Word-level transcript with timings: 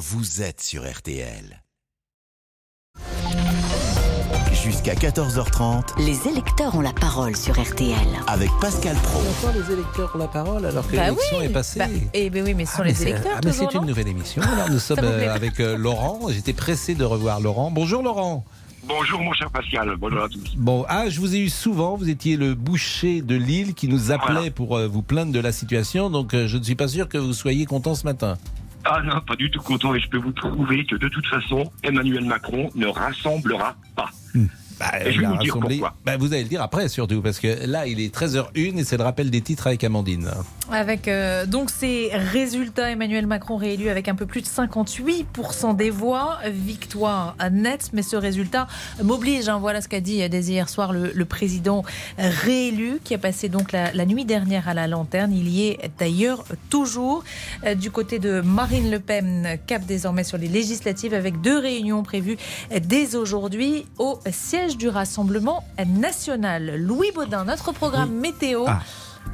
vous 0.00 0.40
êtes 0.40 0.62
sur 0.62 0.90
RTL. 0.90 1.62
Jusqu'à 4.64 4.94
14h30 4.94 5.98
Les 5.98 6.26
électeurs 6.26 6.74
ont 6.74 6.80
la 6.80 6.94
parole 6.94 7.36
sur 7.36 7.60
RTL. 7.60 7.94
avec 8.26 8.48
Pascal 8.62 8.96
Pro. 8.96 9.20
Encore 9.20 9.52
les 9.54 9.74
électeurs 9.74 10.10
ont 10.14 10.18
la 10.18 10.26
parole 10.28 10.64
alors 10.64 10.86
que 10.88 10.96
Bah 10.96 11.04
l'élection 11.10 11.38
oui. 11.40 11.44
est 11.44 11.48
passée. 11.50 11.78
Bah, 11.80 11.86
eh 12.14 12.30
ben 12.30 12.44
oui, 12.44 12.54
mais 12.54 12.64
ce 12.64 12.76
sont 12.76 12.82
Ah, 12.82 12.86
les 12.86 12.94
c'est- 12.94 13.10
électeurs 13.10 13.32
ah, 13.36 13.40
mais 13.44 13.52
c'est 13.52 13.74
une 13.74 13.84
nouvelle 13.84 14.08
émission. 14.08 14.40
Alors 14.42 14.70
nous 14.70 14.78
sommes 14.88 15.00
euh, 15.02 15.34
avec 15.34 15.60
euh, 15.60 15.76
Laurent. 15.76 16.20
J'étais 16.30 16.54
pressé 16.54 16.94
de 16.94 17.04
revoir 17.04 17.40
Laurent. 17.40 17.70
Bonjour 17.70 18.02
Laurent. 18.02 18.42
Bonjour 18.88 19.20
mon 19.20 19.34
cher 19.34 19.50
Pascal, 19.50 19.94
bonjour 19.98 20.22
à 20.24 20.28
tous. 20.30 20.54
Bon, 20.56 20.86
ah, 20.88 21.10
je 21.10 21.20
vous 21.20 21.34
ai 21.34 21.38
eu 21.40 21.50
souvent. 21.50 21.96
Vous 21.98 22.08
étiez 22.08 22.36
le 22.38 22.54
boucher 22.54 23.20
de 23.20 23.34
Lille 23.34 23.74
qui 23.74 23.86
nous 23.88 24.10
appelait 24.12 24.32
Voilà. 24.34 24.50
pour 24.50 24.76
euh, 24.78 24.86
vous 24.88 25.02
plaindre 25.02 25.32
de 25.32 25.40
la 25.40 25.52
situation. 25.52 26.08
Donc 26.08 26.32
euh, 26.32 26.48
je 26.48 26.56
ne 26.56 26.62
suis 26.62 26.74
pas 26.76 26.88
sûr 26.88 27.06
que 27.08 27.18
vous 27.18 27.34
soyez 27.34 27.66
content 27.66 27.94
ce 27.94 28.04
matin. 28.04 28.38
Ah 28.84 29.02
non, 29.04 29.20
pas 29.20 29.36
du 29.36 29.50
tout 29.50 29.60
content 29.60 29.94
et 29.94 30.00
je 30.00 30.08
peux 30.08 30.18
vous 30.18 30.32
prouver 30.32 30.86
que 30.86 30.96
de 30.96 31.08
toute 31.08 31.26
façon, 31.26 31.70
Emmanuel 31.82 32.24
Macron 32.24 32.70
ne 32.74 32.86
rassemblera 32.86 33.76
pas. 33.94 34.10
Bah, 34.80 34.92
Et 35.04 35.12
je 35.12 35.20
vais 35.20 35.26
vous 35.26 35.36
dire 35.36 35.52
pourquoi. 35.60 35.94
Bah, 36.04 36.16
vous 36.16 36.32
allez 36.32 36.42
le 36.42 36.48
dire 36.48 36.62
après 36.62 36.88
surtout 36.88 37.20
parce 37.20 37.38
que 37.38 37.66
là 37.66 37.86
il 37.86 38.00
est 38.00 38.12
13h01 38.14 38.78
et 38.78 38.84
c'est 38.84 38.96
le 38.96 39.04
rappel 39.04 39.30
des 39.30 39.42
titres 39.42 39.66
avec 39.66 39.84
Amandine. 39.84 40.30
Avec 40.72 41.06
euh, 41.08 41.46
donc 41.46 41.68
ces 41.70 42.10
résultats, 42.14 42.90
Emmanuel 42.90 43.26
Macron 43.26 43.56
réélu 43.56 43.88
avec 43.90 44.08
un 44.08 44.14
peu 44.14 44.24
plus 44.26 44.40
de 44.40 44.46
58% 44.46 45.76
des 45.76 45.90
voix, 45.90 46.38
victoire 46.50 47.36
nette, 47.50 47.90
mais 47.92 48.02
ce 48.02 48.16
résultat 48.16 48.66
m'oblige. 49.02 49.48
hein. 49.48 49.58
voilà 49.58 49.80
ce 49.80 49.88
qu'a 49.88 50.00
dit 50.00 50.26
dès 50.28 50.40
hier 50.44 50.68
soir 50.68 50.92
le, 50.92 51.12
le 51.14 51.24
président 51.24 51.82
réélu, 52.18 53.00
qui 53.04 53.14
a 53.14 53.18
passé 53.18 53.48
donc 53.48 53.72
la, 53.72 53.92
la 53.92 54.06
nuit 54.06 54.24
dernière 54.24 54.68
à 54.68 54.74
la 54.74 54.86
lanterne. 54.86 55.32
Il 55.32 55.48
y 55.48 55.68
est 55.68 55.90
d'ailleurs 55.98 56.44
toujours 56.70 57.22
Euh, 57.64 57.74
du 57.74 57.90
côté 57.90 58.18
de 58.18 58.40
Marine 58.40 58.90
Le 58.90 59.00
Pen, 59.00 59.58
cap 59.66 59.84
désormais 59.84 60.24
sur 60.24 60.38
les 60.38 60.48
législatives, 60.48 61.14
avec 61.14 61.40
deux 61.40 61.58
réunions 61.58 62.02
prévues 62.02 62.36
dès 62.82 63.16
aujourd'hui 63.16 63.86
au 63.98 64.18
siège 64.30 64.69
du 64.76 64.88
Rassemblement 64.88 65.64
national. 65.86 66.76
Louis 66.76 67.10
Baudin, 67.14 67.44
notre 67.44 67.72
programme 67.72 68.10
météo. 68.10 68.64
Ah. 68.66 68.80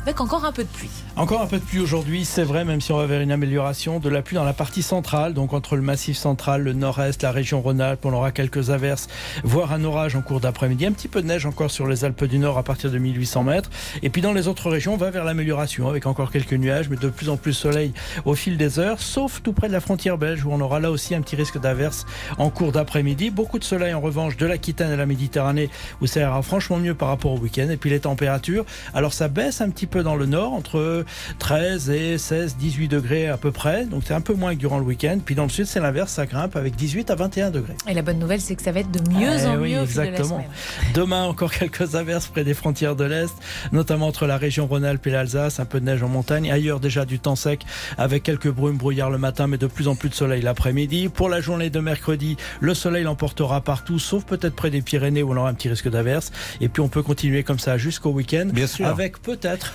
Avec 0.06 0.20
encore 0.20 0.44
un 0.44 0.52
peu 0.52 0.62
de 0.62 0.68
pluie. 0.68 0.90
Encore 1.16 1.42
un 1.42 1.46
peu 1.46 1.58
de 1.58 1.64
pluie 1.64 1.80
aujourd'hui, 1.80 2.24
c'est 2.24 2.44
vrai, 2.44 2.64
même 2.64 2.80
si 2.80 2.92
on 2.92 2.96
va 2.96 3.06
vers 3.06 3.20
une 3.20 3.32
amélioration, 3.32 3.98
de 3.98 4.08
la 4.08 4.22
pluie 4.22 4.36
dans 4.36 4.44
la 4.44 4.52
partie 4.52 4.82
centrale, 4.82 5.34
donc 5.34 5.52
entre 5.52 5.74
le 5.74 5.82
massif 5.82 6.16
central, 6.16 6.62
le 6.62 6.74
nord-est, 6.74 7.22
la 7.22 7.32
région 7.32 7.60
Rhône-Alpes, 7.60 8.04
on 8.04 8.12
aura 8.12 8.30
quelques 8.30 8.70
averses, 8.70 9.08
voire 9.42 9.72
un 9.72 9.82
orage 9.82 10.14
en 10.14 10.22
cours 10.22 10.38
d'après-midi, 10.38 10.86
un 10.86 10.92
petit 10.92 11.08
peu 11.08 11.22
de 11.22 11.26
neige 11.26 11.44
encore 11.44 11.72
sur 11.72 11.88
les 11.88 12.04
Alpes 12.04 12.24
du 12.24 12.38
Nord 12.38 12.56
à 12.56 12.62
partir 12.62 12.92
de 12.92 12.98
1800 12.98 13.42
mètres, 13.42 13.68
et 14.04 14.08
puis 14.08 14.22
dans 14.22 14.32
les 14.32 14.46
autres 14.46 14.70
régions, 14.70 14.94
on 14.94 14.96
va 14.96 15.10
vers 15.10 15.24
l'amélioration, 15.24 15.88
avec 15.88 16.06
encore 16.06 16.30
quelques 16.30 16.52
nuages, 16.52 16.88
mais 16.88 16.96
de 16.96 17.08
plus 17.08 17.28
en 17.28 17.36
plus 17.36 17.52
soleil 17.52 17.92
au 18.24 18.36
fil 18.36 18.56
des 18.56 18.78
heures, 18.78 19.00
sauf 19.00 19.42
tout 19.42 19.52
près 19.52 19.66
de 19.66 19.72
la 19.72 19.80
frontière 19.80 20.18
belge, 20.18 20.44
où 20.44 20.52
on 20.52 20.60
aura 20.60 20.78
là 20.78 20.92
aussi 20.92 21.16
un 21.16 21.20
petit 21.20 21.34
risque 21.34 21.58
d'averses 21.58 22.06
en 22.38 22.48
cours 22.50 22.70
d'après-midi. 22.70 23.30
Beaucoup 23.30 23.58
de 23.58 23.64
soleil 23.64 23.92
en 23.92 24.00
revanche 24.00 24.36
de 24.36 24.46
l'Aquitaine 24.46 24.92
à 24.92 24.96
la 24.96 25.06
Méditerranée, 25.06 25.68
où 26.00 26.06
ça 26.06 26.20
ira 26.20 26.42
franchement 26.42 26.76
mieux 26.76 26.94
par 26.94 27.08
rapport 27.08 27.32
au 27.32 27.38
week-end, 27.38 27.68
et 27.70 27.76
puis 27.76 27.90
les 27.90 28.00
températures, 28.00 28.64
alors 28.94 29.12
ça 29.12 29.26
baisse 29.26 29.60
un 29.60 29.70
petit 29.70 29.75
peu 29.84 30.02
dans 30.02 30.16
le 30.16 30.24
nord, 30.24 30.54
entre 30.54 31.04
13 31.38 31.90
et 31.90 32.16
16, 32.16 32.56
18 32.56 32.88
degrés 32.88 33.28
à 33.28 33.36
peu 33.36 33.50
près. 33.52 33.84
Donc 33.84 34.04
c'est 34.06 34.14
un 34.14 34.22
peu 34.22 34.32
moins 34.32 34.54
que 34.54 34.60
durant 34.60 34.78
le 34.78 34.84
week-end. 34.84 35.18
Puis 35.22 35.34
dans 35.34 35.42
le 35.42 35.50
sud, 35.50 35.66
c'est 35.66 35.80
l'inverse, 35.80 36.12
ça 36.12 36.24
grimpe 36.24 36.56
avec 36.56 36.74
18 36.76 37.10
à 37.10 37.14
21 37.16 37.50
degrés. 37.50 37.74
Et 37.86 37.92
la 37.92 38.00
bonne 38.02 38.18
nouvelle, 38.18 38.40
c'est 38.40 38.54
que 38.56 38.62
ça 38.62 38.72
va 38.72 38.80
être 38.80 38.90
de 38.90 39.00
mieux 39.10 39.28
Eh 39.42 39.46
en 39.46 39.56
oui, 39.58 39.74
mieux 39.74 39.80
au 39.82 39.86
fil 39.86 39.96
de 39.96 40.00
la 40.00 40.06
exactement. 40.08 40.38
semaine. 40.38 40.50
Demain, 40.94 41.24
encore 41.24 41.52
quelques 41.58 41.94
averses 41.94 42.28
près 42.28 42.44
des 42.44 42.54
frontières 42.54 42.96
de 42.96 43.04
l'Est, 43.04 43.34
notamment 43.72 44.06
entre 44.06 44.26
la 44.26 44.38
région 44.38 44.66
Rhône-Alpes 44.66 45.06
et 45.06 45.10
l'Alsace, 45.10 45.60
un 45.60 45.64
peu 45.66 45.80
de 45.80 45.84
neige 45.84 46.02
en 46.02 46.08
montagne. 46.08 46.50
Ailleurs, 46.50 46.80
déjà 46.80 47.04
du 47.04 47.18
temps 47.18 47.36
sec 47.36 47.64
avec 47.98 48.22
quelques 48.22 48.50
brumes, 48.50 48.76
brouillards 48.78 49.10
le 49.10 49.18
matin, 49.18 49.46
mais 49.46 49.58
de 49.58 49.66
plus 49.66 49.88
en 49.88 49.96
plus 49.96 50.08
de 50.08 50.14
soleil 50.14 50.42
l'après-midi. 50.42 51.08
Pour 51.08 51.28
la 51.28 51.40
journée 51.40 51.70
de 51.70 51.80
mercredi, 51.80 52.36
le 52.60 52.74
soleil 52.74 53.04
l'emportera 53.04 53.60
partout, 53.60 53.98
sauf 53.98 54.24
peut-être 54.24 54.54
près 54.54 54.70
des 54.70 54.82
Pyrénées 54.82 55.22
où 55.22 55.32
on 55.32 55.36
aura 55.36 55.48
un 55.48 55.54
petit 55.54 55.68
risque 55.68 55.90
d'averse. 55.90 56.30
Et 56.60 56.68
puis 56.68 56.80
on 56.82 56.88
peut 56.88 57.02
continuer 57.02 57.42
comme 57.42 57.58
ça 57.58 57.76
jusqu'au 57.78 58.10
week-end. 58.10 58.46
Bien 58.52 58.66
sûr. 58.66 58.86
Avec 58.86 59.20
peut-être, 59.20 59.65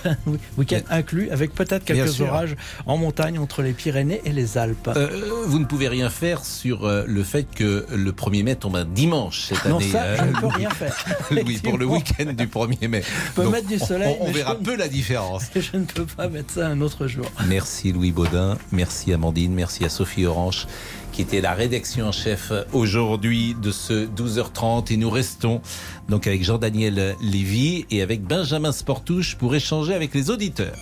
week-end 0.56 0.80
inclus, 0.90 1.30
avec 1.30 1.54
peut-être 1.54 1.84
quelques 1.84 2.20
orages 2.20 2.56
en 2.86 2.96
montagne 2.96 3.38
entre 3.38 3.62
les 3.62 3.72
Pyrénées 3.72 4.20
et 4.24 4.32
les 4.32 4.58
Alpes. 4.58 4.90
Euh, 4.96 5.08
vous 5.46 5.58
ne 5.58 5.64
pouvez 5.64 5.88
rien 5.88 6.10
faire 6.10 6.44
sur 6.44 6.84
euh, 6.86 7.04
le 7.06 7.22
fait 7.22 7.46
que 7.54 7.86
le 7.94 8.12
1er 8.12 8.42
mai 8.44 8.56
tombe 8.56 8.76
un 8.76 8.84
dimanche 8.84 9.42
cette 9.48 9.64
non, 9.64 9.76
année. 9.76 9.88
ça, 9.90 10.16
je 10.16 10.22
euh, 10.22 10.26
ne 10.26 10.40
peux 10.40 10.46
rien 10.46 10.70
faire. 10.70 10.96
Oui, 11.30 11.58
pour 11.62 11.78
le 11.78 11.86
week-end 11.86 12.32
du 12.32 12.46
1er 12.46 12.88
mai. 12.88 13.02
peux 13.34 13.44
Donc, 13.44 13.52
mettre 13.52 13.68
du 13.68 13.78
on- 13.80 13.86
soleil, 13.86 14.16
On, 14.20 14.28
on 14.28 14.32
verra 14.32 14.56
je- 14.58 14.64
peu 14.64 14.76
la 14.76 14.88
différence. 14.88 15.44
Je 15.54 15.76
ne 15.76 15.84
peux 15.84 16.04
pas 16.06 16.28
mettre 16.28 16.52
ça 16.54 16.68
un 16.68 16.80
autre 16.80 17.06
jour. 17.06 17.26
Merci 17.48 17.92
Louis 17.92 18.12
Baudin, 18.12 18.56
merci 18.70 19.12
Amandine, 19.12 19.52
merci 19.54 19.84
à 19.84 19.88
Sophie 19.88 20.26
Orange 20.26 20.66
qui 21.12 21.22
était 21.22 21.40
la 21.40 21.52
rédaction 21.52 22.06
en 22.08 22.12
chef 22.12 22.52
aujourd'hui 22.72 23.54
de 23.54 23.70
ce 23.70 24.06
12h30 24.06 24.92
et 24.92 24.96
nous 24.96 25.10
restons 25.10 25.60
donc 26.08 26.26
avec 26.26 26.42
Jean-Daniel 26.42 27.16
Lévy 27.20 27.86
et 27.90 28.02
avec 28.02 28.22
Benjamin 28.22 28.72
Sportouche 28.72 29.36
pour 29.36 29.54
échanger 29.54 29.94
avec 29.94 30.14
les 30.14 30.30
auditeurs. 30.30 30.76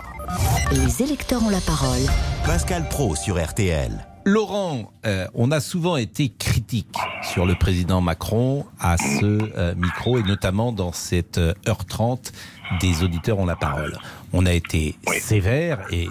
Les 0.73 1.03
électeurs 1.03 1.43
ont 1.43 1.51
la 1.51 1.61
parole 1.61 2.01
Pascal 2.47 2.89
Pro 2.89 3.17
sur 3.17 3.43
RTL. 3.43 3.91
Laurent, 4.25 4.93
euh, 5.07 5.27
on 5.35 5.51
a 5.51 5.61
souvent 5.61 5.97
été 5.97 6.29
critique 6.29 6.95
sur 7.23 7.47
le 7.47 7.55
président 7.55 8.01
Macron 8.01 8.67
à 8.79 8.97
ce 8.99 9.25
euh, 9.57 9.75
micro 9.77 10.19
et 10.19 10.23
notamment 10.23 10.73
dans 10.73 10.93
cette 10.93 11.39
euh, 11.39 11.55
heure 11.67 11.85
30 11.87 12.33
des 12.81 13.03
auditeurs 13.03 13.39
ont 13.39 13.47
la 13.47 13.57
parole. 13.57 13.97
On 14.33 14.47
a 14.47 14.53
été 14.53 14.97
sévère 15.21 15.81
et 15.91 16.07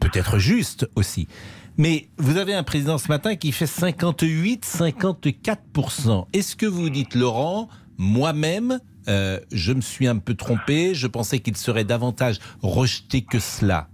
peut-être 0.00 0.38
juste 0.38 0.88
aussi. 0.96 1.28
Mais 1.76 2.06
vous 2.18 2.36
avez 2.36 2.54
un 2.54 2.62
président 2.62 2.98
ce 2.98 3.08
matin 3.08 3.34
qui 3.34 3.50
fait 3.50 3.64
58-54%. 3.64 6.28
Est-ce 6.32 6.54
que 6.54 6.66
vous 6.66 6.88
dites, 6.88 7.16
Laurent, 7.16 7.68
moi-même, 7.98 8.78
euh, 9.08 9.40
je 9.50 9.72
me 9.72 9.80
suis 9.80 10.06
un 10.06 10.18
peu 10.18 10.34
trompé, 10.34 10.94
je 10.94 11.08
pensais 11.08 11.40
qu'il 11.40 11.56
serait 11.56 11.82
davantage 11.84 12.36
rejeté 12.62 13.22
que 13.22 13.40
cela? 13.40 13.88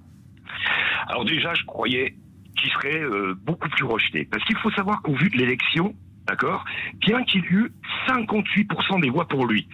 Alors 1.08 1.24
déjà, 1.24 1.54
je 1.54 1.64
croyais 1.64 2.16
qu'il 2.60 2.70
serait 2.70 3.00
euh, 3.00 3.34
beaucoup 3.44 3.70
plus 3.70 3.84
rejeté. 3.84 4.28
Parce 4.30 4.44
qu'il 4.44 4.58
faut 4.58 4.70
savoir 4.72 5.00
qu'au 5.00 5.14
vu 5.14 5.30
de 5.30 5.38
l'élection, 5.38 5.94
d'accord, 6.26 6.66
bien 6.98 7.24
qu'il 7.24 7.42
y 7.42 7.46
ait 7.46 7.50
eu 7.50 7.72
58% 8.06 9.00
des 9.00 9.08
voix 9.08 9.26
pour 9.26 9.46
lui, 9.46 9.66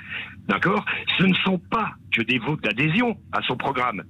d'accord, 0.49 0.84
ce 1.19 1.25
ne 1.25 1.34
sont 1.34 1.59
pas 1.59 1.94
que 2.12 2.23
des 2.23 2.38
votes 2.38 2.62
d'adhésion 2.62 3.19
à 3.33 3.43
son 3.43 3.56
programme. 3.56 4.05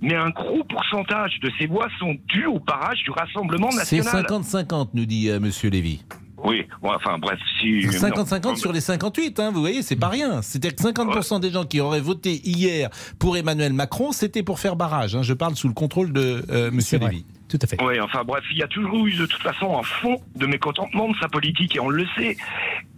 Mais 0.00 0.14
un 0.14 0.30
gros 0.30 0.62
pourcentage 0.64 1.38
de 1.40 1.50
ces 1.58 1.66
voix 1.66 1.88
sont 1.98 2.16
dues 2.28 2.46
au 2.46 2.58
barrage 2.58 3.02
du 3.02 3.10
Rassemblement 3.10 3.70
C'est 3.70 3.98
national. 3.98 4.24
50-50, 4.26 4.88
nous 4.94 5.06
dit 5.06 5.30
euh, 5.30 5.40
Monsieur 5.40 5.70
Lévy. 5.70 6.04
Oui, 6.44 6.66
ouais, 6.82 6.90
enfin 6.94 7.18
bref, 7.18 7.40
si... 7.60 7.86
non. 7.86 7.90
50-50 7.92 8.56
sur 8.56 8.72
les 8.72 8.80
58, 8.82 9.40
hein, 9.40 9.50
vous 9.50 9.60
voyez, 9.60 9.82
c'est 9.82 9.96
pas 9.96 10.08
rien. 10.10 10.42
C'est-à-dire 10.42 10.76
que 10.76 10.82
50% 10.82 11.40
des 11.40 11.50
gens 11.50 11.64
qui 11.64 11.80
auraient 11.80 12.00
voté 12.00 12.40
hier 12.46 12.90
pour 13.18 13.36
Emmanuel 13.38 13.72
Macron, 13.72 14.12
c'était 14.12 14.42
pour 14.42 14.60
faire 14.60 14.76
barrage. 14.76 15.16
hein. 15.16 15.22
Je 15.22 15.32
parle 15.32 15.56
sous 15.56 15.66
le 15.66 15.74
contrôle 15.74 16.12
de 16.12 16.44
euh, 16.50 16.70
Monsieur. 16.70 16.98
Lévy. 16.98 17.24
Tout 17.48 17.58
à 17.62 17.66
fait. 17.66 17.80
Oui, 17.82 17.98
enfin 18.00 18.22
bref, 18.24 18.44
il 18.50 18.58
y 18.58 18.62
a 18.62 18.66
toujours 18.68 19.06
eu 19.06 19.14
de 19.14 19.24
toute 19.24 19.40
façon 19.42 19.78
un 19.78 19.82
fond 19.82 20.20
de 20.34 20.46
mécontentement 20.46 21.08
de 21.08 21.16
sa 21.20 21.28
politique 21.28 21.74
et 21.76 21.80
on 21.80 21.88
le 21.88 22.04
sait. 22.16 22.36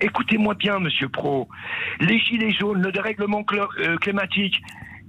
Écoutez-moi 0.01 0.55
bien, 0.55 0.79
Monsieur 0.81 1.09
Pro. 1.09 1.49
Les 2.01 2.19
gilets 2.19 2.53
jaunes, 2.53 2.81
le 2.81 2.91
dérèglement 2.91 3.45
euh, 3.53 3.97
climatique, 3.99 4.61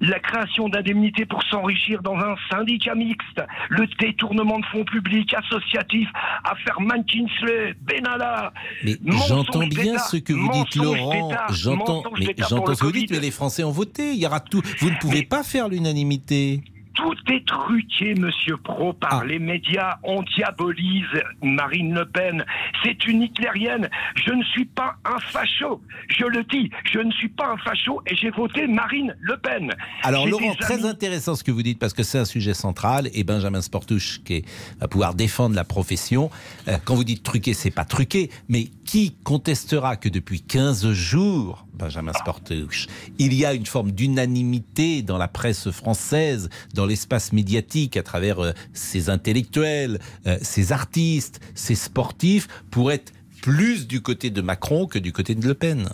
la 0.01 0.19
création 0.19 0.69
d'indemnités 0.69 1.25
pour 1.25 1.43
s'enrichir 1.43 2.01
dans 2.01 2.15
un 2.15 2.35
syndicat 2.49 2.95
mixte, 2.95 3.41
le 3.69 3.85
détournement 3.99 4.59
de 4.59 4.65
fonds 4.67 4.85
publics 4.85 5.33
associatifs, 5.33 6.09
affaire 6.43 6.79
McKinsey, 6.81 7.75
Benalla. 7.81 8.53
Mais 8.83 8.95
j'entends 9.27 9.67
bien 9.67 9.97
ce 9.97 10.17
que 10.17 10.33
vous 10.33 10.49
dites, 10.51 10.75
Laurent. 10.75 11.29
J'entends, 11.51 12.03
mais 12.17 12.33
j'entends 12.37 12.73
ce 12.75 12.79
que 12.81 12.85
vous 12.85 12.91
dites, 12.91 13.11
mais 13.11 13.19
les 13.19 13.31
Français 13.31 13.63
ont 13.63 13.71
voté. 13.71 14.13
Il 14.13 14.19
y 14.19 14.25
aura 14.25 14.39
tout. 14.39 14.61
Vous 14.79 14.89
ne 14.89 14.95
pouvez 14.97 15.19
Mais- 15.19 15.25
pas 15.25 15.43
faire 15.43 15.67
l'unanimité. 15.67 16.61
Tout 16.99 17.15
est 17.33 17.47
truqué, 17.47 18.13
Monsieur 18.15 18.57
Pro, 18.57 18.91
par 18.91 19.21
Ah. 19.21 19.25
les 19.25 19.39
médias. 19.39 19.97
On 20.03 20.21
diabolise 20.23 21.05
Marine 21.41 21.93
Le 21.93 22.05
Pen. 22.05 22.43
C'est 22.83 23.07
une 23.07 23.21
hitlérienne. 23.21 23.89
Je 24.15 24.33
ne 24.33 24.43
suis 24.43 24.65
pas 24.65 24.95
un 25.05 25.17
facho. 25.19 25.81
Je 26.09 26.25
le 26.25 26.43
dis, 26.43 26.69
je 26.91 26.99
ne 26.99 27.11
suis 27.13 27.29
pas 27.29 27.47
un 27.53 27.57
facho 27.57 28.01
et 28.05 28.15
j'ai 28.17 28.31
voté 28.31 28.67
Marine 28.67 29.15
Le 29.21 29.37
Pen. 29.37 29.73
Alors 30.03 30.27
Laurent, 30.27 30.53
très 30.59 30.83
intéressant 30.85 31.35
ce 31.35 31.43
que 31.45 31.51
vous 31.51 31.63
dites 31.63 31.79
parce 31.79 31.93
que 31.93 32.03
c'est 32.03 32.19
un 32.19 32.25
sujet 32.25 32.53
central 32.53 33.09
et 33.13 33.23
Benjamin 33.23 33.61
Sportouche 33.61 34.19
qui 34.25 34.43
va 34.81 34.87
pouvoir 34.89 35.13
défendre 35.15 35.55
la 35.55 35.63
profession. 35.63 36.29
Euh, 36.67 36.77
quand 36.83 36.95
vous 36.95 37.05
dites 37.05 37.23
truqué, 37.23 37.53
c'est 37.53 37.71
pas 37.71 37.85
truqué, 37.85 38.29
mais 38.49 38.65
qui 38.85 39.15
contestera 39.23 39.95
que 39.95 40.09
depuis 40.09 40.41
15 40.41 40.91
jours, 40.91 41.65
Benjamin 41.73 42.11
Sportouche, 42.11 42.87
il 43.19 43.33
y 43.33 43.45
a 43.45 43.53
une 43.53 43.65
forme 43.65 43.91
d'unanimité 43.93 45.01
dans 45.01 45.17
la 45.17 45.29
presse 45.29 45.71
française, 45.71 46.49
dans 46.73 46.85
l'espace 46.89 47.31
médiatique, 47.31 47.95
à 47.95 48.03
travers 48.03 48.43
euh, 48.43 48.51
ces 48.73 49.09
intellectuels, 49.09 49.99
euh, 50.27 50.37
ces 50.41 50.71
artistes, 50.73 51.39
ces 51.55 51.75
sportifs, 51.75 52.47
pour 52.71 52.91
être 52.91 53.13
plus 53.41 53.87
du 53.87 54.01
côté 54.01 54.29
de 54.29 54.41
Macron 54.41 54.85
que 54.85 54.99
du 54.99 55.13
côté 55.13 55.33
de 55.33 55.47
Le 55.47 55.53
Pen. 55.53 55.87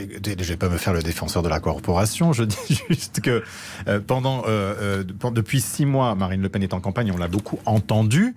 Écoutez, 0.00 0.34
je 0.36 0.44
vais 0.48 0.56
pas 0.56 0.68
me 0.68 0.76
faire 0.76 0.92
le 0.92 1.02
défenseur 1.04 1.44
de 1.44 1.48
la 1.48 1.60
corporation. 1.60 2.32
Je 2.32 2.42
dis 2.42 2.56
juste 2.90 3.20
que 3.20 3.44
euh, 3.86 4.00
pendant, 4.00 4.42
pen- 4.42 5.32
depuis 5.32 5.60
six 5.60 5.86
mois, 5.86 6.16
Marine 6.16 6.42
Le 6.42 6.48
Pen 6.48 6.64
est 6.64 6.74
en 6.74 6.80
campagne. 6.80 7.12
On 7.12 7.16
l'a 7.16 7.28
beaucoup 7.28 7.60
entendu. 7.66 8.34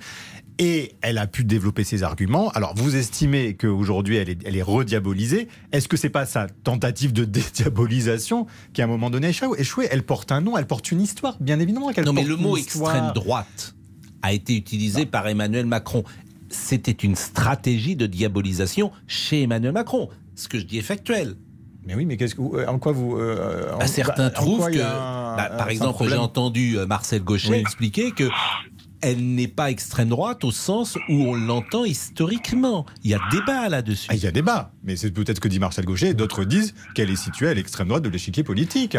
Et 0.62 0.94
elle 1.02 1.18
a 1.18 1.26
pu 1.26 1.44
développer 1.44 1.84
ses 1.84 2.04
arguments. 2.04 2.52
Alors, 2.52 2.76
vous 2.76 2.96
estimez 2.96 3.56
qu'aujourd'hui, 3.56 4.18
elle 4.18 4.30
est, 4.30 4.38
elle 4.46 4.56
est 4.56 4.62
rediabolisée. 4.62 5.48
Est-ce 5.72 5.88
que 5.88 5.98
c'est 5.98 6.12
pas 6.12 6.28
sa 6.28 6.46
tentative 6.64 7.14
de 7.14 7.26
dédiabolisation 7.26 8.46
qui, 8.72 8.84
à 8.84 8.86
un 8.86 8.88
moment 8.88 9.10
donné, 9.10 9.28
a 9.28 9.32
échoué? 9.58 9.88
Elle 9.90 10.04
porte 10.04 10.32
un 10.32 10.40
nom, 10.40 10.56
elle 10.60 10.68
porte 10.68 10.92
une 10.92 11.02
histoire, 11.02 11.36
bien 11.40 11.60
évidemment. 11.60 11.90
Non, 12.06 12.14
mais 12.14 12.24
le 12.24 12.36
mot 12.36 12.58
extrême 12.58 13.12
droite 13.16 13.74
a 14.22 14.34
été 14.34 14.56
utilisé 14.56 15.08
par 15.08 15.28
Emmanuel 15.28 15.66
Macron. 15.66 16.04
C'était 16.50 16.92
une 16.92 17.16
stratégie 17.16 17.96
de 17.96 18.06
diabolisation 18.06 18.92
chez 19.08 19.42
Emmanuel 19.42 19.72
Macron. 19.72 20.10
Ce 20.36 20.48
que 20.48 20.60
je 20.60 20.66
dis 20.66 20.78
est 20.78 20.84
factuel. 20.84 21.38
Mais 21.88 21.96
oui, 21.96 22.06
mais 22.06 22.18
qu'est-ce 22.18 22.36
que 22.36 22.42
euh, 22.42 22.68
en 22.68 22.78
quoi 22.78 22.92
vous 22.92 23.18
euh, 23.18 23.76
bah, 23.80 23.88
Certains 23.88 24.30
trouvent 24.30 24.70
que, 24.70 24.78
bah, 24.78 25.50
par 25.58 25.70
exemple, 25.70 26.08
j'ai 26.08 26.18
entendu 26.18 26.78
euh, 26.78 26.86
Marcel 26.86 27.24
Gauchet 27.24 27.60
expliquer 27.60 28.12
que 28.12 28.30
elle 29.02 29.36
n'est 29.36 29.48
pas 29.48 29.72
extrême 29.72 30.10
droite 30.10 30.44
au 30.44 30.52
sens 30.52 30.98
où 31.10 31.14
on 31.14 31.36
l'entend 31.36 31.86
historiquement. 31.86 32.86
Il 33.04 33.12
y 33.12 33.14
a 33.14 33.20
débat 33.32 33.70
là-dessus. 33.70 34.08
Ah, 34.10 34.16
il 34.16 34.24
y 34.24 34.28
a 34.28 34.32
débat, 34.32 34.72
mais 34.84 34.96
c'est 34.96 35.12
peut-être 35.12 35.38
ce 35.38 35.42
que 35.42 35.48
dit 35.48 35.60
Marcel 35.60 35.86
Gaucher. 35.86 36.14
D'autres 36.14 36.46
disent 36.46 36.74
qu'elle 36.96 37.10
est 37.10 37.16
située 37.16 37.50
à 37.50 37.54
l'extrême 37.54 37.88
droite 37.88 38.04
de 38.04 38.10
l'échiquier 38.10 38.44
politique. 38.44 38.98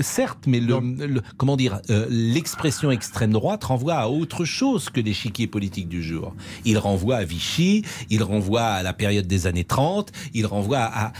certes, 0.00 0.44
mais 0.46 0.60
le, 0.60 1.22
comment 1.36 1.56
dire, 1.56 1.80
euh, 1.90 2.06
l'expression 2.10 2.90
extrême 2.90 3.32
droite 3.32 3.64
renvoie 3.64 3.94
à 3.94 4.08
autre 4.08 4.44
chose 4.44 4.90
que 4.90 5.00
l'échiquier 5.00 5.46
politique 5.46 5.88
du 5.88 6.02
jour. 6.02 6.34
Il 6.64 6.78
renvoie 6.78 7.16
à 7.16 7.24
Vichy, 7.24 7.84
il 8.10 8.22
renvoie 8.22 8.62
à 8.62 8.82
la 8.82 8.92
période 8.92 9.26
des 9.26 9.46
années 9.46 9.64
30, 9.64 10.12
il 10.34 10.46
renvoie 10.46 10.78
à, 10.78 11.12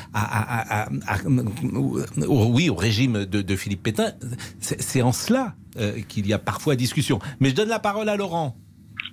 oui, 2.26 2.70
au 2.70 2.75
régime 2.75 3.25
de, 3.25 3.43
de 3.43 3.56
Philippe 3.56 3.82
Pétain. 3.82 4.12
C'est 4.61 5.02
en 5.02 5.12
cela 5.12 5.55
euh, 5.78 6.00
qu'il 6.08 6.26
y 6.26 6.32
a 6.32 6.38
parfois 6.38 6.76
discussion. 6.76 7.19
Mais 7.40 7.50
je 7.50 7.55
donne 7.55 7.69
la 7.69 7.78
parole 7.78 8.08
à 8.08 8.17
Laurent. 8.17 8.56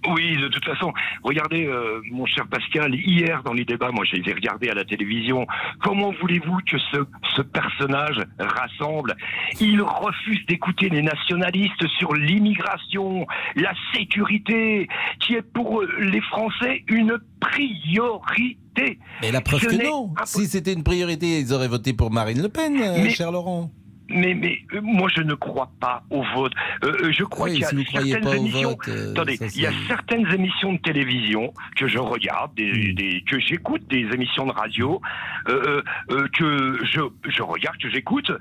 Oui, 0.09 0.35
de 0.37 0.47
toute 0.49 0.65
façon, 0.65 0.91
regardez, 1.23 1.65
euh, 1.65 2.01
mon 2.11 2.25
cher 2.25 2.45
Pascal, 2.47 2.93
hier 2.93 3.41
dans 3.43 3.53
les 3.53 3.63
débats, 3.63 3.91
moi 3.91 4.03
je 4.05 4.17
les 4.17 4.29
ai 4.29 4.33
regardés 4.33 4.69
à 4.69 4.73
la 4.73 4.83
télévision, 4.83 5.47
comment 5.81 6.11
voulez-vous 6.21 6.57
que 6.69 6.77
ce, 6.91 6.97
ce 7.35 7.41
personnage 7.41 8.17
rassemble? 8.37 9.15
Il 9.61 9.81
refuse 9.81 10.45
d'écouter 10.47 10.89
les 10.89 11.01
nationalistes 11.01 11.87
sur 11.99 12.13
l'immigration, 12.13 13.25
la 13.55 13.73
sécurité, 13.93 14.89
qui 15.19 15.35
est 15.35 15.41
pour 15.41 15.81
les 15.99 16.21
Français 16.21 16.83
une 16.87 17.17
priorité. 17.39 18.99
Mais 19.21 19.31
la 19.31 19.41
preuve 19.41 19.61
que 19.61 19.83
non. 19.83 20.13
Si 20.25 20.47
c'était 20.47 20.73
une 20.73 20.83
priorité, 20.83 21.39
ils 21.39 21.53
auraient 21.53 21.67
voté 21.67 21.93
pour 21.93 22.11
Marine 22.11 22.41
Le 22.41 22.49
Pen, 22.49 22.77
euh, 22.81 23.09
cher 23.09 23.31
Laurent 23.31 23.71
mais, 24.09 24.33
mais 24.33 24.59
euh, 24.73 24.81
moi, 24.81 25.09
je 25.15 25.21
ne 25.21 25.33
crois 25.33 25.71
pas 25.79 26.03
au 26.09 26.23
vote. 26.35 26.53
Euh, 26.83 26.91
euh 27.03 27.11
je 27.11 27.23
crois 27.23 27.49
qu'il 27.49 27.59
y 27.59 27.63
a 27.63 27.69
certaines 27.69 28.27
émissions. 28.27 28.77
Euh, 28.87 29.11
attendez, 29.11 29.39
il 29.55 29.61
y 29.61 29.65
a 29.65 29.71
certaines 29.87 30.27
émissions 30.33 30.73
de 30.73 30.79
télévision 30.79 31.53
que 31.75 31.87
je 31.87 31.97
regarde, 31.97 32.53
des, 32.55 32.91
hmm. 32.91 32.95
des, 32.95 33.23
que 33.25 33.39
j'écoute, 33.39 33.81
des 33.89 34.07
émissions 34.13 34.45
de 34.45 34.51
radio 34.51 35.01
que 35.45 36.79
je, 36.83 37.01
je 37.29 37.41
regarde, 37.41 37.77
que 37.77 37.89
j'écoute, 37.89 38.31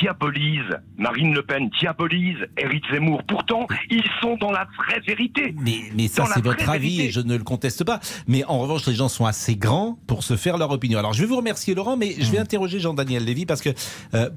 diabolise 0.00 0.64
Marine 0.98 1.34
Le 1.34 1.42
Pen, 1.42 1.70
diabolise 1.80 2.38
Éric 2.56 2.84
Zemmour. 2.92 3.22
Pourtant, 3.24 3.66
ils 3.90 4.04
sont 4.20 4.36
dans 4.36 4.52
la 4.52 4.66
vraie 4.76 5.00
vérité. 5.00 5.54
Mais, 5.60 5.82
mais 5.94 6.08
ça, 6.08 6.24
c'est 6.26 6.42
votre 6.42 6.68
avis 6.68 7.02
et 7.02 7.10
je 7.10 7.20
ne 7.20 7.36
le 7.36 7.44
conteste 7.44 7.84
pas. 7.84 8.00
Mais 8.26 8.44
en 8.44 8.58
revanche, 8.58 8.86
les 8.86 8.94
gens 8.94 9.08
sont 9.08 9.26
assez 9.26 9.56
grands 9.56 9.98
pour 10.06 10.22
se 10.22 10.36
faire 10.36 10.58
leur 10.58 10.70
opinion. 10.70 10.98
Alors, 10.98 11.12
je 11.12 11.22
vais 11.22 11.28
vous 11.28 11.36
remercier, 11.36 11.74
Laurent, 11.74 11.96
mais 11.96 12.14
je 12.18 12.30
vais 12.30 12.38
hmm. 12.38 12.42
interroger 12.42 12.80
Jean-Daniel 12.80 13.24
Lévy 13.24 13.46
parce 13.46 13.62
que 13.62 13.70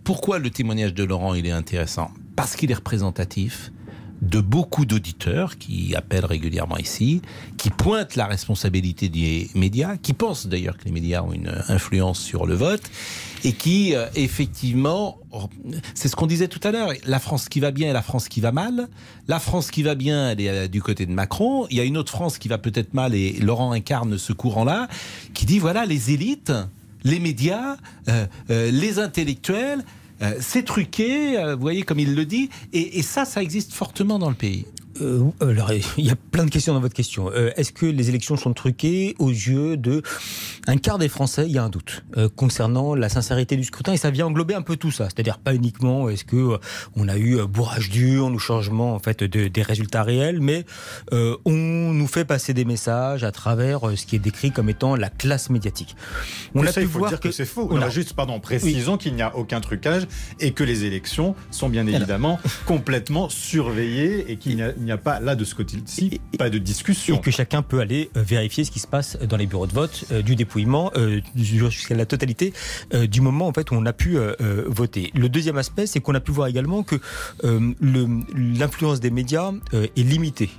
pourquoi 0.04 0.40
le 0.40 0.50
témoignage 0.50 0.94
de 0.94 1.04
Laurent 1.04 1.34
il 1.34 1.46
est 1.46 1.52
intéressant? 1.52 2.12
Parce 2.36 2.56
qu'il 2.56 2.72
est 2.72 2.76
représentatif 2.76 3.72
de 4.22 4.40
beaucoup 4.40 4.86
d'auditeurs 4.86 5.58
qui 5.58 5.94
appellent 5.96 6.26
régulièrement 6.26 6.78
ici, 6.78 7.22
qui 7.58 7.70
pointent 7.70 8.16
la 8.16 8.26
responsabilité 8.26 9.10
des 9.10 9.50
médias, 9.56 9.98
qui 9.98 10.14
pensent 10.14 10.48
d'ailleurs 10.48 10.78
que 10.78 10.86
les 10.86 10.92
médias 10.92 11.22
ont 11.22 11.34
une 11.34 11.52
influence 11.68 12.20
sur 12.20 12.46
le 12.46 12.56
vote, 12.56 12.82
et 13.44 13.54
qui, 13.54 13.94
euh, 13.94 14.08
effectivement, 14.16 15.18
c'est 15.94 16.08
ce 16.08 16.16
qu'on 16.16 16.28
disait 16.28 16.48
tout 16.48 16.62
à 16.64 16.72
l'heure, 16.72 16.92
la 17.06 17.20
France 17.20 17.50
qui 17.50 17.60
va 17.60 17.72
bien 17.72 17.90
et 17.90 17.94
la 17.94 18.02
France 18.02 18.30
qui 18.30 18.42
va 18.42 18.52
mal. 18.52 18.88
La 19.28 19.40
France 19.40 19.70
qui 19.70 19.84
va 19.84 19.96
bien, 19.96 20.32
elle 20.32 20.42
est 20.42 20.50
euh, 20.50 20.68
du 20.68 20.82
côté 20.82 21.06
de 21.06 21.12
Macron. 21.12 21.68
Il 21.70 21.78
y 21.78 21.80
a 21.80 21.84
une 21.84 21.98
autre 21.98 22.12
France 22.12 22.38
qui 22.38 22.48
va 22.48 22.58
peut-être 22.58 22.94
mal, 22.94 23.14
et 23.14 23.34
Laurent 23.34 23.74
incarne 23.74 24.18
ce 24.18 24.34
courant-là, 24.34 24.88
qui 25.34 25.46
dit, 25.46 25.60
voilà, 25.60 25.86
les 25.86 26.12
élites, 26.12 26.54
les 27.06 27.20
médias, 27.20 27.78
euh, 28.10 28.26
euh, 28.50 28.72
les 28.72 29.00
intellectuels. 29.00 29.86
Euh, 30.22 30.36
c'est 30.42 30.64
truqué, 30.64 31.38
vous 31.54 31.62
voyez 31.62 31.84
comme 31.84 32.00
il 32.00 32.16
le 32.16 32.26
dit, 32.26 32.50
et 32.74 33.02
ça, 33.02 33.26
ça 33.26 33.42
existe 33.42 33.74
fortement 33.74 34.18
dans 34.18 34.30
le 34.30 34.36
pays. 34.36 34.66
Euh, 35.02 35.30
alors, 35.42 35.72
il 35.98 36.06
y 36.06 36.10
a 36.10 36.16
plein 36.16 36.46
de 36.46 36.50
questions 36.50 36.74
dans 36.74 36.80
votre 36.80 36.94
question. 36.94 37.30
Euh, 37.32 37.52
est-ce 37.56 37.72
que 37.72 37.86
les 37.86 38.10
élections 38.10 38.38
sont 38.38 38.54
truquées 38.54 39.16
aux 39.20 39.30
yeux 39.30 39.78
de 39.78 40.02
un 40.68 40.78
quart 40.78 40.98
des 40.98 41.10
Français? 41.10 41.46
Il 41.48 41.52
y 41.52 41.58
a 41.58 41.64
un 41.64 41.70
doute 41.70 42.04
euh, 42.18 42.30
concernant 42.30 42.96
la 42.96 43.10
sincérité 43.10 43.56
du 43.58 43.64
scrutin 43.64 43.94
et 43.94 43.98
ça 43.98 44.10
vient 44.10 44.28
englober 44.28 44.54
un 44.54 44.62
peu 44.62 44.78
tout 44.78 44.92
ça. 44.92 45.06
C'est-à-dire 45.06 45.38
pas 45.40 45.54
uniquement 45.54 46.10
est-ce 46.10 46.24
que 46.24 46.60
on 46.96 47.08
a 47.08 47.18
eu 47.18 47.46
bourrage 47.46 47.90
dur 47.90 48.26
ou 48.26 48.40
changement 48.40 48.94
en 48.94 49.00
fait 49.00 49.24
de, 49.24 49.48
des 49.48 49.62
résultats 49.62 50.04
réels, 50.04 50.40
mais 50.42 50.66
on 51.12 51.52
nous 51.94 52.08
fait 52.08 52.26
passer 52.26 52.54
des 52.54 52.66
messages 52.66 53.24
à 53.24 53.32
travers 53.32 53.82
ce 53.96 54.06
qui 54.06 54.16
est 54.16 54.20
décrit 54.20 54.52
comme 54.52 54.70
étant 54.70 54.96
la 54.96 55.10
classe 55.10 55.50
médiatique. 55.50 55.96
On 56.54 56.66
a 56.66 56.72
pu 56.72 56.86
voir 56.86 57.20
que, 57.20 57.32
c'est 57.32 57.46
faux. 57.46 57.68
On 57.72 57.82
a 57.82 57.90
juste, 57.90 58.14
pardon, 58.14 58.40
précisons 58.40 58.98
qu'il 58.98 59.16
n'y 59.16 59.22
a 59.22 59.36
aucun 59.36 59.62
trucage 59.62 60.04
et 60.40 60.52
que 60.52 60.64
les 60.64 60.86
élections 60.86 61.36
sont 61.52 61.70
bien 61.70 61.88
évidemment 61.88 62.40
complètement 62.66 63.30
surveillées 63.30 64.32
et 64.32 64.38
qu'il 64.38 64.56
n'y 64.56 64.62
a 64.62 64.74
il 64.85 64.85
n'y 64.86 64.92
a 64.92 64.98
pas 64.98 65.20
là 65.20 65.36
de 65.36 65.44
ce 65.44 65.56
côté-ci 65.56 66.20
pas 66.38 66.50
de 66.50 66.58
discussion. 66.58 67.18
Et 67.18 67.22
que 67.22 67.32
chacun 67.32 67.62
peut 67.62 67.80
aller 67.80 68.10
euh, 68.18 68.22
vérifier 68.22 68.64
ce 68.64 68.72
qui 68.72 68.80
se 68.80 68.88
passe 68.88 69.18
dans 69.18 69.38
les 69.38 69.46
bureaux 69.46 69.68
de 69.68 69.74
vote, 69.74 70.06
euh, 70.12 70.22
du 70.22 70.36
dépouillement 70.36 70.92
euh, 70.96 71.22
jusqu'à 71.36 71.96
la 71.96 72.06
totalité 72.06 72.54
du 73.10 73.22
moment 73.22 73.48
en 73.48 73.54
fait 73.54 73.72
où 73.72 73.76
on 73.76 73.86
a 73.86 73.94
pu 73.94 74.18
voter. 74.68 75.12
Le 75.16 75.30
deuxième 75.30 75.58
aspect, 75.58 75.88
c'est 75.88 76.00
qu'on 76.00 76.14
a 76.16 76.20
pu 76.20 76.32
voir 76.32 76.48
également 76.48 76.84
que 76.84 76.96
l'influence 77.44 79.00
des 79.00 79.12
médias 79.12 79.52
est 79.74 80.04
limitée. 80.04 80.50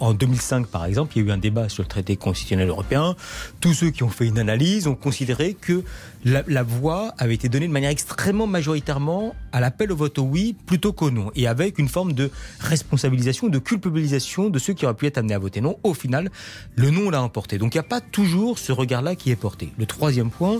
en 0.00 0.14
2005, 0.14 0.66
par 0.66 0.84
exemple, 0.84 1.12
il 1.16 1.22
y 1.22 1.24
a 1.24 1.28
eu 1.28 1.32
un 1.32 1.38
débat 1.38 1.68
sur 1.68 1.82
le 1.82 1.88
traité 1.88 2.16
constitutionnel 2.16 2.68
européen. 2.68 3.16
Tous 3.60 3.74
ceux 3.74 3.90
qui 3.90 4.02
ont 4.02 4.08
fait 4.08 4.26
une 4.26 4.38
analyse 4.38 4.86
ont 4.86 4.94
considéré 4.94 5.54
que 5.54 5.82
la, 6.24 6.62
voix 6.62 7.14
avait 7.18 7.34
été 7.34 7.48
donnée 7.48 7.68
de 7.68 7.72
manière 7.72 7.90
extrêmement 7.90 8.46
majoritairement 8.46 9.34
à 9.52 9.60
l'appel 9.60 9.92
au 9.92 9.96
vote 9.96 10.18
oui 10.18 10.56
plutôt 10.66 10.92
qu'au 10.92 11.10
non, 11.10 11.30
et 11.34 11.46
avec 11.46 11.78
une 11.78 11.88
forme 11.88 12.12
de 12.12 12.30
responsabilisation 12.60 13.48
de 13.48 13.58
culpabilisation 13.58 14.50
de 14.50 14.58
ceux 14.58 14.72
qui 14.72 14.84
auraient 14.84 14.94
pu 14.94 15.06
être 15.06 15.18
amenés 15.18 15.34
à 15.34 15.38
voter 15.38 15.60
non. 15.60 15.78
Au 15.82 15.94
final, 15.94 16.30
le 16.74 16.90
non 16.90 17.10
l'a 17.10 17.22
emporté. 17.22 17.58
Donc 17.58 17.74
il 17.74 17.78
n'y 17.78 17.84
a 17.84 17.88
pas 17.88 18.00
toujours 18.00 18.58
ce 18.58 18.72
regard-là 18.72 19.14
qui 19.14 19.30
est 19.30 19.36
porté. 19.36 19.72
Le 19.78 19.86
troisième 19.86 20.30
point, 20.30 20.58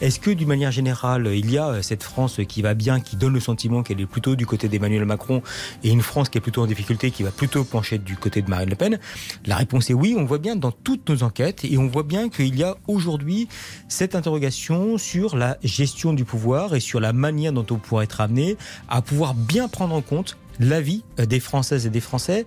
est-ce 0.00 0.20
que 0.20 0.30
d'une 0.30 0.48
manière 0.48 0.70
générale, 0.70 1.30
il 1.34 1.50
y 1.50 1.58
a 1.58 1.68
euh, 1.68 1.82
cette 1.82 2.02
France 2.02 2.40
qui 2.48 2.62
va 2.62 2.74
bien, 2.74 3.00
qui 3.00 3.16
donne 3.16 3.32
le 3.32 3.40
sentiment 3.40 3.82
qu'elle 3.82 4.00
est 4.00 4.06
plutôt 4.06 4.36
du 4.36 4.46
côté 4.46 4.68
d'Emmanuel 4.68 5.04
Macron, 5.04 5.42
et 5.84 5.90
une 5.90 6.02
France 6.02 6.28
qui 6.28 6.38
est 6.38 6.40
plutôt 6.40 6.62
en 6.62 6.66
difficulté, 6.66 7.10
qui 7.10 7.22
va 7.22 7.30
plutôt 7.30 7.64
pencher 7.64 7.98
du 7.98 8.16
côté 8.16 8.42
de 8.42 8.50
Marine 8.50 8.70
Le 8.70 8.76
Pen? 8.76 8.98
La 9.46 9.56
réponse 9.56 9.90
est 9.90 9.94
oui. 9.94 10.14
On 10.18 10.24
voit 10.24 10.38
bien 10.38 10.56
dans 10.56 10.72
toutes 10.72 11.08
nos 11.08 11.22
enquêtes, 11.22 11.64
et 11.64 11.78
on 11.78 11.86
voit 11.86 12.02
bien 12.02 12.28
qu'il 12.28 12.56
y 12.56 12.62
a 12.62 12.76
aujourd'hui 12.86 13.48
cette 13.88 14.14
interrogation 14.14 14.95
sur 14.98 15.36
la 15.36 15.58
gestion 15.62 16.12
du 16.12 16.24
pouvoir 16.24 16.74
et 16.74 16.80
sur 16.80 17.00
la 17.00 17.12
manière 17.12 17.52
dont 17.52 17.66
on 17.70 17.76
pourrait 17.76 18.04
être 18.04 18.20
amené 18.20 18.56
à 18.88 19.02
pouvoir 19.02 19.34
bien 19.34 19.68
prendre 19.68 19.94
en 19.94 20.02
compte 20.02 20.36
l'avis 20.60 21.04
euh, 21.18 21.26
des 21.26 21.40
Françaises 21.40 21.86
et 21.86 21.90
des 21.90 22.00
Français. 22.00 22.46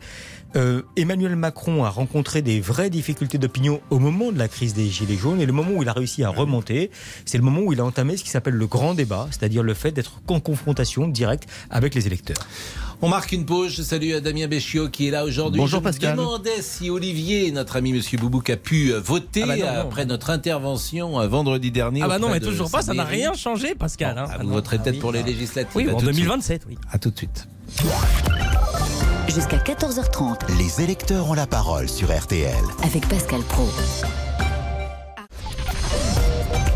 Euh, 0.55 0.81
Emmanuel 0.95 1.35
Macron 1.35 1.83
a 1.83 1.89
rencontré 1.89 2.41
des 2.41 2.59
vraies 2.59 2.89
difficultés 2.89 3.37
d'opinion 3.37 3.81
au 3.89 3.99
moment 3.99 4.31
de 4.31 4.39
la 4.39 4.47
crise 4.47 4.73
des 4.73 4.89
Gilets 4.89 5.15
jaunes 5.15 5.41
et 5.41 5.45
le 5.45 5.53
moment 5.53 5.71
où 5.71 5.83
il 5.83 5.89
a 5.89 5.93
réussi 5.93 6.23
à 6.23 6.29
remonter, 6.29 6.89
c'est 7.25 7.37
le 7.37 7.43
moment 7.43 7.61
où 7.61 7.73
il 7.73 7.79
a 7.79 7.85
entamé 7.85 8.17
ce 8.17 8.23
qui 8.23 8.29
s'appelle 8.29 8.55
le 8.55 8.67
grand 8.67 8.95
débat, 8.95 9.27
c'est-à-dire 9.29 9.61
le 9.61 9.73
fait 9.73 9.91
d'être 9.91 10.21
en 10.27 10.39
confrontation 10.39 11.07
directe 11.07 11.47
avec 11.69 11.93
les 11.93 12.07
électeurs. 12.07 12.37
On 13.01 13.07
marque 13.07 13.31
une 13.31 13.45
pause. 13.45 13.75
Je 13.77 13.81
salue 13.81 14.13
Damien 14.17 14.47
Béchiot 14.47 14.89
qui 14.89 15.07
est 15.07 15.11
là 15.11 15.23
aujourd'hui. 15.23 15.61
Bonjour 15.61 15.81
Je 15.81 16.05
me 16.05 16.11
demandais 16.17 16.61
si 16.61 16.89
Olivier, 16.89 17.49
notre 17.51 17.77
ami 17.77 17.93
Monsieur 17.93 18.17
Boubouk, 18.17 18.49
a 18.49 18.57
pu 18.57 18.91
euh, 18.91 18.99
voter 18.99 19.43
ah 19.43 19.55
bah 19.55 19.81
après 19.81 20.05
notre 20.05 20.31
intervention 20.31 21.25
vendredi 21.27 21.71
dernier. 21.71 22.01
Ah 22.03 22.07
bah 22.07 22.19
non, 22.19 22.29
mais 22.29 22.39
toujours 22.39 22.69
pas. 22.69 22.81
Ça 22.81 22.93
n'a 22.93 23.05
rien 23.05 23.33
changé, 23.33 23.75
Pascal. 23.75 24.17
Hein. 24.17 24.25
vous 24.41 24.49
voterez 24.49 24.79
peut-être 24.79 24.99
pour 24.99 25.11
les 25.11 25.23
législatives. 25.23 25.71
Oui, 25.75 25.89
en 25.89 25.97
2027. 25.97 26.63
Oui. 26.67 26.77
À 26.91 26.97
tout 26.97 27.11
de 27.11 27.17
suite. 27.17 27.47
Jusqu'à 29.29 29.57
14h30. 29.57 30.57
Les 30.57 30.83
électeurs 30.83 31.29
ont 31.29 31.35
la 31.35 31.45
parole 31.45 31.87
sur 31.87 32.11
RTL. 32.11 32.51
Avec 32.83 33.07
Pascal 33.07 33.41
Pro. 33.41 33.69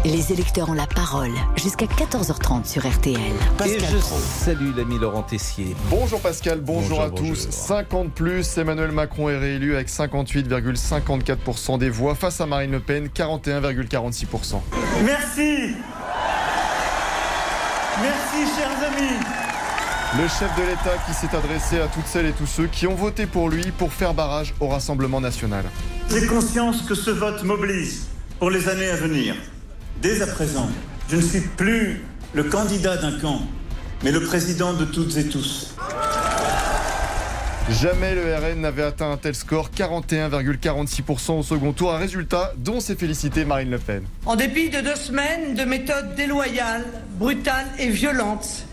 Les 0.05 0.31
électeurs 0.31 0.69
ont 0.69 0.73
la 0.73 0.85
parole 0.85 1.31
jusqu'à 1.55 1.87
14h30 1.87 2.65
sur 2.65 2.87
RTL. 2.87 3.17
Pascal 3.57 3.81
Et 3.81 3.85
je 3.87 3.97
salue 3.97 4.77
l'ami 4.77 4.99
Laurent 4.99 5.23
Tessier. 5.23 5.75
Bonjour 5.89 6.19
Pascal, 6.19 6.59
bonjour, 6.61 7.01
à 7.01 7.09
tous. 7.09 7.49
50 7.49 8.11
plus, 8.11 8.55
Emmanuel 8.59 8.91
Macron 8.91 9.29
est 9.29 9.37
réélu 9.37 9.73
avec 9.73 9.89
58,54% 9.89 11.79
des 11.79 11.89
voix 11.89 12.13
face 12.13 12.39
à 12.39 12.45
Marine 12.45 12.73
Le 12.73 12.81
Pen, 12.81 13.07
41,46%. 13.07 14.61
Merci. 15.03 15.75
Merci 17.99 18.55
chers 18.55 18.91
amis. 18.91 19.42
Le 20.15 20.27
chef 20.27 20.55
de 20.55 20.61
l'État 20.61 20.95
qui 21.07 21.13
s'est 21.13 21.35
adressé 21.35 21.79
à 21.79 21.87
toutes 21.87 22.05
celles 22.05 22.27
et 22.27 22.33
tous 22.33 22.45
ceux 22.45 22.67
qui 22.67 22.85
ont 22.85 22.93
voté 22.93 23.25
pour 23.25 23.49
lui 23.49 23.71
pour 23.71 23.91
faire 23.91 24.13
barrage 24.13 24.53
au 24.59 24.67
Rassemblement 24.67 25.19
national. 25.19 25.65
J'ai 26.11 26.27
conscience 26.27 26.83
que 26.83 26.93
ce 26.93 27.09
vote 27.09 27.43
mobilise 27.43 28.05
pour 28.37 28.51
les 28.51 28.69
années 28.69 28.89
à 28.89 28.95
venir. 28.95 29.33
Dès 30.03 30.21
à 30.21 30.27
présent, 30.27 30.69
je 31.09 31.15
ne 31.15 31.21
suis 31.21 31.39
plus 31.41 32.05
le 32.33 32.43
candidat 32.43 32.97
d'un 32.97 33.19
camp, 33.19 33.41
mais 34.03 34.11
le 34.11 34.21
président 34.21 34.73
de 34.73 34.85
toutes 34.85 35.17
et 35.17 35.29
tous. 35.29 35.73
Jamais 37.71 38.13
le 38.13 38.35
RN 38.35 38.61
n'avait 38.61 38.83
atteint 38.83 39.09
un 39.09 39.17
tel 39.17 39.33
score, 39.33 39.71
41,46% 39.75 41.39
au 41.39 41.43
second 41.43 41.73
tour, 41.73 41.91
un 41.91 41.97
résultat 41.97 42.53
dont 42.57 42.79
s'est 42.79 42.95
félicité 42.95 43.45
Marine 43.45 43.71
Le 43.71 43.79
Pen. 43.79 44.03
En 44.27 44.35
dépit 44.35 44.69
de 44.69 44.79
deux 44.81 44.95
semaines 44.95 45.55
de 45.55 45.63
méthodes 45.63 46.13
déloyales, 46.15 46.85
brutales 47.17 47.65
et 47.79 47.89
violentes, 47.89 48.67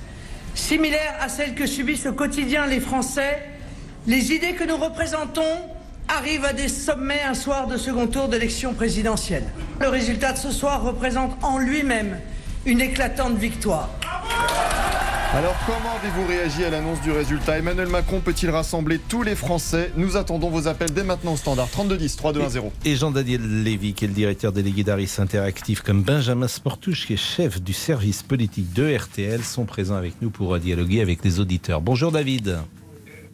similaires 0.55 1.17
à 1.21 1.29
celles 1.29 1.55
que 1.55 1.67
subissent 1.67 2.07
au 2.07 2.13
quotidien 2.13 2.67
les 2.67 2.81
Français, 2.81 3.39
les 4.07 4.33
idées 4.33 4.53
que 4.53 4.65
nous 4.65 4.77
représentons 4.77 5.43
arrivent 6.09 6.45
à 6.45 6.53
des 6.53 6.69
sommets 6.69 7.23
un 7.23 7.35
soir 7.35 7.67
de 7.67 7.77
second 7.77 8.07
tour 8.07 8.29
d'élection 8.29 8.75
présidentielle. 8.75 9.45
Le 9.81 9.89
résultat 9.89 10.33
de 10.33 10.39
ce 10.39 10.51
soir 10.51 10.83
représente 10.83 11.37
en 11.43 11.59
lui-même 11.59 12.19
une 12.67 12.81
éclatante 12.81 13.37
victoire. 13.37 13.91
Alors 15.33 15.55
comment 15.65 15.95
avez-vous 15.95 16.27
réagi 16.27 16.65
à 16.65 16.71
l'annonce 16.71 17.01
du 17.03 17.13
résultat 17.13 17.57
Emmanuel 17.57 17.87
Macron 17.87 18.19
peut-il 18.19 18.51
rassembler 18.51 18.99
tous 18.99 19.23
les 19.23 19.37
Français 19.37 19.93
Nous 19.97 20.17
attendons 20.17 20.51
vos 20.51 20.67
appels 20.67 20.93
dès 20.93 21.05
maintenant 21.05 21.35
au 21.35 21.37
standard 21.37 21.71
3210 21.71 22.17
3210. 22.17 22.73
Et 22.85 22.97
Jean-Daniel 22.97 23.63
Lévy, 23.63 23.95
qui 23.95 24.07
est 24.07 24.09
le 24.09 24.15
directeur 24.15 24.51
délégué 24.51 24.83
d'Aris 24.83 25.15
Interactif, 25.19 25.83
comme 25.83 26.03
Benjamin 26.03 26.49
Sportouche, 26.49 27.07
qui 27.07 27.13
est 27.13 27.17
chef 27.17 27.63
du 27.63 27.73
service 27.73 28.25
politique 28.25 28.73
de 28.73 28.93
RTL, 28.93 29.45
sont 29.45 29.67
présents 29.67 29.95
avec 29.95 30.15
nous 30.21 30.31
pour 30.31 30.59
dialoguer 30.59 31.01
avec 31.01 31.25
les 31.25 31.39
auditeurs. 31.39 31.81
Bonjour 31.81 32.11
David. 32.11 32.59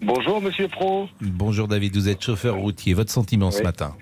Bonjour 0.02 0.42
Monsieur 0.42 0.68
Pro. 0.68 1.08
Bonjour 1.22 1.66
David, 1.66 1.96
vous 1.96 2.10
êtes 2.10 2.22
chauffeur 2.22 2.56
routier. 2.56 2.92
Votre 2.92 3.10
sentiment 3.10 3.50
ce 3.50 3.62
matin 3.62 3.94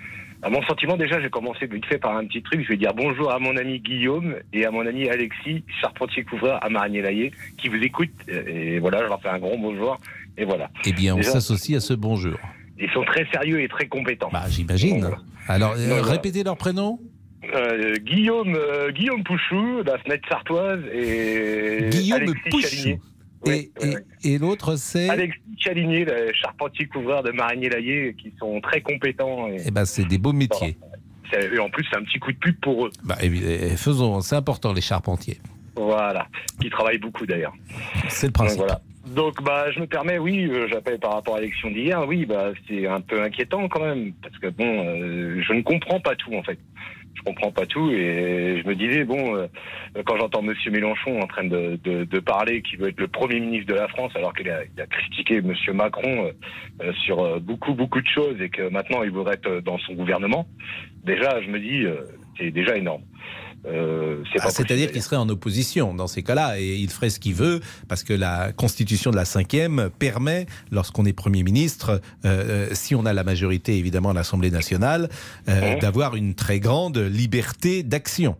à 0.45 0.49
mon 0.51 0.61
sentiment, 0.61 0.95
déjà, 0.95 1.19
j'ai 1.19 1.31
commencé 1.31 1.65
vite 1.65 1.87
fait 1.87 1.97
par 1.97 2.15
un 2.15 2.23
petit 2.27 2.43
truc. 2.43 2.61
Je 2.61 2.69
vais 2.69 2.77
dire 2.77 2.93
bonjour 2.93 3.31
à 3.31 3.39
mon 3.39 3.57
ami 3.57 3.79
Guillaume 3.79 4.35
et 4.53 4.63
à 4.63 4.69
mon 4.69 4.85
ami 4.85 5.09
Alexis, 5.09 5.63
charpentier-couvreur 5.81 6.63
à 6.63 6.69
Marigny-Laillé, 6.69 7.31
qui 7.57 7.67
vous 7.67 7.77
écoutent. 7.77 8.11
Et 8.27 8.77
voilà, 8.77 8.99
je 8.99 9.05
leur 9.05 9.19
fais 9.19 9.29
un 9.29 9.39
grand 9.39 9.57
bonjour. 9.57 9.97
Et 10.37 10.45
voilà. 10.45 10.69
Eh 10.85 10.93
bien, 10.93 11.15
on 11.15 11.23
s'associe 11.23 11.75
à 11.75 11.79
ce 11.79 11.95
bonjour. 11.95 12.37
Ils 12.77 12.91
sont 12.91 13.03
très 13.05 13.25
sérieux 13.33 13.59
et 13.59 13.67
très 13.67 13.87
compétents. 13.87 14.29
Bah, 14.31 14.43
j'imagine. 14.47 15.09
Alors, 15.47 15.73
euh, 15.79 16.01
répétez 16.03 16.43
leur 16.43 16.57
prénom 16.57 16.99
euh, 17.55 17.95
Guillaume, 17.95 18.55
euh, 18.55 18.91
Guillaume 18.91 19.23
Pouchou, 19.23 19.81
la 19.83 19.97
fenêtre 19.97 20.29
sartoise, 20.29 20.81
et 20.93 21.89
Guillaume 21.89 22.21
Alexis 22.21 22.49
Pouchou. 22.51 22.99
Et, 23.45 23.71
et, 24.23 24.37
l'autre, 24.37 24.75
c'est 24.75 25.09
Alexis 25.09 25.39
Chaligné, 25.57 26.05
le 26.05 26.31
charpentier 26.33 26.87
couvreur 26.87 27.23
de 27.23 27.31
Marigny-Laillé, 27.31 28.15
qui 28.17 28.33
sont 28.39 28.59
très 28.61 28.81
compétents. 28.81 29.47
Et... 29.47 29.57
Eh 29.65 29.71
ben, 29.71 29.85
c'est 29.85 30.05
des 30.05 30.17
beaux 30.17 30.33
métiers. 30.33 30.77
Et 31.33 31.59
en 31.59 31.69
plus, 31.69 31.85
c'est 31.89 31.97
un 31.97 32.03
petit 32.03 32.19
coup 32.19 32.31
de 32.31 32.37
pub 32.37 32.59
pour 32.59 32.85
eux. 32.85 32.91
Bah, 33.03 33.17
faisons, 33.77 34.21
c'est 34.21 34.35
important, 34.35 34.73
les 34.73 34.81
charpentiers. 34.81 35.39
Voilà, 35.75 36.27
qui 36.61 36.69
travaillent 36.69 36.99
beaucoup 36.99 37.25
d'ailleurs. 37.25 37.53
C'est 38.07 38.27
le 38.27 38.33
principe. 38.33 38.59
Donc, 38.59 38.67
voilà. 38.67 38.81
Donc, 39.13 39.43
bah, 39.43 39.71
je 39.71 39.79
me 39.79 39.87
permets, 39.87 40.17
oui, 40.17 40.47
euh, 40.49 40.67
j'appelle 40.67 40.99
par 40.99 41.13
rapport 41.13 41.35
à 41.35 41.39
l'élection 41.39 41.69
d'hier, 41.69 42.07
oui, 42.07 42.25
bah, 42.25 42.51
c'est 42.67 42.87
un 42.87 43.01
peu 43.01 43.21
inquiétant 43.21 43.67
quand 43.67 43.81
même, 43.81 44.13
parce 44.21 44.37
que 44.39 44.47
bon, 44.47 44.85
euh, 44.85 45.41
je 45.41 45.53
ne 45.53 45.61
comprends 45.61 45.99
pas 45.99 46.15
tout 46.15 46.33
en 46.33 46.43
fait 46.43 46.57
je 47.15 47.21
comprends 47.23 47.51
pas 47.51 47.65
tout 47.65 47.89
et 47.91 48.61
je 48.61 48.67
me 48.67 48.75
disais 48.75 49.03
bon 49.03 49.35
euh, 49.35 49.47
quand 50.05 50.17
j'entends 50.17 50.41
Monsieur 50.41 50.71
Mélenchon 50.71 51.19
en 51.21 51.27
train 51.27 51.45
de, 51.45 52.19
parler 52.19 52.61
qu'il 52.61 52.79
veut 52.79 52.89
être 52.89 52.99
le 52.99 53.07
premier 53.07 53.39
ministre 53.39 53.67
de 53.67 53.77
la 53.77 53.87
France 53.87 54.11
alors 54.15 54.33
qu'il 54.33 54.49
a, 54.49 54.63
critiqué 54.87 55.41
Monsieur 55.41 55.73
Macron 55.73 56.31
euh, 56.81 56.93
sur 56.93 57.21
euh, 57.21 57.39
beaucoup 57.39 57.73
beaucoup 57.73 58.01
de 58.01 58.07
choses 58.07 58.39
et 58.41 58.49
que 58.49 58.69
maintenant 58.69 59.03
il 59.03 59.11
voudrait 59.11 59.35
être 59.35 59.61
dans 59.61 59.77
son 59.79 59.93
gouvernement 59.93 60.47
déjà 61.03 61.41
je 61.41 61.49
me 61.49 61.59
dis 61.59 61.85
c'est 62.37 62.51
déjà 62.51 62.75
énorme 62.75 63.03
euh, 63.67 64.23
ah, 64.39 64.49
C'est-à-dire 64.49 64.91
qu'il 64.91 65.01
serait 65.01 65.15
en 65.15 65.29
opposition 65.29 65.93
dans 65.93 66.07
ces 66.07 66.23
cas-là 66.23 66.59
et 66.59 66.75
il 66.75 66.89
ferait 66.89 67.09
ce 67.09 67.19
qu'il 67.19 67.33
veut 67.33 67.61
parce 67.87 68.03
que 68.03 68.13
la 68.13 68.51
constitution 68.51 69.11
de 69.11 69.15
la 69.15 69.25
cinquième 69.25 69.89
permet, 69.97 70.45
lorsqu'on 70.71 71.05
est 71.05 71.13
Premier 71.13 71.43
ministre, 71.43 72.01
euh, 72.25 72.67
euh, 72.67 72.67
si 72.73 72.95
on 72.95 73.05
a 73.05 73.13
la 73.13 73.23
majorité 73.23 73.77
évidemment 73.77 74.11
à 74.11 74.13
l'Assemblée 74.13 74.51
nationale, 74.51 75.09
mmh. 75.47 75.79
d'avoir 75.79 76.15
une 76.15 76.35
très 76.35 76.59
grande 76.59 76.97
liberté 76.97 77.83
d'action. 77.83 78.35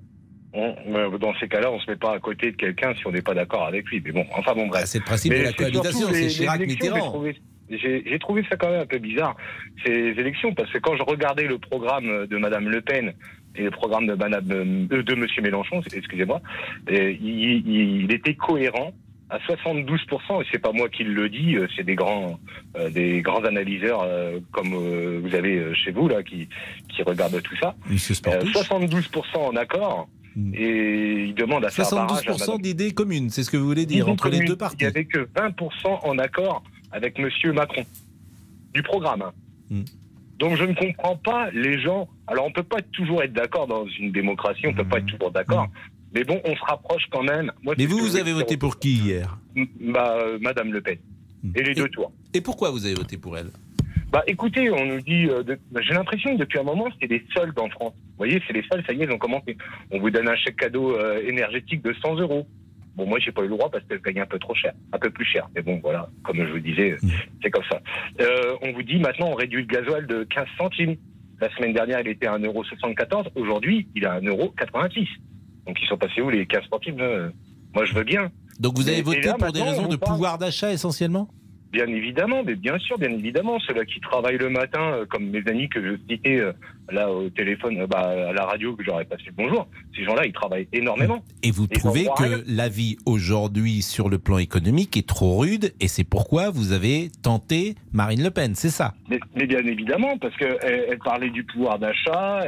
Mmh. 0.54 1.18
Dans 1.18 1.34
ces 1.40 1.48
cas-là, 1.48 1.72
on 1.72 1.80
se 1.80 1.90
met 1.90 1.98
pas 1.98 2.16
à 2.16 2.20
côté 2.20 2.52
de 2.52 2.58
quelqu'un 2.58 2.94
si 2.96 3.06
on 3.08 3.12
n'est 3.12 3.22
pas 3.22 3.34
d'accord 3.34 3.66
avec 3.66 3.86
lui. 3.88 4.02
Mais 4.06 4.12
bon, 4.12 4.26
enfin 4.38 4.54
bon, 4.54 4.68
bref. 4.68 4.82
Ah, 4.84 4.86
c'est 4.86 5.00
le 5.00 5.06
principe 5.06 5.34
de 5.34 5.42
la 5.42 5.54
cohabitation, 5.54 6.08
c'est 6.12 6.28
Chirac-Mitterrand. 6.28 7.24
J'ai 7.70 8.20
trouvé 8.20 8.44
ça 8.48 8.58
quand 8.58 8.70
même 8.70 8.82
un 8.82 8.86
peu 8.86 9.00
bizarre, 9.00 9.36
ces 9.84 9.92
élections, 9.92 10.54
parce 10.54 10.72
que 10.72 10.78
quand 10.78 10.96
je 10.96 11.04
regardais 11.04 11.48
le 11.48 11.58
programme 11.58 12.28
de 12.28 12.38
Madame 12.38 12.70
Le 12.70 12.82
Pen 12.82 13.14
et 13.58 13.64
le 13.64 13.72
programme 13.72 14.08
de, 14.08 14.14
Madame, 14.14 14.46
euh, 14.52 15.04
de 15.04 15.16
Monsieur 15.16 15.42
Mélenchon, 15.42 15.82
excusez-moi, 15.94 16.42
il, 16.90 17.68
il, 17.68 18.12
était 18.12 18.36
cohérent 18.36 18.94
à 19.30 19.40
72%, 19.40 20.42
et 20.42 20.46
c'est 20.52 20.60
pas 20.60 20.72
moi 20.72 20.88
qui 20.90 21.04
le 21.04 21.30
dis, 21.30 21.56
euh, 21.56 21.68
c'est 21.76 21.84
des 21.84 21.96
grands, 21.96 22.40
euh, 22.78 22.90
des 22.90 23.22
grands 23.22 23.44
analyseurs 23.44 24.06
comme 24.52 24.74
vous 24.74 25.36
avez 25.36 25.74
chez 25.76 25.92
vous 25.92 26.08
là, 26.08 26.24
qui, 26.24 26.48
qui 26.90 27.04
regardent 27.04 27.42
tout 27.42 27.56
ça. 27.58 27.76
72% 27.90 29.38
en 29.38 29.56
accord. 29.56 30.08
Hmm. 30.36 30.54
Et 30.54 31.24
il 31.28 31.34
demande 31.34 31.64
à 31.64 31.70
72% 31.70 32.62
d'idées 32.62 32.92
communes, 32.92 33.30
c'est 33.30 33.44
ce 33.44 33.50
que 33.50 33.56
vous 33.56 33.66
voulez 33.66 33.86
dire 33.86 34.10
entre 34.10 34.30
les 34.30 34.42
deux 34.42 34.58
parties. 34.58 34.78
Il 34.82 34.84
n'y 34.84 34.88
avait 34.88 35.06
que 35.06 35.30
20% 35.34 36.00
en 36.04 36.18
accord 36.18 36.62
avec 36.92 37.18
Monsieur 37.18 37.54
Macron 37.54 37.86
du 38.74 38.84
programme. 38.84 39.22
Hein. 39.72 39.84
Donc 40.40 40.58
je 40.58 40.64
ne 40.64 40.74
comprends 40.74 41.16
pas 41.16 41.50
les 41.52 41.80
gens. 41.80 42.08
Alors 42.28 42.46
on 42.46 42.52
peut 42.52 42.64
pas 42.64 42.82
toujours 42.94 43.24
être 43.24 43.34
d'accord 43.34 43.68
dans 43.68 43.88
une 43.88 44.12
démocratie, 44.12 44.68
on 44.68 44.74
peut 44.74 44.88
pas 44.88 45.00
être 45.00 45.06
toujours 45.06 45.32
d'accord. 45.32 45.68
Mais 46.14 46.24
bon, 46.24 46.42
on 46.46 46.56
se 46.56 46.64
rapproche 46.64 47.04
quand 47.12 47.24
même. 47.24 47.52
mais 47.78 47.86
vous, 47.86 47.98
vous 47.98 48.16
avez 48.16 48.32
voté 48.32 48.58
pour 48.58 48.80
qui 48.80 48.96
hier 48.96 49.38
bah, 49.82 50.18
euh, 50.22 50.38
Madame 50.40 50.72
Le 50.72 50.82
Pen. 50.82 50.98
Et 51.56 51.62
les 51.62 51.74
deux 51.74 51.90
tours. 51.90 52.12
Et 52.34 52.42
pourquoi 52.42 52.72
vous 52.72 52.86
avez 52.86 52.96
voté 52.96 53.18
pour 53.18 53.38
elle? 53.38 53.52
Bah 54.12 54.24
écoutez, 54.28 54.70
on 54.72 54.86
nous 54.86 55.02
dit. 55.02 55.28
Euh, 55.28 55.44
j'ai 55.82 55.94
l'impression 55.94 56.34
que 56.36 56.40
depuis 56.40 56.60
un 56.60 56.64
moment, 56.64 56.88
c'était 56.94 57.20
des 57.20 57.26
soldes 57.36 57.60
en 57.60 57.70
France. 57.70 57.94
Vous 57.98 58.18
voyez, 58.18 58.42
c'est 58.48 58.54
les 58.54 58.64
soldes, 58.64 58.84
ça 58.88 58.94
y 58.94 59.02
est, 59.02 59.06
ils 59.06 59.12
ont 59.12 59.18
commencé. 59.18 59.58
On 59.92 60.00
vous 60.00 60.10
donne 60.10 60.30
un 60.30 60.36
chèque 60.36 60.56
cadeau 60.56 60.98
euh, 60.98 61.22
énergétique 61.28 61.82
de 61.82 61.94
100 62.02 62.16
euros. 62.16 62.48
Bon, 62.96 63.06
moi, 63.06 63.20
j'ai 63.20 63.32
pas 63.32 63.42
eu 63.42 63.48
le 63.48 63.56
droit 63.56 63.70
parce 63.70 63.84
que 63.86 63.96
je 63.98 64.02
gagnais 64.02 64.22
un 64.22 64.26
peu 64.26 64.40
trop 64.40 64.56
cher, 64.56 64.74
un 64.94 64.98
peu 64.98 65.10
plus 65.10 65.26
cher. 65.26 65.50
Mais 65.56 65.62
bon, 65.62 65.80
voilà, 65.82 66.10
comme 66.24 66.38
je 66.38 66.52
vous 66.52 66.60
disais, 66.60 66.96
mmh. 67.02 67.10
c'est 67.44 67.50
comme 67.50 67.64
ça. 67.70 67.82
Euh, 68.22 68.56
on 68.62 68.72
vous 68.72 68.84
dit 68.84 69.00
maintenant, 69.00 69.28
on 69.28 69.36
réduit 69.36 69.62
le 69.62 69.68
gasoil 69.68 70.08
de 70.08 70.24
15 70.24 70.46
centimes. 70.58 70.96
La 71.42 71.54
semaine 71.56 71.74
dernière, 71.74 72.00
il 72.00 72.08
était 72.08 72.28
à 72.28 72.38
1,74€. 72.38 73.32
Aujourd'hui, 73.36 73.88
il 73.96 74.04
est 74.04 74.08
à 74.08 74.22
1,86€. 74.22 75.08
Donc, 75.68 75.78
ils 75.82 75.88
sont 75.88 75.98
passés 75.98 76.22
où 76.22 76.30
les 76.30 76.46
15 76.46 76.64
centimes 76.72 77.02
euh, 77.02 77.30
Moi, 77.74 77.86
je 77.86 77.94
veux 77.94 78.04
bien. 78.04 78.32
Donc, 78.60 78.78
vous 78.78 78.88
avez 78.88 79.02
voté 79.02 79.30
pour 79.38 79.52
des 79.52 79.62
raisons 79.62 79.88
de 79.88 79.98
pouvoir 79.98 80.38
d'achat 80.38 80.72
essentiellement? 80.72 81.28
Bien 81.76 81.88
évidemment, 81.88 82.42
mais 82.42 82.56
bien 82.56 82.80
sûr, 82.80 82.98
bien 82.98 83.12
évidemment, 83.12 83.60
ceux-là 83.60 83.84
qui 83.84 84.00
travaillent 84.00 84.38
le 84.38 84.50
matin, 84.50 84.94
euh, 84.94 85.06
comme 85.06 85.26
mes 85.26 85.44
amis 85.46 85.68
que 85.68 85.84
je 85.84 85.98
citais 86.10 86.40
euh, 86.40 86.54
là 86.90 87.12
au 87.12 87.30
téléphone, 87.30 87.82
euh, 87.82 87.86
bah, 87.86 88.30
à 88.30 88.32
la 88.32 88.46
radio, 88.46 88.78
que 88.78 88.84
j'aurais 88.86 89.04
passé 89.04 89.24
le 89.26 89.34
bonjour, 89.34 89.68
ces 89.94 90.06
gens-là, 90.06 90.26
ils 90.26 90.32
travaillent 90.32 90.70
énormément. 90.72 91.22
Et 91.44 91.52
vous 91.52 91.68
trouvez 91.68 92.06
que 92.18 92.46
la 92.48 92.70
vie 92.70 92.96
aujourd'hui 93.06 93.82
sur 93.82 94.08
le 94.08 94.20
plan 94.20 94.38
économique 94.38 94.96
est 94.96 95.06
trop 95.06 95.38
rude, 95.38 95.74
et 95.82 95.90
c'est 95.90 96.06
pourquoi 96.06 96.50
vous 96.50 96.72
avez 96.72 97.10
tenté 97.22 97.76
Marine 97.92 98.24
Le 98.24 98.32
Pen, 98.32 98.56
c'est 98.56 98.70
ça? 98.70 98.94
Mais, 99.10 99.46
bien 99.46 99.66
évidemment, 99.66 100.18
parce 100.18 100.36
qu'elle 100.38 100.58
elle 100.64 101.00
parlait 101.00 101.30
du 101.30 101.44
pouvoir 101.44 101.78
d'achat, 101.78 102.46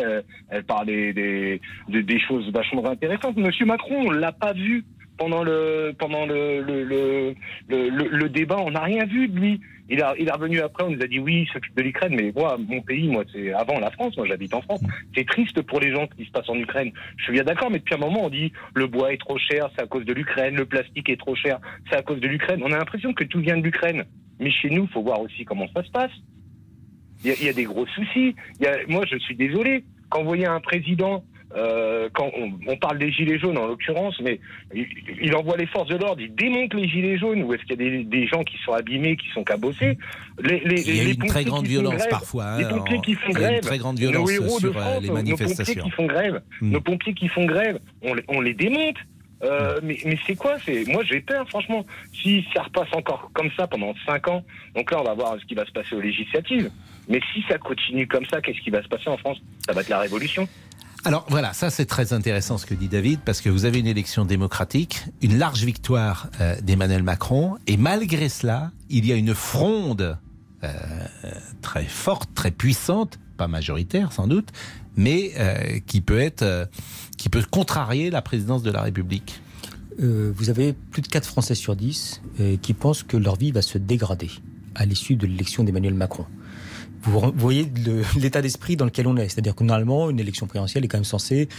elle, 0.50 0.63
parlait 0.63 1.12
des, 1.12 1.60
des, 1.89 2.01
des, 2.01 2.19
choses 2.22 2.50
vachement 2.53 2.86
intéressantes. 2.86 3.36
Monsieur 3.36 3.65
Macron, 3.65 4.05
on 4.05 4.12
l'a 4.12 4.31
pas 4.31 4.53
vu 4.53 4.86
pendant 5.17 5.43
le 5.43 5.93
pendant 5.97 6.25
le 6.25 6.62
le, 6.62 6.83
le, 6.83 7.33
le, 7.67 8.29
débat, 8.29 8.57
on 8.59 8.71
n'a 8.71 8.81
rien 8.81 9.05
vu 9.05 9.27
de 9.27 9.39
lui. 9.39 9.62
Il, 9.89 10.01
a, 10.01 10.13
il 10.19 10.27
est 10.27 10.31
revenu 10.31 10.59
après, 10.59 10.83
on 10.83 10.91
nous 10.91 11.01
a 11.01 11.07
dit 11.07 11.19
oui, 11.19 11.45
il 11.47 11.53
s'occupe 11.53 11.75
de 11.75 11.81
l'Ukraine, 11.81 12.13
mais 12.13 12.33
moi, 12.36 12.57
mon 12.57 12.81
pays, 12.81 13.07
moi, 13.07 13.24
c'est 13.31 13.53
avant 13.53 13.79
la 13.79 13.89
France, 13.91 14.17
moi 14.17 14.27
j'habite 14.27 14.53
en 14.53 14.62
France. 14.62 14.81
C'est 15.15 15.25
triste 15.25 15.62
pour 15.62 15.79
les 15.79 15.93
gens 15.93 16.07
qui 16.07 16.25
se 16.25 16.31
passent 16.31 16.50
en 16.50 16.55
Ukraine. 16.55 16.91
Je 17.17 17.24
suis 17.24 17.33
bien 17.33 17.43
d'accord, 17.43 17.71
mais 17.71 17.79
depuis 17.79 17.95
un 17.95 18.00
moment, 18.00 18.25
on 18.25 18.29
dit 18.29 18.51
le 18.74 18.88
bois 18.88 19.13
est 19.13 19.17
trop 19.17 19.38
cher, 19.38 19.69
c'est 19.75 19.83
à 19.83 19.88
cause 19.88 20.05
de 20.05 20.13
l'Ukraine, 20.13 20.55
le 20.55 20.65
plastique 20.65 21.09
est 21.09 21.19
trop 21.19 21.36
cher, 21.36 21.59
c'est 21.89 21.97
à 21.97 22.01
cause 22.01 22.19
de 22.19 22.27
l'Ukraine. 22.27 22.62
On 22.63 22.71
a 22.71 22.77
l'impression 22.77 23.13
que 23.13 23.24
tout 23.24 23.39
vient 23.39 23.57
de 23.57 23.63
l'Ukraine. 23.63 24.03
Mais 24.39 24.51
chez 24.51 24.69
nous, 24.69 24.88
faut 24.88 25.01
voir 25.01 25.21
aussi 25.21 25.45
comment 25.45 25.67
ça 25.74 25.83
se 25.83 25.89
passe. 25.89 26.12
Il 27.24 27.43
y 27.43 27.50
a, 27.50 27.53
des 27.53 27.63
gros 27.63 27.88
soucis. 27.88 28.36
Moi, 28.88 29.03
je 29.09 29.17
suis 29.17 29.36
désolé. 29.36 29.83
Quand 30.09 30.19
vous 30.19 30.27
voyez 30.27 30.45
un 30.45 30.59
président 30.59 31.24
euh, 31.55 32.09
quand 32.13 32.29
on, 32.67 32.75
parle 32.75 32.99
des 32.99 33.11
gilets 33.11 33.39
jaunes 33.39 33.57
en 33.57 33.67
l'occurrence, 33.67 34.19
mais 34.21 34.39
il, 34.73 35.33
envoie 35.33 35.55
les 35.55 35.65
forces 35.65 35.87
de 35.87 35.95
l'ordre, 35.95 36.21
il 36.21 36.35
démonte 36.35 36.73
les 36.73 36.87
gilets 36.89 37.17
jaunes, 37.17 37.41
ou 37.43 37.53
est-ce 37.53 37.63
qu'il 37.63 37.81
y 37.81 37.99
a 37.99 38.03
des, 38.03 38.27
gens 38.27 38.43
qui 38.43 38.57
sont 38.65 38.73
abîmés, 38.73 39.15
qui 39.15 39.29
sont 39.29 39.43
cabossés 39.43 39.97
les, 40.39 40.61
il 40.65 40.95
y 40.95 40.99
a 40.99 41.03
une 41.03 41.27
très 41.27 41.45
grande 41.45 41.65
violence 41.65 42.05
parfois. 42.07 42.57
les 42.57 42.65
hein, 42.65 42.69
pompiers 42.69 43.01
qui 43.01 43.15
font 43.15 43.31
grève. 43.31 43.61
très 43.61 43.77
grande 43.77 43.97
violence 43.97 44.29
sur 44.59 44.77
euh, 44.77 44.99
les 44.99 45.09
manifestations. 45.09 45.75
Nos 45.75 45.81
pompiers 45.81 45.83
qui 45.83 45.91
font 45.91 46.05
grève, 46.05 46.41
hmm. 46.61 46.71
nos 46.71 46.81
pompiers 46.81 47.13
qui 47.13 47.27
font 47.29 47.45
grève, 47.45 47.79
on 48.03 48.13
les, 48.13 48.23
on 48.27 48.41
les 48.41 48.53
démonte. 48.53 48.97
Euh, 49.43 49.79
mais 49.83 49.99
mais 50.03 50.17
c'est 50.25 50.35
quoi? 50.35 50.55
C'est 50.65 50.85
moi 50.87 51.03
j'ai 51.03 51.21
peur 51.21 51.47
franchement. 51.47 51.85
Si 52.11 52.43
ça 52.53 52.63
repasse 52.63 52.91
encore 52.93 53.29
comme 53.33 53.51
ça 53.55 53.67
pendant 53.67 53.93
5 54.05 54.27
ans, 54.29 54.43
donc 54.75 54.91
là 54.91 54.99
on 54.99 55.03
va 55.03 55.13
voir 55.13 55.37
ce 55.39 55.45
qui 55.45 55.53
va 55.53 55.65
se 55.65 55.71
passer 55.71 55.95
aux 55.95 56.01
législatives. 56.01 56.71
Mais 57.07 57.21
si 57.33 57.43
ça 57.47 57.57
continue 57.57 58.07
comme 58.07 58.25
ça, 58.25 58.41
qu'est-ce 58.41 58.59
qui 58.61 58.69
va 58.69 58.81
se 58.81 58.87
passer 58.87 59.09
en 59.09 59.17
France? 59.17 59.37
Ça 59.65 59.73
va 59.73 59.81
être 59.81 59.89
la 59.89 59.99
révolution. 59.99 60.47
Alors 61.07 61.25
voilà, 61.29 61.53
ça 61.53 61.69
c'est 61.69 61.85
très 61.85 62.11
intéressant 62.11 62.57
ce 62.57 62.65
que 62.65 62.73
dit 62.73 62.89
David, 62.89 63.21
parce 63.23 63.39
que 63.39 63.47
vous 63.47 63.63
avez 63.63 63.79
une 63.79 63.87
élection 63.87 64.25
démocratique, 64.25 65.05
une 65.21 65.37
large 65.37 65.63
victoire 65.63 66.27
euh, 66.41 66.59
d'Emmanuel 66.59 67.01
Macron, 67.01 67.55
et 67.65 67.77
malgré 67.77 68.27
cela, 68.27 68.71
il 68.89 69.05
y 69.05 69.13
a 69.13 69.15
une 69.15 69.33
fronde 69.33 70.17
euh, 70.65 70.73
très 71.61 71.85
forte, 71.85 72.31
très 72.35 72.51
puissante, 72.51 73.19
pas 73.37 73.47
majoritaire 73.47 74.11
sans 74.11 74.27
doute, 74.27 74.49
mais 74.97 75.31
euh, 75.37 75.79
qui 75.87 76.01
peut 76.01 76.19
être, 76.19 76.67
qui 77.17 77.29
peut 77.29 77.41
contrarier 77.49 78.09
la 78.09 78.21
présidence 78.21 78.61
de 78.61 78.71
la 78.71 78.81
République. 78.81 79.39
Vous 79.99 80.49
avez 80.49 80.73
plus 80.73 81.01
de 81.01 81.07
4 81.07 81.25
Français 81.25 81.55
sur 81.55 81.77
10 81.77 82.21
euh, 82.41 82.57
qui 82.61 82.73
pensent 82.73 83.03
que 83.03 83.15
leur 83.15 83.37
vie 83.37 83.53
va 83.53 83.61
se 83.61 83.77
dégrader 83.77 84.29
à 84.75 84.85
l'issue 84.85 85.15
de 85.15 85.25
l'élection 85.25 85.63
d'Emmanuel 85.63 85.93
Macron. 85.93 86.25
Vous 87.03 87.31
voyez 87.35 87.71
l'état 88.17 88.41
d'esprit 88.41 88.75
dans 88.75 88.85
lequel 88.85 89.07
on 89.07 89.17
est. 89.17 89.29
C'est-à-dire 89.29 89.55
que 89.55 89.63
normalement, 89.63 90.09
une 90.09 90.19
élection 90.19 90.47
présidentielle 90.47 90.85
est 90.85 90.87
quand 90.87 90.97
même 90.97 91.05
censée 91.05 91.49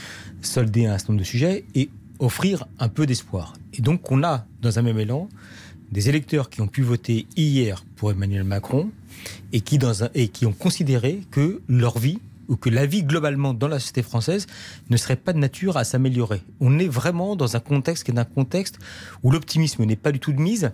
solder 0.42 0.87
un 0.87 0.99
certain 0.99 1.12
nombre 1.12 1.21
de 1.21 1.28
sujets 1.28 1.64
et 1.75 1.90
offrir 2.18 2.66
un 2.78 2.88
peu 2.88 3.07
d'espoir. 3.07 3.54
Et 3.75 3.83
donc, 3.83 4.11
on 4.11 4.23
a, 4.23 4.47
dans 4.61 4.78
un 4.78 4.83
même 4.83 4.99
élan, 4.99 5.28
des 5.92 6.09
électeurs 6.09 6.50
qui 6.50 6.61
ont 6.61 6.66
pu 6.66 6.83
voter 6.83 7.26
hier 7.37 7.85
pour 7.97 8.11
Emmanuel 8.11 8.45
Macron 8.45 8.90
et 9.52 9.61
qui, 9.61 10.47
ont 10.47 10.52
considéré 10.52 11.23
que 11.30 11.61
leur 11.68 11.99
vie 11.99 12.18
ou 12.49 12.57
que 12.57 12.71
la 12.71 12.87
vie 12.87 13.02
globalement 13.02 13.54
dans 13.54 13.68
la 13.68 13.78
société 13.78 14.02
française 14.02 14.47
ne 14.90 14.97
serait 14.97 15.16
pas 15.16 15.33
de 15.33 15.38
nature 15.38 15.76
à 15.76 15.85
s'améliorer. 15.85 16.42
On 16.61 16.78
est 16.78 16.88
vraiment 16.88 17.37
dans 17.37 17.57
un 17.57 17.61
contexte 17.61 18.11
un 18.11 18.25
contexte 18.25 18.78
où 19.23 19.30
l'optimisme 19.30 19.85
n'est 19.85 19.97
pas 19.97 20.12
du 20.12 20.18
tout 20.18 20.33
de 20.33 20.40
mise. 20.40 20.73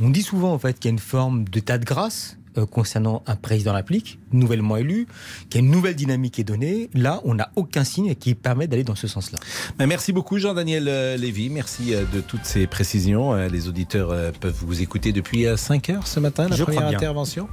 On 0.00 0.10
dit 0.10 0.22
souvent 0.22 0.52
en 0.52 0.58
fait 0.58 0.78
qu'il 0.78 0.86
y 0.86 0.92
a 0.92 0.94
une 0.94 0.98
forme 0.98 1.44
d'état 1.44 1.78
de 1.78 1.84
grâce 1.84 2.36
euh, 2.58 2.66
concernant 2.66 3.22
un 3.26 3.36
président 3.36 3.70
de 3.70 3.74
la 3.74 3.78
République 3.78 4.18
nouvellement 4.32 4.76
élu, 4.76 5.06
qu'il 5.50 5.60
y 5.60 5.64
a 5.64 5.66
une 5.66 5.72
nouvelle 5.72 5.94
dynamique 5.94 6.34
qui 6.34 6.40
est 6.40 6.44
donnée. 6.44 6.88
Là, 6.94 7.20
on 7.24 7.34
n'a 7.34 7.50
aucun 7.56 7.84
signe 7.84 8.14
qui 8.14 8.34
permet 8.34 8.66
d'aller 8.66 8.84
dans 8.84 8.94
ce 8.94 9.06
sens-là. 9.06 9.38
Ben, 9.78 9.86
merci 9.86 10.12
beaucoup 10.12 10.38
Jean-Daniel 10.38 10.88
euh, 10.88 11.16
Lévy, 11.16 11.50
merci 11.50 11.94
euh, 11.94 12.04
de 12.12 12.20
toutes 12.20 12.44
ces 12.44 12.66
précisions. 12.66 13.34
Les 13.48 13.68
auditeurs 13.68 14.32
peuvent 14.40 14.58
vous 14.64 14.82
écouter 14.82 15.12
depuis 15.12 15.46
5 15.54 15.90
heures 15.90 16.06
ce 16.06 16.20
matin, 16.20 16.48
la 16.48 16.56
Je 16.56 16.64
première 16.64 16.86
intervention. 16.88 17.48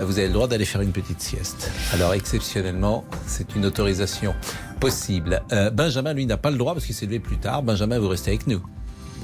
Euh, 0.00 0.04
Vous 0.04 0.18
avez 0.18 0.28
le 0.28 0.32
droit 0.32 0.48
d'aller 0.48 0.64
faire 0.64 0.80
une 0.80 0.92
petite 0.92 1.20
sieste. 1.20 1.70
Alors 1.92 2.14
exceptionnellement, 2.14 3.04
c'est 3.26 3.54
une 3.54 3.66
autorisation 3.66 4.34
possible. 4.78 5.42
Euh, 5.52 5.70
Benjamin, 5.70 6.14
lui, 6.14 6.26
n'a 6.26 6.36
pas 6.36 6.50
le 6.50 6.56
droit 6.56 6.74
parce 6.74 6.86
qu'il 6.86 6.94
s'est 6.94 7.06
levé 7.06 7.20
plus 7.20 7.38
tard. 7.38 7.62
Benjamin, 7.62 7.98
vous 7.98 8.08
restez 8.08 8.30
avec 8.30 8.46
nous. 8.46 8.62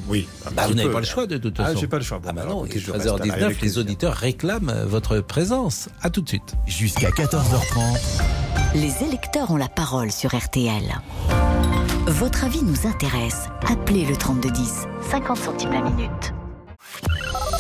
Oui. 0.09 0.29
Bah, 0.55 0.67
vous 0.69 0.75
n'avez 0.75 0.91
pas 0.91 1.00
le 1.00 1.07
choix 1.07 1.26
de 1.26 1.37
toute 1.38 1.59
Ah, 1.59 1.67
façon. 1.67 1.81
j'ai 1.81 1.87
pas 1.88 1.99
le 1.99 2.05
choix. 2.05 2.19
Bon, 2.19 2.29
Ah 2.31 2.33
bah 2.33 2.43
bah, 2.45 2.50
non, 2.50 2.65
écoutez, 2.65 2.79
il 2.79 2.83
est 2.83 2.87
je 2.87 2.91
reste 2.93 3.07
13h19, 3.07 3.45
avec 3.45 3.61
les 3.61 3.79
auditeurs 3.79 4.15
réclament 4.15 4.75
votre 4.87 5.21
présence. 5.21 5.88
À 6.03 6.11
tout 6.11 6.21
de 6.21 6.29
suite. 6.29 6.55
Jusqu'à 6.67 7.11
14h30. 7.11 7.99
Les 8.75 9.03
électeurs 9.05 9.50
ont 9.50 9.57
la 9.57 9.69
parole 9.69 10.12
sur 10.12 10.37
RTL. 10.37 10.83
Votre 12.07 12.45
avis 12.45 12.62
nous 12.62 12.87
intéresse. 12.87 13.47
Appelez 13.69 14.05
le 14.05 14.17
3210, 14.17 14.87
50 15.11 15.37
centimes 15.37 15.73
la 15.73 15.83
minute. 15.83 16.33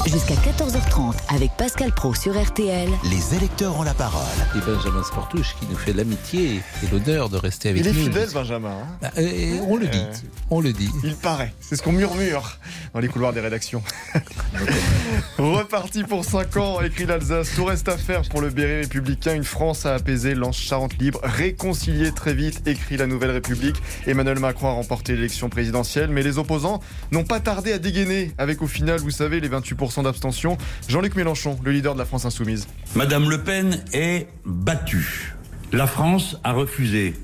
Jusqu'à 0.06 0.34
14h30 0.34 1.14
avec 1.34 1.50
Pascal 1.58 1.92
Pro 1.92 2.14
sur 2.14 2.40
RTL. 2.40 2.88
Les 3.10 3.34
électeurs 3.36 3.76
ont 3.78 3.82
la 3.82 3.92
parole. 3.92 4.22
Et 4.54 4.60
Benjamin 4.60 5.02
Sportouche 5.02 5.56
qui 5.58 5.66
nous 5.68 5.76
fait 5.76 5.92
l'amitié 5.92 6.60
et 6.82 6.86
l'honneur 6.92 7.28
de 7.28 7.36
rester 7.36 7.70
avec 7.70 7.80
Il 7.82 7.88
est 7.88 7.92
nous. 7.92 8.04
fidèle, 8.04 8.28
Benjamin. 8.32 8.70
hein. 8.70 8.86
Bah, 9.02 9.10
euh, 9.18 9.58
on 9.68 9.76
le 9.76 9.88
dit, 9.88 9.98
Euh, 9.98 10.12
on 10.50 10.60
le 10.60 10.72
dit. 10.72 10.90
Il 11.02 11.16
paraît. 11.16 11.52
C'est 11.60 11.74
ce 11.74 11.82
qu'on 11.82 11.90
murmure 11.92 12.58
dans 12.94 13.00
les 13.00 13.08
couloirs 13.08 13.32
des 13.32 13.40
rédactions. 13.40 13.82
Reparti 15.38 16.04
pour 16.04 16.24
5 16.24 16.56
ans, 16.56 16.80
écrit 16.82 17.06
l'Alsace. 17.06 17.50
Tout 17.56 17.64
reste 17.64 17.88
à 17.88 17.98
faire 17.98 18.22
pour 18.28 18.40
le 18.40 18.50
Béret 18.50 18.82
républicain. 18.82 19.34
Une 19.34 19.44
France 19.44 19.86
à 19.86 19.94
apaiser, 19.94 20.34
lance 20.34 20.56
Charente 20.56 20.96
libre, 20.98 21.18
réconcilier 21.24 22.12
très 22.12 22.32
vite, 22.32 22.62
écrit 22.66 22.96
la 22.96 23.06
Nouvelle 23.08 23.32
République. 23.32 23.76
Emmanuel 24.06 24.38
Macron 24.38 24.68
a 24.68 24.72
remporté 24.72 25.14
l'élection 25.16 25.48
présidentielle, 25.48 26.10
mais 26.10 26.22
les 26.22 26.38
opposants 26.38 26.80
n'ont 27.10 27.24
pas 27.24 27.40
tardé 27.40 27.72
à 27.72 27.78
dégainer, 27.78 28.32
avec 28.38 28.62
au 28.62 28.66
final, 28.68 29.00
vous 29.00 29.10
savez, 29.10 29.40
les 29.40 29.48
28% 29.48 29.95
d'abstention. 30.02 30.58
Jean-Luc 30.88 31.16
Mélenchon, 31.16 31.58
le 31.62 31.72
leader 31.72 31.94
de 31.94 31.98
la 31.98 32.04
France 32.04 32.24
Insoumise. 32.24 32.66
Madame 32.94 33.28
Le 33.28 33.42
Pen 33.42 33.82
est 33.92 34.28
battue. 34.44 35.34
La 35.72 35.86
France 35.86 36.38
a 36.44 36.52
refusé 36.52 37.14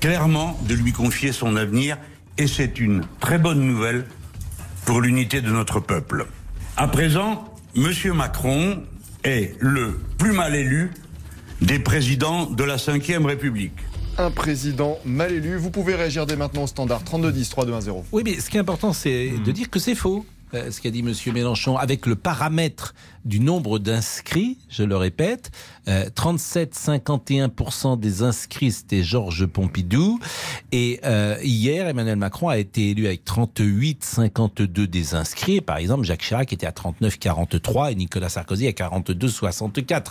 clairement 0.00 0.58
de 0.68 0.74
lui 0.74 0.92
confier 0.92 1.32
son 1.32 1.56
avenir 1.56 1.96
et 2.36 2.46
c'est 2.46 2.78
une 2.78 3.02
très 3.20 3.38
bonne 3.38 3.60
nouvelle 3.60 4.04
pour 4.84 5.00
l'unité 5.00 5.40
de 5.40 5.50
notre 5.50 5.80
peuple. 5.80 6.26
À 6.76 6.88
présent, 6.88 7.44
Monsieur 7.74 8.12
Macron 8.12 8.82
est 9.24 9.56
le 9.60 9.98
plus 10.16 10.32
mal 10.32 10.54
élu 10.54 10.90
des 11.60 11.78
présidents 11.78 12.46
de 12.46 12.64
la 12.64 12.76
Ve 12.76 13.26
République. 13.26 13.72
Un 14.16 14.30
président 14.30 14.98
mal 15.04 15.32
élu. 15.32 15.56
Vous 15.56 15.70
pouvez 15.70 15.94
réagir 15.94 16.26
dès 16.26 16.36
maintenant 16.36 16.64
au 16.64 16.66
standard 16.66 17.04
3210 17.04 17.48
3210. 17.50 18.04
Oui, 18.12 18.22
mais 18.24 18.40
ce 18.40 18.50
qui 18.50 18.56
est 18.56 18.60
important, 18.60 18.92
c'est 18.92 19.32
de 19.44 19.52
dire 19.52 19.70
que 19.70 19.78
c'est 19.78 19.94
faux. 19.94 20.24
Euh, 20.54 20.70
ce 20.70 20.80
qu'a 20.80 20.90
dit 20.90 21.02
Monsieur 21.02 21.32
Mélenchon, 21.32 21.76
avec 21.76 22.06
le 22.06 22.16
paramètre 22.16 22.94
du 23.24 23.40
nombre 23.40 23.78
d'inscrits, 23.78 24.58
je 24.68 24.82
le 24.82 24.96
répète, 24.96 25.50
euh, 25.88 26.08
37-51% 26.08 27.98
des 27.98 28.22
inscrits, 28.22 28.72
c'était 28.72 29.02
Georges 29.02 29.46
Pompidou. 29.46 30.18
Et 30.72 31.00
euh, 31.04 31.36
hier, 31.42 31.86
Emmanuel 31.88 32.16
Macron 32.16 32.48
a 32.48 32.58
été 32.58 32.90
élu 32.90 33.06
avec 33.06 33.24
38-52 33.24 34.86
des 34.86 35.14
inscrits. 35.14 35.60
Par 35.60 35.76
exemple, 35.76 36.04
Jacques 36.04 36.22
Chirac 36.22 36.52
était 36.52 36.66
à 36.66 36.72
39-43 36.72 37.92
et 37.92 37.94
Nicolas 37.94 38.30
Sarkozy 38.30 38.66
à 38.66 38.72
42-64. 38.72 40.06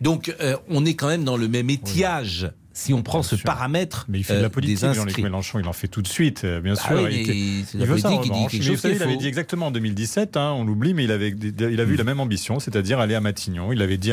Donc, 0.00 0.34
euh, 0.40 0.56
on 0.68 0.84
est 0.86 0.94
quand 0.94 1.08
même 1.08 1.24
dans 1.24 1.36
le 1.36 1.48
même 1.48 1.70
étiage. 1.70 2.50
Si 2.74 2.94
on 2.94 3.02
prend 3.02 3.22
ce 3.22 3.36
paramètre 3.36 4.06
Mais 4.08 4.18
il 4.18 4.24
fait 4.24 4.34
de 4.34 4.38
euh, 4.38 4.42
la 4.42 4.50
politique, 4.50 4.76
des 4.80 4.94
Jean-Luc 4.94 5.08
inscrits. 5.10 5.22
Mélenchon, 5.22 5.58
il 5.58 5.68
en 5.68 5.72
fait 5.72 5.88
tout 5.88 6.02
de 6.02 6.08
suite, 6.08 6.44
euh, 6.44 6.60
bien 6.60 6.74
Bah 6.74 6.80
sûr. 6.80 7.02
oui, 7.02 7.64
il, 7.74 7.86
veut 7.86 7.98
ça, 7.98 8.08
politique, 8.08 8.32
il 8.52 8.60
dit 8.60 8.66
chose 8.66 8.80
savez, 8.80 8.96
il 8.96 9.02
avait 9.02 9.16
dit 9.16 9.26
exactement 9.28 9.66
en 9.66 9.70
2017, 9.70 10.36
hein, 10.36 10.52
on 10.56 10.64
l'oublie, 10.64 10.94
mais 10.94 11.04
il 11.04 11.12
avait, 11.12 11.30
il 11.30 11.80
avait 11.80 11.92
eu 11.92 11.96
la 11.96 12.04
même 12.04 12.20
ambition, 12.20 12.60
c'est-à-dire 12.60 12.98
aller 12.98 13.14
à 13.14 13.20
Matignon. 13.20 13.72
Il 13.72 13.82
avait 13.82 13.98
dit 13.98 14.12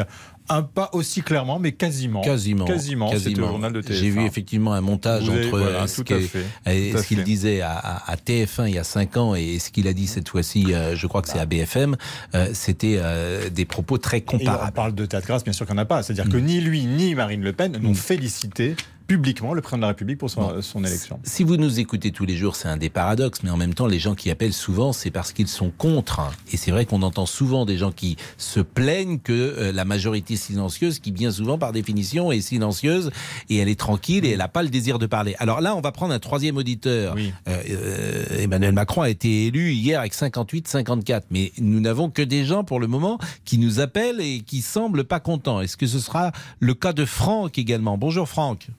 un 0.50 0.64
pas 0.64 0.90
aussi 0.94 1.22
clairement, 1.22 1.60
mais 1.60 1.72
quasiment. 1.72 2.22
Quasiment. 2.22 2.66
Quasiment. 2.66 3.12
C'était 3.18 3.42
au 3.42 3.48
journal 3.48 3.74
de 3.74 3.82
TF1. 3.82 3.94
J'ai 3.94 4.10
vu 4.10 4.26
effectivement 4.26 4.74
un 4.74 4.82
montage 4.82 5.24
Vous 5.24 5.32
entre 5.38 5.56
euh, 5.60 5.88
ce 5.88 7.08
qu'il 7.08 7.24
disait 7.24 7.62
à, 7.62 7.72
à- 7.74 8.12
à 8.12 8.16
TF1 8.16 8.68
il 8.68 8.76
y 8.76 8.78
a 8.80 8.84
5 8.84 9.18
ans 9.18 9.36
et 9.36 9.60
ce 9.60 9.70
qu'il 9.70 9.88
a 9.88 9.94
dit 9.94 10.08
cette 10.08 10.30
fois-ci, 10.30 10.74
euh, 10.74 10.96
je 10.96 11.08
crois 11.08 11.22
que 11.22 11.30
c'est 11.30 11.40
à 11.40 11.46
BFM, 11.46 11.96
euh, 12.36 12.48
c'était 12.54 13.00
des 13.52 13.66
propos 13.66 13.98
très 13.98 14.18
Et 14.20 14.24
on 14.28 14.38
comparables. 14.38 14.72
parle 14.74 14.96
de 14.96 15.06
de 15.06 15.20
grâce, 15.22 15.44
bien 15.44 15.54
sûr 15.54 15.66
qu'il 15.66 15.76
n'y 15.76 15.80
en 15.80 15.84
a 15.84 15.86
pas. 15.86 16.04
C'est-à-dire 16.04 16.30
que 16.32 16.38
Mm. 16.38 16.46
ni 16.46 16.60
lui, 16.62 16.86
ni 16.86 17.16
Marine 17.16 17.42
Le 17.42 17.54
Pen 17.54 17.78
n'ont 17.78 17.94
félicité 17.94 18.76
publiquement 19.10 19.56
le 19.56 19.62
président 19.62 19.78
de 19.78 19.82
la 19.82 19.88
République 19.88 20.20
pour 20.20 20.30
son, 20.30 20.62
son 20.62 20.84
élection. 20.84 21.20
Si 21.24 21.44
vous 21.44 21.58
nous 21.58 21.80
écoutez 21.80 22.12
tous 22.12 22.26
les 22.26 22.38
jours, 22.38 22.56
c'est 22.56 22.68
un 22.68 22.78
des 22.78 22.92
paradoxes, 22.92 23.40
mais 23.42 23.50
en 23.50 23.58
même 23.58 23.74
temps, 23.74 23.88
les 23.88 23.98
gens 23.98 24.14
qui 24.14 24.30
appellent 24.30 24.54
souvent, 24.54 24.94
c'est 24.94 25.10
parce 25.10 25.34
qu'ils 25.34 25.48
sont 25.48 25.72
contre. 25.76 26.22
Et 26.54 26.58
c'est 26.58 26.70
vrai 26.70 26.86
qu'on 26.86 27.02
entend 27.02 27.26
souvent 27.26 27.66
des 27.66 27.76
gens 27.76 27.92
qui 27.92 28.18
se 28.38 28.60
plaignent 28.60 29.18
que 29.18 29.34
euh, 29.34 29.72
la 29.72 29.84
majorité 29.84 30.36
silencieuse, 30.36 31.00
qui 31.00 31.12
bien 31.12 31.32
souvent, 31.32 31.58
par 31.58 31.72
définition, 31.72 32.32
est 32.32 32.42
silencieuse 32.42 33.10
et 33.50 33.58
elle 33.58 33.68
est 33.68 33.80
tranquille 33.80 34.26
et 34.26 34.30
elle 34.30 34.38
n'a 34.38 34.48
pas 34.48 34.62
le 34.62 34.70
désir 34.70 35.00
de 35.00 35.08
parler. 35.08 35.36
Alors 35.40 35.60
là, 35.60 35.76
on 35.76 35.82
va 35.82 35.92
prendre 35.92 36.14
un 36.14 36.20
troisième 36.20 36.58
auditeur. 36.58 37.16
Euh, 37.16 37.30
euh, 37.68 38.26
Emmanuel 38.38 38.74
Macron 38.74 39.02
a 39.02 39.10
été 39.10 39.48
élu 39.48 39.72
hier 39.72 40.02
avec 40.02 40.14
58-54, 40.14 41.24
mais 41.32 41.52
nous 41.58 41.80
n'avons 41.80 42.12
que 42.12 42.22
des 42.22 42.46
gens 42.46 42.64
pour 42.64 42.80
le 42.80 42.86
moment 42.86 43.18
qui 43.44 43.58
nous 43.58 43.80
appellent 43.80 44.22
et 44.22 44.42
qui 44.42 44.62
semblent 44.62 45.04
pas 45.04 45.20
contents. 45.20 45.62
Est-ce 45.62 45.78
que 45.78 45.88
ce 45.88 45.98
sera 45.98 46.32
le 46.60 46.76
cas 46.76 46.94
de 46.94 47.06
Franck 47.06 47.58
également? 47.58 47.98
Bonjour 47.98 48.30
Franck. 48.30 48.70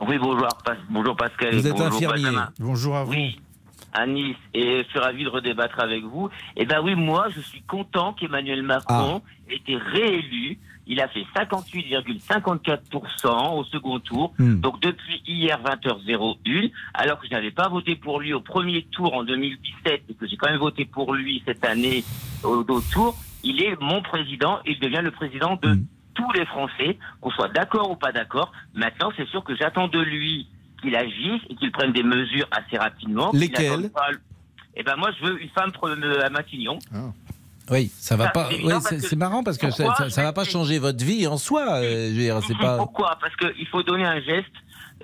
Oui, 0.00 0.16
bonjour, 0.18 0.46
Pas- 0.64 0.76
bonjour 0.88 1.16
Pascal. 1.16 1.54
Vous 1.54 1.66
et 1.66 1.70
êtes 1.70 1.76
bonjour 1.76 1.94
infirmier. 1.96 2.22
Benjamin. 2.24 2.50
Bonjour 2.60 2.96
à 2.96 3.04
vous. 3.04 3.12
Oui, 3.12 3.40
à 3.92 4.06
Nice. 4.06 4.36
Et 4.54 4.82
je 4.84 4.88
suis 4.90 4.98
ravi 4.98 5.24
de 5.24 5.28
redébattre 5.28 5.80
avec 5.80 6.04
vous. 6.04 6.30
Et 6.56 6.64
ben 6.66 6.80
oui, 6.82 6.94
moi, 6.94 7.26
je 7.34 7.40
suis 7.40 7.62
content 7.62 8.12
qu'Emmanuel 8.12 8.62
Macron 8.62 9.22
ait 9.50 9.56
été 9.56 9.76
réélu. 9.76 10.58
Il 10.90 11.00
a 11.02 11.08
fait 11.08 11.26
58,54% 11.36 13.58
au 13.58 13.64
second 13.64 13.98
tour. 14.00 14.32
Hmm. 14.38 14.60
Donc 14.60 14.80
depuis 14.80 15.22
hier 15.26 15.60
20h01, 15.62 16.70
alors 16.94 17.18
que 17.20 17.26
je 17.26 17.32
n'avais 17.32 17.50
pas 17.50 17.68
voté 17.68 17.94
pour 17.96 18.20
lui 18.20 18.32
au 18.32 18.40
premier 18.40 18.84
tour 18.90 19.12
en 19.14 19.22
2017 19.24 20.04
et 20.08 20.14
que 20.14 20.26
j'ai 20.26 20.36
quand 20.36 20.48
même 20.48 20.58
voté 20.58 20.86
pour 20.86 21.12
lui 21.12 21.42
cette 21.46 21.62
année 21.66 22.04
au 22.42 22.64
au 22.68 22.80
tour, 22.80 23.18
il 23.44 23.62
est 23.62 23.78
mon 23.82 24.00
président. 24.00 24.60
Il 24.64 24.78
devient 24.80 25.00
le 25.02 25.10
président 25.10 25.58
de 25.62 25.74
Hmm. 25.74 25.84
Tous 26.18 26.32
les 26.32 26.44
Français, 26.46 26.98
qu'on 27.22 27.30
soit 27.30 27.48
d'accord 27.48 27.90
ou 27.90 27.96
pas 27.96 28.12
d'accord. 28.12 28.52
Maintenant, 28.74 29.10
c'est 29.16 29.26
sûr 29.28 29.42
que 29.44 29.54
j'attends 29.56 29.88
de 29.88 30.00
lui 30.00 30.46
qu'il 30.82 30.94
agisse 30.94 31.40
et 31.48 31.54
qu'il 31.54 31.72
prenne 31.72 31.92
des 31.92 32.02
mesures 32.02 32.46
assez 32.50 32.76
rapidement. 32.76 33.30
Lesquelles 33.32 33.90
Eh 34.76 34.82
ben 34.82 34.96
moi, 34.96 35.10
je 35.18 35.26
veux 35.26 35.40
une 35.42 35.48
femme 35.50 35.72
euh, 35.84 36.26
à 36.26 36.30
Matignon. 36.30 36.78
Oui, 37.70 37.90
ça 37.98 38.16
va 38.16 38.24
Ça, 38.26 38.30
pas. 38.30 38.48
c'est 38.50 39.12
oui, 39.12 39.16
marrant 39.18 39.42
parce 39.42 39.58
que 39.58 39.70
ça, 39.70 39.84
Pourquoi 39.84 40.04
ça, 40.06 40.10
ça 40.10 40.22
va 40.22 40.32
pas 40.32 40.44
changer 40.44 40.78
votre 40.78 41.04
vie 41.04 41.26
en 41.26 41.36
soi. 41.36 41.62
euh, 41.82 42.08
je 42.10 42.14
veux 42.14 42.22
dire, 42.22 42.40
c'est 42.46 42.56
pas. 42.58 42.76
Pourquoi? 42.78 43.16
Parce 43.20 43.34
qu'il 43.36 43.66
faut 43.68 43.82
donner 43.82 44.04
un 44.06 44.20
geste 44.20 44.46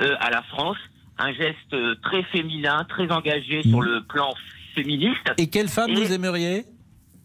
euh, 0.00 0.14
à 0.20 0.30
la 0.30 0.42
France, 0.42 0.78
un 1.18 1.32
geste 1.32 1.72
euh, 1.74 1.94
très 2.02 2.22
féminin, 2.24 2.84
très 2.88 3.10
engagé 3.12 3.60
Mm. 3.64 3.68
sur 3.70 3.82
le 3.82 4.02
plan 4.04 4.30
féministe. 4.74 5.32
Et 5.38 5.48
quelle 5.48 5.68
femme 5.68 5.90
Et- 5.90 5.94
vous 5.94 6.12
aimeriez? 6.12 6.64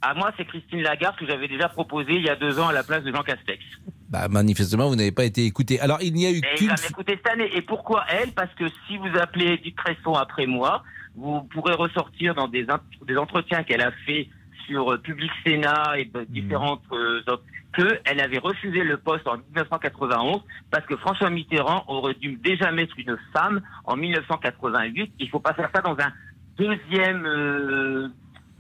À 0.02 0.14
moi, 0.14 0.32
c'est 0.38 0.46
Christine 0.46 0.82
Lagarde 0.82 1.18
que 1.18 1.26
j'avais 1.26 1.48
déjà 1.48 1.68
proposée 1.70 2.14
il 2.14 2.24
y 2.24 2.30
a 2.30 2.36
deux 2.36 2.58
ans 2.60 2.68
à 2.70 2.74
la 2.74 2.84
place 2.84 3.04
de 3.04 3.12
Jean 3.12 3.22
Castex. 3.24 3.62
bah, 4.10 4.28
Manifestement, 4.30 4.88
vous 4.88 4.96
n'avez 4.96 5.12
pas 5.12 5.26
été 5.26 5.46
écouté. 5.46 5.80
Alors, 5.82 5.98
il 6.02 6.14
n'y 6.14 6.26
a 6.26 6.32
eu 6.32 6.42
qu'une. 6.56 6.70
m'écouter 6.70 7.20
cette 7.24 7.28
année. 7.34 7.50
Et 7.56 7.62
pourquoi 7.62 8.06
elle? 8.10 8.32
Parce 8.32 8.54
que 8.56 8.66
si 8.88 8.98
vous 8.98 9.10
appelez 9.20 9.54
Edith 9.54 9.76
Cresson 9.76 10.14
après 10.14 10.46
moi, 10.46 10.84
vous 11.16 11.42
pourrez 11.54 11.74
ressortir 11.74 12.34
dans 12.34 12.48
des, 12.48 12.66
des 13.06 13.18
entretiens 13.18 13.64
qu'elle 13.64 13.82
a 13.82 13.92
fait 14.06 14.30
sur 14.68 14.94
euh, 14.94 14.98
Public 15.00 15.32
Sénat 15.46 15.98
et 15.98 16.06
de 16.06 16.24
différentes 16.30 16.84
euh, 16.94 17.22
autres, 17.28 17.44
que 17.74 18.00
elle 18.06 18.20
avait 18.22 18.38
refusé 18.38 18.84
le 18.84 18.98
poste 18.98 19.28
en 19.28 19.38
1991 19.38 20.42
parce 20.72 20.86
que 20.86 20.96
François 20.98 21.30
Mitterrand 21.30 21.84
aurait 21.88 22.14
dû 22.14 22.36
déjà 22.38 22.72
mettre 22.72 22.94
une 22.98 23.18
femme 23.34 23.62
en 23.84 23.96
1988. 23.96 25.12
Il 25.20 25.30
faut 25.30 25.40
pas 25.40 25.54
faire 25.54 25.70
ça 25.74 25.82
dans 25.82 25.98
un 26.00 26.12
deuxième 26.58 27.26
euh, 27.26 28.08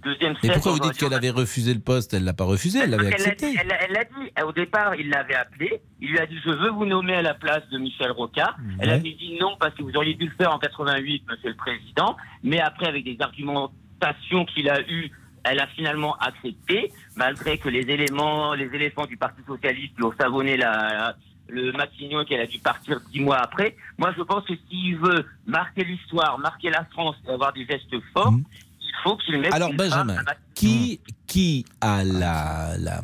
deuxième 0.03 0.35
Mais 0.43 0.49
pourquoi 0.53 0.71
vous 0.73 0.79
dites 0.79 0.97
qu'elle 0.97 1.13
avait 1.13 1.29
refusé 1.29 1.73
le 1.73 1.79
poste? 1.79 2.13
Elle 2.13 2.23
l'a 2.23 2.33
pas 2.33 2.43
refusé, 2.45 2.79
elle 2.79 2.89
l'avait 2.91 3.09
l'a 3.09 3.15
accepté. 3.15 3.51
dit- 3.51 3.57
Elle 3.61 3.67
l'a 3.67 3.87
l'a 3.87 4.03
dit. 4.03 4.31
Au 4.45 4.51
départ, 4.51 4.95
il 4.95 5.09
l'avait 5.09 5.35
appelé. 5.35 5.81
Il 6.01 6.09
lui 6.11 6.19
a 6.19 6.25
dit 6.25 6.37
Je 6.45 6.49
veux 6.51 6.69
vous 6.69 6.85
nommer 6.85 7.15
à 7.15 7.21
la 7.21 7.33
place 7.33 7.67
de 7.69 7.77
Michel 7.77 8.11
Rocard. 8.11 8.57
Elle 8.79 8.89
avait 8.89 9.11
dit 9.13 9.37
non 9.39 9.55
parce 9.59 9.73
que 9.75 9.83
vous 9.83 9.95
auriez 9.95 10.13
dû 10.15 10.25
le 10.25 10.33
faire 10.35 10.53
en 10.53 10.59
88, 10.59 11.23
Monsieur 11.29 11.49
le 11.49 11.55
Président. 11.55 12.15
Mais 12.43 12.59
après, 12.59 12.87
avec 12.87 13.03
des 13.03 13.17
argumentations 13.19 14.45
qu'il 14.45 14.69
a 14.69 14.81
eues, 14.81 15.11
elle 15.43 15.59
a 15.59 15.67
finalement 15.67 16.15
accepté, 16.17 16.91
malgré 17.15 17.57
que 17.57 17.69
les 17.69 17.81
éléments, 17.81 18.53
les 18.53 18.65
éléphants 18.73 19.05
du 19.05 19.17
Parti 19.17 19.41
socialiste 19.47 19.93
lui 19.97 20.03
ont 20.05 20.13
savonné 20.19 20.57
la, 20.57 21.15
le 21.47 21.71
Matignon 21.71 22.21
et 22.21 22.25
qu'elle 22.25 22.41
a 22.41 22.45
dû 22.45 22.59
partir 22.59 22.99
dix 23.11 23.21
mois 23.21 23.37
après. 23.37 23.75
Moi, 23.97 24.13
je 24.17 24.21
pense 24.23 24.45
que 24.45 24.53
s'il 24.69 24.97
veut 24.97 25.25
marquer 25.47 25.83
l'histoire, 25.83 26.37
marquer 26.39 26.69
la 26.69 26.85
France 26.85 27.15
et 27.27 27.31
avoir 27.31 27.53
des 27.53 27.65
gestes 27.65 27.95
forts, 28.13 28.33
il 28.89 29.03
faut 29.03 29.15
qu'il 29.17 29.37
mette. 29.39 29.53
Alors 29.53 29.69
une 29.69 29.77
Benjamin, 29.77 30.15
femme 30.15 30.25
à 30.27 30.31
la- 30.31 30.37
qui 30.55 30.99
qui 31.27 31.65
a 31.79 32.03
la, 32.03 32.75
la 32.79 33.01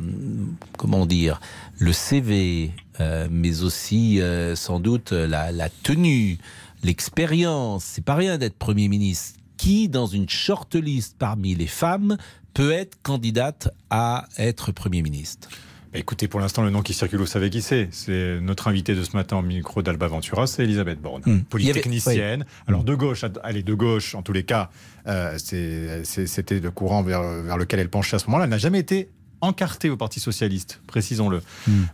comment 0.78 1.06
dire 1.06 1.40
le 1.78 1.94
CV, 1.94 2.72
euh, 3.00 3.28
mais 3.32 3.62
aussi 3.64 4.20
euh, 4.22 4.56
sans 4.56 4.80
doute 4.80 5.12
la, 5.12 5.52
la 5.52 5.70
tenue, 5.70 6.38
l'expérience. 6.84 7.84
C'est 7.84 8.04
pas 8.04 8.16
rien 8.16 8.38
d'être 8.38 8.58
premier 8.58 8.88
ministre. 8.88 9.40
Qui 9.58 9.88
dans 9.90 10.08
une 10.08 10.28
shortlist 10.28 11.16
parmi 11.18 11.56
les 11.56 11.68
femmes 11.68 12.18
peut 12.54 12.72
être 12.72 12.98
candidate 13.04 13.70
à 13.90 14.26
être 14.38 14.72
premier 14.72 15.02
ministre? 15.02 15.50
Écoutez, 15.96 16.28
pour 16.28 16.40
l'instant, 16.40 16.64
le 16.64 16.70
nom 16.70 16.82
qui 16.82 16.94
circule, 16.94 17.20
vous 17.20 17.26
savez 17.26 17.50
qui 17.50 17.62
c'est 17.62 17.88
C'est 17.92 18.40
notre 18.42 18.68
invité 18.68 18.96
de 18.96 19.04
ce 19.04 19.16
matin 19.16 19.38
au 19.38 19.42
micro 19.42 19.82
d'Alba 19.82 20.08
Ventura, 20.08 20.46
c'est 20.48 20.64
Elisabeth 20.64 21.02
Borne, 21.02 21.22
Hmm. 21.26 21.30
Avait- 21.32 21.40
polytechnicienne. 21.50 22.42
oui. 22.48 22.64
Alors 22.68 22.84
de 22.84 22.96
gauche, 22.96 23.24
elle 23.44 23.58
est 23.58 23.64
de 23.64 23.74
gauche, 23.74 24.16
en 24.16 24.22
tous 24.22 24.34
les 24.34 24.44
cas, 24.44 24.70
euh, 25.08 25.38
c'était 25.38 26.60
le 26.60 26.72
courant 26.72 27.02
vers, 27.04 27.22
vers 27.42 27.58
lequel 27.58 27.80
elle 27.80 27.90
penchait 27.90 28.16
à 28.16 28.20
ce 28.20 28.26
moment-là. 28.28 28.44
Elle 28.46 28.50
n'a 28.52 28.58
jamais 28.58 28.80
été 28.80 29.10
encartée 29.42 29.90
au 29.90 29.98
Parti 29.98 30.20
socialiste, 30.20 30.82
précisons-le. 30.88 31.42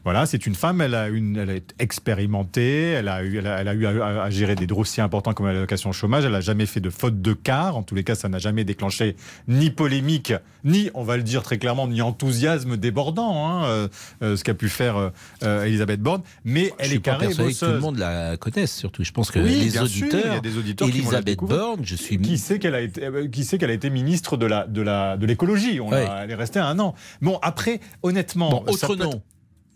Voilà, 0.04 0.25
c'est 0.25 0.45
une 0.45 0.56
femme, 0.56 0.82
elle 0.82 0.95
a 0.95 1.08
une, 1.10 1.38
elle 1.38 1.49
est 1.49 1.73
expérimentée, 1.80 2.89
elle 2.91 3.08
a 3.08 3.23
eu, 3.23 3.38
elle 3.39 3.47
a, 3.47 3.62
elle 3.62 3.67
a 3.67 3.73
eu 3.73 3.86
à, 3.86 4.23
à 4.23 4.30
gérer 4.30 4.56
des 4.56 4.67
dossiers 4.67 5.04
importants 5.04 5.34
comme 5.34 5.47
l'allocation 5.47 5.91
chômage. 5.91 6.25
Elle 6.25 6.32
n'a 6.32 6.41
jamais 6.41 6.65
fait 6.65 6.80
de 6.80 6.89
faute 6.89 7.21
de 7.21 7.34
quart. 7.34 7.77
En 7.77 7.84
tous 7.84 7.95
les 7.95 8.04
cas, 8.04 8.15
ça 8.15 8.30
n'a 8.30 8.38
jamais 8.39 8.63
déclenché 8.63 9.15
ni 9.47 9.69
polémique, 9.69 10.34
ni, 10.63 10.89
on 10.93 11.04
va 11.04 11.17
le 11.17 11.23
dire 11.23 11.43
très 11.43 11.58
clairement, 11.58 11.88
ni 11.88 12.01
enthousiasme 12.01 12.77
débordant, 12.77 13.47
hein, 13.47 13.65
euh, 13.65 13.88
euh, 14.23 14.36
ce 14.38 14.43
qu'a 14.43 14.54
pu 14.54 14.69
faire 14.69 15.12
euh, 15.43 15.63
Elisabeth 15.65 16.01
Borne. 16.01 16.21
Mais 16.45 16.65
Je 16.65 16.71
elle 16.80 16.88
suis 16.88 16.95
est 16.97 16.99
pas 16.99 17.12
carrée, 17.12 17.27
persuadé 17.27 17.54
que 17.54 17.60
tout 17.60 17.65
le 17.71 17.80
monde 17.80 17.97
la 17.97 18.38
connaisse. 18.38 18.75
Surtout, 18.75 19.04
je 19.04 19.12
pense 19.12 19.32
que 19.32 19.39
Oui, 19.39 19.56
les 19.62 19.69
sûr, 19.71 19.84
auditeurs, 19.84 20.21
il 20.25 20.34
y 20.34 20.38
a 20.38 20.39
des 20.39 20.58
auditeurs 20.58 20.88
Elisabeth. 20.88 21.39
Borne, 21.39 21.82
je 21.84 21.95
suis 21.95 22.17
Qui 22.19 22.38
sait 22.38 22.60
qu'elle 22.60 22.75
a 22.75 22.82
été, 22.82 23.01
qui 23.32 23.43
sait 23.43 23.58
qu'elle 23.58 23.69
a 23.71 23.73
été 23.73 23.89
ministre 23.89 24.38
de 24.38 24.45
la 24.45 24.67
de 24.67 24.82
la 24.82 25.17
de 25.17 25.25
l'écologie? 25.25 25.80
On 25.80 25.89
Ouais. 25.89 26.06
l'a- 26.06 26.23
Elle 26.23 26.32
est 26.32 26.36
restée 26.36 26.60
un 26.60 26.77
an. 26.80 26.93
Bon, 27.21 27.30
après, 27.41 27.79
honnêtement, 28.03 28.49
Bon, 28.49 28.63
autre 28.67 28.93
être- 28.93 28.95
nom. 28.95 29.21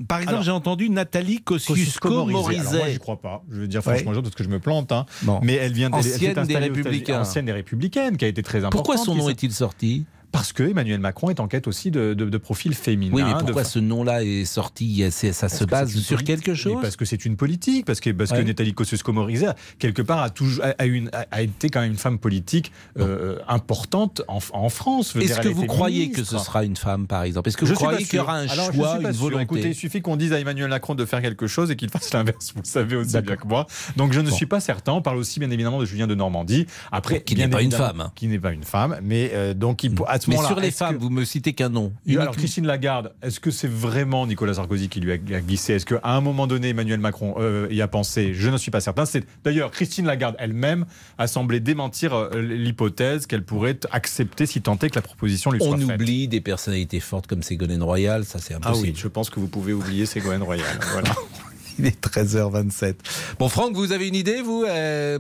Par 0.10 0.20
exemple, 0.20 0.44
j'ai 0.44 0.52
entendu 0.52 0.90
Nathalie 0.90 1.40
Kosciusko-Morizet. 1.42 2.32
Moi, 2.34 2.42
Kosciusko-Morizet. 2.44 2.98
crois 3.00 3.22
pas. 3.22 3.44
Je 3.50 3.62
veux 3.62 3.68
dire 3.68 3.82
franchement, 3.82 4.12
parce 4.22 4.36
que 4.36 4.44
je 4.44 4.50
me 4.50 4.60
plante. 4.60 4.92
hein. 4.92 5.06
Bon. 5.22 5.40
Mais 5.42 5.54
elle 5.54 5.72
vient 5.72 5.90
elle- 5.90 5.94
elle 6.06 6.14
Ancienne 6.14 6.34
des 6.34 6.40
aux 6.42 6.44
États-Unis- 6.44 6.68
Républicains. 6.68 7.22
Ancienne 7.22 7.46
des 7.46 7.54
Républicaines, 7.54 8.18
qui 8.18 8.26
a 8.26 8.28
été 8.28 8.44
très 8.44 8.58
importante. 8.58 8.72
Pourquoi 8.74 8.98
son 8.98 9.16
nom 9.16 9.30
est-il 9.30 9.54
sorti? 9.54 10.06
Parce 10.36 10.54
que 10.54 10.64
Emmanuel 10.64 11.00
Macron 11.00 11.30
est 11.30 11.40
en 11.40 11.48
quête 11.48 11.68
aussi 11.68 11.92
de, 11.92 12.14
de, 12.14 12.26
de 12.26 12.38
profils 12.38 12.74
féminins. 12.74 13.14
Oui, 13.16 13.24
mais 13.24 13.34
de 13.34 13.40
pourquoi 13.40 13.64
fa- 13.64 13.70
ce 13.70 13.80
nom-là 13.80 14.24
est 14.24 14.46
sorti 14.46 15.04
C'est- 15.12 15.34
Ça 15.34 15.50
se 15.50 15.64
Parce 15.66 15.92
base 15.94 16.02
sur 16.02 16.24
quelque 16.24 16.54
chose 16.54 16.74
Mais 16.76 16.82
Parce 16.82 16.96
que 16.96 17.06
c'est 17.06 17.26
une 17.26 17.36
politique, 17.38 17.86
parce 17.86 18.00
que, 18.00 18.10
parce 18.12 18.32
Ouais. 18.32 18.42
que 18.42 18.48
Nathalie 18.48 18.74
Kosciusko-Morizet, 18.74 19.54
quelque 19.80 20.02
part, 20.02 20.20
a, 20.22 20.30
toujours, 20.30 20.64
a, 20.78 20.86
une, 20.86 21.10
a, 21.32 21.42
été 21.42 21.70
quand 21.70 21.82
même 21.82 21.92
une 21.92 21.98
femme 21.98 22.20
politique 22.20 22.72
euh, 23.00 23.38
importante 23.48 24.22
en, 24.28 24.40
en 24.54 24.70
France. 24.70 25.16
Est-ce 25.16 25.40
que 25.40 25.48
vous 25.48 25.66
croyez 25.66 26.12
que 26.12 26.24
ce 26.24 26.38
sera 26.38 26.64
une 26.66 26.76
femme, 26.76 27.08
par 27.08 27.24
exemple? 27.24 27.48
Est-ce 27.50 27.58
que 27.58 27.66
vous 27.66 27.74
croyez 27.74 28.04
qu'il 28.06 28.18
y 28.18 28.22
aura 28.22 28.36
un 28.38 28.48
Alors, 28.48 28.72
je 28.72 28.78
choix, 28.78 28.94
suis 28.96 29.04
pas 29.04 29.10
une 29.12 29.16
volonté 29.18 29.44
Écoutez, 29.44 29.70
il 29.70 29.76
suffit 29.76 30.02
qu'on 30.02 30.16
dise 30.16 30.34
à 30.34 30.40
Emmanuel 30.40 30.70
Macron 30.70 30.96
de 30.96 31.06
faire 31.06 31.22
quelque 31.22 31.48
chose 31.48 31.72
et 31.72 31.76
qu'il 31.76 31.90
fasse 31.90 32.14
l'inverse. 32.14 32.52
Vous 32.56 32.62
le 32.62 32.68
savez 32.68 32.96
aussi 32.96 33.20
bien 33.22 33.36
que 33.36 33.48
moi. 33.48 33.68
Donc 33.98 34.14
je 34.14 34.20
ne 34.20 34.30
suis 34.30 34.46
pas 34.48 34.60
certain. 34.60 34.94
On 34.94 35.02
parle 35.02 35.18
aussi 35.18 35.40
bien 35.40 35.50
évidemment 35.52 35.80
de 35.80 35.86
Julien 35.86 36.08
de 36.08 36.16
Normandie. 36.16 36.66
Après, 36.92 37.22
Qui 37.22 37.36
n'est 37.36 37.48
pas 37.48 37.62
une 37.62 37.72
femme. 37.72 38.02
hein. 38.02 38.12
Qui 38.16 38.28
n'est 38.28 38.40
pas 38.40 38.52
une 38.52 38.64
femme. 38.64 38.98
Mais 39.04 39.32
euh, 39.34 39.54
donc 39.54 39.84
il, 39.84 39.94
à 40.08 40.20
ce 40.26 40.30
Mais 40.32 40.38
sur 40.38 40.60
les 40.60 40.72
femmes, 40.72 40.98
que- 40.98 41.02
vous 41.02 41.10
me 41.10 41.24
citez 41.26 41.54
qu'un 41.54 41.70
nom. 41.70 41.94
alors 42.10 42.36
Christine 42.36 42.66
Lagarde, 42.68 43.14
est-ce 43.22 43.40
que 43.40 43.52
c'est 43.52 43.70
vraiment 43.70 44.26
Nicolas 44.28 44.56
Sarkozy 44.56 44.90
qui 44.90 45.00
lui 45.00 45.12
a, 45.12 45.16
a 45.16 45.40
glissé? 45.42 45.74
Est-ce 45.74 45.86
qu'à 45.86 46.00
un 46.04 46.22
moment 46.22 46.48
donné, 46.48 46.70
Emmanuel 46.70 47.00
Macron 47.00 47.36
euh, 47.38 47.68
y 47.72 47.82
a 47.82 47.88
pensé? 47.88 48.34
Je 48.34 48.50
ne 48.50 48.58
suis 48.58 48.72
pas 48.72 48.82
certain. 48.82 49.06
C'est 49.06 49.24
d'ailleurs 49.44 49.72
Christine 49.72 50.06
Lagarde 50.06 50.36
elle-même 50.40 50.86
a 51.18 51.28
semblé 51.28 51.60
démentir 51.60 52.14
euh, 52.14 52.42
l'hypothèse 52.42 53.26
qu'elle 53.28 53.44
pourrait 53.46 53.80
accepter 53.92 54.46
si 54.46 54.62
tant 54.62 54.78
est 54.80 54.90
que 54.90 54.96
la 54.96 55.02
proposition 55.02 55.52
lui 55.52 55.60
soit 55.60 55.76
On 55.76 55.78
faite. 55.78 56.02
oublie 56.02 56.28
des 56.28 56.42
personnalités 56.42 57.00
fortes 57.00 57.28
comme 57.28 57.44
Ségolène 57.44 57.84
Royal, 57.84 58.26
ça 58.26 58.40
c'est 58.40 58.54
Ah 58.54 58.58
impossible. 58.58 58.88
oui, 58.90 58.94
je 58.98 59.08
pense 59.08 59.30
que 59.30 59.40
vous 59.40 59.48
pouvez 59.48 59.74
oublier 59.74 60.06
Ségolène 60.06 60.44
Royal. 60.44 60.66
voilà. 60.92 61.10
Il 61.78 61.86
est 61.86 62.02
13h27. 62.06 62.96
Bon, 63.38 63.50
Franck, 63.50 63.76
vous 63.76 63.92
avez 63.92 64.08
une 64.08 64.16
idée, 64.16 64.42
vous 64.42 64.64
euh, 64.66 65.20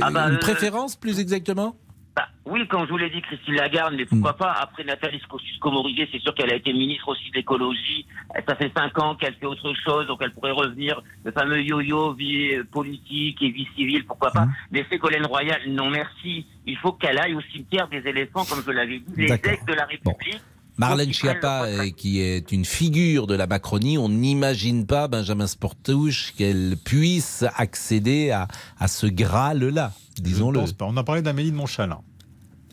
Ah 0.00 0.10
bah, 0.10 0.28
Une 0.30 0.38
préférence, 0.38 0.96
plus 0.96 1.20
exactement? 1.20 1.76
Bah, 2.14 2.28
oui, 2.44 2.66
comme 2.68 2.84
je 2.84 2.90
vous 2.90 2.98
l'ai 2.98 3.08
dit, 3.08 3.22
Christine 3.22 3.54
Lagarde, 3.54 3.94
mais 3.96 4.04
pourquoi 4.04 4.36
pas? 4.36 4.52
Après 4.52 4.84
Nathalie 4.84 5.20
Kosciusko-Morizet, 5.28 6.08
c'est 6.12 6.20
sûr 6.20 6.34
qu'elle 6.34 6.52
a 6.52 6.56
été 6.56 6.72
ministre 6.72 7.08
aussi 7.08 7.30
de 7.30 7.36
l'écologie. 7.36 8.06
Ça 8.46 8.54
fait 8.54 8.70
cinq 8.76 8.98
ans 8.98 9.14
qu'elle 9.14 9.34
fait 9.34 9.46
autre 9.46 9.72
chose, 9.82 10.06
donc 10.06 10.20
elle 10.20 10.32
pourrait 10.32 10.50
revenir. 10.50 11.00
Le 11.24 11.32
fameux 11.32 11.62
yo-yo, 11.62 12.12
vie 12.12 12.56
euh, 12.56 12.64
politique 12.64 13.40
et 13.40 13.50
vie 13.50 13.68
civile, 13.74 14.04
pourquoi 14.04 14.30
pas? 14.30 14.44
Hmm. 14.44 14.52
Mais 14.72 14.84
Ségolène 14.90 15.24
Royal, 15.24 15.60
non 15.68 15.88
merci. 15.88 16.46
Il 16.66 16.76
faut 16.76 16.92
qu'elle 16.92 17.18
aille 17.18 17.34
au 17.34 17.40
cimetière 17.40 17.88
des 17.88 18.06
éléphants, 18.06 18.44
comme 18.44 18.62
je 18.64 18.70
l'avais 18.70 18.98
dit, 18.98 19.14
les 19.16 19.28
de 19.28 19.72
la 19.72 19.86
République. 19.86 20.42
Marlène 20.78 21.12
Schiappa, 21.12 21.64
euh, 21.64 21.90
qui 21.90 22.20
est 22.20 22.50
une 22.52 22.64
figure 22.64 23.26
de 23.26 23.34
la 23.34 23.46
Macronie, 23.46 23.98
on 23.98 24.08
n'imagine 24.08 24.86
pas, 24.86 25.06
Benjamin 25.08 25.46
Sportouche, 25.46 26.32
qu'elle 26.36 26.76
puisse 26.82 27.44
accéder 27.56 28.30
à, 28.30 28.48
à 28.78 28.88
ce 28.88 29.06
Graal-là, 29.06 29.92
disons-le. 30.18 30.60
On 30.80 30.96
a 30.96 31.04
parlé 31.04 31.22
d'Amélie 31.22 31.50
de 31.50 31.56
Montchalin. 31.56 32.00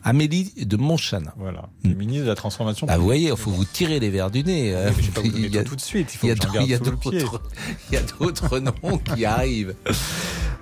Amélie 0.02 0.50
de 0.56 0.76
Montchanin. 0.78 1.30
Voilà, 1.36 1.68
qui 1.82 1.90
est 1.90 1.94
ministre 1.94 2.24
de 2.24 2.28
la 2.30 2.34
transformation. 2.34 2.86
Ah, 2.88 2.96
vous 2.96 3.04
voyez, 3.04 3.28
il 3.28 3.36
faut 3.36 3.50
vous 3.50 3.66
tirer 3.66 4.00
les 4.00 4.08
verres 4.08 4.30
du 4.30 4.42
nez. 4.42 4.74
euh, 4.74 4.90
mais 4.96 5.02
je 5.02 5.06
vais 5.08 5.12
pas 5.12 5.20
vous 5.20 5.26
il 5.36 5.54
y 5.54 5.58
a- 5.58 5.62
tout 5.62 5.76
de 5.76 5.80
suite, 5.82 6.14
il 6.14 6.16
faut 6.16 6.26
y 6.26 6.30
a 6.30 6.34
d'autres- 6.36 6.48
le 6.54 6.58
il 7.90 7.94
y 7.94 7.96
a 7.98 8.02
d'autres 8.18 8.58
noms 8.60 8.98
qui 9.14 9.24
arrivent. 9.26 9.74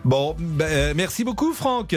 Bon, 0.05 0.35
ben, 0.38 0.64
euh, 0.64 0.92
merci 0.96 1.22
beaucoup, 1.24 1.53
Franck. 1.53 1.94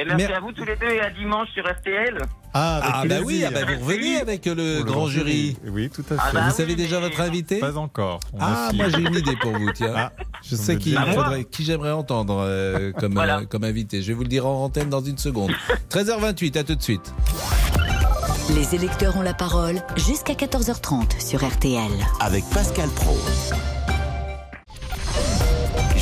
Et 0.00 0.04
merci 0.04 0.26
Mer- 0.28 0.36
à 0.36 0.40
vous 0.40 0.52
tous 0.52 0.64
les 0.64 0.76
deux 0.76 0.86
et 0.88 1.00
à 1.00 1.10
dimanche 1.10 1.48
sur 1.54 1.64
RTL. 1.68 2.22
Ah, 2.54 2.80
Ah, 2.82 3.02
bah 3.06 3.16
oui, 3.24 3.44
ah 3.46 3.50
bah 3.50 3.60
vous 3.64 3.84
revenez 3.84 4.16
avec 4.20 4.46
le 4.46 4.82
grand 4.82 5.08
jury. 5.08 5.56
Oui, 5.66 5.90
tout 5.90 6.04
à 6.10 6.14
fait. 6.14 6.20
Ah 6.20 6.30
bah 6.32 6.40
vous 6.42 6.46
oui, 6.50 6.56
savez 6.56 6.74
déjà 6.76 7.00
votre 7.00 7.20
invité 7.20 7.58
Pas 7.58 7.76
encore. 7.76 8.20
On 8.32 8.38
Ah, 8.40 8.70
moi 8.74 8.86
j'ai 8.90 9.00
une 9.02 9.14
idée 9.14 9.36
pour 9.40 9.52
vous, 9.52 9.70
tiens. 9.72 9.92
Ah, 9.96 10.12
je 10.42 10.54
sais 10.56 10.76
qui, 10.76 10.94
faudrait- 10.94 11.46
j'aimerais 11.60 11.90
entendre 11.90 12.38
euh, 12.46 12.92
comme, 12.98 13.14
Voilà. 13.14 13.40
euh, 13.40 13.44
comme 13.46 13.64
invité. 13.64 14.00
Je 14.00 14.08
vais 14.08 14.14
vous 14.14 14.22
le 14.22 14.28
dire 14.28 14.46
en 14.46 14.64
antenne 14.64 14.88
dans 14.88 15.00
une 15.02 15.18
seconde. 15.18 15.50
13h28, 15.90 16.58
à 16.58 16.64
tout 16.64 16.74
de 16.76 16.82
suite. 16.82 17.12
Les 18.54 18.74
électeurs 18.74 19.16
ont 19.16 19.22
la 19.22 19.34
parole 19.34 19.82
jusqu'à 19.96 20.32
14h30 20.34 21.20
sur 21.20 21.44
RTL. 21.46 21.90
Avec 22.20 22.44
Pascal 22.54 22.88
Pro. 22.90 23.16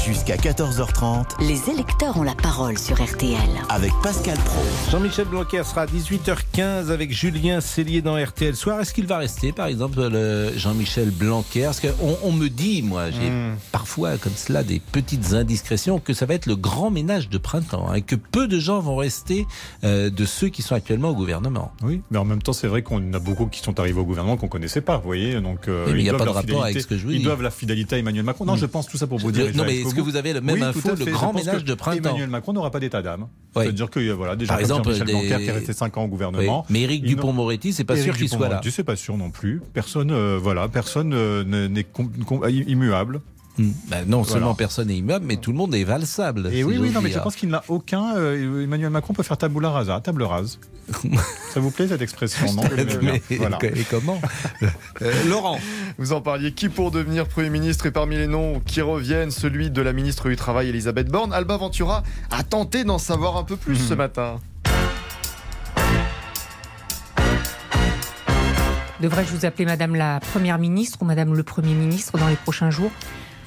Jusqu'à 0.06 0.36
14h30 0.36 1.44
Les 1.48 1.68
électeurs 1.68 2.16
ont 2.16 2.22
la 2.22 2.34
parole 2.36 2.78
sur 2.78 3.02
RTL. 3.02 3.36
avec 3.68 3.90
Pascal 4.04 4.36
Pro. 4.38 4.62
Jean-Michel 4.92 5.26
Blanquer 5.26 5.62
sera 5.64 5.82
à 5.82 5.86
18h15 5.86 6.90
avec 6.92 7.10
Julien 7.12 7.60
Cellier 7.60 8.02
dans 8.02 8.16
RTL 8.22 8.54
Soir. 8.54 8.80
Est-ce 8.80 8.94
qu'il 8.94 9.06
va 9.06 9.18
rester, 9.18 9.50
par 9.52 9.66
exemple, 9.66 10.00
le 10.08 10.52
Jean-Michel 10.56 11.10
Blanquer? 11.10 11.64
Parce 11.64 11.80
qu'on 11.80 12.18
on 12.22 12.30
me 12.32 12.48
dit, 12.48 12.82
moi, 12.82 13.10
j'ai 13.10 13.30
Hmm. 13.30 13.56
parfois 13.72 14.16
comme 14.16 14.34
cela 14.36 14.62
des 14.62 14.80
petites 14.80 15.32
indiscrétions, 15.32 15.98
que 15.98 16.12
ça 16.14 16.24
va 16.26 16.34
être 16.34 16.46
le 16.46 16.54
grand 16.56 16.90
ménage 16.90 17.28
de 17.28 17.38
printemps 17.38 17.88
hein, 17.90 17.94
et 17.94 18.02
que 18.02 18.14
peu 18.14 18.46
de 18.46 18.60
gens 18.60 18.78
vont 18.78 18.96
rester 18.96 19.46
euh, 19.82 20.08
de 20.10 20.24
ceux 20.24 20.48
qui 20.48 20.62
sont 20.62 20.74
actuellement 20.76 21.08
au 21.10 21.14
gouvernement. 21.14 21.72
Oui, 21.82 22.00
mais 22.12 22.18
en 22.18 22.24
même 22.24 22.42
temps, 22.42 22.52
c'est 22.52 22.68
vrai 22.68 22.82
qu'on 22.82 23.12
a 23.12 23.18
beaucoup 23.18 23.46
qui 23.46 23.60
sont 23.60 23.78
arrivés 23.80 24.00
au 24.00 24.04
gouvernement 24.04 24.36
qu'on 24.36 24.48
connaissait 24.48 24.80
pas, 24.82 24.98
vous 24.98 25.04
voyez. 25.06 25.40
Donc, 25.40 25.66
euh, 25.68 25.86
mais 25.88 25.92
il 25.94 25.98
ils 26.00 26.06
y 26.06 26.10
a 26.10 26.12
pas 26.12 26.20
de 26.20 26.24
leur 26.26 26.34
rapport 26.34 26.42
fidélité- 26.48 26.70
avec 26.70 26.80
ce 26.82 26.86
que 26.86 26.96
je 26.96 27.04
vous 27.04 27.10
ils 27.12 27.18
dis. 27.18 27.24
doivent 27.24 27.42
la 27.42 27.50
fidélité 27.50 27.96
à 27.96 27.98
Emmanuel 27.98 28.24
Macron. 28.24 28.44
Non, 28.44 28.54
je 28.56 28.66
pense 28.66 28.86
tout 28.86 28.96
ça 28.98 29.06
pour 29.08 29.18
vous 29.18 29.32
dire. 29.32 29.46
non, 29.54 29.64
mais 29.66 29.82
ce 29.82 29.94
que 29.95 29.95
vous 30.00 30.16
avez 30.16 30.32
le 30.32 30.40
même 30.40 30.54
Oui, 30.56 30.62
info, 30.62 30.90
le 30.98 31.04
grand 31.12 31.32
ménage 31.32 31.62
que 31.62 31.68
de 31.68 31.74
printemps. 31.74 32.10
Emmanuel 32.10 32.28
Macron 32.30 32.52
n'aura 32.52 32.70
pas 32.70 32.80
d'état 32.80 33.02
d'âme. 33.02 33.26
Oui. 33.54 33.62
C'est-à-dire 33.64 33.90
que 33.90 34.00
euh, 34.00 34.12
voilà, 34.14 34.36
déjà 34.36 34.52
Par 34.52 34.60
exemple, 34.60 34.88
Michel 34.90 35.06
des- 35.06 35.12
Blanquer 35.12 35.36
qui 35.44 35.48
est 35.48 35.52
resté 35.52 35.72
5 35.72 35.96
ans 35.96 36.04
au 36.04 36.08
gouvernement. 36.08 36.60
Oui. 36.60 36.66
Mais 36.70 36.80
Éric 36.82 37.04
Dupond-Moretti, 37.04 37.72
c'est 37.72 37.84
pas 37.84 37.94
Éric 37.94 38.04
sûr 38.04 38.16
qu'il 38.16 38.28
soit 38.28 38.48
là. 38.48 38.60
C'est 38.68 38.84
pas 38.84 38.96
sûr 38.96 39.16
non 39.16 39.30
plus. 39.30 39.62
Personne, 39.72 40.10
euh, 40.10 40.38
voilà, 40.42 40.68
personne 40.68 41.12
euh, 41.14 41.44
n'est 41.68 41.86
immuable. 42.66 43.20
Hmm. 43.58 43.70
Ben 43.88 44.04
non 44.06 44.18
Voilà. 44.20 44.32
seulement 44.32 44.54
personne 44.54 44.88
n'est 44.88 44.98
immeuble, 44.98 45.24
mais 45.26 45.36
tout 45.36 45.50
le 45.50 45.56
monde 45.56 45.74
est 45.74 45.84
valsable. 45.84 46.48
Et 46.52 46.58
si 46.58 46.64
oui, 46.64 46.76
oui, 46.78 46.90
non, 46.90 47.00
mais 47.00 47.10
je 47.10 47.18
pense 47.18 47.36
qu'il 47.36 47.48
n'a 47.48 47.64
aucun. 47.68 48.14
euh, 48.16 48.64
Emmanuel 48.64 48.90
Macron 48.90 49.14
peut 49.14 49.22
faire 49.22 49.38
tabula 49.38 49.70
rasa, 49.70 50.00
table 50.00 50.22
rase. 50.24 50.58
Ça 51.52 51.60
vous 51.60 51.70
plaît 51.70 51.88
cette 51.88 52.02
expression, 52.02 52.52
non 52.52 52.62
Mais- 53.02 53.22
Voilà. 53.38 53.58
Et 53.62 53.84
comment 53.90 54.20
Euh, 55.02 55.12
Laurent. 55.28 55.58
Vous 55.98 56.12
en 56.12 56.20
parliez. 56.20 56.52
Qui 56.52 56.68
pour 56.68 56.90
devenir 56.90 57.26
Premier 57.26 57.50
ministre 57.50 57.86
Et 57.86 57.90
parmi 57.90 58.16
les 58.16 58.26
noms 58.26 58.60
qui 58.60 58.80
reviennent, 58.80 59.30
celui 59.30 59.70
de 59.70 59.82
la 59.82 59.92
ministre 59.92 60.28
du 60.28 60.36
Travail, 60.36 60.68
Elisabeth 60.68 61.08
Borne. 61.08 61.32
Alba 61.32 61.56
Ventura 61.56 62.02
a 62.30 62.42
tenté 62.42 62.84
d'en 62.84 62.98
savoir 62.98 63.36
un 63.36 63.44
peu 63.44 63.56
plus 63.56 63.76
ce 63.76 63.94
matin. 63.94 64.38
Devrais-je 69.00 69.30
vous 69.34 69.44
appeler 69.44 69.66
Madame 69.66 69.94
la 69.94 70.20
Première 70.20 70.58
ministre 70.58 70.98
ou 71.02 71.04
Madame 71.04 71.34
le 71.34 71.42
Premier 71.42 71.74
ministre 71.74 72.16
dans 72.18 72.28
les 72.28 72.36
prochains 72.36 72.70
jours? 72.70 72.90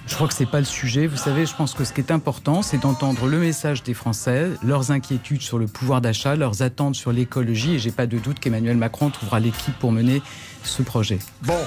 Je 0.09 0.15
crois 0.15 0.27
que 0.27 0.33
c'est 0.33 0.47
pas 0.49 0.59
le 0.59 0.65
sujet. 0.65 1.05
Vous 1.07 1.17
savez, 1.17 1.45
je 1.45 1.55
pense 1.55 1.73
que 1.73 1.83
ce 1.85 1.93
qui 1.93 2.01
est 2.01 2.11
important, 2.11 2.61
c'est 2.63 2.79
d'entendre 2.79 3.27
le 3.27 3.37
message 3.37 3.83
des 3.83 3.93
Français, 3.93 4.49
leurs 4.63 4.91
inquiétudes 4.91 5.41
sur 5.41 5.59
le 5.59 5.67
pouvoir 5.67 6.01
d'achat, 6.01 6.35
leurs 6.35 6.61
attentes 6.63 6.95
sur 6.95 7.11
l'écologie. 7.11 7.75
Et 7.75 7.79
j'ai 7.79 7.91
pas 7.91 8.07
de 8.07 8.17
doute 8.17 8.39
qu'Emmanuel 8.39 8.75
Macron 8.75 9.11
trouvera 9.11 9.39
l'équipe 9.39 9.77
pour 9.79 9.91
mener 9.91 10.21
ce 10.63 10.81
projet. 10.81 11.19
Bon, 11.43 11.57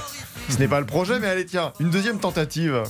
ce 0.49 0.59
n'est 0.59 0.69
pas 0.69 0.81
le 0.81 0.87
projet, 0.87 1.19
mais 1.21 1.29
allez, 1.29 1.47
tiens, 1.47 1.73
une 1.81 1.89
deuxième 1.91 2.19
tentative. 2.19 2.83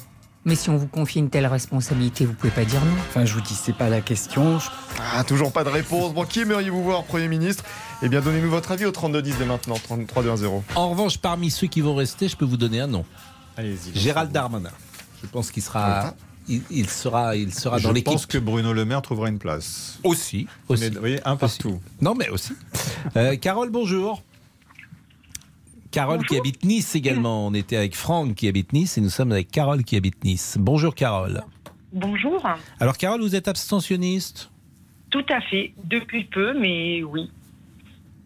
Mais 0.44 0.54
si 0.56 0.70
on 0.70 0.76
vous 0.76 0.88
confie 0.88 1.20
une 1.20 1.30
telle 1.30 1.46
responsabilité, 1.46 2.24
vous 2.26 2.32
pouvez 2.32 2.50
pas 2.50 2.64
dire 2.64 2.80
non. 2.84 2.96
Enfin, 3.10 3.24
je 3.26 3.34
vous 3.34 3.42
dis, 3.42 3.54
c'est 3.54 3.76
pas 3.76 3.88
la 3.90 4.00
question. 4.00 4.58
Je- 4.58 4.70
Ah, 5.14 5.22
toujours 5.22 5.52
pas 5.52 5.62
de 5.62 5.68
réponse. 5.68 6.14
Bon, 6.14 6.24
qui 6.24 6.40
aimeriez-vous 6.40 6.82
voir 6.82 7.04
Premier 7.04 7.28
ministre? 7.28 7.62
Eh 8.02 8.08
bien, 8.08 8.20
donnez-nous 8.22 8.50
votre 8.50 8.72
avis 8.72 8.86
au 8.86 8.90
3210 8.90 9.36
dès 9.38 9.44
maintenant, 9.44 9.76
3320. 9.76 10.62
En 10.74 10.88
revanche, 10.90 11.18
parmi 11.18 11.50
ceux 11.50 11.68
qui 11.68 11.80
vont 11.82 11.94
rester, 11.94 12.26
je 12.26 12.36
peux 12.36 12.44
vous 12.46 12.56
donner 12.56 12.80
un 12.80 12.88
nom. 12.88 13.04
Allez-y. 13.56 13.96
Gérald 13.96 14.32
Darmanin. 14.32 14.70
Je 15.22 15.26
pense 15.28 15.50
qu'il 15.50 15.62
sera, 15.62 16.14
il, 16.48 16.62
il 16.70 16.88
sera, 16.88 17.36
il 17.36 17.54
sera 17.54 17.78
Je 17.78 17.84
dans 17.84 17.92
l'équipe. 17.92 18.12
pense 18.12 18.26
que 18.26 18.38
Bruno 18.38 18.72
Le 18.72 18.84
Maire 18.84 19.02
trouvera 19.02 19.28
une 19.28 19.38
place. 19.38 19.98
Aussi, 20.04 20.46
aussi. 20.68 20.82
Mais, 20.82 20.90
vous 20.90 21.00
voyez, 21.00 21.20
un 21.26 21.36
partout. 21.36 21.80
Non, 22.00 22.14
mais 22.14 22.28
aussi. 22.28 22.52
Euh, 23.16 23.36
Carole, 23.36 23.70
bonjour. 23.70 24.22
Carole 25.90 26.24
qui 26.26 26.38
habite 26.38 26.64
Nice 26.64 26.94
également. 26.94 27.46
On 27.46 27.54
était 27.54 27.76
avec 27.76 27.94
Franck 27.94 28.34
qui 28.34 28.48
habite 28.48 28.72
Nice 28.72 28.96
et 28.96 29.00
nous 29.02 29.10
sommes 29.10 29.30
avec 29.30 29.50
Carole 29.50 29.84
qui 29.84 29.96
habite 29.96 30.24
Nice. 30.24 30.56
Bonjour 30.58 30.94
Carole. 30.94 31.44
Bonjour. 31.92 32.42
Alors 32.80 32.96
Carole, 32.96 33.20
vous 33.20 33.36
êtes 33.36 33.46
abstentionniste? 33.46 34.50
Tout 35.10 35.24
à 35.28 35.42
fait, 35.42 35.74
depuis 35.84 36.24
peu, 36.24 36.58
mais 36.58 37.02
oui. 37.02 37.30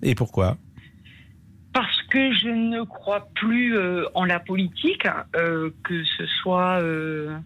Et 0.02 0.14
pourquoi? 0.14 0.56
Parce 1.76 2.00
que 2.04 2.32
je 2.32 2.48
ne 2.48 2.84
crois 2.84 3.28
plus 3.34 3.76
euh, 3.76 4.06
en 4.14 4.24
la 4.24 4.40
politique, 4.40 5.06
euh, 5.36 5.68
que 5.84 6.04
ce 6.04 6.24
soit 6.24 6.80
euh, 6.80 7.36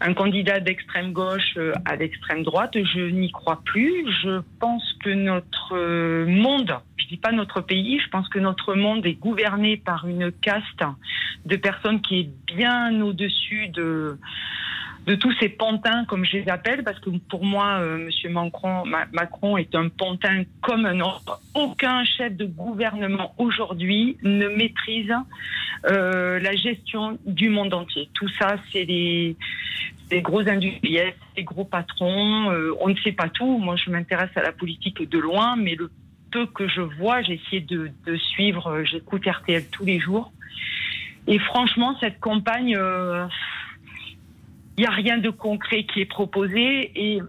un 0.00 0.14
candidat 0.14 0.60
d'extrême 0.60 1.12
gauche 1.12 1.58
à 1.84 1.96
l'extrême 1.96 2.44
droite, 2.44 2.74
je 2.74 3.00
n'y 3.00 3.32
crois 3.32 3.60
plus. 3.64 4.08
Je 4.22 4.40
pense 4.60 4.84
que 5.02 5.10
notre 5.10 6.26
monde, 6.26 6.72
je 6.96 7.08
dis 7.08 7.16
pas 7.16 7.32
notre 7.32 7.60
pays, 7.60 7.98
je 7.98 8.08
pense 8.08 8.28
que 8.28 8.38
notre 8.38 8.76
monde 8.76 9.04
est 9.04 9.14
gouverné 9.14 9.78
par 9.78 10.06
une 10.06 10.30
caste 10.30 10.84
de 11.44 11.56
personnes 11.56 12.00
qui 12.02 12.20
est 12.20 12.30
bien 12.54 13.02
au-dessus 13.02 13.66
de 13.66 14.16
de 15.06 15.14
tous 15.16 15.32
ces 15.40 15.48
pantins, 15.48 16.04
comme 16.04 16.24
je 16.24 16.36
les 16.36 16.48
appelle, 16.48 16.84
parce 16.84 17.00
que 17.00 17.10
pour 17.28 17.44
moi, 17.44 17.78
euh, 17.80 17.98
Monsieur 17.98 18.30
Macron, 18.30 18.84
Ma- 18.86 19.06
Macron 19.12 19.56
est 19.56 19.74
un 19.74 19.88
pantin 19.88 20.44
comme 20.60 20.86
un 20.86 21.00
autre. 21.00 21.40
Aucun 21.54 22.04
chef 22.04 22.36
de 22.36 22.44
gouvernement 22.44 23.34
aujourd'hui 23.38 24.16
ne 24.22 24.46
maîtrise 24.48 25.12
euh, 25.90 26.38
la 26.38 26.54
gestion 26.54 27.18
du 27.26 27.48
monde 27.48 27.74
entier. 27.74 28.08
Tout 28.14 28.28
ça, 28.38 28.56
c'est 28.70 28.84
les, 28.84 29.36
les 30.12 30.22
gros 30.22 30.46
industriels, 30.48 31.14
les 31.36 31.42
gros 31.42 31.64
patrons. 31.64 32.50
euh, 32.52 32.72
on 32.80 32.88
ne 32.88 32.96
sait 32.96 33.12
pas 33.12 33.28
tout. 33.28 33.58
Moi, 33.58 33.74
je 33.76 33.90
m'intéresse 33.90 34.30
à 34.36 34.42
la 34.42 34.52
politique 34.52 35.02
de 35.10 35.18
loin, 35.18 35.56
mais 35.56 35.74
le 35.74 35.90
peu 36.30 36.46
que 36.46 36.68
je 36.68 36.80
vois, 36.80 37.22
j'ai 37.22 37.34
essayé 37.44 37.60
de, 37.60 37.90
de 38.06 38.16
suivre. 38.16 38.84
J'écoute 38.84 39.26
RTL 39.26 39.64
tous 39.72 39.84
les 39.84 39.98
jours. 39.98 40.32
Et 41.26 41.38
franchement, 41.40 41.96
cette 42.00 42.20
campagne, 42.20 42.76
euh, 42.76 43.26
il 44.76 44.82
n'y 44.82 44.86
a 44.86 44.90
rien 44.90 45.18
de 45.18 45.30
concret 45.30 45.84
qui 45.84 46.00
est 46.00 46.06
proposé. 46.06 46.92
Et 46.94 47.20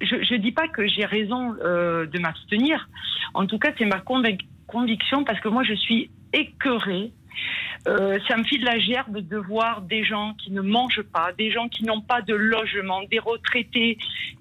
je 0.00 0.34
ne 0.34 0.38
dis 0.38 0.52
pas 0.52 0.68
que 0.68 0.86
j'ai 0.86 1.04
raison 1.04 1.54
euh, 1.62 2.06
de 2.06 2.18
m'abstenir. 2.18 2.88
En 3.32 3.46
tout 3.46 3.58
cas, 3.58 3.72
c'est 3.78 3.84
ma 3.84 4.02
conviction 4.66 5.24
parce 5.24 5.40
que 5.40 5.48
moi, 5.48 5.62
je 5.62 5.74
suis 5.74 6.10
écœurée. 6.32 7.12
Euh, 7.86 8.18
ça 8.26 8.36
me 8.38 8.44
file 8.44 8.64
la 8.64 8.78
gerbe 8.78 9.18
de 9.18 9.36
voir 9.36 9.82
des 9.82 10.04
gens 10.04 10.32
qui 10.42 10.50
ne 10.52 10.62
mangent 10.62 11.02
pas, 11.12 11.32
des 11.36 11.50
gens 11.50 11.68
qui 11.68 11.84
n'ont 11.84 12.00
pas 12.00 12.22
de 12.22 12.32
logement, 12.34 13.02
des 13.10 13.18
retraités 13.18 13.98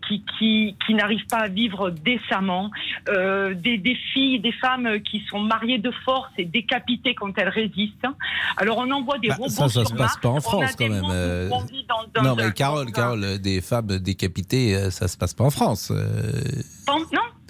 qui, 0.07 0.23
qui, 0.37 0.77
qui 0.85 0.93
n'arrivent 0.93 1.25
pas 1.27 1.39
à 1.39 1.47
vivre 1.49 1.89
décemment, 1.89 2.71
euh, 3.09 3.53
des, 3.53 3.77
des 3.77 3.95
filles, 4.13 4.39
des 4.39 4.53
femmes 4.53 5.01
qui 5.01 5.21
sont 5.29 5.39
mariées 5.41 5.77
de 5.77 5.91
force 6.05 6.31
et 6.37 6.45
décapitées 6.45 7.15
quand 7.15 7.37
elles 7.37 7.49
résistent. 7.49 8.07
Alors 8.55 8.77
on 8.77 8.89
envoie 8.91 9.19
des 9.19 9.27
Bah, 9.27 9.35
robots 9.35 9.49
Ça, 9.49 9.67
ça 9.67 9.83
se 9.85 9.93
passe 9.93 10.17
pas 10.17 10.29
en 10.29 10.39
France 10.39 10.75
quand 10.77 10.87
même. 10.89 11.03
euh. 11.09 11.49
dans- 11.49 12.05
dans 12.13 12.21
Non, 12.23 12.35
mais 12.35 12.51
Carole, 12.53 12.91
Carole, 12.93 13.39
des 13.39 13.59
femmes 13.59 13.97
décapitées, 13.99 14.89
ça 14.89 15.07
se 15.09 15.17
passe 15.17 15.33
pas 15.33 15.43
en 15.43 15.49
France. 15.51 15.91
Non, 16.87 16.97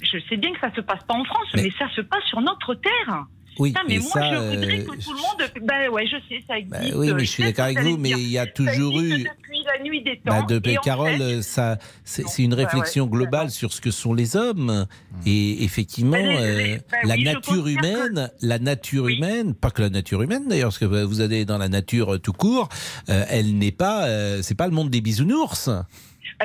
je 0.01 0.17
sais 0.29 0.37
bien 0.37 0.51
que 0.53 0.59
ça 0.59 0.73
se 0.73 0.81
passe 0.81 1.03
pas 1.03 1.13
en 1.13 1.23
France, 1.23 1.47
Mais- 1.53 1.63
mais, 1.63 1.71
ça 1.77 1.87
se 1.95 2.01
passe 2.01 2.23
sur 2.25 2.41
notre 2.41 2.73
terre. 2.75 3.25
Oui, 3.59 3.73
mais 3.87 3.99
moi, 3.99 4.09
ça, 4.11 4.31
je 4.33 4.37
voudrais 4.55 4.79
euh, 4.79 4.83
que 4.85 5.03
tout 5.03 5.13
le 5.13 5.17
monde. 5.19 5.51
Ben 5.67 5.89
ouais, 5.91 6.05
je 6.07 6.17
sais, 6.27 6.43
ça 6.47 6.57
existe. 6.57 6.71
Bah 6.73 6.97
oui, 6.97 7.13
mais 7.13 7.25
je 7.25 7.29
suis 7.29 7.43
d'accord 7.43 7.65
avec 7.65 7.79
vous, 7.81 7.97
mais 7.97 8.11
il 8.11 8.29
y 8.29 8.37
a 8.37 8.45
toujours 8.47 8.99
eu. 8.99 9.09
depuis 9.23 9.63
la 9.65 9.83
nuit 9.83 10.01
des 10.03 10.17
temps. 10.17 10.41
Bah, 10.41 10.45
de 10.47 10.61
Et 10.69 10.77
en 10.77 10.81
Carole, 10.81 11.17
fait, 11.17 11.21
euh, 11.21 11.41
ça, 11.41 11.77
c'est 12.03 12.43
une 12.43 12.53
réflexion 12.53 13.05
ouais, 13.05 13.11
globale 13.11 13.51
sur 13.51 13.71
ce 13.73 13.81
que 13.81 13.91
sont 13.91 14.13
les 14.13 14.35
hommes. 14.35 14.85
Et 15.25 15.63
effectivement, 15.63 16.11
Ben, 16.13 16.35
euh, 16.37 16.77
ben 16.91 16.99
la 17.07 17.15
oui, 17.15 17.23
nature 17.23 17.63
que- 17.63 17.69
humaine, 17.69 18.31
la 18.41 18.59
nature 18.59 19.07
humaine, 19.07 19.53
pas 19.53 19.69
que 19.71 19.81
la 19.81 19.89
nature 19.89 20.21
humaine 20.21 20.47
d'ailleurs, 20.47 20.69
parce 20.69 20.79
que 20.79 21.03
vous 21.03 21.21
allez 21.21 21.45
dans 21.45 21.57
la 21.57 21.69
nature 21.69 22.15
euh, 22.15 22.19
tout 22.19 22.33
court, 22.33 22.69
euh, 23.09 23.23
elle 23.29 23.57
n'est 23.57 23.71
pas, 23.71 24.05
euh, 24.07 24.39
c'est 24.41 24.55
pas 24.55 24.67
le 24.67 24.73
monde 24.73 24.89
des 24.89 25.01
bisounours. 25.01 25.69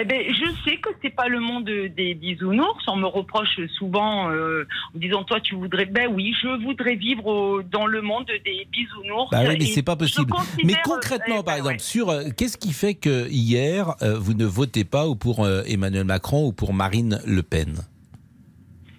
Eh 0.00 0.04
ben, 0.04 0.22
je 0.32 0.44
sais 0.64 0.76
que 0.76 0.90
c'est 1.02 1.10
pas 1.14 1.28
le 1.28 1.40
monde 1.40 1.64
des 1.64 2.14
bisounours. 2.14 2.84
On 2.86 2.96
me 2.96 3.06
reproche 3.06 3.58
souvent 3.78 4.30
euh, 4.30 4.64
en 4.94 4.98
disant 4.98 5.24
toi 5.24 5.40
tu 5.40 5.54
voudrais. 5.54 5.86
Ben 5.86 6.08
oui, 6.12 6.34
je 6.40 6.48
voudrais 6.64 6.94
vivre 6.94 7.26
au- 7.26 7.62
dans 7.62 7.86
le 7.86 8.00
monde 8.02 8.26
des 8.44 8.66
bisounours. 8.70 9.30
Bah 9.30 9.40
oui, 9.48 9.56
mais 9.58 9.64
c'est 9.66 9.82
pas 9.82 9.96
possible. 9.96 10.32
Mais 10.64 10.74
concrètement, 10.84 11.40
eh 11.40 11.44
par 11.44 11.54
ben 11.54 11.56
exemple, 11.56 11.74
ouais. 11.74 11.78
sur 11.78 12.10
euh, 12.10 12.24
qu'est-ce 12.36 12.58
qui 12.58 12.72
fait 12.72 12.94
que 12.94 13.28
hier 13.28 13.94
euh, 14.02 14.18
vous 14.18 14.34
ne 14.34 14.44
votez 14.44 14.84
pas 14.84 15.08
ou 15.08 15.16
pour 15.16 15.44
euh, 15.44 15.62
Emmanuel 15.66 16.04
Macron 16.04 16.46
ou 16.46 16.52
pour 16.52 16.72
Marine 16.74 17.20
Le 17.26 17.42
Pen? 17.42 17.78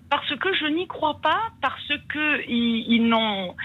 Parce 0.09 0.35
que 0.35 0.49
je 0.59 0.65
n'y 0.73 0.87
crois 0.87 1.19
pas, 1.21 1.39
parce 1.61 1.87
que 2.09 2.41
ils, 2.49 2.85
ils 2.95 3.07
n'ont, 3.07 3.55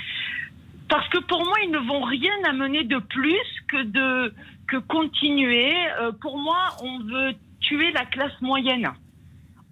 parce 0.90 1.08
que 1.08 1.18
pour 1.26 1.40
moi 1.42 1.56
ils 1.64 1.70
ne 1.70 1.78
vont 1.78 2.02
rien 2.02 2.32
amener 2.48 2.84
de 2.84 2.98
plus 2.98 3.48
que 3.68 3.82
de 3.82 4.34
que 4.68 4.76
continuer. 4.78 5.72
Euh, 6.00 6.12
pour 6.20 6.38
moi, 6.38 6.76
on 6.82 7.00
veut 7.00 7.34
tuer 7.60 7.92
la 7.92 8.04
classe 8.06 8.32
moyenne. 8.40 8.88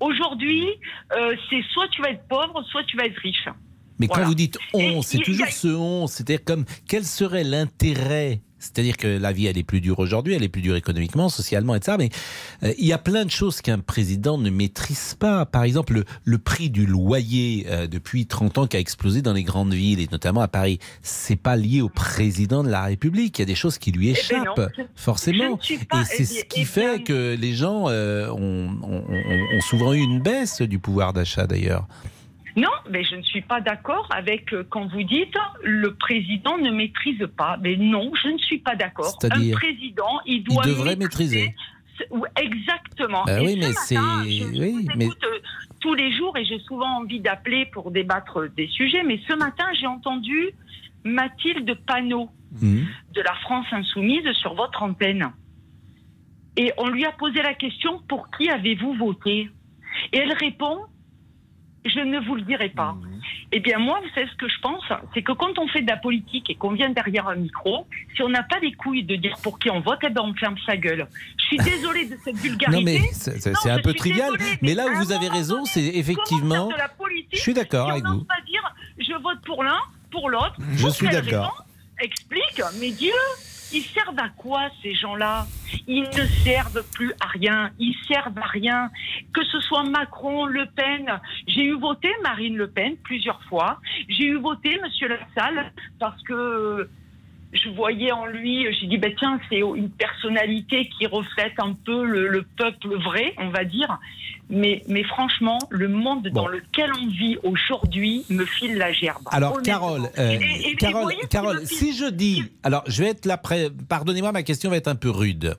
Aujourd'hui, 0.01 0.67
euh, 1.17 1.37
c'est 1.49 1.63
soit 1.73 1.89
tu 1.89 2.03
vas 2.03 2.11
être 2.11 2.27
pauvre, 2.29 2.63
soit 2.71 2.85
tu 2.85 2.97
vas 2.97 3.05
être 3.07 3.19
riche. 3.19 3.49
Mais 3.99 4.09
quand 4.09 4.25
vous 4.25 4.35
dites 4.35 4.59
on, 4.75 5.01
c'est 5.03 5.19
toujours 5.19 5.47
a- 5.47 5.51
ce 5.51 5.69
on. 5.69 6.07
C'est-à-dire 6.09 6.45
comme 6.45 6.65
quel 6.89 7.05
serait 7.05 7.45
l'intérêt 7.45 8.41
c'est-à-dire 8.63 8.97
que 8.97 9.09
la 9.09 9.33
vie, 9.33 9.47
elle 9.47 9.59
est 9.59 9.65
plus 9.65 9.81
dure 9.81 9.99
aujourd'hui, 9.99 10.35
elle 10.35 10.45
est 10.45 10.49
plus 10.49 10.63
dure 10.63 10.77
économiquement, 10.77 11.29
socialement, 11.29 11.75
etc. 11.75 11.97
Mais 11.99 12.11
euh, 12.63 12.73
il 12.79 12.87
y 12.87 12.93
a 12.93 12.99
plein 12.99 13.25
de 13.25 13.31
choses 13.31 13.61
qu'un 13.61 13.81
président 13.81 14.39
ne 14.39 14.51
maîtrise 14.51 15.17
pas. 15.19 15.45
Par 15.47 15.65
exemple, 15.65 15.95
le, 15.95 16.05
le 16.25 16.39
prix 16.39 16.71
du 16.71 16.87
loyer 16.87 17.67
euh, 17.69 17.89
depuis 17.89 18.27
30 18.27 18.59
ans 18.59 18.67
qui 18.69 18.77
a 18.77 18.81
explosé 18.81 19.21
dans 19.21 19.33
les 19.33 19.43
grandes 19.43 19.75
villes, 19.75 19.99
et 19.99 20.09
notamment 20.13 20.43
à 20.43 20.49
Paris, 20.49 20.79
c'est 21.03 21.35
pas 21.35 21.57
lié 21.57 21.81
au 21.83 21.89
président 21.89 22.63
de 22.63 22.69
la 22.71 22.85
République. 22.85 23.39
Il 23.39 23.43
y 23.43 23.45
a 23.45 23.47
des 23.47 23.55
choses 23.57 23.79
qui 23.79 23.91
lui 23.91 24.11
Eh 24.11 24.13
ben 24.13 24.19
échappent, 24.21 24.71
forcément. 24.95 25.59
et 25.69 25.79
c'est 26.05 26.25
ce 26.25 26.45
qui 26.45 26.65
fait 26.65 27.03
que 27.03 27.35
les 27.39 27.55
gens 27.55 27.87
euh, 27.89 28.29
ont, 28.31 28.71
ont- 28.83 29.05
ont- 29.09 29.57
ont 29.57 29.61
souvent 29.63 29.93
eu 29.93 29.99
une 29.99 30.21
baisse 30.21 30.63
du 30.63 30.79
pouvoir 30.79 31.13
d'achat, 31.13 31.47
d'ailleurs. 31.49 31.87
Non, 32.57 32.69
mais 32.91 33.03
je 33.05 33.17
ne 33.17 33.23
suis 33.23 33.41
pas 33.41 33.61
d'accord 33.61 34.07
avec 34.11 34.53
euh, 34.53 34.65
quand 34.69 34.87
vous 34.93 35.03
dites 35.03 35.35
le 35.63 35.95
président 35.95 36.59
ne 36.59 36.71
maîtrise 36.71 37.27
pas. 37.37 37.57
Mais 37.63 37.77
non, 37.77 38.11
je 38.23 38.29
ne 38.29 38.39
suis 38.39 38.59
pas 38.59 38.77
d'accord. 38.77 39.19
Un 39.25 39.51
président, 39.53 40.21
il 40.27 40.35
Il 40.37 40.45
doit 40.45 40.65
devrait 40.65 40.97
maîtriser. 40.97 41.55
Exactement. 42.37 43.25
Et 43.27 43.39
oui, 43.41 43.53
ce 43.53 43.59
mais 43.59 43.73
c'est- 43.73 43.99
oui, 44.61 44.87
mais- 44.97 45.05
écoute 45.07 45.25
euh, 45.25 45.39
tous 45.81 45.95
les 45.95 46.13
jours 46.17 46.37
et 46.37 46.45
j'ai 46.45 46.59
souvent 46.61 46.99
envie 47.01 47.21
d'appeler 47.21 47.67
pour 47.67 47.91
débattre 47.91 48.49
des 48.57 48.69
sujets. 48.69 49.03
Mais 49.03 49.21
ce 49.29 49.35
matin, 49.35 49.65
j'ai 49.79 49.87
entendu 49.87 50.51
Mathilde 51.05 51.75
Panot 51.87 52.31
Mhm. 52.61 52.87
de 53.15 53.21
la 53.23 53.35
France 53.43 53.67
Insoumise 53.73 54.31
sur 54.35 54.55
votre 54.55 54.83
antenne. 54.83 55.33
Et 56.57 56.71
on 56.77 56.89
lui 56.89 57.05
a 57.07 57.13
posé 57.13 57.41
la 57.43 57.55
question 57.55 58.01
pour 58.09 58.29
qui 58.37 58.51
avez-vous 58.51 58.95
voté? 58.95 59.49
Et 60.13 60.19
elle 60.19 60.33
répond 60.35 60.79
je 61.85 62.01
ne 62.01 62.21
vous 62.21 62.37
le 62.37 62.43
dirai 62.43 62.69
pas. 62.69 62.97
Eh 63.51 63.61
bien, 63.61 63.79
moi, 63.79 64.01
vous 64.03 64.09
savez 64.15 64.27
ce 64.31 64.37
que 64.37 64.49
je 64.49 64.59
pense? 64.61 64.83
C'est 65.15 65.23
que 65.23 65.33
quand 65.33 65.59
on 65.59 65.69
fait 65.69 65.83
de 65.83 65.89
la 65.89 65.97
politique 65.97 66.49
et 66.49 66.55
qu'on 66.55 66.71
vient 66.71 66.91
derrière 66.91 67.29
un 67.29 67.35
micro, 67.35 67.87
si 68.15 68.23
on 68.23 68.29
n'a 68.29 68.43
pas 68.43 68.59
les 68.61 68.73
couilles 68.73 69.05
de 69.05 69.17
dire 69.17 69.37
pour 69.43 69.59
qui 69.59 69.71
on 69.71 69.81
vote, 69.81 69.99
eh 70.03 70.09
ben 70.09 70.23
on 70.23 70.35
ferme 70.35 70.57
sa 70.65 70.77
gueule. 70.77 71.07
Je 71.39 71.45
suis 71.45 71.57
désolée 71.59 72.07
de 72.07 72.17
cette 72.25 72.37
vulgarité. 72.37 72.73
Non, 72.79 72.83
mais 72.85 73.01
c'est 73.13 73.71
un 73.71 73.79
peu 73.81 73.93
trivial. 73.95 74.33
désolée, 74.33 74.59
mais 74.63 74.75
là 74.75 74.87
où 74.87 74.95
vous 74.97 75.13
avez 75.13 75.29
raison, 75.29 75.65
c'est 75.65 75.85
effectivement. 75.85 76.69
de 76.69 76.77
la 76.77 76.89
politique 76.89 77.29
Je 77.37 77.41
suis 77.41 77.55
d'accord 77.55 77.87
si 77.87 77.93
avec 77.93 78.05
vous. 78.07 78.25
pas 78.25 78.41
dire 78.47 78.75
je 78.99 79.13
vote 79.23 79.41
pour 79.45 79.63
l'un, 79.65 79.81
pour 80.11 80.31
l'autre. 80.31 80.55
Je 80.77 80.89
suis 80.89 81.09
d'accord. 81.09 81.65
Explique, 82.01 82.61
mais 82.81 82.91
dis-le. 82.91 83.52
Ils 83.75 83.83
servent 83.83 84.19
à 84.19 84.29
quoi 84.29 84.69
ces 84.83 84.95
gens-là? 84.95 85.47
Ils 85.87 86.03
ne 86.03 86.27
servent 86.45 86.85
plus 86.95 87.13
à 87.21 87.29
rien. 87.29 87.71
Ils 87.79 87.97
servent 88.07 88.39
à 88.39 88.47
rien. 88.47 88.91
Que 89.35 89.45
ce 89.45 89.61
soit 89.61 89.85
Macron, 89.85 90.47
Le 90.47 90.67
Pen. 90.67 91.21
J'ai 91.47 91.65
eu 91.65 91.79
voté 91.79 92.09
Marine 92.23 92.57
Le 92.57 92.69
Pen 92.69 92.97
plusieurs 93.03 93.43
fois. 93.45 93.81
J'ai 94.09 94.27
eu 94.27 94.39
voté 94.39 94.79
Monsieur 94.83 95.09
Lassalle 95.09 95.73
parce 95.99 96.23
que 96.23 96.89
je 97.53 97.69
voyais 97.71 98.13
en 98.13 98.25
lui, 98.27 98.67
j'ai 98.81 98.87
dit, 98.87 98.97
bah, 98.99 99.09
tiens, 99.19 99.39
c'est 99.51 99.59
une 99.61 99.91
personnalité 99.91 100.89
qui 100.99 101.07
reflète 101.07 101.53
un 101.59 101.75
peu 101.75 102.05
le, 102.05 102.29
le 102.29 102.43
peuple 102.57 102.97
vrai, 103.03 103.35
on 103.39 103.51
va 103.51 103.65
dire. 103.65 103.99
Mais, 104.51 104.83
mais 104.89 105.03
franchement, 105.05 105.59
le 105.71 105.89
monde 105.89 106.29
dans 106.29 106.47
lequel 106.47 106.91
on 107.01 107.07
vit 107.07 107.37
aujourd'hui 107.43 108.25
me 108.29 108.45
file 108.45 108.77
la 108.77 108.93
gerbe. 108.93 109.23
Alors. 109.31 109.63
Carole, 109.63 110.11
euh, 110.19 110.31
Et- 110.33 110.69
et- 110.69 110.71
et 110.73 110.77
Carole, 110.77 111.61
si 111.67 111.95
je 111.97 112.05
dis, 112.11 112.43
alors 112.63 112.83
je 112.87 113.03
vais 113.03 113.11
être 113.11 113.25
là, 113.25 113.41
pardonnez-moi, 113.89 114.33
ma 114.33 114.43
question 114.43 114.69
va 114.69 114.77
être 114.77 114.89
un 114.89 114.95
peu 114.95 115.09
rude. 115.11 115.57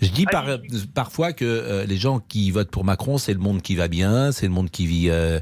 Je 0.00 0.08
dis 0.08 0.24
par- 0.26 0.46
parfois 0.94 1.32
que 1.32 1.44
euh, 1.44 1.84
les 1.86 1.96
gens 1.98 2.18
qui 2.18 2.50
votent 2.50 2.70
pour 2.70 2.84
Macron, 2.84 3.18
c'est 3.18 3.32
le 3.32 3.38
monde 3.38 3.62
qui 3.62 3.76
va 3.76 3.86
bien, 3.86 4.32
c'est 4.32 4.46
le 4.46 4.52
monde 4.52 4.70
qui 4.70 4.86
vit, 4.86 5.08
euh, 5.10 5.38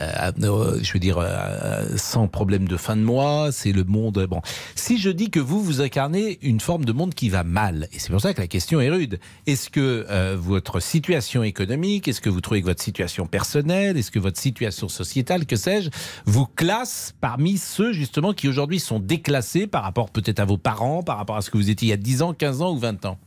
euh, 0.00 0.32
euh, 0.42 0.78
je 0.82 0.92
veux 0.92 0.98
dire, 0.98 1.18
euh, 1.18 1.96
sans 1.96 2.28
problème 2.28 2.66
de 2.66 2.76
fin 2.76 2.96
de 2.96 3.02
mois, 3.02 3.50
c'est 3.52 3.72
le 3.72 3.84
monde. 3.84 4.26
Bon, 4.28 4.40
si 4.74 4.98
je 4.98 5.10
dis 5.10 5.30
que 5.30 5.40
vous 5.40 5.62
vous 5.62 5.80
incarnez 5.80 6.38
une 6.42 6.60
forme 6.60 6.84
de 6.84 6.92
monde 6.92 7.14
qui 7.14 7.28
va 7.28 7.44
mal, 7.44 7.88
et 7.92 7.98
c'est 7.98 8.10
pour 8.10 8.20
ça 8.20 8.34
que 8.34 8.40
la 8.40 8.46
question 8.46 8.80
est 8.80 8.90
rude. 8.90 9.18
Est-ce 9.46 9.70
que 9.70 10.34
votre 10.34 10.80
situation 10.80 11.42
économique, 11.42 12.08
est-ce 12.08 12.20
que 12.20 12.30
vous 12.30 12.40
trouvez 12.40 12.60
que 12.60 12.66
votre 12.66 12.82
situation 12.82 13.26
personnelle, 13.26 13.96
est-ce 13.96 14.10
que 14.10 14.18
votre 14.18 14.38
situation 14.38 14.88
sociétale, 14.88 15.46
que 15.46 15.56
sais-je, 15.56 15.90
vous 16.24 16.46
classe 16.46 17.14
parmi 17.20 17.58
ceux 17.58 17.92
justement 17.92 18.32
qui 18.32 18.48
aujourd'hui 18.48 18.80
sont 18.80 18.98
déclassés 18.98 19.66
par 19.66 19.82
rapport 19.82 20.10
peut-être 20.10 20.40
à 20.40 20.44
vos 20.44 20.58
parents, 20.58 21.02
par 21.02 21.16
rapport 21.16 21.36
à 21.36 21.42
ce 21.42 21.50
que 21.50 21.56
vous 21.56 21.70
étiez 21.70 21.88
il 21.88 21.90
y 21.90 21.94
a 21.94 21.98
10 21.98 22.22
ans, 22.22 22.34
15 22.34 22.62
ans 22.62 22.72
ou 22.72 22.78
20 22.78 23.04
ans? 23.06 23.18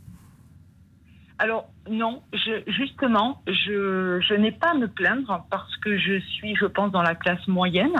Alors 1.39 1.69
non, 1.89 2.21
je, 2.33 2.63
justement, 2.71 3.41
je, 3.47 4.19
je 4.21 4.33
n'ai 4.33 4.51
pas 4.51 4.71
à 4.71 4.73
me 4.73 4.87
plaindre 4.87 5.45
parce 5.49 5.75
que 5.77 5.97
je 5.97 6.19
suis, 6.19 6.55
je 6.55 6.65
pense, 6.65 6.91
dans 6.91 7.01
la 7.01 7.15
classe 7.15 7.47
moyenne, 7.47 7.95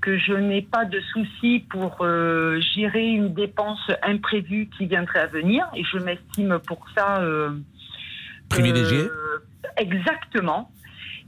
que 0.00 0.18
je 0.18 0.32
n'ai 0.32 0.62
pas 0.62 0.84
de 0.84 1.00
soucis 1.12 1.64
pour 1.70 1.98
euh, 2.00 2.60
gérer 2.74 3.08
une 3.08 3.34
dépense 3.34 3.90
imprévue 4.02 4.68
qui 4.76 4.86
viendrait 4.86 5.20
à 5.20 5.26
venir 5.26 5.66
et 5.74 5.84
je 5.84 5.98
m'estime 5.98 6.58
pour 6.66 6.86
ça 6.94 7.20
euh, 7.20 7.50
Privilégié 8.48 8.98
euh, 8.98 9.42
exactement. 9.76 10.70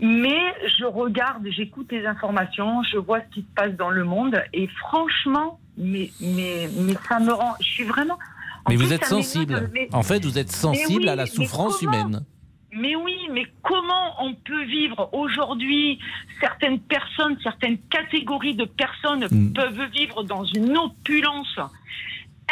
Mais 0.01 0.41
je 0.79 0.87
regarde, 0.87 1.47
j'écoute 1.51 1.93
les 1.93 2.07
informations, 2.07 2.83
je 2.83 2.97
vois 2.97 3.21
ce 3.21 3.35
qui 3.35 3.41
se 3.43 3.55
passe 3.55 3.73
dans 3.77 3.91
le 3.91 4.05
monde 4.05 4.43
et 4.55 4.67
franchement, 4.67 5.61
mais, 5.77 6.11
mais, 6.21 6.69
mais 6.79 6.95
ça 7.07 7.21
me 7.21 7.33
rend. 7.33 7.55
Je 7.61 7.67
suis 7.67 7.85
vraiment. 7.85 8.19
En 8.67 8.71
Mais 8.71 8.77
vous 8.77 8.93
êtes 8.93 9.05
sensible. 9.05 9.71
mais- 9.73 9.89
En 9.93 10.03
fait, 10.03 10.25
vous 10.25 10.39
êtes 10.39 10.53
sensible 10.53 11.03
oui, 11.03 11.09
à 11.09 11.17
la 11.17 11.27
souffrance 11.27 11.81
humaine. 11.83 12.25
mais 12.73 12.95
oui, 12.97 13.17
mais 13.33 13.45
comment 13.63 14.15
on 14.23 14.35
peut 14.35 14.65
vivre 14.65 15.09
aujourd'hui 15.13 15.99
Certaines 16.41 16.79
personnes, 16.81 17.37
certaines 17.43 17.79
catégories 17.91 18.55
de 18.55 18.65
personnes 18.65 19.27
Mm. 19.31 19.53
peuvent 19.53 19.91
vivre 19.93 20.23
dans 20.25 20.45
une 20.45 20.77
opulence 20.77 21.59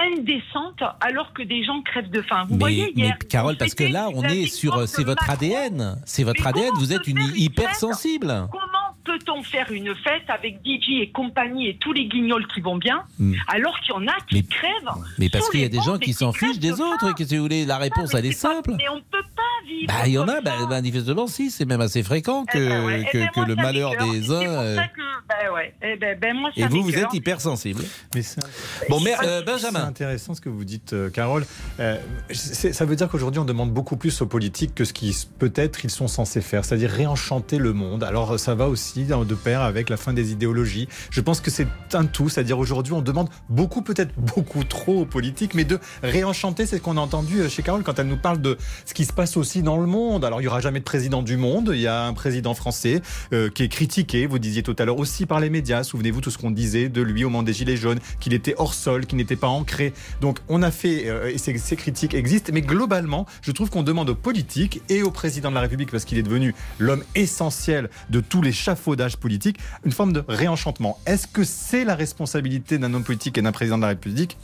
indécente 0.01 0.81
alors 1.01 1.33
que 1.33 1.43
des 1.43 1.65
gens 1.65 1.83
crèvent 1.83 2.11
de 2.11 2.23
faim. 2.23 2.45
Vous 2.49 2.55
Mais, 2.55 2.61
voyez 2.61 2.93
mais 2.97 3.03
hier, 3.03 3.19
Carole, 3.29 3.57
parce 3.57 3.75
que 3.75 3.85
là, 3.85 4.09
on 4.15 4.23
est 4.23 4.47
sur, 4.47 4.87
c'est 4.89 5.03
de 5.03 5.07
votre 5.09 5.23
Macron. 5.27 5.33
ADN, 5.47 5.97
c'est 6.07 6.23
votre 6.25 6.41
Mais 6.43 6.49
ADN. 6.49 6.71
Vous 6.79 6.93
êtes 6.93 7.07
une 7.09 7.21
hypersensible. 7.37 8.47
Comment 8.53 8.78
peut-on 9.09 9.43
faire 9.43 9.71
une 9.73 9.95
fête 9.97 10.29
avec 10.29 10.59
DJ 10.65 11.01
et 11.03 11.11
compagnie 11.11 11.69
et 11.69 11.77
tous 11.79 11.93
les 11.93 12.07
guignols 12.07 12.47
qui 12.47 12.61
vont 12.61 12.77
bien 12.77 13.03
Mm. 13.19 13.35
alors 13.49 13.79
qu'il 13.81 13.95
y 13.95 13.97
en 13.97 14.07
a 14.07 14.15
qui 14.29 14.37
Mais- 14.37 14.43
crèvent 14.43 15.03
Mais 15.19 15.29
parce 15.31 15.49
qu'il 15.49 15.61
y 15.61 15.65
a 15.65 15.69
des 15.69 15.81
gens 15.81 15.99
qui 15.99 16.13
s'en 16.13 16.33
fichent 16.33 16.59
des 16.59 16.73
autres. 16.73 17.15
Que 17.15 17.25
vous 17.37 17.43
voulez 17.43 17.65
La 17.65 17.79
réponse, 17.79 18.13
elle 18.15 18.27
est 18.27 18.33
simple. 18.33 18.73
Mais 18.77 18.89
on 18.91 18.97
ne 18.97 19.01
peut 19.01 19.25
pas 19.35 19.43
vivre. 19.67 19.87
Bah, 19.89 20.07
il 20.07 20.13
y 20.13 20.19
en 20.19 20.29
a, 20.29 20.41
bah, 20.41 20.67
manifestement, 20.69 21.27
si, 21.27 21.51
c'est 21.51 21.65
même 21.65 21.81
assez 21.81 22.03
fréquent 22.03 22.45
que, 22.45 22.59
Eh 22.59 22.69
ben 22.69 22.85
ouais. 22.87 23.05
Eh 23.07 23.11
que, 23.11 23.19
ben 23.19 23.29
que 23.29 23.37
moi, 23.41 23.47
le 23.49 23.57
malheur 23.57 23.91
des 23.97 24.23
C'est 24.23 24.31
uns. 24.33 24.43
euh, 24.43 24.77
que, 24.77 25.01
ben 25.29 25.55
ouais. 25.55 25.75
Eh 25.83 26.15
ben, 26.17 26.37
moi, 26.37 26.51
Et 26.57 26.67
vous, 26.67 26.83
vous 26.83 26.97
êtes 26.97 27.13
hypersensible. 27.15 27.83
Mais 28.15 28.23
c'est 28.23 28.41
Bon, 28.89 29.01
mais 29.01 29.15
euh, 29.25 29.39
C'est 29.41 29.45
Benjamin. 29.47 29.85
intéressant 29.85 30.35
ce 30.35 30.41
que 30.41 30.49
vous 30.49 30.65
dites, 30.65 30.93
euh, 30.93 31.11
Carole. 31.11 31.47
Euh, 31.81 31.97
c'est- 32.31 32.73
ça 32.73 32.85
veut 32.85 32.97
dire 32.97 33.09
qu'aujourd'hui, 33.09 33.41
on 33.41 33.45
demande 33.45 33.73
beaucoup 33.73 33.97
plus 33.97 34.21
aux 34.21 34.27
politiques 34.27 34.75
que 34.75 34.85
ce 34.85 34.93
qu'ils 34.93 35.15
peut-être 35.39 35.85
ils 35.85 35.91
sont 35.91 36.09
censés 36.09 36.41
faire, 36.41 36.65
c'est-à-dire 36.65 36.91
réenchanter 36.91 37.59
le 37.59 37.73
monde. 37.73 38.05
Alors, 38.05 38.39
ça 38.39 38.55
va 38.55 38.69
aussi 38.69 38.98
de 39.05 39.35
pair 39.35 39.63
avec 39.63 39.91
la 39.91 39.97
fin 39.97 40.13
des 40.13 40.33
idéologies. 40.33 40.89
Je 41.11 41.21
pense 41.21 41.41
que 41.41 41.51
c'est 41.51 41.69
un 41.93 42.05
tout, 42.05 42.29
c'est-à-dire 42.29 42.59
aujourd'hui, 42.59 42.93
on 42.93 43.01
demande 43.01 43.29
beaucoup, 43.49 43.83
peut-être 43.83 44.13
beaucoup 44.17 44.65
trop 44.65 45.03
aux 45.03 45.05
politiques, 45.05 45.55
mais 45.55 45.65
de 45.65 45.79
réenchanter. 46.03 46.67
C'est 46.67 46.79
ce 46.79 46.83
qu'on 46.83 46.97
a 46.97 47.01
entendu 47.01 47.41
euh, 47.41 47.49
chez 47.49 47.63
Carole 47.63 47.83
quand 47.85 47.99
elle 47.99 48.09
nous 48.09 48.17
parle 48.17 48.41
de 48.41 48.59
ce 48.85 48.95
qui 48.95 49.05
se 49.05 49.13
passe 49.13 49.37
aussi 49.37 49.63
dans 49.63 49.77
le 49.77 49.87
monde. 49.87 50.25
Alors, 50.25 50.41
il 50.41 50.45
y 50.45 50.49
aura 50.49 50.61
jamais 50.61 50.81
de 50.81 50.85
président 50.85 51.23
du 51.23 51.37
monde. 51.37 51.71
Il 51.73 51.81
y 51.81 51.87
a 51.87 52.07
un 52.07 52.13
président 52.13 52.55
français 52.55 53.01
euh, 53.33 53.51
qui 53.51 53.63
est 53.63 53.69
critiqué. 53.69 54.27
Vous 54.27 54.39
disiez 54.39 54.63
tout 54.63 54.75
à 54.79 54.85
l'heure 54.85 54.99
aussi 54.99 55.27
par 55.27 55.41
les 55.41 55.51
médias. 55.51 55.85
Souvenez-vous 55.85 56.21
tout 56.21 56.31
ce 56.31 56.39
qu'on 56.39 56.51
disait 56.51 56.89
de 56.89 57.03
lui 57.03 57.25
au 57.25 57.31
moment 57.31 57.45
des 57.45 57.53
Gilets 57.53 57.77
jaunes, 57.77 58.01
qu'il 58.21 58.35
était 58.35 58.55
hors 58.59 58.75
sol, 58.75 59.07
qu'il 59.07 59.19
n'était 59.19 59.37
pas 59.37 59.49
ancré. 59.49 59.93
Donc, 60.21 60.39
on 60.49 60.63
a 60.63 60.71
fait, 60.71 61.09
euh, 61.09 61.31
et 61.33 61.39
ces, 61.39 61.77
critiques 61.77 62.15
existent, 62.15 62.51
mais 62.53 62.63
globalement, 62.63 63.27
je 63.43 63.53
trouve 63.53 63.71
qu'on 63.71 63.83
demande 63.83 64.11
aux 64.11 64.15
politiques 64.15 64.83
et 64.89 65.03
au 65.03 65.11
président 65.11 65.51
de 65.51 65.55
la 65.55 65.61
République, 65.61 65.91
parce 65.91 66.05
qu'il 66.05 66.19
est 66.19 66.23
devenu 66.23 66.55
l'homme 66.79 67.05
essentiel 67.15 67.91
de 68.11 68.21
tous 68.21 68.43
les 68.43 68.53
chafaudages 68.79 69.17
politiques, 69.17 69.59
une 69.85 69.93
forme 69.93 70.13
de 70.13 70.25
réenchantement. 70.29 70.99
Est-ce 71.07 71.27
que 71.27 71.45
c'est 71.45 71.85
la 71.85 71.95
responsabilité 71.95 72.79
d'un 72.79 72.95
homme 72.95 73.05
politique 73.05 73.37
et 73.39 73.43
d'un 73.43 73.53
président 73.53 73.77
de 73.77 73.83
la 73.83 73.89
République? 73.89 74.37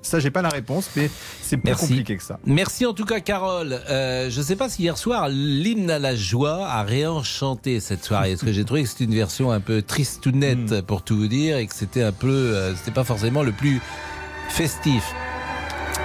Ça, 0.00 0.20
j'ai 0.20 0.30
pas 0.30 0.42
la 0.42 0.48
réponse, 0.48 0.90
mais 0.96 1.10
c'est 1.42 1.56
plus 1.56 1.66
Merci. 1.70 1.88
compliqué 1.88 2.16
que 2.16 2.22
ça. 2.22 2.38
Merci 2.46 2.86
en 2.86 2.94
tout 2.94 3.04
cas, 3.04 3.18
Carole. 3.20 3.80
Euh, 3.90 4.30
je 4.30 4.38
ne 4.38 4.44
sais 4.44 4.54
pas 4.56 4.68
si 4.68 4.82
hier 4.82 4.96
soir, 4.96 5.28
l'hymne 5.28 5.90
à 5.90 5.98
la 5.98 6.14
joie 6.14 6.66
a 6.68 6.82
réenchanté 6.84 7.80
cette 7.80 8.04
soirée. 8.04 8.30
Parce 8.30 8.44
que 8.44 8.52
j'ai 8.52 8.64
trouvé 8.64 8.84
que 8.84 8.88
c'était 8.88 9.04
une 9.04 9.14
version 9.14 9.50
un 9.50 9.60
peu 9.60 9.82
tristounette, 9.82 10.70
Hmm. 10.70 10.82
pour 10.82 11.02
tout 11.02 11.16
vous 11.16 11.26
dire, 11.26 11.56
et 11.58 11.66
que 11.66 11.74
c'était 11.74 12.02
un 12.04 12.12
peu. 12.12 12.28
euh, 12.28 12.74
c'était 12.76 12.92
pas 12.92 13.04
forcément 13.04 13.42
le 13.42 13.52
plus 13.52 13.80
festif. 14.48 15.02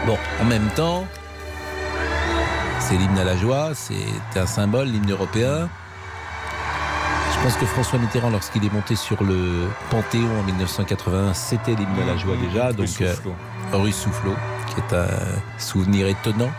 Bon, 0.08 0.17
en 0.41 0.46
même 0.46 0.69
temps, 0.76 1.06
c'est 2.80 2.98
l'hymne 2.98 3.17
à 3.19 3.24
la 3.24 3.38
joie, 3.38 3.74
c'est 3.76 4.39
un 4.39 4.48
symbole, 4.48 4.88
l'hymne 4.88 5.12
européen. 5.12 5.69
Je 7.46 7.50
pense 7.50 7.58
que 7.58 7.66
François 7.66 8.00
Mitterrand, 8.00 8.30
lorsqu'il 8.30 8.64
est 8.64 8.72
monté 8.72 8.96
sur 8.96 9.22
le 9.22 9.68
Panthéon 9.90 10.30
en 10.40 10.44
1981, 10.44 11.34
c'était 11.34 11.72
l'hymne 11.76 11.90
à 12.02 12.06
la 12.06 12.16
joie 12.18 12.36
déjà. 12.38 12.68
Rue 12.70 12.74
Donc, 12.76 12.88
euh, 13.02 13.14
Soufflot. 13.14 13.34
rue 13.74 13.92
Soufflot, 13.92 14.36
qui 14.70 14.76
est 14.80 14.96
un 14.98 15.08
souvenir 15.60 16.08
étonnant. 16.08 16.50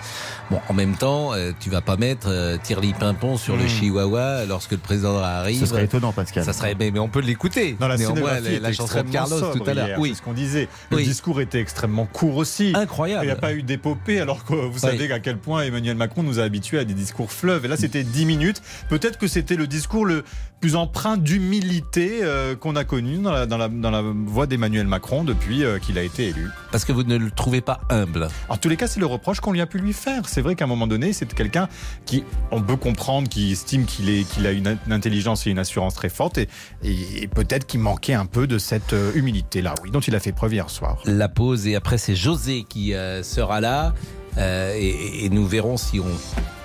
Bon, 0.51 0.61
en 0.68 0.75
même 0.75 0.94
temps, 0.94 1.33
euh, 1.33 1.53
tu 1.59 1.70
vas 1.70 1.81
pas 1.81 1.97
mettre 1.97 2.27
euh, 2.29 2.59
Tirli 2.62 2.92
Pimpon 2.92 3.38
sur 3.38 3.57
le 3.57 3.64
Mm. 3.64 3.68
chihuahua 3.68 4.44
lorsque 4.44 4.73
le 4.73 4.77
président 4.77 5.16
arrive. 5.18 5.59
Ce 5.59 5.64
serait 5.64 5.85
étonnant, 5.87 6.12
Pascal. 6.12 6.44
Ça 6.44 6.53
serait, 6.53 6.77
mais, 6.79 6.90
mais 6.90 6.99
on 6.99 7.09
peut 7.09 7.23
l'écouter. 7.23 7.79
La 7.81 7.97
Néanmoins, 7.97 8.40
la, 8.40 8.59
la 8.61 8.73
chanson 8.75 9.03
de 9.03 9.09
Carlos 9.11 9.40
tout 9.55 9.64
à 9.66 9.73
l'heure. 9.73 9.99
Oui. 9.99 10.11
c'est 10.11 10.16
ce 10.16 10.23
qu'on 10.23 10.35
disait. 10.35 10.68
Le 10.90 10.99
Oui. 10.99 11.05
discours 11.05 11.40
était 11.40 11.61
extrêmement 11.61 12.05
court 12.05 12.37
aussi. 12.37 12.73
Incroyable. 12.77 13.25
Il 13.25 13.29
n'y 13.29 13.33
a 13.33 13.37
pas 13.37 13.55
eu 13.55 13.62
d'épopée, 13.62 14.20
alors 14.20 14.44
que 14.44 14.53
vous 14.53 14.79
savez 14.79 15.11
à 15.11 15.18
quel 15.18 15.38
point 15.38 15.62
Emmanuel 15.62 15.97
Macron 15.97 16.23
nous 16.23 16.38
a 16.40 16.42
habitués 16.42 16.79
à 16.79 16.85
des 16.85 16.92
discours 16.94 17.33
fleuves. 17.33 17.64
Et 17.64 17.68
là, 17.68 17.79
c'était 17.79 18.03
10 18.05 18.27
minutes. 18.27 18.61
Peut-être 18.90 19.16
que 19.18 19.27
c'était 19.29 19.57
le 19.57 19.66
discours 19.66 20.05
le 20.05 20.25
plus 20.64 20.77
empreint 20.77 21.18
d'humilité 21.18 22.20
euh, 22.22 22.57
qu'on 22.57 22.74
a 22.74 22.85
connu 22.85 23.18
dans 23.18 23.33
la, 23.33 23.44
dans 23.44 23.59
la, 23.59 23.68
dans 23.68 23.90
la 23.90 24.00
voix 24.00 24.46
d'Emmanuel 24.46 24.87
Macron 24.87 25.22
depuis 25.22 25.62
euh, 25.62 25.79
qu'il 25.79 25.99
a 25.99 26.03
été 26.03 26.28
élu. 26.28 26.49
Parce 26.72 26.86
que 26.86 26.93
vous 26.93 27.03
ne 27.03 27.18
le 27.18 27.30
trouvez 27.30 27.61
pas 27.61 27.80
humble. 27.91 28.28
En 28.49 28.57
tous 28.57 28.70
les 28.70 28.78
cas, 28.78 28.86
c'est 28.86 28.99
le 28.99 29.05
reproche 29.05 29.41
qu'on 29.41 29.53
lui 29.53 29.61
a 29.61 29.66
pu 29.66 29.76
lui 29.78 29.93
faire. 29.93 30.26
C'est 30.26 30.41
vrai 30.41 30.55
qu'à 30.55 30.64
un 30.64 30.68
moment 30.68 30.86
donné, 30.86 31.12
c'est 31.12 31.30
quelqu'un 31.34 31.68
qui, 32.07 32.24
on 32.51 32.62
peut 32.62 32.76
comprendre, 32.76 33.28
qui 33.28 33.53
estime 33.53 33.84
qu'il 33.84 34.09
a 34.47 34.53
une, 34.53 34.78
intelligence 34.91 35.47
et 35.47 35.51
une 35.51 35.59
assurance 35.59 35.97
très 35.97 36.09
forte, 36.09 36.38
et, 36.38 36.49
et- 36.82 37.24
et 37.24 37.28
peut-être 37.28 37.66
qu'il 37.66 37.80
manquait 37.80 38.14
un 38.14 38.24
peu 38.24 38.47
de 38.47 38.57
cette 38.57 38.95
euh, 38.95 39.12
humilité-là, 39.14 39.74
oui, 39.82 39.91
dont 39.91 40.01
il 40.01 40.14
a 40.14 40.20
fait 40.20 40.32
preuve 40.32 40.55
hier 40.55 40.70
soir. 40.70 40.97
La 41.05 41.28
pause 41.28 41.66
et 41.66 41.74
après 41.76 41.99
c'est 41.99 42.16
José 42.16 42.64
qui 42.66 42.95
sera 43.22 43.61
là 43.61 43.93
euh, 44.38 44.72
et, 44.78 45.26
et 45.26 45.28
nous 45.28 45.47
verrons 45.47 45.76
si 45.76 46.01
on 46.01 46.07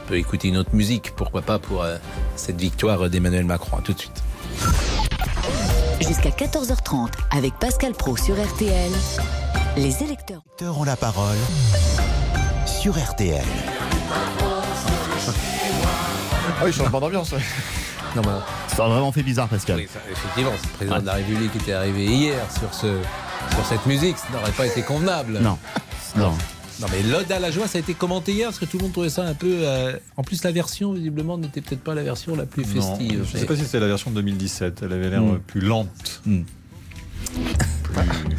peut 0.10 0.18
écouter 0.18 0.47
une 0.47 0.57
autre 0.57 0.74
musique, 0.74 1.14
pourquoi 1.16 1.43
pas 1.43 1.60
pour 1.60 1.84
euh, 1.84 1.97
cette 2.36 2.60
victoire 2.60 3.12
d'Emmanuel 3.12 3.45
Macron. 3.45 3.78
À 3.78 3.82
tout 3.82 3.93
de 3.93 3.99
suite. 3.99 4.24
Jusqu'à 6.01 6.32
14h30 6.32 7.10
avec 7.30 7.53
Pascal 7.60 7.93
Pro 7.93 8.18
sur 8.18 8.34
RTL. 8.43 8.91
Les 9.78 10.01
électeurs 10.01 10.41
ont 10.64 10.84
la 10.84 10.95
parole 10.95 11.38
sur 12.66 12.97
RTL. 12.97 13.45
Ah 15.28 16.64
oui, 16.66 16.74
changement 16.74 16.99
d'ambiance. 16.99 17.32
Non, 18.16 18.24
mais- 18.26 18.76
Ça 18.76 18.86
a 18.86 18.89
vraiment 18.89 19.12
fait 19.12 19.22
bizarre, 19.22 19.47
Pascal. 19.47 19.76
Oui, 19.78 19.88
ça, 19.93 19.99
effectivement, 20.12 20.51
si 20.60 20.66
le 20.68 20.74
président 20.74 20.99
de 21.01 21.05
la 21.05 21.14
République 21.14 21.55
était 21.55 21.74
arrivé 21.74 22.05
hier 22.05 22.39
sur, 22.60 22.74
ce, 22.74 22.97
sur 23.53 23.66
cette 23.68 23.86
musique, 23.86 24.18
ça 24.18 24.26
n'aurait 24.34 24.51
pas 24.53 24.66
été 24.66 24.82
convenable. 24.82 25.34
Non. 25.39 25.60
Non. 26.16 26.30
Non, 26.32 26.38
mais 26.91 27.03
l'Ode 27.03 27.32
à 27.32 27.39
la 27.39 27.51
joie, 27.51 27.67
ça 27.67 27.77
a 27.77 27.82
été 27.82 27.93
commenté 27.93 28.32
hier 28.32 28.47
parce 28.47 28.59
que 28.59 28.65
tout 28.65 28.77
le 28.77 28.84
monde 28.84 28.91
trouvait 28.93 29.09
ça 29.09 29.23
un 29.25 29.34
peu. 29.34 29.47
euh, 29.63 29.97
En 30.17 30.23
plus, 30.23 30.43
la 30.43 30.51
version, 30.51 30.93
visiblement, 30.93 31.38
n'était 31.38 31.61
peut-être 31.61 31.82
pas 31.84 31.93
la 31.93 32.03
version 32.03 32.36
la 32.36 32.45
plus 32.45 32.63
Non, 32.75 32.82
festive. 32.97 33.25
je 33.30 33.34
ne 33.36 33.39
sais 33.41 33.45
pas 33.45 33.55
si 33.55 33.63
c'était 33.65 33.80
la 33.82 33.88
version 33.88 34.11
de 34.11 34.15
2017. 34.15 34.82
Elle 34.84 34.93
avait 34.93 35.09
l'air 35.09 35.21
Hmm. 35.21 35.39
plus 35.39 35.61
lente. 35.61 36.21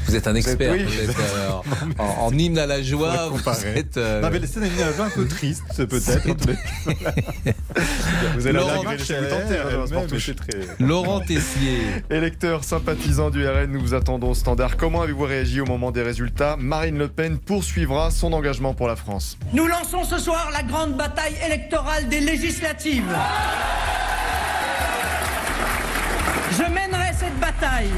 Vous 0.07 0.17
êtes 0.17 0.27
un 0.27 0.35
expert, 0.35 0.73
oui. 0.73 0.85
vous 0.85 1.11
êtes, 1.11 1.17
euh, 1.19 1.51
en, 1.99 2.27
en 2.27 2.33
hymne 2.33 2.59
à 2.59 2.67
la 2.67 2.83
joie. 2.83 3.29
Vous 3.29 3.41
êtes, 3.77 3.97
euh, 3.97 4.21
Non, 4.21 4.29
mais 4.33 4.41
c'est 4.47 4.61
une 4.61 4.67
image 4.67 4.99
un 5.01 5.11
peu 5.11 5.27
triste, 5.29 5.87
peut-être. 5.87 6.27
Vous 8.37 8.47
allez 8.47 8.59
Laurent 8.59 8.83
la 8.83 8.97
très- 8.97 9.21
Laurent 10.81 11.21
Tessier. 11.21 11.79
Électeurs 12.11 12.65
sympathisants 12.65 13.31
du 13.31 13.47
RN, 13.47 13.67
nous 13.71 13.81
vous 13.81 13.95
attendons 13.95 14.31
au 14.31 14.35
standard. 14.35 14.77
Comment 14.77 15.03
avez-vous 15.03 15.25
réagi 15.25 15.61
au 15.61 15.67
moment 15.67 15.91
des 15.91 16.03
résultats 16.03 16.57
Marine 16.59 16.99
Le 16.99 17.09
Pen 17.09 17.39
poursuivra 17.39 18.11
son 18.11 18.33
engagement 18.33 18.75
pour 18.75 18.89
la 18.89 18.97
France. 18.97 19.37
Nous 19.53 19.67
lançons 19.67 20.05
ce 20.05 20.19
soir 20.19 20.51
la 20.53 20.63
grande 20.63 20.97
bataille 20.97 21.35
électorale 21.47 22.09
des 22.09 22.21
législatives. 22.21 23.05
Bataille. 27.53 27.91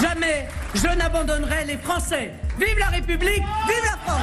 Jamais 0.00 0.48
je 0.74 0.96
n'abandonnerai 0.96 1.64
les 1.66 1.76
Français. 1.76 2.32
Vive 2.58 2.78
la 2.78 2.86
République, 2.86 3.42
vive 3.66 3.84
la 3.84 3.98
France 4.04 4.20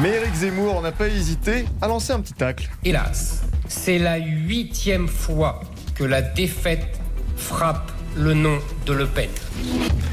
Mais 0.00 0.10
Éric 0.10 0.34
Zemmour 0.34 0.82
n'a 0.82 0.92
pas 0.92 1.08
hésité 1.08 1.64
à 1.80 1.88
lancer 1.88 2.12
un 2.12 2.20
petit 2.20 2.34
tacle. 2.34 2.68
Hélas, 2.84 3.42
c'est 3.66 3.98
la 3.98 4.18
huitième 4.18 5.08
fois 5.08 5.60
que 5.94 6.04
la 6.04 6.22
défaite 6.22 7.00
frappe 7.36 7.90
le 8.18 8.34
nom 8.34 8.58
de 8.84 8.92
Le 8.92 9.06
Pen. 9.06 9.28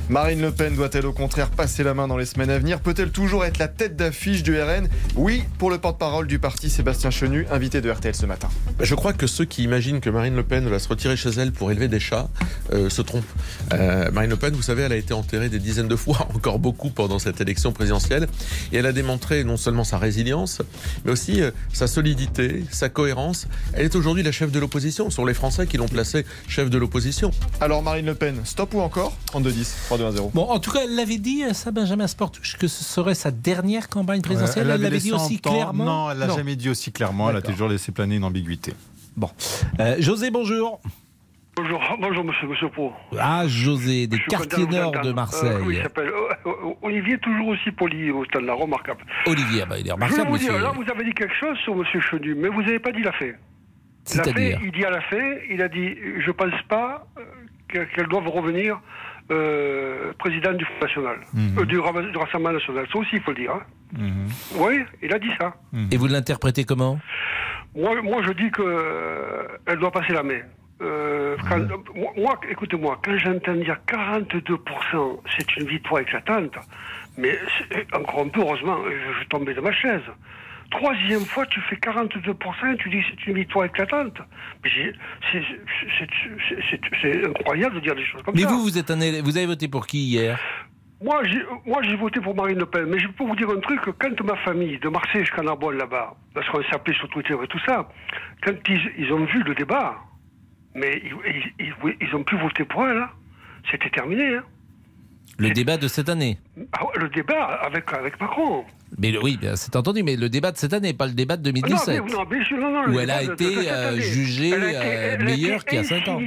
Marine 0.09 0.39
Le 0.39 0.51
Pen 0.51 0.75
doit-elle 0.75 1.07
au 1.07 1.13
contraire 1.13 1.49
passer 1.49 1.83
la 1.83 1.95
main 1.95 2.07
dans 2.07 2.17
les 2.17 2.25
semaines 2.25 2.51
à 2.51 2.59
venir? 2.59 2.79
Peut-elle 2.79 3.09
toujours 3.09 3.43
être 3.43 3.57
la 3.57 3.67
tête 3.67 3.95
d'affiche 3.95 4.43
du 4.43 4.61
RN 4.61 4.87
Oui, 5.15 5.43
pour 5.57 5.71
le 5.71 5.79
porte-parole 5.79 6.27
du 6.27 6.37
parti 6.37 6.69
Sébastien 6.69 7.09
Chenu, 7.09 7.47
invité 7.49 7.81
de 7.81 7.89
RTL 7.89 8.13
ce 8.13 8.27
matin. 8.27 8.47
Je 8.79 8.93
crois 8.93 9.13
que 9.13 9.25
ceux 9.25 9.45
qui 9.45 9.63
imaginent 9.63 10.01
que 10.01 10.11
Marine 10.11 10.35
Le 10.35 10.43
Pen 10.43 10.67
va 10.69 10.77
se 10.77 10.87
retirer 10.87 11.17
chez 11.17 11.29
elle 11.29 11.51
pour 11.51 11.71
élever 11.71 11.87
des 11.87 11.99
chats 11.99 12.29
euh, 12.73 12.89
se 12.89 13.01
trompent. 13.01 13.23
Euh, 13.73 14.11
Marine 14.11 14.29
Le 14.29 14.37
Pen, 14.37 14.53
vous 14.53 14.61
savez, 14.61 14.83
elle 14.83 14.91
a 14.91 14.97
été 14.97 15.15
enterrée 15.15 15.49
des 15.49 15.59
dizaines 15.59 15.87
de 15.87 15.95
fois, 15.95 16.27
encore 16.35 16.59
beaucoup 16.59 16.91
pendant 16.91 17.17
cette 17.17 17.41
élection 17.41 17.71
présidentielle, 17.71 18.27
et 18.71 18.77
elle 18.77 18.85
a 18.85 18.93
démontré 18.93 19.43
non 19.43 19.57
seulement 19.57 19.83
sa 19.83 19.97
résilience, 19.97 20.61
mais 21.03 21.11
aussi 21.11 21.41
euh, 21.41 21.49
sa 21.73 21.87
solidité, 21.87 22.63
sa 22.69 22.89
cohérence. 22.89 23.47
Elle 23.73 23.85
est 23.85 23.95
aujourd'hui 23.95 24.21
la 24.21 24.31
chef 24.31 24.51
de 24.51 24.59
l'opposition. 24.59 25.09
Ce 25.09 25.15
sont 25.15 25.25
les 25.25 25.33
Français 25.33 25.65
qui 25.65 25.77
l'ont 25.77 25.87
placée 25.87 26.25
chef 26.47 26.69
de 26.69 26.77
l'opposition. 26.77 27.31
Alors 27.59 27.81
Marine 27.81 27.94
Le 28.03 28.15
Pen, 28.15 28.41
stop 28.43 28.73
ou 28.73 28.81
encore 28.81 29.13
32-10, 29.31 29.89
3-2-1-0. 29.89 30.31
Bon, 30.33 30.43
en 30.43 30.59
tout 30.59 30.71
cas, 30.71 30.79
elle 30.83 30.95
l'avait 30.95 31.17
dit, 31.17 31.43
ça, 31.53 31.71
Benjamin 31.71 32.07
Sportouche, 32.07 32.57
que 32.57 32.67
ce 32.67 32.83
serait 32.83 33.15
sa 33.15 33.31
dernière 33.31 33.89
campagne 33.89 34.21
présidentielle. 34.21 34.69
elle 34.69 34.81
l'avait 34.81 34.97
dit 34.99 35.13
aussi 35.13 35.39
clairement. 35.39 35.85
Non, 35.85 36.11
elle 36.11 36.17
l'a 36.17 36.29
jamais 36.29 36.55
dit 36.55 36.69
aussi 36.69 36.91
clairement. 36.91 37.29
Elle 37.29 37.37
a 37.37 37.41
toujours 37.41 37.69
laissé 37.69 37.91
planer 37.91 38.15
une 38.15 38.23
ambiguïté. 38.23 38.73
Bon. 39.15 39.29
Euh, 39.79 39.95
José, 39.99 40.29
bonjour. 40.29 40.81
Bonjour, 41.57 41.81
bonjour 42.01 42.23
monsieur, 42.25 42.47
monsieur 42.49 42.67
Pro. 42.67 42.91
Ah, 43.17 43.43
José, 43.47 44.07
des 44.07 44.17
Je 44.17 44.25
quartiers 44.25 44.67
nord 44.67 44.91
de 44.91 44.97
entendre. 44.97 45.13
Marseille. 45.15 45.49
Euh, 45.53 45.63
oui, 45.65 45.75
il 45.77 45.83
s'appelle 45.83 46.09
euh, 46.09 46.49
euh, 46.49 46.73
Olivier, 46.81 47.17
toujours 47.19 47.47
aussi 47.47 47.71
poli 47.71 48.11
au 48.11 48.25
stade 48.25 48.43
là, 48.43 48.53
remarquable. 48.55 49.05
Olivier, 49.25 49.61
ah 49.63 49.65
bah, 49.65 49.79
il 49.79 49.85
est 49.85 49.89
Je 49.89 49.93
remarquable, 49.93 50.27
voulais 50.31 50.43
vous 50.43 50.51
dire, 50.51 50.61
là 50.61 50.71
vous 50.75 50.91
avez 50.91 51.05
dit 51.05 51.13
quelque 51.13 51.35
chose 51.39 51.57
sur 51.63 51.73
monsieur 51.73 52.01
Chenu, 52.01 52.35
mais 52.35 52.49
vous 52.49 52.61
n'avez 52.61 52.79
pas 52.79 52.91
dit 52.91 53.03
la 53.03 53.13
fait. 53.13 53.31
La 53.31 53.37
C'est-à-dire 54.03 54.59
il 54.65 54.71
dit 54.73 54.83
à 54.83 54.89
la 54.89 55.01
fait, 55.01 55.43
il 55.49 55.61
a 55.61 55.69
dit, 55.69 55.95
je 56.25 56.31
pense 56.31 56.61
pas 56.67 57.07
euh, 57.17 57.21
qu'elles 57.68 58.07
doivent 58.07 58.28
revenir 58.28 58.80
euh, 59.32 60.13
président 60.20 60.53
du 60.53 60.66
Front 60.66 60.80
National, 60.82 61.18
Mhm. 61.34 61.57
Euh, 61.59 61.66
du, 61.66 61.80
Ra- 61.80 62.01
du 62.01 62.18
Rassemblement 62.18 62.53
National. 62.53 62.86
Ça 62.91 62.97
aussi, 62.99 63.16
il 63.16 63.22
faut 63.22 63.32
le 63.32 63.38
dire. 63.38 63.51
hein. 63.53 63.63
Oui, 64.55 64.84
il 65.01 65.11
a 65.13 65.20
dit 65.20 65.32
ça. 65.39 65.53
Et 65.91 65.97
vous 65.97 66.07
l'interprétez 66.07 66.63
comment? 66.63 66.99
Moi, 67.76 68.01
moi, 68.03 68.22
je 68.24 68.32
dis 68.34 68.51
que 68.51 68.61
euh, 68.61 69.47
elle 69.66 69.78
doit 69.80 69.91
passer 69.91 70.13
la 70.13 70.24
main. 70.24 70.41
Euh, 70.82 71.36
quand- 71.49 71.68
moi- 71.95 72.11
moi, 72.18 72.39
écoutez-moi, 72.49 72.99
quand 73.03 73.18
j'entends 73.18 73.55
dire 73.55 73.78
42%, 73.88 75.22
c'est 75.38 75.55
une 75.57 75.68
victoire 75.68 76.01
éclatante, 76.01 76.53
mais 77.18 77.38
encore 77.93 78.20
un 78.22 78.28
peu, 78.30 78.41
heureusement, 78.41 78.78
je, 78.86 79.22
je 79.24 79.28
tombais 79.28 79.53
de 79.53 79.61
ma 79.61 79.72
chaise. 79.72 80.01
Troisième 80.72 81.26
fois, 81.26 81.45
tu 81.45 81.61
fais 81.61 81.76
42%, 81.76 82.74
et 82.74 82.78
tu 82.78 82.89
dis 82.89 82.97
que 82.99 83.05
c'est 83.11 83.28
une 83.28 83.36
victoire 83.36 83.66
éclatante. 83.66 84.18
Mais 84.63 84.70
c'est- 85.32 87.26
incroyable 87.26 87.76
de 87.76 87.80
dire 87.82 87.95
des 87.95 88.05
choses 88.05 88.22
comme 88.24 88.36
Mais 88.36 88.41
ça. 88.41 88.47
vous, 88.49 88.61
vous 88.61 88.78
êtes 88.78 88.89
un 88.91 88.99
élève- 88.99 89.24
vous 89.24 89.38
avez 89.38 89.45
voté 89.45 89.68
pour 89.68 89.88
qui 89.88 89.99
hier? 89.99 90.39
Moi, 91.03 91.22
j'ai, 91.26 91.41
moi, 91.66 91.82
j'ai 91.84 91.95
voté 91.95 92.20
pour 92.20 92.36
Marine 92.36 92.57
Le 92.57 92.66
Pen, 92.66 92.86
mais 92.86 92.99
je 92.99 93.07
peux 93.09 93.24
vous 93.26 93.36
dire 93.36 93.49
un 93.49 93.59
truc, 93.59 93.80
quand 93.99 94.22
ma 94.24 94.36
famille, 94.38 94.80
de 94.80 94.89
Marseille 94.89 95.22
jusqu'à 95.22 95.41
Narbonne 95.43 95.78
là-bas, 95.78 96.16
parce 96.34 96.47
qu'on 96.49 96.63
s'appelait 96.72 96.95
sur 96.95 97.07
Twitter 97.09 97.36
et 97.43 97.47
tout 97.47 97.59
ça, 97.66 97.88
quand 98.43 98.53
ils, 98.70 98.91
ils 98.97 99.11
ont 99.13 99.26
vu 99.26 99.43
le 99.43 99.53
débat, 99.55 99.97
mais 100.74 101.01
ils, 101.59 101.74
ils, 102.01 102.16
ont 102.16 102.24
pu 102.24 102.38
voter 102.38 102.63
pour 102.66 102.88
elle, 102.88 102.97
hein. 102.97 103.09
c'était 103.72 103.89
terminé. 103.89 104.36
hein. 104.36 104.43
Le 105.38 105.49
débat 105.49 105.76
de 105.78 105.88
cette 105.89 106.07
année. 106.07 106.38
Ah 106.72 106.86
le 106.95 107.09
débat 107.09 107.43
avec, 107.61 107.91
avec 107.93 108.20
Macron. 108.22 108.63
Mais 108.99 109.11
le- 109.11 109.21
oui, 109.21 109.37
c'est 109.55 109.75
entendu, 109.75 110.03
mais 110.03 110.15
le 110.15 110.29
débat 110.29 110.51
de 110.51 110.57
cette 110.57 110.73
année, 110.73 110.93
pas 110.93 111.05
le 111.07 111.13
débat 111.13 111.37
de 111.37 111.43
2017. 111.43 111.79
Ah 111.87 111.97
Non, 111.99 112.05
mais- 112.05 112.13
non, 112.13 112.23
bien 112.23 112.43
sûr, 112.45 112.57
non, 112.57 112.71
non, 112.71 112.83
le 112.83 112.93
où 112.93 112.99
elle 112.99 113.11
a 113.11 113.23
été 113.23 113.69
euh, 113.69 113.97
jugée 113.99 114.49
Elle 114.51 114.63
a 114.63 114.69
été- 114.69 114.77
euh, 115.21 115.25
meilleure 115.25 115.65
qu'il 115.65 115.77
y 115.77 115.81
a 115.81 115.83
5 115.83 116.07
ans. 116.07 116.19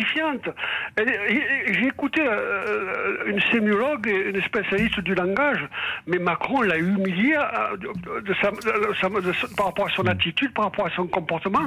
J'ai 0.97 1.87
écouté 1.87 2.23
euh, 2.27 3.25
une 3.27 3.41
sémiologue, 3.53 4.07
et 4.09 4.31
une 4.31 4.43
spécialiste 4.43 5.01
du 5.01 5.15
langage, 5.15 5.67
mais 6.07 6.19
Macron 6.19 6.63
l'a 6.63 6.77
humiliée 6.79 7.37
de, 7.81 8.21
de 8.21 8.35
sa- 8.41 8.51
de 8.51 8.95
sa- 9.01 9.09
de 9.21 9.33
sa- 9.33 9.49
par 9.57 9.67
rapport 9.67 9.87
à 9.87 9.91
son 9.91 10.07
attitude, 10.07 10.53
par 10.53 10.67
rapport 10.67 10.87
à 10.87 10.91
son 10.91 11.07
comportement, 11.07 11.67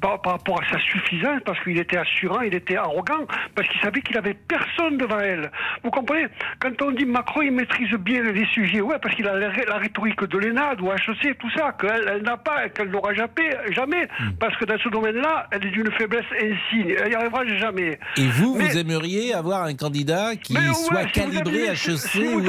par, 0.00 0.20
par 0.22 0.32
rapport 0.34 0.60
à 0.62 0.70
sa 0.70 0.78
suffisance, 0.80 1.40
parce 1.44 1.58
qu'il 1.62 1.78
était 1.78 1.96
assurant, 1.98 2.40
il 2.40 2.54
était 2.54 2.76
arrogant, 2.76 3.26
parce 3.54 3.68
qu'il 3.68 3.80
savait 3.80 4.00
qu'il 4.02 4.16
avait 4.16 4.34
personne 4.34 4.98
devant 4.98 5.20
elle. 5.20 5.50
Vous 5.84 5.90
comprenez? 5.90 6.26
Quand 6.60 6.80
on 6.82 6.90
dit 6.92 7.04
Macron, 7.04 7.42
il 7.42 7.52
maîtrise 7.52 7.92
bien 7.94 8.22
les 8.22 8.46
sujets, 8.46 8.80
ouais, 8.80 8.96
parce 9.00 9.14
qu'il 9.14 9.26
a 9.28 9.34
la, 9.36 9.48
la 9.64 9.76
rhétorique 9.78 10.22
de 10.24 10.38
l'ENAD 10.42 10.80
ou 10.80 10.90
HEC, 10.92 11.38
tout 11.38 11.50
ça, 11.56 11.72
qu'elle 11.80 12.04
elle 12.08 12.22
n'a 12.22 12.36
pas, 12.36 12.68
qu'elle 12.68 12.90
n'aura 12.90 13.14
jamais, 13.14 13.50
jamais, 13.70 14.04
Mm. 14.20 14.32
parce 14.40 14.56
que 14.56 14.64
dans 14.64 14.78
ce 14.78 14.88
domaine-là, 14.88 15.46
elle 15.50 15.66
est 15.66 15.70
d'une 15.70 15.90
faiblesse 15.92 16.24
insigne, 16.36 16.94
elle 17.02 17.08
n'y 17.10 17.14
arrivera 17.14 17.46
jamais. 17.58 17.98
Et 18.16 18.26
vous, 18.28 18.56
Mais- 18.56 18.64
vous 18.64 18.78
aimeriez 18.78 19.34
avoir 19.34 19.64
un 19.64 19.74
candidat 19.74 20.36
qui 20.36 20.54
ouais, 20.54 20.60
soit 20.74 21.02
si 21.06 21.12
calibré 21.12 21.68
aviez- 21.68 21.70
HEC 21.70 21.98
si 21.98 22.18
ou 22.28 22.40
eu- 22.40 22.46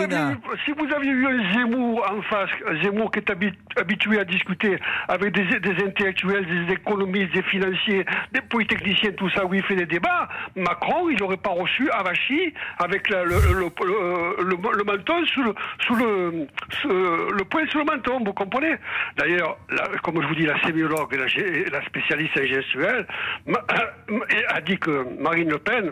Si 0.65 0.71
vous 0.71 0.93
aviez 0.95 1.11
eu 1.11 1.25
un 1.27 1.53
Zemmour 1.53 2.05
en 2.11 2.21
face, 2.23 2.49
un 2.69 2.81
Zemmour 2.83 3.11
qui 3.11 3.19
est 3.19 3.29
habi- 3.29 3.53
habitué 3.77 4.19
à 4.19 4.23
discuter 4.25 4.77
avec 5.07 5.33
des, 5.33 5.59
des 5.59 5.83
intellectuels, 5.85 6.45
des 6.45 6.73
économistes, 6.73 7.33
des 7.33 7.43
financiers, 7.43 8.05
des 8.31 8.41
polytechniciens, 8.41 9.11
tout 9.17 9.29
ça, 9.31 9.45
où 9.45 9.53
il 9.53 9.63
fait 9.63 9.75
des 9.75 9.85
débats, 9.85 10.27
Macron, 10.55 11.09
il 11.09 11.17
n'aurait 11.19 11.37
pas 11.37 11.49
reçu 11.51 11.89
Avachi 11.91 12.53
avec 12.79 13.09
la- 13.09 13.23
le, 13.23 13.35
le, 13.53 13.53
le, 13.63 14.43
le- 14.49 14.77
le 14.77 14.83
menton 14.83 15.25
sous 15.33 15.43
le, 15.43 15.53
sous 15.85 15.95
le, 15.95 16.47
sous 16.81 16.87
le 16.89 17.43
poing 17.45 17.65
sur 17.69 17.79
le 17.79 17.82
menton, 17.85 18.23
vous 18.23 18.33
comprenez 18.33 18.75
D'ailleurs, 19.17 19.57
la- 19.69 19.87
comme 19.99 20.21
je 20.21 20.27
vous 20.27 20.35
dis, 20.35 20.45
la 20.45 20.59
sémiologue, 20.63 21.13
la, 21.15 21.27
gé- 21.27 21.69
la 21.71 21.83
spécialiste 21.85 22.37
en 22.37 22.45
gestuelle, 22.45 23.07
a 24.49 24.61
dit 24.61 24.77
que 24.77 25.05
Marine 25.19 25.49
Le 25.49 25.57
Pen, 25.59 25.91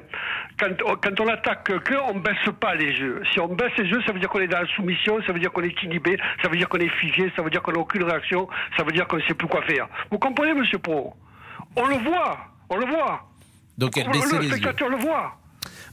quand, 0.60 0.70
quand 1.02 1.20
on 1.20 1.28
attaque 1.28 1.66
quelqu'un, 1.66 2.00
on 2.08 2.16
baisse 2.20 2.50
pas 2.60 2.76
les 2.76 2.86
yeux. 2.92 3.22
Si 3.32 3.40
on 3.40 3.48
baisse 3.48 3.72
les 3.78 3.86
yeux, 3.86 4.02
ça 4.06 4.12
veut 4.14 4.20
dire 4.20 4.30
qu'on 4.30 4.40
est 4.40 4.48
dans 4.48 4.62
la 4.62 4.68
soumission, 4.68 5.20
ça 5.26 5.34
veut 5.34 5.40
dire 5.40 5.52
qu'on 5.52 5.64
est 5.64 5.84
inhibé, 5.84 6.18
ça 6.42 6.50
veut 6.50 6.58
dire 6.58 6.70
qu'on 6.70 6.78
est 6.80 6.90
figé, 7.00 7.32
ça 7.36 7.42
veut 7.42 7.50
dire 7.50 7.62
qu'on 7.62 7.72
n'a 7.72 7.80
aucune 7.80 8.04
réaction, 8.04 8.48
ça 8.78 8.84
veut 8.84 8.92
dire 8.92 9.08
qu'on 9.08 9.18
ne 9.18 9.22
sait 9.24 9.34
plus 9.34 9.48
quoi 9.48 9.62
faire. 9.64 9.88
Vous 10.10 10.20
comprenez, 10.20 10.54
monsieur 10.54 10.80
Pro? 10.80 11.14
On 11.76 11.86
le 11.88 11.96
voit, 11.96 12.38
on 12.70 12.78
le 12.78 12.86
voit. 12.86 13.28
Donc 13.78 13.92
On- 13.98 14.08
le 14.08 14.14
les 14.40 14.48
yeux. 14.48 14.52
spectateur 14.52 14.90
le 14.90 14.98
voit. 14.98 15.38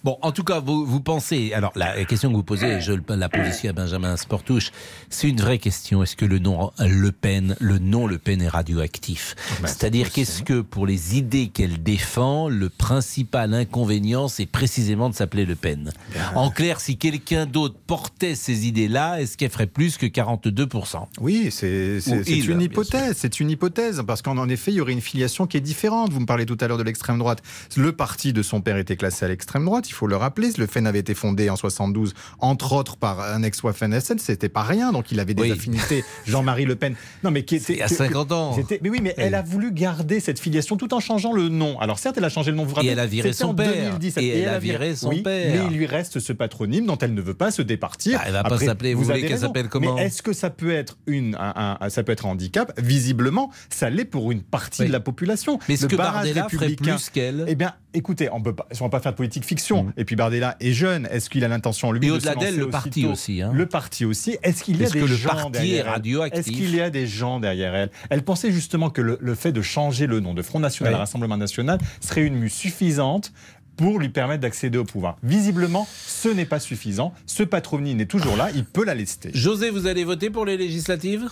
Bon, 0.05 0.19
en 0.23 0.33
tout 0.33 0.45
cas, 0.45 0.61
vous, 0.61 0.87
vous 0.87 1.01
pensez. 1.01 1.53
Alors, 1.53 1.73
la 1.77 2.05
question 2.05 2.31
que 2.31 2.37
vous 2.37 2.43
posez, 2.43 2.81
je 2.81 2.93
la 3.09 3.29
pose 3.29 3.49
aussi 3.49 3.69
à 3.69 3.73
Benjamin 3.73 4.17
Sportouche, 4.17 4.71
c'est 5.11 5.29
une 5.29 5.41
vraie 5.41 5.59
question. 5.59 6.03
Est-ce 6.03 6.17
que 6.17 6.25
le 6.25 6.39
nom 6.39 6.71
Le 6.81 7.13
Pen, 7.13 7.57
le 7.61 7.79
nom 7.79 8.07
Le 8.07 8.19
Pen 8.19 8.43
est 8.43 8.49
radioactif? 8.49 9.35
C'est-à-dire, 9.65 10.11
qu'est-ce 10.11 10.43
que 10.43 10.61
pour 10.61 10.87
les 10.87 11.17
idées 11.17 11.49
qu'elle 11.49 11.83
défend, 11.83 12.49
le 12.49 12.69
principal 12.69 13.55
inconvénient, 13.55 14.29
c'est 14.29 14.47
précisément 14.47 15.11
de 15.11 15.15
s'appeler 15.15 15.47
Le 15.47 15.55
Pen? 15.55 15.93
En 16.35 16.51
clair, 16.51 16.81
si 16.81 16.97
quelqu'un 16.97 17.47
d'autre 17.47 17.77
portait 17.87 18.35
ces 18.35 18.67
idées-là, 18.67 19.21
est-ce 19.21 19.37
qu'elle 19.37 19.51
ferait 19.51 19.67
plus 19.67 19.97
que 19.97 20.07
42% 20.07 21.07
Oui, 21.21 21.51
c'est 21.51 21.99
une 22.47 22.61
hypothèse. 22.61 23.17
C'est 23.19 23.41
une 23.41 23.51
hypothèse 23.51 24.03
parce 24.07 24.23
qu'en 24.23 24.39
en 24.39 24.49
effet, 24.49 24.71
il 24.71 24.77
y 24.77 24.81
aurait 24.81 24.93
une 24.93 25.01
filiation 25.01 25.47
qui 25.47 25.57
est 25.57 25.61
différente. 25.61 26.13
Vous 26.13 26.21
me 26.21 26.27
parlez 26.27 26.47
tout 26.47 26.57
à 26.61 26.69
l'heure 26.69 26.79
de 26.79 26.83
l'extrême 26.83 27.19
droite. 27.19 27.43
Le 27.77 27.93
parti 27.93 28.33
de 28.33 28.43
son 28.43 28.61
père 28.61 28.77
était 28.77 28.97
classé 28.97 29.25
à 29.25 29.29
l'extrême 29.29 29.65
droite. 29.65 29.88
Il 29.89 29.95
faut 29.95 30.07
le 30.07 30.17
rappeler. 30.17 30.51
Le 30.59 30.67
FEN 30.67 30.87
avait 30.87 30.99
été 30.99 31.15
fondé 31.15 31.51
en 31.51 31.57
72, 31.57 32.15
entre 32.41 32.73
autres 32.73 32.97
par 32.97 33.21
un 33.21 33.43
ex-Waffen 33.43 33.93
SN, 34.01 34.19
c'était 34.19 34.49
pas 34.49 34.63
rien, 34.63 34.93
donc 34.93 35.11
il 35.13 35.21
avait 35.21 35.35
des 35.35 35.43
Oui. 35.43 35.53
affinités. 35.53 36.05
Jean-Marie 36.27 36.65
Le 36.65 36.77
Pen. 36.77 36.95
Non, 37.25 37.31
mais 37.31 37.45
qui 37.45 37.57
était. 37.57 37.75
Il 37.75 37.79
y 37.79 37.83
a 37.83 37.89
que- 37.89 37.95
50 37.95 38.33
ans. 38.33 38.57
Mais 38.83 38.91
oui, 38.91 39.01
mais 39.03 39.15
elle 39.17 39.35
a 39.35 39.43
voulu 39.43 39.73
garder 39.73 40.21
cette 40.21 40.39
filiation 40.39 40.77
tout 40.77 40.93
en 40.95 41.01
changeant 41.01 41.33
le 41.33 41.49
nom. 41.49 41.79
Alors 41.81 41.99
certes, 41.99 42.17
elle 42.19 42.25
a 42.25 42.29
changé 42.29 42.51
le 42.51 42.57
nom, 42.57 42.65
vous 42.65 42.75
rappelez 42.75 42.91
elle 42.93 42.99
a 43.01 43.07
viré 43.07 43.33
son 43.33 43.49
en 43.49 43.55
père. 43.55 43.73
2017. 43.93 44.23
Et 44.23 44.39
elle 44.41 44.49
a 44.49 44.59
viré 44.59 44.95
son 44.97 45.09
oui, 45.11 45.23
père. 45.23 45.55
Mais 45.55 45.71
il 45.73 45.77
lui 45.77 45.87
reste 45.87 46.19
ce 46.19 46.33
patronyme 46.33 46.87
dont 46.87 46.99
elle 46.99 47.15
ne 47.15 47.21
veut 47.23 47.35
pas 47.35 47.51
se 47.51 47.63
départir. 47.63 48.19
Ah, 48.21 48.25
elle 48.27 48.33
va 48.35 48.43
pas 48.45 48.59
s'appeler- 48.59 48.95
vous 48.95 49.05
voulez 49.05 49.23
qu'elle 49.27 49.39
s'appelle 49.39 49.69
comment 49.69 49.95
Mais 49.95 50.05
est-ce 50.07 50.23
que 50.23 50.33
ça 50.33 50.51
peut 50.51 50.71
être 50.73 50.99
une, 51.07 51.35
un, 51.39 51.77
un- 51.81 51.89
ça 51.89 52.03
peut 52.03 52.13
être 52.13 52.27
un 52.27 52.31
handicap? 52.31 52.73
Visiblement, 52.81 53.51
ça 53.71 53.91
l'est 53.91 54.05
pour 54.05 54.33
une 54.33 54.43
partie 54.43 54.83
Oui. 54.83 54.89
de 54.89 54.93
la 54.93 55.01
population. 55.01 55.59
Mais 55.69 55.77
Le 55.77 55.87
que 55.87 55.97
Bardella 55.97 56.49
ferait 56.49 56.71
plus 56.71 57.11
qu'elle? 57.11 57.45
Eh 57.49 57.55
bien, 57.55 57.75
écoutez, 57.95 58.29
on 58.33 58.39
on 58.39 58.85
va 58.85 58.89
pas 58.89 59.01
faire 59.01 59.13
de 59.13 59.17
politique 59.17 59.45
fiction. 59.45 59.78
Et 59.97 60.05
puis 60.05 60.17
Bardella 60.17 60.57
est 60.61 60.73
jeune. 60.73 61.07
Est-ce 61.11 61.31
qu'il 61.31 61.45
a 61.45 61.49
l'intention 61.49 61.93
lui 61.93 62.01
Mm. 62.01 62.05
Et 62.05 62.09
de 62.09 62.13
au-delà 62.15 62.33
se 62.35 62.39
d'elle, 62.39 62.57
le 62.57 62.71
parti 62.71 63.07
aussi, 63.07 63.43
hein. 63.43 63.51
Le 63.53 63.67
parti 63.67 64.05
aussi. 64.05 64.39
Est-ce 64.43 64.63
qu'il 64.65 64.77
y 64.77 64.83
a 64.83 64.85
Est-ce 64.85 64.93
des 64.95 65.01
que 65.01 65.07
le 65.07 65.15
gens 65.17 65.29
parti 65.31 65.51
derrière 65.53 65.95
est 65.95 66.39
Est-ce 66.39 66.51
qu'il 66.51 66.75
y 66.75 66.81
a 66.81 66.91
des 66.91 67.07
gens 67.07 67.41
derrière 67.41 67.75
elle 67.75 67.91
Elle 68.11 68.23
pensait 68.23 68.53
justement 68.53 68.91
que 68.91 69.01
le, 69.01 69.19
le 69.21 69.35
fait 69.35 69.53
de 69.53 69.63
changer 69.63 70.07
le 70.07 70.21
nom 70.21 70.35
de 70.35 70.43
Front 70.43 70.61
National 70.61 70.95
à. 70.95 70.99
Rassemblement 70.99 71.37
National 71.37 71.79
serait 72.01 72.25
une 72.25 72.37
mue 72.37 72.49
suffisante 72.51 73.33
pour 73.77 73.99
lui 74.01 74.09
permettre 74.09 74.41
d'accéder 74.41 74.77
au 74.77 74.85
pouvoir. 74.85 75.17
Visiblement, 75.23 75.87
ce 75.91 76.29
n'est 76.29 76.45
pas 76.47 76.59
suffisant. 76.59 77.15
Ce 77.27 77.45
patronyme 77.45 78.01
est 78.01 78.07
toujours 78.07 78.37
là. 78.37 78.49
Il 78.55 78.65
peut 78.65 78.85
la 78.85 78.95
lester. 78.95 79.31
José, 79.35 79.71
vous 79.71 79.87
allez 79.87 80.03
voter 80.05 80.31
pour 80.31 80.45
les 80.45 80.57
législatives? 80.57 81.29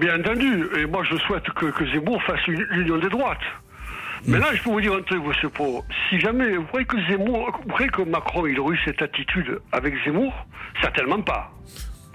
Bien 0.00 0.18
entendu. 0.20 0.64
Et 0.78 0.86
moi, 0.86 1.02
je 1.10 1.16
souhaite 1.18 1.44
que, 1.54 1.66
que 1.66 1.86
Zemmour 1.92 2.22
fasse 2.26 2.46
une 2.48 2.66
union 2.80 2.98
des 2.98 3.08
droites. 3.10 3.38
Mais 4.24 4.38
là, 4.38 4.46
je 4.54 4.62
peux 4.62 4.70
vous 4.70 4.80
dire 4.80 4.94
un 4.94 5.02
truc, 5.02 5.22
monsieur 5.24 5.48
Pau. 5.48 5.84
Si 6.08 6.18
jamais 6.18 6.56
vous 6.56 6.64
croyez 6.64 6.86
que 6.86 6.96
Zemmour, 7.08 7.50
vous 7.62 7.68
croyez 7.68 7.90
que 7.90 8.02
Macron, 8.02 8.46
il 8.46 8.58
aurait 8.58 8.74
eu 8.74 8.80
cette 8.84 9.02
attitude 9.02 9.60
avec 9.72 9.94
Zemmour? 10.04 10.32
Certainement 10.80 11.20
pas. 11.20 11.50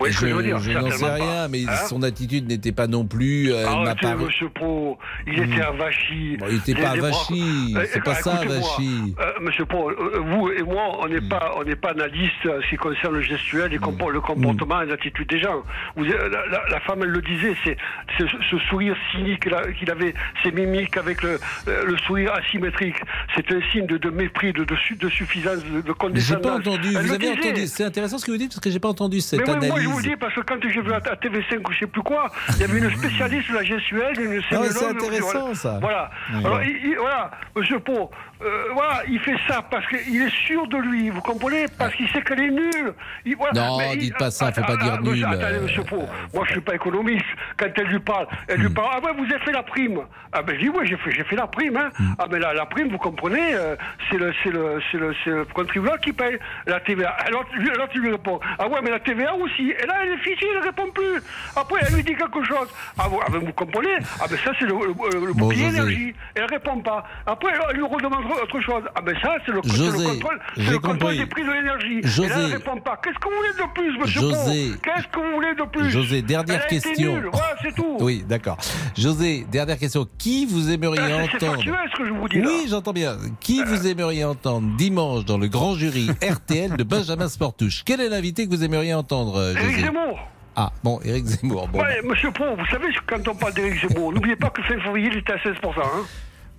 Que 0.10 0.12
je 0.12 0.26
je 0.28 0.34
n'en 0.52 0.60
sais 0.60 0.72
Certainement 0.72 1.08
pas. 1.08 1.14
rien, 1.16 1.48
mais 1.48 1.64
Hein 1.68 1.76
son 1.88 2.04
attitude 2.04 2.48
n'était 2.48 2.72
pas 2.72 2.88
non 2.88 3.06
plus. 3.06 3.52
euh, 3.52 3.66
Arrêtez, 3.68 4.02
pas. 4.02 4.16
monsieur 4.16 4.50
Pro, 4.50 4.98
il 5.28 5.40
était 5.40 5.62
avachi. 5.62 6.38
Bon, 6.38 6.46
il 6.50 6.58
était 6.58 6.74
Les- 6.74 6.82
pas 6.82 6.94
les 6.96 7.00
bras- 7.02 7.10
avachi, 7.10 7.74
Euh, 7.76 7.86
c'est 7.92 8.04
pas 8.04 8.16
ça, 8.16 8.34
écoutez-moi, 8.42 8.56
avachi. 8.58 9.16
euh, 9.20 9.32
monsieur 9.42 9.66
Pro, 9.66 9.90
euh, 9.90 10.20
vous 10.26 10.50
et 10.52 10.64
moi, 10.64 10.98
on 11.02 11.08
Hmm. 11.08 11.12
n'est 11.14 11.22
pas, 11.22 11.54
on 11.58 11.64
n'est 11.64 11.76
pas 11.76 11.92
analyste 11.92 12.46
en 12.46 12.62
ce 12.62 12.70
qui 12.70 12.78
concerne 12.78 13.16
le 13.16 13.22
gestuel, 13.22 13.74
et 13.74 13.78
compo- 13.78 14.10
le 14.12 14.22
comportement 14.22 14.82
et 14.82 14.86
l'attitude 14.86 15.28
des 15.30 15.40
gens. 15.40 15.64
Vous, 15.96 16.04
la, 16.04 16.28
la- 16.30 16.70
la 16.70 16.80
femme, 16.82 17.00
elle 17.04 17.10
le 17.10 17.22
disait, 17.22 17.56
c'est 17.64 17.78
ce, 18.18 18.26
ce 18.50 18.58
sourire 18.70 18.96
cynique 19.12 19.42
qu'il 19.80 19.90
avait, 19.92 20.14
ces 20.44 20.52
mimiques 20.52 20.98
avec 20.98 21.22
le, 21.24 21.40
euh, 21.68 21.86
le 21.86 21.98
sourire 22.00 22.34
asymétrique. 22.34 22.96
C'est 23.36 23.52
un 23.52 23.60
signe 23.72 23.86
de, 23.86 23.98
de 23.98 24.10
mépris, 24.10 24.54
de, 24.54 24.64
de, 24.64 24.76
su- 24.76 24.96
de 24.96 25.10
suffisance, 25.10 25.60
de, 25.64 25.84
J'ai 25.86 25.94
condescendance. 25.94 26.42
pas 26.44 26.56
entendu. 26.72 26.88
Elle 26.90 27.06
Vous 27.06 27.14
avez 27.14 27.18
disait. 27.36 27.50
entendu. 27.50 27.68
C'est 27.68 27.84
intéressant 27.84 28.18
ce 28.18 28.26
que 28.26 28.32
vous 28.32 28.38
dites 28.38 28.50
parce 28.52 28.60
que 28.62 28.70
j'ai 28.70 28.80
pas 28.80 28.90
entendu 28.90 29.22
cette 29.22 29.42
oui, 29.42 29.50
analyse. 29.50 29.72
Vous 29.92 29.98
le 30.00 30.04
dis 30.04 30.16
parce 30.16 30.34
que 30.34 30.42
quand 30.42 30.56
j'ai 30.62 30.82
vu 30.82 30.92
à, 30.94 30.98
à 30.98 31.16
TV5 31.16 31.68
ou 31.68 31.72
je 31.72 31.80
sais 31.80 31.88
plus 31.88 32.02
quoi, 32.02 32.32
il 32.50 32.58
y 32.58 32.64
avait 32.64 32.80
une 32.80 32.90
spécialiste 32.98 33.50
de 33.52 33.56
la 33.56 33.64
gestuelle, 33.64 34.20
une 34.20 34.42
Ah 34.52 34.60
ouais, 34.62 34.70
c'est 34.70 34.86
intéressant, 34.88 35.54
ça. 35.56 35.78
Voilà. 35.82 36.10
Alors, 36.34 36.62
il, 36.64 36.70
il- 36.86 36.98
voilà, 36.98 37.32
Monsieur 37.56 37.80
Pau, 37.80 38.10
euh, 38.44 38.64
voilà, 38.74 39.02
il 39.08 39.20
fait 39.20 39.36
ça 39.48 39.62
parce 39.70 39.86
qu'il 39.88 40.22
est 40.22 40.30
sûr 40.46 40.68
de 40.68 40.78
lui, 40.78 41.10
vous 41.10 41.22
comprenez? 41.22 41.66
Parce 41.78 41.94
qu'il 41.96 42.08
sait 42.10 42.22
qu'elle 42.22 42.40
est 42.42 42.52
nulle. 42.52 42.94
Il- 43.26 43.36
voilà, 43.36 43.54
Non, 43.54 43.78
mais 43.78 43.94
il- 43.94 44.00
dites 44.00 44.18
pas 44.18 44.32
ça, 44.32 44.52
faut 44.52 44.62
pas 44.62 44.78
Ah, 44.80 44.84
dire 44.84 44.94
ah, 44.98 45.02
monsieur, 45.02 45.26
nul, 45.28 45.36
Attendez, 45.42 45.60
Monsieur 45.60 45.84
Pau, 45.84 46.04
moi 46.34 46.44
je 46.48 46.52
suis 46.52 46.62
pas 46.62 46.76
économiste. 46.76 47.26
Quand 47.58 47.68
elle 47.76 47.88
lui 47.88 48.00
parle, 48.00 48.28
elle 48.48 48.60
Hmm. 48.60 48.62
lui 48.64 48.70
parle, 48.70 48.90
ah 48.94 49.00
ouais, 49.06 49.12
vous 49.18 49.26
avez 49.26 49.40
fait 49.44 49.52
la 49.52 49.64
prime. 49.64 50.00
Ah 50.34 50.42
ben 50.42 50.56
je 50.56 50.62
dis, 50.62 50.70
oui, 50.70 50.88
j'ai 50.88 50.98
fait, 50.98 51.12
fait 51.24 51.36
la 51.36 51.48
prime. 51.48 51.76
Hein. 51.78 51.90
Hmm. 52.00 52.14
Ah 52.20 52.26
mais 52.32 52.40
la, 52.40 52.54
la 52.54 52.66
prime, 52.66 52.90
vous 52.90 52.98
comprenez, 52.98 53.54
euh, 53.54 53.76
c'est 54.10 54.18
le, 54.18 54.32
le, 54.46 54.80
le, 55.26 55.46
contribuable 55.46 56.00
qui 56.00 56.14
paye 56.14 56.38
la 56.68 56.80
TVA. 56.80 57.10
Alors, 57.26 57.46
alors 57.74 57.90
tu 57.90 58.00
lui 58.00 58.12
réponds, 58.12 58.40
ah 58.60 58.68
ouais, 58.68 58.80
mais 58.84 58.90
la 58.92 59.00
TVA 59.00 59.36
aussi. 59.36 59.72
Et 59.72 59.86
là, 59.86 59.96
elle 60.04 60.14
est 60.14 60.18
fichée, 60.18 60.48
elle 60.56 60.64
répond 60.64 60.90
plus. 60.92 61.22
Après, 61.56 61.82
elle 61.88 61.96
lui 61.96 62.04
dit 62.04 62.16
quelque 62.16 62.44
chose. 62.44 62.68
Ah, 62.98 63.08
vous, 63.10 63.20
ah, 63.26 63.30
ben, 63.32 63.40
vous 63.40 63.54
comprenez 63.54 63.96
Ah 64.22 64.26
ben 64.30 64.38
ça, 64.44 64.52
c'est 64.60 64.66
le, 64.66 64.74
Bon, 64.74 65.34
bouclier 65.34 65.66
José. 65.66 65.78
énergie. 65.78 66.16
Elle 66.36 66.46
répond 66.46 66.80
pas. 66.80 67.04
Après, 67.26 67.52
elle 67.70 67.76
lui 67.78 67.84
redemande 67.84 68.24
autre 68.36 68.62
chose. 68.62 68.84
Ah 68.96 69.02
ben 69.02 69.16
ça, 69.22 69.36
c'est 69.46 69.52
le, 69.52 69.62
José, 69.64 70.04
le 70.06 70.14
contrôle, 70.14 70.40
le 70.58 70.80
contrôle 70.80 71.18
des 71.18 71.26
prix 71.26 71.44
de 71.44 71.52
l'énergie. 71.52 72.00
Et 72.04 72.08
José. 72.08 72.30
là, 72.30 72.36
elle 72.40 72.54
répond 72.54 72.78
pas. 72.78 73.00
Qu'est-ce 73.04 73.16
que 73.18 73.30
vous 73.30 73.36
voulez 73.36 73.54
de 73.68 73.74
plus, 73.74 74.00
monsieur 74.00 74.22
José. 74.22 74.72
Qu'est-ce 74.84 75.08
que 75.08 75.20
vous 75.20 75.34
voulez 75.36 75.54
de 75.56 75.64
plus 75.70 75.90
José, 75.92 76.22
dernière 76.22 76.58
Elle 76.58 76.62
a 76.64 76.68
question. 76.82 77.22
Voilà, 77.32 77.56
c'est 77.62 77.76
tout. 77.76 77.98
Oui, 78.02 78.24
d'accord. 78.28 78.58
José, 78.98 79.46
dernière 79.52 79.78
question. 79.78 80.08
Qui 80.18 80.46
vous 80.46 80.72
aimeriez 80.72 81.02
c'est- 81.02 81.40
c'est 81.40 81.48
entendre 81.50 81.64
ce 81.92 81.98
que 81.98 82.06
je 82.08 82.12
vous 82.14 82.28
dis, 82.30 82.42
là. 82.42 82.48
Oui, 82.48 82.66
j'entends 82.70 82.94
bien. 82.94 83.18
Qui 83.40 83.64
vous 83.64 83.88
aimeriez 83.88 84.26
entendre 84.26 84.68
dimanche 84.78 85.26
dans 85.26 85.38
le 85.38 85.48
grand 85.48 85.76
jury 85.76 86.10
RTL 86.22 86.76
de 86.78 86.84
Benjamin 86.84 87.28
Sportouche? 87.28 87.84
Quel 87.86 88.02
est 88.02 88.10
l'invité 88.10 88.46
que 88.48 88.50
vous 88.56 88.64
aimeriez 88.64 88.94
entendre, 88.94 89.36
euh, 89.38 89.54
Éric 89.54 89.72
José? 89.72 89.82
Zemmour. 89.86 90.20
Ah, 90.56 90.72
bon, 90.84 91.00
Éric 91.06 91.26
Zemmour. 91.26 91.68
Bon. 91.70 91.80
Ouais, 91.80 92.02
monsieur 92.04 92.30
Pau, 92.32 92.44
vous 92.58 92.66
savez, 92.66 92.88
quand 93.08 93.26
on 93.28 93.36
parle 93.36 93.54
d'Éric 93.54 93.88
Zemmour, 93.88 94.12
n'oubliez 94.14 94.36
pas 94.36 94.50
que 94.50 94.62
fin 94.64 94.80
février, 94.82 95.10
il 95.12 95.18
était 95.20 95.34
à 95.34 95.38
16%. 95.38 95.80
Hein. 95.82 96.06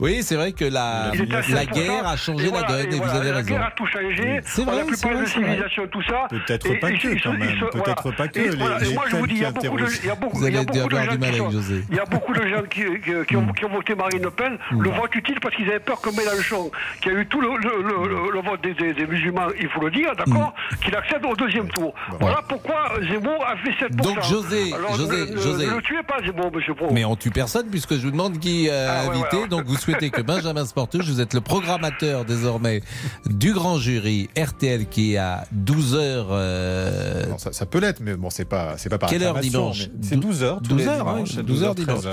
Oui, 0.02 0.22
c'est 0.22 0.34
vrai 0.34 0.50
que 0.52 0.64
la, 0.64 1.12
la 1.14 1.40
16%, 1.42 1.72
guerre 1.72 2.06
a 2.08 2.16
changé 2.16 2.48
voilà, 2.48 2.66
la 2.66 2.72
donne 2.82 2.92
et, 2.92 2.96
et 2.96 2.98
vous 2.98 3.04
voilà, 3.04 3.12
avez 3.20 3.30
la 3.30 3.36
raison. 3.36 3.48
guerre 3.50 3.66
a 3.66 3.70
tout 3.70 3.86
changé. 3.86 4.40
C'est 4.44 4.64
vrai, 4.64 4.80
a 4.80 4.84
plus 4.84 4.96
c'est 4.96 5.02
parler 5.02 5.16
vrai, 5.18 5.24
de 5.24 5.30
c'est 5.30 5.38
vrai. 5.38 5.48
civilisation, 5.48 5.86
tout 5.86 6.02
ça. 6.02 6.26
Peut-être 6.28 6.80
pas 6.80 6.90
que, 6.90 7.22
quand 7.22 7.32
même. 7.32 7.58
Peut-être 7.70 8.02
voilà. 8.02 8.16
pas 8.16 8.28
que, 8.28 8.38
Et 8.40 8.48
les- 8.48 8.56
voilà, 8.56 8.80
et 8.80 8.84
les 8.84 8.94
moi, 8.94 9.04
je 9.08 9.16
vous 9.16 9.26
dis, 9.28 9.34
il 9.34 9.36
y 9.36 9.40
qui 9.40 9.44
a 9.46 9.50
beaucoup 9.52 9.62
de, 9.62 9.72
interrogent. 9.72 9.98
il 10.02 10.06
y 10.06 10.10
a 10.10 10.14
beaucoup, 10.16 10.36
Vous 10.38 10.46
il 10.46 10.52
y 10.52 10.56
a 10.56 10.58
allez 10.58 10.66
beaucoup 10.66 10.78
de 10.78 10.82
avoir 10.96 11.04
gens 11.04 11.12
du 11.12 11.18
mal 11.18 11.30
qui 11.30 11.38
avec 11.40 11.40
sont- 11.46 11.50
José. 11.52 11.84
Il 11.88 11.96
y 11.96 12.00
a 12.00 12.04
beaucoup 12.04 12.32
de 12.34 12.42
gens 12.48 12.62
qui, 12.68 12.80
qui- 13.00 13.26
qui 13.28 13.36
ont, 13.36 13.46
qui 13.52 13.64
ont 13.64 13.68
voté 13.68 13.94
Marine 13.94 14.22
Le 14.22 14.30
Pen, 14.30 14.58
le 14.72 14.90
vote 14.90 15.14
utile 15.14 15.38
parce 15.40 15.54
qu'ils 15.54 15.68
avaient 15.68 15.78
peur 15.78 16.00
que 16.00 16.10
Mélenchon, 16.10 16.70
qui 17.00 17.08
a 17.08 17.12
eu 17.12 17.26
tout 17.26 17.40
le, 17.40 17.48
vote 17.48 18.60
des, 18.62 18.74
des- 18.74 18.94
des 18.94 19.06
musulmans, 19.06 19.46
il 19.60 19.68
faut 19.68 19.82
le 19.82 19.90
dire, 19.92 20.10
d'accord, 20.16 20.52
Hmm. 20.72 20.76
qu'il 20.84 20.96
accède 20.96 21.24
au 21.24 21.36
deuxième 21.36 21.68
tour. 21.68 21.94
Voilà 22.18 22.40
pourquoi 22.48 22.92
Zemmour 23.08 23.46
a 23.46 23.56
fait 23.58 23.70
7%. 23.86 24.02
Donc, 24.02 24.20
José, 24.24 24.72
José, 24.96 25.36
José. 25.36 25.66
Ne 25.66 25.76
le 25.76 25.82
tuez 25.82 26.02
pas, 26.02 26.16
Zemmour, 26.26 26.50
monsieur 26.52 26.74
Pro. 26.74 26.88
Mais 26.92 27.04
on 27.04 27.14
tue 27.14 27.30
personne 27.30 27.68
puisque 27.70 27.94
je 27.94 28.00
vous 28.02 28.10
demande 28.10 28.38
qui 28.40 28.68
euh, 28.68 28.88
Ah, 28.90 29.08
ouais, 29.08 29.16
invité. 29.16 29.46
Donc 29.48 29.64
vous 29.66 29.76
souhaitez 29.76 29.91
que 29.94 30.22
Benjamin 30.22 30.64
Sportouche, 30.66 31.06
vous 31.06 31.20
êtes 31.20 31.34
le 31.34 31.40
programmateur 31.40 32.24
désormais 32.24 32.82
du 33.26 33.52
grand 33.52 33.78
jury 33.78 34.28
RTL 34.38 34.86
qui 34.86 35.14
est 35.14 35.18
à 35.18 35.44
12h. 35.54 35.94
euh, 36.30 37.26
Non, 37.26 37.38
ça, 37.38 37.52
ça 37.52 37.66
peut 37.66 37.78
l'être, 37.80 38.00
mais 38.00 38.14
bon, 38.14 38.30
c'est 38.30 38.44
pas, 38.44 38.74
c'est 38.78 38.88
pas 38.88 38.98
par 38.98 39.10
Quelle 39.10 39.22
heure 39.22 39.38
dimanche 39.40 39.88
C'est 40.00 40.16
12 40.16 40.42
heures, 40.42 40.60
tous 40.62 40.70
12 40.70 40.78
les 40.78 40.88
heures, 40.88 40.96
dimanches, 40.98 41.28
hein, 41.30 41.32
c'est 41.36 41.42
12 41.46 41.62
heures 41.64 41.74
13 41.74 41.86
dimanche. 41.86 42.04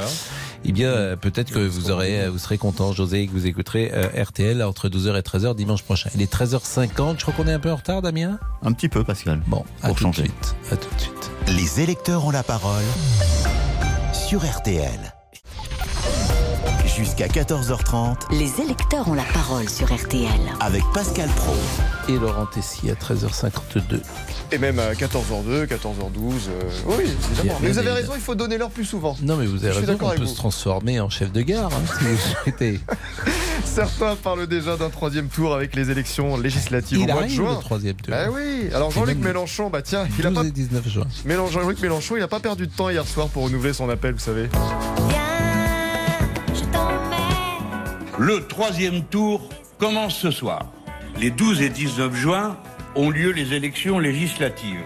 Eh 0.65 0.71
bien, 0.71 0.89
euh, 0.89 1.15
peut-être 1.15 1.51
que 1.51 1.59
vous 1.59 1.89
aurez, 1.91 2.21
euh, 2.23 2.29
vous 2.29 2.37
serez 2.37 2.57
content, 2.57 2.91
José, 2.91 3.25
que 3.27 3.31
vous 3.31 3.47
écouterez 3.47 3.91
euh, 3.93 4.23
RTL 4.23 4.61
entre 4.63 4.89
12h 4.89 5.17
et 5.17 5.21
13h 5.21 5.55
dimanche 5.55 5.83
prochain. 5.83 6.09
Il 6.15 6.21
est 6.21 6.31
13h50. 6.33 7.15
Je 7.17 7.21
crois 7.21 7.33
qu'on 7.33 7.47
est 7.47 7.53
un 7.53 7.59
peu 7.59 7.71
en 7.71 7.75
retard, 7.77 8.01
Damien? 8.01 8.39
Un 8.63 8.73
petit 8.73 8.89
peu, 8.89 9.03
Pascal. 9.03 9.41
Bon, 9.47 9.63
à 9.81 9.87
Pour 9.87 9.95
tout 9.97 10.03
changer. 10.03 10.23
de 10.23 10.27
suite. 10.27 10.55
À 10.71 10.75
tout 10.75 10.93
de 10.95 10.99
suite. 11.01 11.31
Les 11.47 11.81
électeurs 11.81 12.25
ont 12.25 12.31
la 12.31 12.43
parole 12.43 12.83
sur 14.13 14.41
RTL. 14.45 15.13
Jusqu'à 16.99 17.27
14h30 17.27 18.17
Les 18.37 18.61
électeurs 18.61 19.07
ont 19.07 19.13
la 19.13 19.23
parole 19.33 19.69
sur 19.69 19.87
RTL. 19.93 20.27
avec 20.59 20.83
Pascal 20.93 21.29
Pro. 21.29 21.53
Et 22.09 22.17
Laurent 22.17 22.45
Tessier 22.45 22.91
à 22.91 22.93
13h52. 22.95 24.01
Et 24.51 24.57
même 24.57 24.79
à 24.79 24.91
14h02, 24.93 25.65
14h12. 25.65 25.69
euh, 26.49 26.61
oui, 26.87 27.05
évidemment. 27.31 27.59
Mais 27.61 27.69
vous 27.69 27.77
avez 27.77 27.91
raison, 27.91 28.11
il 28.15 28.21
faut 28.21 28.35
donner 28.35 28.57
l'heure 28.57 28.69
plus 28.71 28.83
souvent. 28.83 29.15
Non, 29.21 29.37
mais 29.37 29.45
vous 29.45 29.63
avez 29.63 29.73
raison, 29.79 29.93
on 30.01 30.09
peut 30.09 30.17
vous. 30.17 30.25
se 30.27 30.35
transformer 30.35 30.99
en 30.99 31.09
chef 31.09 31.31
de 31.31 31.41
gare, 31.41 31.71
hein, 31.73 31.81
si 31.99 32.03
vous 32.05 32.17
souhaitez. 32.43 32.79
Certains 33.63 34.15
parlent 34.17 34.47
déjà 34.47 34.75
d'un 34.75 34.89
troisième 34.89 35.27
tour 35.29 35.53
avec 35.55 35.75
les 35.77 35.89
élections 35.91 36.35
législatives 36.37 36.97
Il 36.97 37.03
au 37.03 37.05
mois 37.05 37.13
de 37.15 37.19
arrive, 37.19 37.35
juin. 37.35 37.53
le 37.55 37.59
troisième 37.61 37.95
tour. 37.95 38.13
Ah 38.17 38.29
oui. 38.31 38.69
Alors 38.73 38.91
Jean-Luc 38.91 39.19
Mélenchon, 39.19 39.69
bah 39.69 39.81
tiens, 39.81 40.05
il 40.19 40.25
a 40.25 40.29
12 40.31 40.39
pas. 40.41 40.45
et 40.47 40.51
19 40.51 40.87
juin. 40.89 41.05
Mélenchon- 41.25 41.51
Jean-Luc 41.61 41.79
Mélenchon, 41.81 42.17
il 42.17 42.23
a 42.23 42.27
pas 42.27 42.39
perdu 42.41 42.67
de 42.67 42.71
temps 42.71 42.89
hier 42.89 43.07
soir 43.07 43.27
pour 43.29 43.43
renouveler 43.43 43.71
son 43.73 43.87
appel, 43.89 44.13
vous 44.15 44.19
savez. 44.19 44.49
Le 48.19 48.45
troisième 48.45 49.03
tour 49.05 49.47
commence 49.77 50.17
ce 50.17 50.29
soir. 50.29 50.65
Les 51.17 51.31
12 51.31 51.61
et 51.61 51.69
19 51.69 52.13
juin 52.13 52.57
ont 52.95 53.09
lieu 53.09 53.31
les 53.31 53.53
élections 53.53 53.97
législatives. 53.97 54.83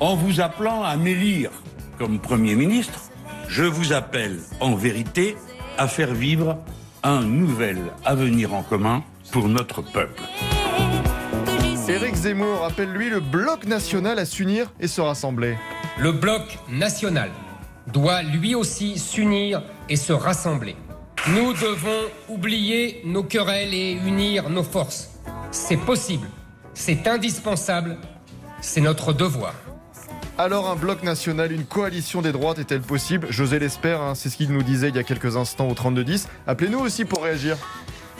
En 0.00 0.16
vous 0.16 0.40
appelant 0.40 0.82
à 0.82 0.96
m'élire 0.96 1.52
comme 1.96 2.18
Premier 2.18 2.56
ministre, 2.56 2.98
je 3.46 3.62
vous 3.62 3.92
appelle 3.92 4.40
en 4.58 4.74
vérité 4.74 5.36
à 5.78 5.86
faire 5.86 6.12
vivre 6.12 6.58
un 7.04 7.20
nouvel 7.20 7.78
avenir 8.04 8.52
en 8.52 8.64
commun 8.64 9.04
pour 9.30 9.48
notre 9.48 9.82
peuple. 9.82 10.24
Éric 11.88 12.16
Zemmour 12.16 12.64
appelle 12.64 12.90
lui 12.90 13.10
le 13.10 13.20
bloc 13.20 13.64
national 13.64 14.18
à 14.18 14.24
s'unir 14.24 14.72
et 14.80 14.88
se 14.88 15.00
rassembler. 15.00 15.56
Le 16.00 16.10
bloc 16.10 16.58
national 16.68 17.30
doit 17.92 18.22
lui 18.22 18.56
aussi 18.56 18.98
s'unir 18.98 19.62
et 19.88 19.96
se 19.96 20.12
rassembler. 20.12 20.74
Nous 21.28 21.52
devons 21.52 22.10
oublier 22.28 23.00
nos 23.04 23.22
querelles 23.22 23.72
et 23.74 23.92
unir 23.92 24.50
nos 24.50 24.64
forces. 24.64 25.08
C'est 25.52 25.76
possible, 25.76 26.26
c'est 26.74 27.06
indispensable, 27.06 27.96
c'est 28.60 28.80
notre 28.80 29.12
devoir. 29.12 29.54
Alors 30.36 30.68
un 30.68 30.74
bloc 30.74 31.04
national, 31.04 31.52
une 31.52 31.64
coalition 31.64 32.22
des 32.22 32.32
droites 32.32 32.58
est-elle 32.58 32.80
possible? 32.80 33.28
José 33.30 33.60
l'espère, 33.60 34.00
hein, 34.00 34.16
c'est 34.16 34.30
ce 34.30 34.36
qu'il 34.36 34.50
nous 34.50 34.64
disait 34.64 34.88
il 34.88 34.96
y 34.96 34.98
a 34.98 35.04
quelques 35.04 35.36
instants 35.36 35.68
au 35.68 35.74
3210. 35.74 36.26
Appelez-nous 36.48 36.80
aussi 36.80 37.04
pour 37.04 37.22
réagir. 37.22 37.56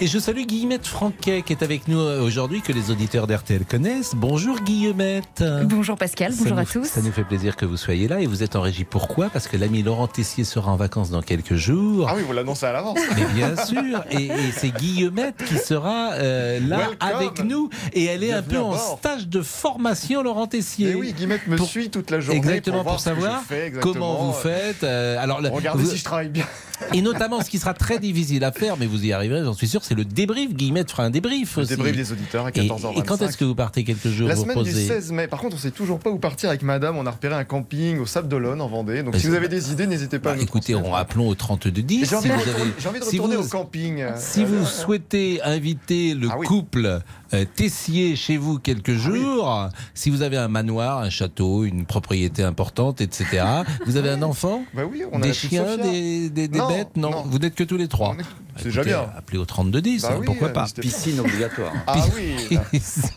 Et 0.02 0.08
je 0.08 0.18
salue 0.18 0.46
Guillemette 0.46 0.84
Franquet 0.84 1.42
qui 1.42 1.52
est 1.52 1.62
avec 1.62 1.86
nous 1.86 2.00
euh, 2.00 2.20
aujourd'hui, 2.20 2.60
que 2.60 2.72
les 2.72 2.90
auditeurs 2.90 3.28
d'RTL 3.28 3.64
connaissent. 3.64 4.14
Bonjour 4.16 4.58
Guillemette. 4.58 5.44
Bonjour 5.66 5.96
Pascal, 5.96 6.32
bonjour 6.36 6.56
nous- 6.56 6.62
à 6.62 6.64
tous. 6.64 6.86
Ça 6.86 7.02
nous 7.02 7.12
fait 7.12 7.22
plaisir 7.22 7.54
que 7.54 7.64
vous 7.64 7.76
soyez 7.76 8.08
là 8.08 8.20
et 8.20 8.26
vous 8.26 8.42
êtes 8.42 8.56
en 8.56 8.62
régie. 8.62 8.82
Pourquoi? 8.82 9.30
Parce 9.30 9.46
que 9.46 9.56
l'ami 9.56 9.84
Laurent 9.84 10.08
Tessier 10.08 10.42
sera 10.42 10.72
en 10.72 10.76
vacances 10.76 11.10
dans 11.10 11.22
quelques 11.22 11.54
jours. 11.54 12.08
Ah 12.10 12.14
oui, 12.16 12.22
vous 12.26 12.32
l'annoncez 12.32 12.66
à 12.66 12.72
l'avance. 12.72 12.98
Mais 13.14 13.24
bien 13.32 13.54
sûr, 13.64 14.02
et, 14.10 14.24
et 14.26 14.50
c'est 14.56 14.70
Guillemette 14.74 15.36
qui 15.44 15.56
sera 15.56 16.14
euh, 16.14 16.58
là 16.58 16.78
Welcome. 16.78 16.96
avec 17.00 17.44
nous. 17.44 17.70
Et 17.92 18.06
elle 18.06 18.24
est 18.24 18.32
un 18.32 18.42
peu 18.42 18.58
en 18.58 18.76
stage 18.76 19.28
de 19.28 19.40
formation, 19.40 20.24
Laurent 20.24 20.48
Tessier. 20.48 20.90
Et 20.90 20.94
oui, 20.96 21.12
Guillemette 21.12 21.46
me 21.46 21.56
suit 21.58 21.90
toute 21.90 22.10
la 22.10 22.18
journée 22.18 22.38
Exactement, 22.38 22.78
pour 22.78 22.82
voir 22.82 22.94
pour, 22.96 23.04
ce 23.04 23.10
que 23.10 23.14
je 23.14 23.20
savoir 23.20 23.42
fais 23.44 23.66
exactement. 23.68 23.92
comment 23.92 24.26
vous 24.26 24.32
faites. 24.32 24.82
euh, 24.82 25.16
alors, 25.20 25.40
Regardez 25.40 25.84
vous- 25.84 25.90
si 25.90 25.96
je 25.98 26.04
travaille 26.04 26.28
bien. 26.28 26.46
Et 26.94 27.02
notamment, 27.02 27.40
ce 27.42 27.50
qui 27.50 27.58
sera 27.58 27.74
très 27.74 27.98
difficile 27.98 28.44
à 28.44 28.52
faire, 28.52 28.76
mais 28.76 28.86
vous 28.86 29.04
y 29.04 29.12
arriverez, 29.12 29.42
j'en 29.44 29.52
suis 29.54 29.68
sûr, 29.68 29.82
c'est 29.84 29.94
le 29.94 30.04
débrief. 30.04 30.52
Guillemette 30.54 30.90
fera 30.90 31.04
un 31.04 31.10
débrief 31.10 31.56
Le 31.56 31.62
aussi. 31.62 31.70
débrief 31.76 31.96
des 31.96 32.12
auditeurs 32.12 32.46
à 32.46 32.50
Et- 32.50 32.52
14h25. 32.52 32.98
Et, 32.98 33.02
quand 33.02 33.22
est-ce 33.22 33.36
que 33.36 33.44
vous 33.44 33.54
partez 33.54 33.84
quelques 33.84 34.08
jours 34.08 34.28
La 34.28 34.36
semaine 34.36 34.54
du 34.62 34.70
reposer 34.70 34.86
16 34.86 35.12
mai. 35.12 35.26
Par 35.28 35.40
contre, 35.40 35.56
on 35.56 35.58
sait 35.58 35.70
toujours 35.70 35.98
pas 35.98 36.10
où 36.10 36.18
partir 36.18 36.48
avec 36.50 36.62
madame. 36.62 36.96
On 36.96 37.06
a 37.06 37.10
repéré 37.10 37.34
un 37.34 37.44
camping 37.44 37.98
au 37.98 38.06
Sable 38.06 38.28
d'Olonne 38.28 38.60
en 38.60 38.68
Vendée. 38.68 39.02
Donc 39.02 39.16
si 39.16 39.26
vous 39.26 39.34
avez 39.34 39.48
des 39.48 39.72
idées, 39.72 39.86
n'hésitez 39.86 40.18
pas 40.18 40.30
à 40.30 40.32
Bah, 40.32 40.38
nous 40.38 40.44
écoutez, 40.44 40.74
on 40.74 40.94
appelons 40.94 41.28
au 41.28 41.34
3210. 41.34 42.08
J'ai 42.08 42.16
envie, 42.16 42.28
si 42.28 42.34
de 42.34 42.38
retourner- 42.38 42.60
envie 42.88 43.00
de 43.00 43.04
si 43.04 43.10
retourner 43.18 43.36
vous- 43.36 43.46
au 43.46 43.48
camping. 43.48 44.04
Si 44.16 44.44
vous 44.44 44.62
euh, 44.62 44.66
souhaitez 44.66 45.40
inviter 45.42 46.14
le 46.14 46.28
couple 46.28 47.00
euh, 47.34 47.44
Tessier 47.54 48.16
chez 48.16 48.36
vous 48.36 48.58
Ah 48.58 48.60
quelques 48.62 48.94
jours, 48.94 49.68
si 49.94 50.10
vous 50.10 50.22
avez 50.22 50.36
un 50.36 50.48
manoir, 50.48 50.98
un 50.98 51.10
château, 51.10 51.64
une 51.64 51.86
propriété 51.86 52.42
importante, 52.42 53.00
etc., 53.00 53.44
vous 53.86 53.96
avez 53.96 54.10
un 54.10 54.22
enfant? 54.22 54.64
Bah 54.74 54.82
oui, 54.90 55.02
on 55.12 55.18
a 55.20 55.22
Des 55.22 55.32
chiens, 55.32 55.66
Sophia. 55.66 55.90
des, 55.90 56.30
des- 56.30 56.48
des 56.48 56.58
Non, 56.58 56.68
bêtes? 56.68 56.96
Non, 56.96 57.10
non. 57.10 57.22
vous 57.26 57.38
n'êtes 57.38 57.54
que 57.54 57.64
tous 57.64 57.76
les 57.76 57.88
trois. 57.88 58.14
C'est 58.56 58.64
déjà 58.64 58.82
bien. 58.84 59.06
Appelez 59.16 59.38
au 59.38 59.44
3210, 59.44 60.02
Bah 60.02 60.08
hein, 60.12 60.16
oui, 60.20 60.26
pourquoi 60.26 60.48
euh, 60.48 60.52
pas 60.52 60.66
Piscine 60.80 61.20
obligatoire. 61.20 61.72
Ah 61.86 61.96
oui, 62.16 62.58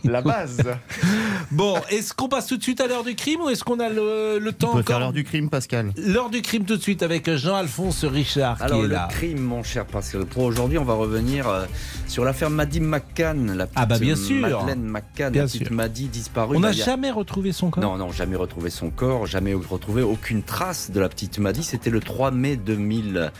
la, 0.04 0.12
la 0.12 0.22
base. 0.22 0.62
Bon, 1.52 1.76
est-ce 1.90 2.14
qu'on 2.14 2.28
passe 2.28 2.48
tout 2.48 2.58
de 2.58 2.64
suite 2.64 2.82
à 2.82 2.88
l'heure 2.88 3.04
du 3.04 3.16
crime 3.16 3.42
ou 3.42 3.50
est-ce 3.50 3.64
qu'on 3.64 3.80
a 3.80 3.88
le, 3.90 4.40
le 4.40 4.52
temps 4.52 4.72
On 4.72 4.78
peut 4.78 4.82
faire 4.82 4.96
encore 4.96 5.00
l'heure 5.00 5.14
du 5.14 5.24
crime, 5.24 5.50
Pascal. 5.50 5.92
L'heure 5.96 6.30
du 6.30 6.42
crime 6.42 6.66
tout 6.66 6.76
de 6.78 6.82
suite 6.82 7.04
avec 7.04 7.30
Jean-Alphonse 7.36 8.04
Richard 8.06 8.62
Alors, 8.62 8.80
qui 8.80 8.86
est 8.86 8.88
le 8.88 8.94
là. 8.94 9.08
crime, 9.12 9.40
mon 9.42 9.62
cher 9.64 9.86
Pascal 9.86 10.26
Pro, 10.26 10.46
aujourd'hui, 10.46 10.78
on 10.80 10.84
va 10.84 10.96
revenir 10.96 11.48
euh, 11.48 11.66
sur 12.08 12.26
l'affaire 12.26 12.50
Maddy 12.50 12.80
McCann, 12.80 13.56
la 13.56 13.68
petite 13.68 13.78
Ah 13.80 13.86
bah, 13.86 14.00
bien 14.00 14.16
sûr. 14.16 14.42
Madeleine 14.42 14.82
McCann, 14.84 15.32
Bien 15.34 15.44
la 15.44 15.48
petite 15.48 15.68
sûr. 15.68 15.72
Maddy 15.76 16.08
disparue. 16.08 16.58
On 16.58 16.62
n'a 16.62 16.72
jamais 16.72 17.12
retrouvé 17.12 17.52
son 17.52 17.70
corps 17.70 17.84
Non, 17.84 17.96
non, 17.98 18.12
jamais 18.12 18.36
retrouvé 18.36 18.70
son 18.70 18.90
corps, 18.90 19.28
jamais 19.28 19.54
retrouvé 19.54 20.02
aucune 20.02 20.42
trace 20.44 20.90
de 20.92 21.00
la 21.00 21.10
petite 21.10 21.38
Maddy. 21.38 21.64
C'était 21.64 21.92
le 21.92 22.00
3 22.00 22.32
mai 22.32 22.56
2000, 22.56 23.32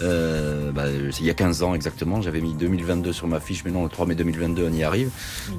euh, 0.00 0.72
bah, 0.72 0.84
il 0.90 1.24
y 1.24 1.30
a 1.30 1.34
15 1.34 1.62
ans 1.62 1.74
exactement. 1.74 2.20
J'avais 2.22 2.40
mis 2.40 2.54
2022 2.54 3.12
sur 3.12 3.26
ma 3.26 3.40
fiche, 3.40 3.62
mais 3.64 3.70
non, 3.70 3.84
le 3.84 3.88
3 3.90 4.06
mai 4.06 4.14
2022, 4.14 4.68
on 4.68 4.72
y 4.72 4.82
arrive. 4.82 5.10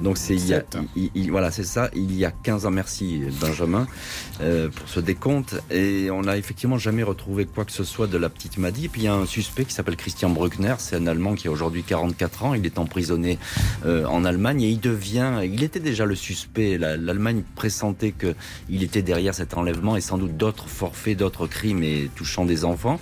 Donc 0.02 0.16
c'est 0.18 0.34
il 0.34 0.46
y 0.46 0.54
a, 0.54 0.62
il- 0.96 1.10
il- 1.14 1.30
voilà, 1.30 1.50
c'est 1.50 1.64
ça, 1.64 1.90
il 1.94 2.14
y 2.16 2.24
a 2.24 2.30
15 2.30 2.66
ans. 2.66 2.70
Merci 2.70 3.22
Benjamin 3.40 3.86
euh, 4.40 4.68
pour 4.68 4.88
ce 4.88 5.00
décompte. 5.00 5.60
Et 5.70 6.10
on 6.10 6.22
n'a 6.22 6.36
effectivement 6.36 6.78
jamais 6.78 7.02
retrouvé 7.02 7.46
quoi 7.46 7.64
que 7.64 7.72
ce 7.72 7.84
soit 7.84 8.06
de 8.06 8.18
la 8.18 8.28
petite 8.28 8.58
Maddy. 8.58 8.86
Et 8.86 8.88
puis 8.88 9.02
il 9.02 9.04
y 9.04 9.08
a 9.08 9.14
un 9.14 9.26
suspect 9.26 9.64
qui 9.64 9.72
s'appelle 9.74 9.96
Christian 9.96 10.30
Bruckner, 10.30 10.74
c'est 10.78 10.96
un 10.96 11.06
Allemand 11.06 11.34
qui 11.34 11.48
a 11.48 11.50
aujourd'hui 11.50 11.82
44 11.82 12.44
ans. 12.44 12.54
Il 12.54 12.64
est 12.66 12.78
emprisonné 12.78 13.38
euh, 13.86 14.04
en 14.06 14.24
Allemagne 14.24 14.62
et 14.62 14.68
il 14.68 14.80
devient, 14.80 15.40
il 15.44 15.62
était 15.62 15.80
déjà 15.80 16.04
le 16.04 16.14
suspect. 16.14 16.78
La- 16.78 16.96
L'Allemagne 16.96 17.42
pressentait 17.54 18.12
que 18.12 18.34
il 18.68 18.82
était 18.82 19.02
derrière 19.02 19.34
cet 19.34 19.56
enlèvement 19.56 19.96
et 19.96 20.00
sans 20.00 20.18
doute 20.18 20.36
d'autres 20.36 20.68
forfaits, 20.68 21.16
d'autres 21.18 21.46
crimes 21.46 21.82
et 21.82 22.10
touchant 22.14 22.44
des 22.44 22.64
enfants. 22.64 23.00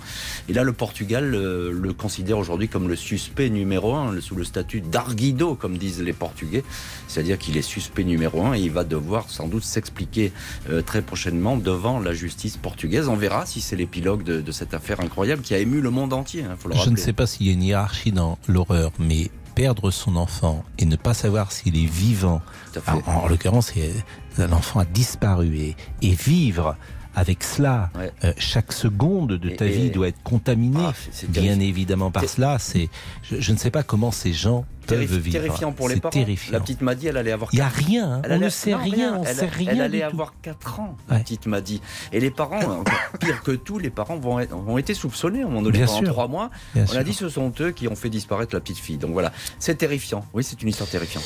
Et 0.49 0.53
là, 0.53 0.63
le 0.63 0.73
Portugal 0.73 1.26
euh, 1.35 1.71
le 1.71 1.93
considère 1.93 2.37
aujourd'hui 2.37 2.67
comme 2.67 2.87
le 2.87 2.95
suspect 2.95 3.49
numéro 3.49 3.95
un, 3.95 4.19
sous 4.21 4.35
le 4.35 4.43
statut 4.43 4.81
d'arguido, 4.81 5.55
comme 5.55 5.77
disent 5.77 6.01
les 6.01 6.13
Portugais. 6.13 6.63
C'est-à-dire 7.07 7.37
qu'il 7.37 7.57
est 7.57 7.61
suspect 7.61 8.03
numéro 8.03 8.45
un 8.45 8.53
et 8.53 8.59
il 8.61 8.71
va 8.71 8.83
devoir 8.83 9.29
sans 9.29 9.47
doute 9.47 9.63
s'expliquer 9.63 10.31
euh, 10.69 10.81
très 10.81 11.01
prochainement 11.01 11.57
devant 11.57 11.99
la 11.99 12.13
justice 12.13 12.57
portugaise. 12.57 13.07
On 13.07 13.15
verra 13.15 13.45
si 13.45 13.61
c'est 13.61 13.75
l'épilogue 13.75 14.23
de, 14.23 14.41
de 14.41 14.51
cette 14.51 14.73
affaire 14.73 14.99
incroyable 15.01 15.41
qui 15.41 15.53
a 15.53 15.59
ému 15.59 15.81
le 15.81 15.89
monde 15.89 16.13
entier. 16.13 16.43
hein, 16.43 16.55
faut 16.59 16.69
le 16.69 16.75
Je 16.75 16.89
ne 16.89 16.95
sais 16.97 17.13
pas 17.13 17.25
s'il 17.27 17.47
y 17.47 17.49
a 17.49 17.53
une 17.53 17.63
hiérarchie 17.63 18.11
dans 18.11 18.37
l'horreur, 18.47 18.91
mais 18.99 19.29
perdre 19.55 19.89
son 19.89 20.15
enfant 20.17 20.63
et 20.77 20.85
ne 20.85 20.95
pas 20.95 21.15
savoir 21.15 21.51
s'il 21.51 21.75
est 21.75 21.87
vivant, 21.89 22.41
en, 22.87 23.11
en 23.23 23.27
l'occurrence, 23.27 23.71
c'est- 23.73 24.05
un 24.39 24.51
enfant 24.51 24.79
a 24.81 24.85
disparu 24.85 25.57
et, 25.57 25.75
et 26.03 26.11
vivre 26.13 26.75
avec 27.17 27.43
cela, 27.43 27.89
euh, 28.23 28.31
chaque 28.37 28.71
seconde 28.71 29.33
de 29.39 29.49
ta 29.49 29.65
Et- 29.65 29.69
vie 29.71 29.85
et- 29.87 29.89
doit 29.89 30.07
être 30.07 30.21
contaminée, 30.23 30.77
Ah, 30.79 30.93
bien 31.29 31.59
évidemment 31.59 32.11
par 32.11 32.29
cela. 32.29 32.59
C'est, 32.59 32.89
je, 33.23 33.41
je 33.41 33.51
ne 33.53 33.57
sais 33.57 33.71
pas 33.71 33.81
comment 33.81 34.11
ces 34.11 34.33
gens 34.33 34.65
peuvent 34.85 35.17
vivre. 35.17 35.41
terrifiant 35.41 35.71
pour 35.71 35.89
les 35.89 35.95
parents. 35.95 36.11
terrifiant. 36.11 36.53
La 36.53 36.59
petite 36.59 36.81
Maddy, 36.81 37.07
elle 37.07 37.17
allait 37.17 37.31
avoir. 37.31 37.49
Il 37.53 37.57
y 37.57 37.61
a 37.61 37.65
quatre- 37.65 37.75
rien, 37.87 38.07
hein. 38.07 38.21
Elle 38.23 38.31
On 38.31 38.35
allait- 38.35 38.45
ne 38.45 38.49
sait 38.51 38.69
non, 38.71 38.77
rien, 38.83 39.17
on 39.17 39.23
Elle, 39.23 39.35
sait 39.35 39.45
rien 39.47 39.71
Elle 39.71 39.81
allait 39.81 40.03
avoir 40.03 40.33
4 40.43 40.79
ans, 40.79 40.95
la 41.09 41.17
petite 41.17 41.47
Maddy. 41.47 41.81
Et 42.13 42.19
les 42.19 42.29
parents, 42.29 42.83
pire 43.19 43.41
que 43.41 43.51
tout, 43.51 43.79
les 43.79 43.89
parents 43.89 44.17
vont 44.17 44.39
être- 44.39 44.55
ont 44.55 44.77
été 44.77 44.93
soupçonnés 44.93 45.43
moment 45.43 45.63
donné 45.63 45.79
Bien 45.79 45.87
pendant. 45.87 46.11
3 46.11 46.27
mois. 46.27 46.51
Bien 46.75 46.83
on 46.83 46.87
sûr. 46.87 46.99
a 46.99 47.03
dit 47.03 47.13
ce 47.13 47.29
sont 47.29 47.51
eux 47.61 47.71
qui 47.71 47.87
ont 47.87 47.95
fait 47.95 48.09
disparaître 48.11 48.53
la 48.53 48.61
petite 48.61 48.77
fille. 48.77 48.97
Donc 48.97 49.11
voilà, 49.13 49.33
c'est 49.57 49.75
terrifiant. 49.75 50.23
Oui, 50.35 50.43
c'est 50.43 50.61
une 50.61 50.69
histoire 50.69 50.87
terrifiante. 50.87 51.23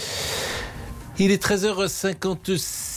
Il 1.19 1.31
est 1.31 1.43
13h56. 1.43 2.90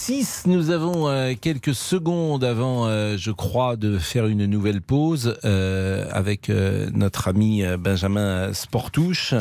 Nous 0.46 0.68
avons 0.70 1.08
euh, 1.08 1.32
quelques 1.40 1.74
secondes 1.74 2.44
avant, 2.44 2.86
euh, 2.86 3.16
je 3.16 3.30
crois, 3.30 3.76
de 3.76 3.96
faire 3.96 4.26
une 4.26 4.44
nouvelle 4.44 4.82
pause 4.82 5.38
euh, 5.44 6.06
avec 6.10 6.50
notre 6.92 7.28
ami 7.28 7.62
Benjamin 7.78 8.52
Sportouche 8.52 9.34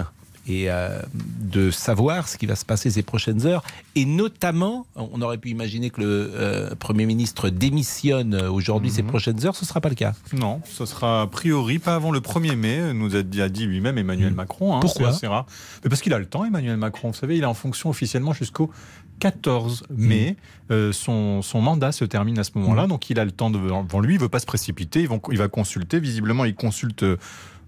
et 0.47 0.69
euh, 0.69 0.99
de 1.39 1.71
savoir 1.71 2.27
ce 2.27 2.37
qui 2.37 2.45
va 2.45 2.55
se 2.55 2.65
passer 2.65 2.89
ces 2.91 3.03
prochaines 3.03 3.45
heures. 3.45 3.63
Et 3.95 4.05
notamment, 4.05 4.85
on 4.95 5.21
aurait 5.21 5.37
pu 5.37 5.49
imaginer 5.49 5.89
que 5.89 6.01
le 6.01 6.31
euh, 6.35 6.75
Premier 6.75 7.05
ministre 7.05 7.49
démissionne 7.49 8.35
aujourd'hui 8.35 8.91
ces 8.91 9.03
prochaines 9.03 9.45
heures. 9.45 9.55
Ce 9.55 9.63
ne 9.63 9.67
sera 9.67 9.79
pas 9.81 9.89
le 9.89 9.95
cas. 9.95 10.13
Non, 10.33 10.61
ce 10.65 10.85
sera 10.85 11.21
a 11.21 11.27
priori 11.27 11.79
pas 11.79 11.95
avant 11.95 12.11
le 12.11 12.19
1er 12.19 12.55
mai, 12.55 12.93
nous 12.93 13.15
a 13.15 13.23
dit, 13.23 13.65
lui-même 13.65 13.97
Emmanuel 13.97 14.33
Macron. 14.33 14.75
hein, 14.75 14.79
Pourquoi 14.81 15.09
assez 15.09 15.27
rare. 15.27 15.45
Mais 15.83 15.89
Parce 15.89 16.01
qu'il 16.01 16.13
a 16.13 16.19
le 16.19 16.25
temps, 16.25 16.43
Emmanuel 16.45 16.77
Macron. 16.77 17.09
Vous 17.09 17.17
savez, 17.17 17.37
il 17.37 17.43
est 17.43 17.47
en 17.47 17.53
fonction 17.53 17.89
officiellement 17.89 18.33
jusqu'au 18.33 18.69
14 19.19 19.83
mai. 19.95 20.35
Euh, 20.71 20.91
son, 20.91 21.41
son 21.41 21.61
mandat 21.61 21.91
se 21.91 22.03
termine 22.05 22.39
à 22.39 22.43
ce 22.43 22.51
moment-là, 22.55 22.87
donc 22.87 23.09
il 23.09 23.19
a 23.19 23.25
le 23.25 23.31
temps 23.31 23.49
devant 23.49 23.99
lui. 23.99 24.15
Il 24.15 24.17
ne 24.17 24.21
veut 24.23 24.29
pas 24.29 24.39
se 24.39 24.45
précipiter. 24.45 25.07
Il 25.31 25.37
va 25.37 25.47
consulter. 25.47 25.99
Visiblement, 25.99 26.45
il 26.45 26.55
consulte 26.55 27.05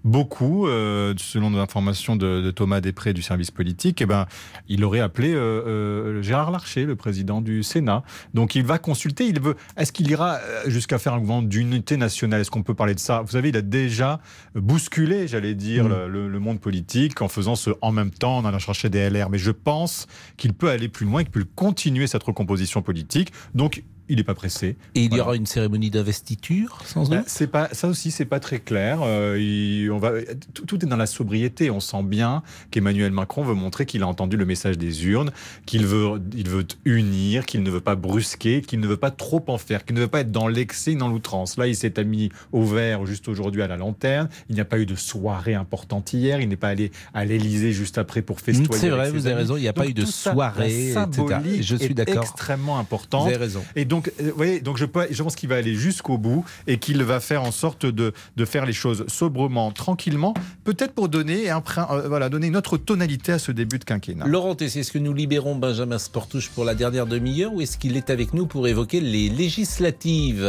beaucoup, 0.06 0.66
euh, 0.66 1.12
selon 1.18 1.50
nos 1.50 1.58
informations 1.58 2.16
de, 2.16 2.40
de 2.40 2.50
Thomas 2.50 2.80
Després 2.80 3.12
du 3.12 3.20
service 3.22 3.50
politique, 3.50 4.00
eh 4.00 4.06
ben, 4.06 4.26
il 4.68 4.84
aurait 4.84 5.00
appelé 5.00 5.34
euh, 5.34 5.38
euh, 5.66 6.22
Gérard 6.22 6.50
Larcher, 6.50 6.84
le 6.84 6.96
président 6.96 7.40
du 7.42 7.62
Sénat. 7.62 8.02
Donc 8.32 8.54
il 8.54 8.64
va 8.64 8.78
consulter, 8.78 9.26
il 9.26 9.40
veut. 9.40 9.56
Est-ce 9.76 9.92
qu'il 9.92 10.10
ira 10.10 10.38
jusqu'à 10.66 10.98
faire 10.98 11.14
un 11.14 11.18
mouvement 11.18 11.42
d'unité 11.42 11.96
nationale? 11.96 12.40
Est-ce 12.40 12.50
qu'on 12.50 12.62
peut 12.62 12.74
parler 12.74 12.94
de 12.94 13.00
ça? 13.00 13.20
Vous 13.22 13.32
savez, 13.32 13.48
il 13.50 13.56
a 13.56 13.62
déjà 13.62 14.20
bousculé, 14.54 15.28
j'allais 15.28 15.54
dire, 15.54 15.88
le, 15.88 16.08
le- 16.08 16.28
le 16.28 16.38
monde 16.40 16.60
politique 16.60 17.20
en 17.22 17.28
faisant 17.28 17.56
ce 17.56 17.70
en 17.82 17.92
même 17.92 18.10
temps, 18.10 18.38
en 18.38 18.44
allant 18.44 18.58
chercher 18.58 18.88
des 18.88 19.10
LR. 19.10 19.28
Mais 19.30 19.38
je 19.38 19.50
pense 19.50 20.06
qu'il 20.36 20.54
peut 20.54 20.70
aller 20.70 20.88
plus 20.88 21.06
loin, 21.06 21.22
qu'il 21.22 21.32
peut 21.32 21.46
continuer 21.54 22.06
cette 22.06 22.22
recomposition 22.22 22.82
politique. 22.82 23.32
Donc 23.54 23.82
il 24.08 24.16
n'est 24.16 24.24
pas 24.24 24.34
pressé. 24.34 24.76
Et 24.94 25.00
il 25.00 25.04
y 25.04 25.08
Voilà. 25.08 25.22
aura 25.24 25.36
une 25.36 25.46
cérémonie 25.46 25.90
d'investiture, 25.90 26.80
sans 26.84 27.08
Ben, 27.08 27.18
doute? 27.18 27.24
c'est 27.28 27.46
pas 27.46 27.68
ça 27.72 27.88
aussi, 27.88 28.10
c'est 28.10 28.24
pas 28.24 28.40
très 28.40 28.58
clair. 28.60 29.00
Euh, 29.02 29.36
il- 29.38 29.90
on 29.90 29.98
va, 29.98 30.12
tout, 30.54 30.64
tout 30.64 30.84
est 30.84 30.88
dans 30.88 30.96
la 30.96 31.06
sobriété. 31.06 31.70
On 31.70 31.80
sent 31.80 32.02
bien 32.02 32.42
qu'Emmanuel 32.70 33.12
Macron 33.12 33.42
veut 33.44 33.54
montrer 33.54 33.86
qu'il 33.86 34.02
a 34.02 34.06
entendu 34.06 34.36
le 34.36 34.44
message 34.46 34.78
des 34.78 35.06
urnes, 35.06 35.30
qu'il 35.66 35.86
veut, 35.86 36.20
il 36.36 36.48
veut 36.48 36.66
unir, 36.84 37.46
qu'il 37.46 37.62
ne 37.62 37.70
veut 37.70 37.80
pas 37.80 37.94
brusquer, 37.96 38.62
qu'il 38.62 38.80
ne 38.80 38.86
veut 38.86 38.96
pas 38.96 39.10
trop 39.10 39.42
en 39.48 39.58
faire, 39.58 39.84
qu'il 39.84 39.94
ne 39.96 40.00
veut 40.00 40.08
pas 40.08 40.20
être 40.20 40.32
dans 40.32 40.48
l'excès, 40.48 40.94
dans 40.94 41.08
l'outrance. 41.08 41.56
Là, 41.56 41.66
il 41.66 41.74
s'est 41.76 41.92
mis 42.04 42.30
au 42.52 42.62
vert 42.62 43.06
juste 43.06 43.28
aujourd'hui 43.28 43.62
à 43.62 43.66
la 43.66 43.76
lanterne. 43.76 44.28
Il 44.48 44.54
n'y 44.54 44.60
a 44.60 44.64
pas 44.64 44.78
eu 44.78 44.86
de 44.86 44.94
soirée 44.94 45.54
importante 45.54 46.12
hier. 46.12 46.40
Il 46.40 46.48
n'est 46.48 46.56
pas 46.56 46.68
allé 46.68 46.90
à 47.14 47.24
l'Élysée 47.24 47.72
juste 47.72 47.98
après 47.98 48.22
pour 48.22 48.40
festoyer. 48.40 48.68
C'est 48.80 48.90
vrai, 48.90 49.10
vous 49.10 49.26
avez 49.26 49.34
raison, 49.36 49.56
il 49.56 49.62
n'y 49.62 49.68
a 49.68 49.72
pas 49.72 49.86
eu 49.86 49.94
de 49.94 50.02
tout 50.02 50.10
ça, 50.10 50.32
soirée, 50.32 50.92
La 50.94 51.02
etc. 51.04 51.12
symbolique 51.16 51.62
Je 51.62 51.76
suis 51.76 51.94
d'accord. 51.94 52.22
extrêmement 52.22 52.78
importante. 52.78 53.22
Vous 53.22 53.28
avez 53.28 53.36
raison. 53.36 53.64
Et 53.74 53.84
donc, 53.84 53.95
euh, 54.20 54.30
vous 54.30 54.36
voyez, 54.36 54.60
donc 54.60 54.76
je, 54.76 54.84
pense 54.84 55.36
qu'il 55.36 55.48
va 55.48 55.56
aller 55.56 55.74
jusqu'au 55.74 56.18
bout 56.18 56.44
et 56.66 56.78
qu'il 56.78 57.02
va 57.02 57.20
faire 57.20 57.42
en 57.42 57.52
sorte 57.52 57.86
de, 57.86 58.12
faire 58.44 58.66
les 58.66 58.72
choses 58.72 59.04
sobrement, 59.08 59.72
tranquillement, 59.72 60.34
peut-être 60.64 60.92
pour 60.92 61.08
donner, 61.08 61.50
un, 61.50 61.62
euh, 61.90 62.28
donner 62.28 62.48
une 62.48 62.56
autre 62.56 62.76
tonalité 62.76 63.32
à 63.32 63.38
ce 63.38 63.52
début 63.52 63.78
de 63.78 63.84
quinquennat. 63.84 64.26
Laurent 64.26 64.56
est-ce 64.56 64.92
que 64.92 64.98
nous 64.98 65.12
libérons 65.12 65.54
Benjamin 65.54 65.98
Sportouche 65.98 66.50
pour 66.50 66.64
la 66.64 66.74
dernière 66.74 67.06
demi-heure 67.06 67.52
ou 67.54 67.60
est-ce 67.60 67.78
qu'il 67.78 67.96
est 67.96 68.10
avec 68.10 68.34
nous 68.34 68.46
pour 68.46 68.68
évoquer 68.68 69.00
les 69.00 69.28
législatives? 69.28 70.46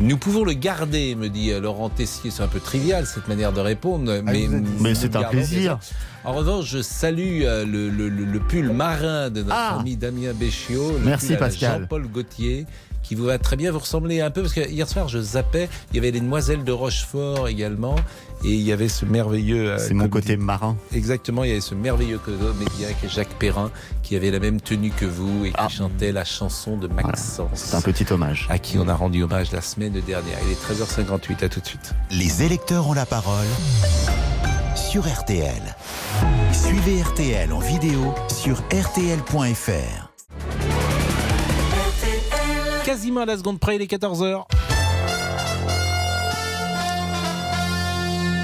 Nous 0.00 0.16
pouvons 0.16 0.44
le 0.44 0.52
garder, 0.52 1.14
me 1.14 1.28
dit 1.28 1.50
euh, 1.50 1.60
Laurent 1.60 1.88
Tessier. 1.88 2.30
C'est 2.30 2.42
un 2.42 2.48
peu 2.48 2.60
trivial 2.60 3.06
cette 3.06 3.26
manière 3.28 3.52
de 3.52 3.60
répondre, 3.60 4.20
mais, 4.24 4.46
nous 4.46 4.64
Mais 4.80 4.94
c'est 4.94 5.14
un 5.16 5.24
plaisir. 5.24 5.78
En 6.24 6.32
revanche, 6.34 6.66
je 6.66 6.82
salue 6.82 7.42
euh, 7.44 7.64
le, 7.64 7.88
le- 7.88 8.08
le- 8.08 8.24
le 8.24 8.38
pull 8.40 8.70
marin 8.70 9.30
de 9.30 9.42
notre 9.42 9.54
Ah. 9.56 9.78
ami 9.80 9.96
Damien 9.96 10.32
Béchiot. 10.34 10.98
Merci, 11.04 11.36
Pascal. 11.36 11.80
Jean-Paul 11.82 12.06
Gaultier. 12.08 12.66
Qui 13.08 13.14
vous 13.14 13.24
va 13.24 13.38
très 13.38 13.56
bien, 13.56 13.72
vous 13.72 13.78
ressemblez 13.78 14.20
un 14.20 14.30
peu, 14.30 14.42
parce 14.42 14.52
que 14.52 14.68
hier 14.68 14.86
soir 14.86 15.08
je 15.08 15.18
zappais, 15.18 15.70
il 15.90 15.96
y 15.96 15.98
avait 15.98 16.10
les 16.10 16.20
demoiselles 16.20 16.62
de 16.62 16.72
Rochefort 16.72 17.48
également, 17.48 17.96
et 18.44 18.52
il 18.52 18.60
y 18.60 18.70
avait 18.70 18.90
ce 18.90 19.06
merveilleux. 19.06 19.70
euh, 19.70 19.78
C'est 19.78 19.94
mon 19.94 20.08
côté 20.10 20.36
marin. 20.36 20.76
Exactement, 20.92 21.42
il 21.42 21.48
y 21.48 21.52
avait 21.52 21.62
ce 21.62 21.74
merveilleux 21.74 22.18
comédien 22.18 22.88
qui 23.00 23.06
est 23.06 23.08
Jacques 23.08 23.32
Perrin, 23.38 23.70
qui 24.02 24.14
avait 24.14 24.30
la 24.30 24.40
même 24.40 24.60
tenue 24.60 24.90
que 24.90 25.06
vous 25.06 25.46
et 25.46 25.52
qui 25.52 25.74
chantait 25.74 26.12
la 26.12 26.26
chanson 26.26 26.76
de 26.76 26.86
Maxence. 26.86 27.48
C'est 27.54 27.76
un 27.76 27.80
petit 27.80 28.04
hommage. 28.12 28.46
À 28.50 28.58
qui 28.58 28.76
on 28.76 28.86
a 28.88 28.94
rendu 28.94 29.22
hommage 29.22 29.52
la 29.52 29.62
semaine 29.62 29.94
dernière. 30.06 30.36
Il 30.46 30.52
est 30.52 30.62
13h58, 30.84 31.44
à 31.44 31.48
tout 31.48 31.60
de 31.60 31.66
suite. 31.66 31.94
Les 32.10 32.42
électeurs 32.42 32.88
ont 32.88 32.92
la 32.92 33.06
parole 33.06 33.46
sur 34.76 35.08
RTL. 35.08 35.62
Suivez 36.52 37.00
RTL 37.04 37.54
en 37.54 37.58
vidéo 37.60 38.14
sur 38.28 38.58
rtl.fr. 38.70 40.10
Quasiment 42.88 43.20
à 43.20 43.26
la 43.26 43.36
seconde 43.36 43.60
près, 43.60 43.76
il 43.76 43.82
est 43.82 43.92
14h. 43.92 44.46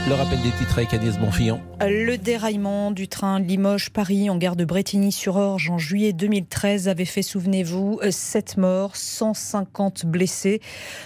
Le 0.07 0.13
rappel 0.13 0.39
des 0.43 0.51
titres 0.51 0.77
avec 0.77 0.93
Agnès 0.93 1.19
Bonfillon. 1.19 1.63
Le 1.81 2.17
déraillement 2.17 2.91
du 2.91 3.09
train 3.09 3.41
Limoges-Paris 3.41 4.29
en 4.29 4.37
gare 4.37 4.55
de 4.55 4.67
Bretigny-sur-Orge 4.67 5.71
en 5.71 5.79
juillet 5.79 6.13
2013 6.13 6.89
avait 6.89 7.07
fait, 7.07 7.23
souvenez-vous, 7.23 8.01
7 8.11 8.59
morts, 8.59 8.97
150 8.97 10.05
blessés. 10.05 10.61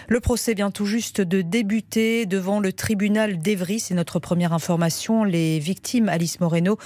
Le 0.09 0.19
procès 0.19 0.55
vient 0.55 0.73
tout 0.73 0.87
juste 0.87 1.21
de 1.21 1.41
débuter 1.41 2.27
devant 2.27 2.59
le 2.59 2.73
tribunal 2.73 3.39
d'Evry. 3.39 3.79
C'est 3.79 3.95
notre 3.95 4.19
première 4.19 4.53
information. 4.53 5.23
Les 5.23 5.61
victimes, 5.61 6.09
Alice 6.09 6.41
Moreno, 6.41 6.77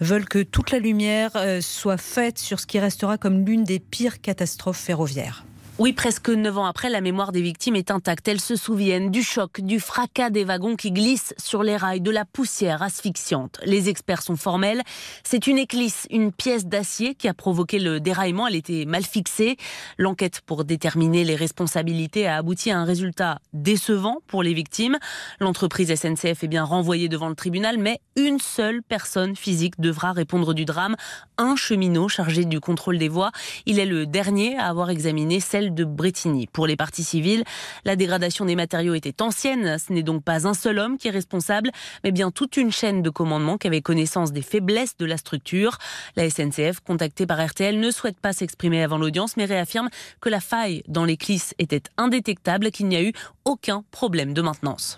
veulent 0.00 0.28
que 0.28 0.42
toute 0.42 0.72
la 0.72 0.78
lumière 0.78 1.30
euh, 1.36 1.62
soit 1.62 1.96
faite 1.96 2.38
sur 2.38 2.60
ce 2.60 2.66
qui 2.66 2.78
restera 2.78 3.16
comme 3.16 3.46
l'une 3.46 3.64
des 3.64 3.80
pires 3.80 4.20
catastrophes 4.20 4.76
ferroviaires. 4.76 5.46
Oui, 5.82 5.92
presque 5.92 6.28
neuf 6.28 6.56
ans 6.58 6.64
après, 6.64 6.90
la 6.90 7.00
mémoire 7.00 7.32
des 7.32 7.42
victimes 7.42 7.74
est 7.74 7.90
intacte. 7.90 8.28
Elles 8.28 8.40
se 8.40 8.54
souviennent 8.54 9.10
du 9.10 9.24
choc, 9.24 9.60
du 9.60 9.80
fracas 9.80 10.30
des 10.30 10.44
wagons 10.44 10.76
qui 10.76 10.92
glissent 10.92 11.34
sur 11.38 11.64
les 11.64 11.76
rails, 11.76 12.00
de 12.00 12.12
la 12.12 12.24
poussière 12.24 12.82
asphyxiante. 12.84 13.58
Les 13.64 13.88
experts 13.88 14.22
sont 14.22 14.36
formels. 14.36 14.82
C'est 15.24 15.48
une 15.48 15.58
éclisse, 15.58 16.06
une 16.12 16.30
pièce 16.30 16.66
d'acier 16.66 17.16
qui 17.16 17.26
a 17.26 17.34
provoqué 17.34 17.80
le 17.80 17.98
déraillement. 17.98 18.46
Elle 18.46 18.54
était 18.54 18.84
mal 18.84 19.02
fixée. 19.02 19.56
L'enquête 19.98 20.42
pour 20.46 20.64
déterminer 20.64 21.24
les 21.24 21.34
responsabilités 21.34 22.28
a 22.28 22.36
abouti 22.36 22.70
à 22.70 22.78
un 22.78 22.84
résultat 22.84 23.40
décevant 23.52 24.18
pour 24.28 24.44
les 24.44 24.54
victimes. 24.54 24.98
L'entreprise 25.40 25.92
SNCF 25.92 26.44
est 26.44 26.48
bien 26.48 26.62
renvoyée 26.62 27.08
devant 27.08 27.28
le 27.28 27.34
tribunal, 27.34 27.76
mais 27.78 27.98
une 28.14 28.38
seule 28.38 28.84
personne 28.84 29.34
physique 29.34 29.80
devra 29.80 30.12
répondre 30.12 30.54
du 30.54 30.64
drame. 30.64 30.94
Un 31.38 31.56
cheminot 31.56 32.06
chargé 32.06 32.44
du 32.44 32.60
contrôle 32.60 32.98
des 32.98 33.08
voies. 33.08 33.32
Il 33.66 33.80
est 33.80 33.86
le 33.86 34.06
dernier 34.06 34.56
à 34.56 34.68
avoir 34.68 34.88
examiné 34.88 35.40
celle 35.40 35.71
de 35.74 35.84
Bretigny. 35.84 36.46
Pour 36.46 36.66
les 36.66 36.76
parties 36.76 37.04
civiles, 37.04 37.44
la 37.84 37.96
dégradation 37.96 38.44
des 38.44 38.56
matériaux 38.56 38.94
était 38.94 39.22
ancienne. 39.22 39.78
Ce 39.78 39.92
n'est 39.92 40.02
donc 40.02 40.24
pas 40.24 40.46
un 40.46 40.54
seul 40.54 40.78
homme 40.78 40.98
qui 40.98 41.08
est 41.08 41.12
responsable, 41.12 41.70
mais 42.04 42.12
bien 42.12 42.30
toute 42.30 42.56
une 42.56 42.70
chaîne 42.70 43.02
de 43.02 43.10
commandement 43.10 43.58
qui 43.58 43.66
avait 43.66 43.82
connaissance 43.82 44.32
des 44.32 44.42
faiblesses 44.42 44.96
de 44.96 45.06
la 45.06 45.16
structure. 45.16 45.78
La 46.16 46.28
SNCF, 46.28 46.80
contactée 46.80 47.26
par 47.26 47.44
RTL, 47.44 47.78
ne 47.78 47.90
souhaite 47.90 48.18
pas 48.20 48.32
s'exprimer 48.32 48.82
avant 48.82 48.98
l'audience, 48.98 49.36
mais 49.36 49.44
réaffirme 49.44 49.88
que 50.20 50.28
la 50.28 50.40
faille 50.40 50.82
dans 50.88 51.04
l'éclisse 51.04 51.54
était 51.58 51.82
indétectable, 51.96 52.70
qu'il 52.70 52.88
n'y 52.88 52.96
a 52.96 53.02
eu 53.02 53.12
aucun 53.44 53.84
problème 53.90 54.34
de 54.34 54.42
maintenance. 54.42 54.96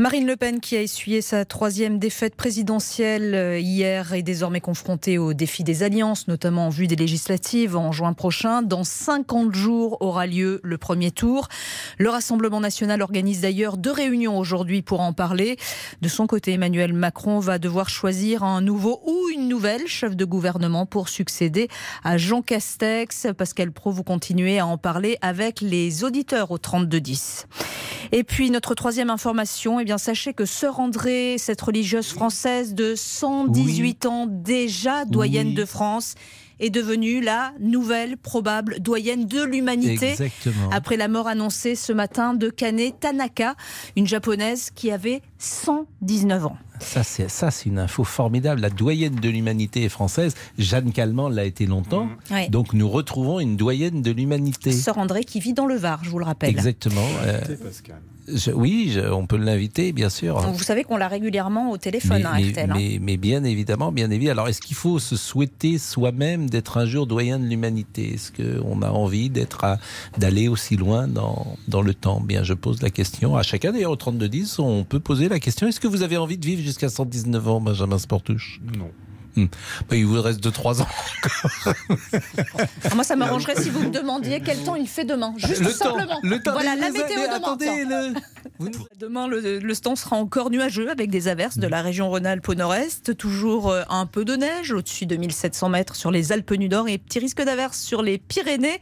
Marine 0.00 0.26
Le 0.26 0.34
Pen, 0.36 0.60
qui 0.60 0.78
a 0.78 0.80
essuyé 0.80 1.20
sa 1.20 1.44
troisième 1.44 1.98
défaite 1.98 2.34
présidentielle 2.34 3.34
euh, 3.34 3.58
hier, 3.58 4.14
est 4.14 4.22
désormais 4.22 4.62
confrontée 4.62 5.18
au 5.18 5.34
défi 5.34 5.62
des 5.62 5.82
alliances, 5.82 6.26
notamment 6.26 6.68
en 6.68 6.70
vue 6.70 6.86
des 6.86 6.96
législatives 6.96 7.76
en 7.76 7.92
juin 7.92 8.14
prochain. 8.14 8.62
Dans 8.62 8.82
50 8.82 9.54
jours 9.54 9.98
aura 10.00 10.26
lieu 10.26 10.58
le 10.62 10.78
premier 10.78 11.10
tour. 11.10 11.48
Le 11.98 12.08
Rassemblement 12.08 12.60
national 12.60 13.02
organise 13.02 13.42
d'ailleurs 13.42 13.76
deux 13.76 13.92
réunions 13.92 14.38
aujourd'hui 14.38 14.80
pour 14.80 15.02
en 15.02 15.12
parler. 15.12 15.58
De 16.00 16.08
son 16.08 16.26
côté, 16.26 16.54
Emmanuel 16.54 16.94
Macron 16.94 17.38
va 17.38 17.58
devoir 17.58 17.90
choisir 17.90 18.42
un 18.42 18.62
nouveau 18.62 19.02
ou 19.04 19.28
une 19.34 19.48
nouvelle 19.48 19.86
chef 19.86 20.16
de 20.16 20.24
gouvernement 20.24 20.86
pour 20.86 21.10
succéder 21.10 21.68
à 22.04 22.16
Jean 22.16 22.40
Castex. 22.40 23.26
Pascal 23.36 23.70
Pro, 23.70 23.90
vous 23.90 24.02
continuez 24.02 24.60
à 24.60 24.66
en 24.66 24.78
parler 24.78 25.18
avec 25.20 25.60
les 25.60 26.04
auditeurs 26.04 26.52
au 26.52 26.56
3210. 26.56 27.44
Et 28.12 28.24
puis 28.24 28.50
notre 28.50 28.74
troisième 28.74 29.10
information, 29.10 29.78
eh 29.78 29.89
sachez 29.98 30.32
que 30.34 30.44
Sœur 30.44 30.80
André, 30.80 31.36
cette 31.38 31.60
religieuse 31.60 32.08
française 32.12 32.74
de 32.74 32.94
118 32.94 34.06
ans 34.06 34.26
déjà 34.28 35.04
doyenne 35.04 35.48
Oui. 35.48 35.54
de 35.54 35.64
France, 35.64 36.14
est 36.62 36.68
devenue 36.68 37.22
la 37.22 37.52
nouvelle 37.58 38.18
probable 38.18 38.80
doyenne 38.80 39.24
de 39.26 39.42
l'humanité. 39.42 40.14
Après 40.72 40.98
la 40.98 41.08
mort 41.08 41.26
annoncée 41.26 41.74
ce 41.74 41.90
matin 41.90 42.34
de 42.34 42.50
Kane 42.50 42.92
Tanaka, 43.00 43.54
une 43.96 44.06
japonaise 44.06 44.70
qui 44.74 44.90
avait 44.90 45.22
119 45.38 46.44
ans. 46.46 46.56
Ça, 46.80 47.02
c'est 47.02 47.30
ça, 47.30 47.50
c'est 47.50 47.70
une 47.70 47.78
info 47.78 48.04
formidable. 48.04 48.60
La 48.60 48.68
doyenne 48.70 49.14
de 49.16 49.28
l'humanité 49.30 49.84
est 49.84 49.88
française. 49.88 50.34
Jeanne 50.58 50.92
Calment 50.92 51.28
l'a 51.30 51.44
été 51.44 51.64
longtemps. 51.66 52.08
Ouais. 52.30 52.48
Donc 52.50 52.74
nous 52.74 52.88
retrouvons 52.90 53.40
une 53.40 53.56
doyenne 53.56 54.02
de 54.02 54.10
l'humanité. 54.10 54.70
Sœur 54.72 54.98
André 54.98 55.24
qui 55.24 55.40
vit 55.40 55.54
dans 55.54 55.66
le 55.66 55.76
Var, 55.76 56.00
je 56.04 56.10
vous 56.10 56.18
le 56.18 56.24
rappelle. 56.26 56.50
Exactement. 56.50 57.06
euh, 57.24 57.40
je- 58.34 58.50
oui, 58.50 58.90
je- 58.94 59.00
on 59.12 59.26
peut 59.26 59.36
l'inviter, 59.36 59.92
bien 59.92 60.08
sûr. 60.10 60.40
Donc, 60.42 60.54
vous 60.54 60.62
savez 60.64 60.84
qu'on 60.84 60.96
l'a 60.96 61.08
régulièrement 61.08 61.70
au 61.70 61.76
téléphone, 61.76 62.24
hein, 62.26 62.32
mais, 62.36 62.48
RTL, 62.50 62.70
hein. 62.70 62.74
mais- 62.76 62.98
mais 63.00 63.16
bien 63.16 63.44
évidemment, 63.44 63.92
bien 63.92 64.10
évidemment. 64.10 64.40
Alors, 64.40 64.48
est-ce 64.48 64.60
qu'il 64.60 64.76
faut 64.76 64.98
se 64.98 65.16
souhaiter 65.16 65.78
soi-même 65.78 66.48
d'être 66.50 66.78
un 66.78 66.86
jour 66.86 67.06
doyen 67.06 67.38
de 67.38 67.44
l'humanité? 67.46 68.14
Est-ce 68.14 68.32
qu'on 68.32 68.82
a 68.82 68.90
envie 68.90 69.30
d'être 69.30 69.64
à- 69.64 69.78
d'aller 70.18 70.48
aussi 70.48 70.76
loin 70.76 71.08
dans, 71.08 71.56
dans 71.68 71.82
le 71.82 71.94
temps? 71.94 72.20
Bien, 72.20 72.42
je 72.42 72.54
pose 72.54 72.82
la 72.82 72.90
question 72.90 73.36
à 73.36 73.42
chacun. 73.42 73.72
D'ailleurs, 73.72 73.92
au 73.92 73.96
3210, 73.96 74.58
on 74.58 74.84
peut 74.84 75.00
poser 75.00 75.28
la 75.28 75.38
question 75.40 75.66
est-ce 75.68 75.80
que 75.80 75.88
vous 75.88 76.02
avez 76.02 76.16
envie 76.16 76.38
de 76.38 76.46
vivre 76.46 76.62
jusqu'à 76.62 76.88
119 76.88 77.46
ans, 77.48 77.60
Benjamin 77.60 77.98
Sportouche? 77.98 78.60
Non. 78.76 78.90
Hmm. 79.36 79.46
Bah, 79.88 79.96
il 79.96 80.06
vous 80.06 80.20
reste 80.20 80.40
2-3 80.44 80.82
ans. 80.82 80.88
Ah, 81.66 82.94
Moi, 82.94 83.04
ça 83.04 83.16
m'arrangerait 83.16 83.56
si 83.60 83.70
vous 83.70 83.80
me 83.80 83.90
demandiez 83.90 84.40
quel 84.40 84.58
temps 84.64 84.74
il 84.74 84.88
fait 84.88 85.04
demain. 85.04 85.34
Juste 85.36 85.60
Le 85.60 85.72
temps, 85.72 85.96
simplement. 85.96 86.18
le 86.22 86.42
temps, 86.42 86.52
voilà, 86.52 86.74
la 86.76 86.88
vous 86.88 86.94
météo 86.94 87.22
demain. 87.22 87.34
attendez, 87.36 87.66
tiens. 87.66 88.12
Demain, 88.98 89.26
le, 89.28 89.58
le 89.58 89.76
temps 89.76 89.96
sera 89.96 90.16
encore 90.16 90.50
nuageux 90.50 90.90
avec 90.90 91.10
des 91.10 91.28
averses 91.28 91.56
de 91.58 91.66
la 91.66 91.80
région 91.80 92.08
Rhône-Alpes 92.10 92.48
au 92.48 92.54
nord-est. 92.54 93.16
Toujours 93.16 93.70
euh, 93.70 93.82
un 93.88 94.06
peu 94.06 94.24
de 94.24 94.36
neige 94.36 94.72
au-dessus 94.72 95.06
de 95.06 95.16
1700 95.16 95.68
mètres 95.70 95.96
sur 95.96 96.10
les 96.10 96.32
Alpes 96.32 96.52
du 96.54 96.68
Nord 96.68 96.88
et 96.88 96.98
petit 96.98 97.18
risque 97.20 97.42
d'averses 97.42 97.80
sur 97.80 98.02
les 98.02 98.18
Pyrénées. 98.18 98.80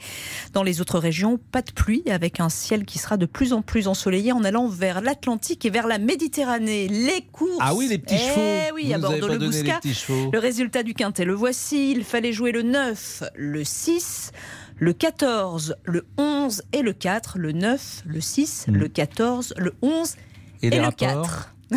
Dans 0.52 0.62
les 0.64 0.80
autres 0.80 0.98
régions, 0.98 1.38
pas 1.52 1.62
de 1.62 1.70
pluie 1.70 2.02
avec 2.10 2.40
un 2.40 2.48
ciel 2.48 2.84
qui 2.84 2.98
sera 2.98 3.16
de 3.16 3.26
plus 3.26 3.52
en 3.52 3.62
plus 3.62 3.86
ensoleillé 3.86 4.32
en 4.32 4.42
allant 4.42 4.66
vers 4.66 5.00
l'Atlantique 5.00 5.64
et 5.64 5.70
vers 5.70 5.86
la 5.86 5.98
Méditerranée. 5.98 6.88
Les 6.88 7.22
courses. 7.30 7.50
Ah 7.60 7.74
oui, 7.74 7.86
les 7.88 7.98
petits 7.98 8.16
Eh 8.16 8.28
chevaux. 8.28 8.74
oui, 8.74 8.92
à 8.94 8.98
Vous 8.98 9.04
avez 9.06 9.20
Bordeaux 9.20 9.34
le 9.34 9.38
donné 9.38 9.56
les 9.56 9.62
Bouscat. 9.62 9.78
petits 9.80 9.94
chevaux. 9.94 10.30
Le 10.32 10.38
résultat 10.48 10.82
du 10.82 10.94
quintet, 10.94 11.26
le 11.26 11.34
voici. 11.34 11.92
Il 11.92 12.04
fallait 12.04 12.32
jouer 12.32 12.52
le 12.52 12.62
9, 12.62 13.24
le 13.36 13.64
6, 13.64 14.32
le 14.78 14.94
14, 14.94 15.76
le 15.84 16.06
11 16.16 16.62
et 16.72 16.80
le 16.80 16.94
4. 16.94 17.36
Le 17.38 17.52
9, 17.52 18.02
le 18.06 18.20
6, 18.22 18.64
Hmm. 18.68 18.76
le 18.76 18.88
14, 18.88 19.52
le 19.58 19.74
11 19.82 20.16
Et 20.62 20.68
et, 20.68 20.70
les 20.70 20.78
le 20.78 20.84
rapports 20.84 20.96
4. 20.98 21.54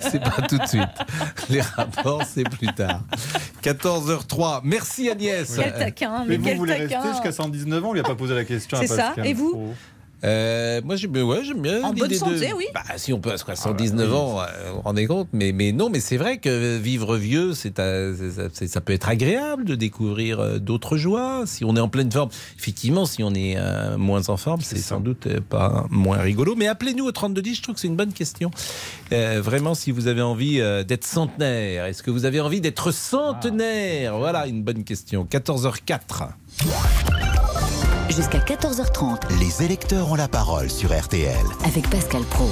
c'est 0.00 0.18
pas 0.22 0.40
tout 0.48 0.56
de 0.56 0.66
suite. 0.66 0.88
Les 1.50 1.60
rapports, 1.60 2.22
c'est 2.24 2.44
plus 2.48 2.68
tard. 2.68 3.02
14h03. 3.62 4.62
Merci 4.64 5.10
Agnès. 5.10 5.54
Quel 5.56 5.74
taquin, 5.74 6.20
mais 6.20 6.26
Mais 6.26 6.36
vous 6.38 6.44
quel 6.44 6.56
voulez 6.56 6.72
taquin. 6.78 7.00
rester 7.00 7.12
jusqu'à 7.12 7.32
119 7.32 7.84
ans 7.84 7.90
On 7.90 7.92
lui 7.92 8.00
a 8.00 8.04
pas 8.04 8.14
posé 8.14 8.34
la 8.34 8.46
question. 8.46 8.78
à 8.78 8.80
C'est 8.80 8.86
ça. 8.86 9.08
Pascal 9.08 9.26
Et 9.26 9.34
vous. 9.34 9.74
Euh, 10.24 10.80
moi, 10.84 10.96
j'aime 10.96 11.10
bien, 11.12 11.24
ouais, 11.24 11.44
j'aime 11.44 11.60
bien. 11.60 11.82
En 11.82 11.92
bonne 11.92 12.12
santé, 12.14 12.48
de... 12.50 12.54
oui. 12.54 12.66
Bah, 12.74 12.82
si 12.96 13.12
on 13.12 13.18
peut 13.20 13.32
à 13.32 13.38
79 13.38 14.14
ans, 14.14 14.40
euh, 14.40 14.44
vous 14.70 14.76
vous 14.76 14.80
rendez 14.82 15.06
compte. 15.06 15.28
Mais, 15.32 15.52
mais 15.52 15.72
non, 15.72 15.90
mais 15.90 16.00
c'est 16.00 16.16
vrai 16.16 16.38
que 16.38 16.76
vivre 16.78 17.16
vieux, 17.16 17.54
c'est, 17.54 17.76
ça- 17.78 18.80
peut 18.80 18.92
être 18.92 19.08
agréable 19.08 19.64
de 19.64 19.74
découvrir 19.74 20.40
euh, 20.40 20.58
d'autres 20.58 20.96
joies. 20.96 21.42
Si 21.46 21.64
on 21.64 21.76
est 21.76 21.80
en 21.80 21.88
pleine 21.88 22.10
forme, 22.10 22.30
effectivement, 22.58 23.04
si 23.04 23.22
on 23.22 23.32
est 23.34 23.54
euh, 23.56 23.96
moins 23.98 24.28
en 24.28 24.36
forme, 24.36 24.60
c'est, 24.60 24.78
sans 24.78 25.00
doute 25.00 25.28
pas 25.40 25.86
moins 25.90 26.18
rigolo. 26.18 26.54
Mais 26.56 26.68
appelez-nous 26.68 27.04
au 27.06 27.12
3210, 27.12 27.56
je 27.56 27.62
trouve 27.62 27.74
que 27.74 27.80
c'est 27.80 27.88
une 27.88 27.96
bonne 27.96 28.12
question. 28.12 28.50
Euh, 29.12 29.40
vraiment, 29.42 29.74
si 29.74 29.90
vous 29.90 30.06
avez 30.06 30.22
envie 30.22 30.60
euh, 30.60 30.84
d'être 30.84 31.04
centenaire, 31.04 31.86
est-ce 31.86 32.02
que 32.02 32.10
vous 32.10 32.24
avez 32.24 32.40
envie 32.40 32.60
d'être 32.60 32.92
centenaire? 32.92 34.16
Voilà 34.18 34.46
une 34.46 34.62
bonne 34.62 34.84
question. 34.84 35.24
14h04. 35.30 36.28
Jusqu'à 38.14 38.40
14h30 38.40 39.38
Les 39.40 39.64
électeurs 39.64 40.10
ont 40.10 40.16
la 40.16 40.28
parole 40.28 40.68
sur 40.68 40.90
RTL. 40.92 41.34
avec 41.64 41.88
Pascal 41.88 42.22
Pro. 42.24 42.50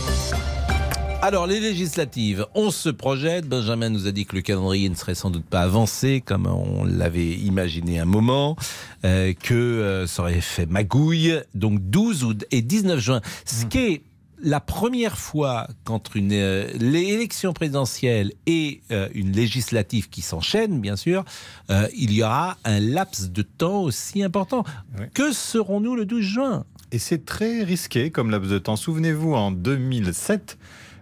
Alors, 1.20 1.46
les 1.46 1.60
législatives, 1.60 2.46
on 2.54 2.70
se 2.70 2.88
projette. 2.88 3.46
Benjamin 3.46 3.90
nous 3.90 4.06
a 4.06 4.10
dit 4.10 4.24
que 4.24 4.36
le 4.36 4.40
calendrier 4.40 4.88
ne 4.88 4.94
serait 4.94 5.14
sans 5.14 5.28
doute 5.28 5.44
pas 5.44 5.60
avancé 5.60 6.22
comme 6.24 6.46
on 6.46 6.84
l'avait 6.84 7.32
imaginé 7.32 7.98
un 7.98 8.06
moment, 8.06 8.56
euh, 9.04 9.34
que 9.34 9.52
euh, 9.52 10.06
ça 10.06 10.22
aurait 10.22 10.40
fait 10.40 10.64
magouille. 10.64 11.38
Donc 11.54 11.78
12 11.78 12.24
août 12.24 12.46
et 12.50 12.62
19 12.62 12.98
juin. 12.98 13.20
Ce 13.44 13.66
qui 13.66 13.78
est 13.78 14.02
la 14.42 14.60
première 14.60 15.18
fois 15.18 15.66
qu'entre 15.84 16.16
une 16.16 16.32
euh, 16.32 16.66
l'élection 16.78 17.52
présidentielle 17.52 18.32
et 18.46 18.80
euh, 18.90 19.08
une 19.14 19.32
législative 19.32 20.08
qui 20.08 20.22
s'enchaîne, 20.22 20.80
bien 20.80 20.96
sûr, 20.96 21.24
euh, 21.70 21.88
il 21.94 22.12
y 22.12 22.22
aura 22.22 22.56
un 22.64 22.80
laps 22.80 23.30
de 23.30 23.42
temps 23.42 23.82
aussi 23.82 24.22
important. 24.22 24.64
Que 25.14 25.32
serons-nous 25.32 25.96
le 25.96 26.04
12 26.04 26.22
juin? 26.22 26.64
Et 26.92 26.98
c'est 26.98 27.24
très 27.24 27.62
risqué 27.62 28.10
comme 28.10 28.30
laps 28.30 28.50
de 28.50 28.58
temps. 28.58 28.76
Souvenez-vous, 28.76 29.34
en 29.34 29.52
2007, 29.52 30.58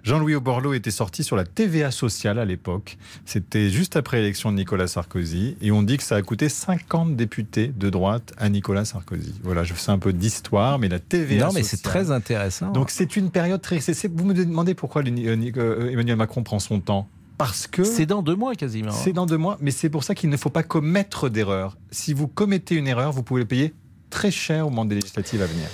Jean-Louis 0.09 0.37
Borloo 0.41 0.73
était 0.73 0.91
sorti 0.91 1.23
sur 1.23 1.37
la 1.37 1.45
TVA 1.45 1.91
sociale 1.91 2.39
à 2.39 2.47
l'époque. 2.47 2.97
C'était 3.27 3.69
juste 3.69 3.95
après 3.95 4.17
l'élection 4.17 4.51
de 4.51 4.57
Nicolas 4.57 4.87
Sarkozy. 4.87 5.59
Et 5.61 5.71
on 5.71 5.83
dit 5.83 5.99
que 5.99 6.03
ça 6.03 6.17
a 6.17 6.23
coûté 6.23 6.49
50 6.49 7.15
députés 7.15 7.69
de 7.69 7.91
droite 7.91 8.33
à 8.39 8.49
Nicolas 8.49 8.87
Sarkozy. 8.87 9.35
Voilà, 9.43 9.65
je 9.65 9.75
fais 9.75 9.91
un 9.93 9.99
peu 9.99 10.15
d'histoire, 10.15 10.79
mais 10.79 10.89
la 10.89 10.99
TVA 10.99 11.49
Non, 11.49 11.53
mais 11.53 11.63
c'est 11.63 11.83
très 11.83 12.11
intéressant. 12.11 12.71
Donc 12.73 12.89
c'est 12.89 13.17
une 13.17 13.31
période 13.31 13.61
très... 13.61 13.81
Vous 14.11 14.25
me 14.25 14.33
demandez 14.33 14.73
pourquoi 14.73 15.03
euh, 15.03 15.53
euh, 15.59 15.91
Emmanuel 15.91 16.17
Macron 16.17 16.43
prend 16.43 16.59
son 16.59 16.81
temps 16.81 17.07
parce 17.37 17.67
que 17.67 17.85
C'est 17.85 18.07
dans 18.07 18.23
deux 18.23 18.35
mois 18.35 18.55
quasiment. 18.55 18.89
hein. 18.91 19.01
c'est 19.05 19.13
dans 19.13 19.27
deux 19.27 19.37
mois, 19.37 19.59
mais 19.61 19.73
c'est 19.73 19.91
pour 19.91 20.05
ça 20.05 20.15
qu'il 20.15 20.31
ne 20.31 20.39
faut 20.39 20.49
pas 20.49 20.63
commettre 20.63 21.29
d'erreur. 21.29 21.77
Si 21.91 22.15
vous 22.15 22.29
commettez 22.29 22.77
une 22.77 22.89
erreur, 22.89 23.13
vous 23.13 23.23
pouvez 23.23 23.43
le 23.43 23.47
payer 23.47 23.75
très 24.09 24.31
cher 24.31 24.67
au 24.67 24.71
moment 24.71 24.87
des 24.87 24.95
législatives 24.95 25.43
à 25.43 25.47
venir. 25.47 25.69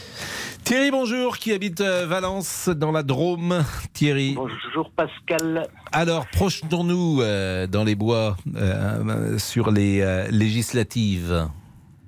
Thierry, 0.65 0.91
bonjour, 0.91 1.37
qui 1.37 1.53
habite 1.53 1.83
euh, 1.83 2.07
Valence, 2.07 2.71
dans 2.71 2.91
la 2.91 3.03
Drôme. 3.03 3.63
Thierry. 3.93 4.33
Bonjour 4.35 4.91
Pascal. 4.93 5.69
Alors, 5.93 6.27
projetons-nous 6.29 7.21
euh, 7.21 7.67
dans 7.67 7.85
les 7.85 7.95
bois 7.95 8.37
euh, 8.57 9.37
sur 9.39 9.71
les 9.71 10.01
euh, 10.01 10.27
législatives. 10.31 11.49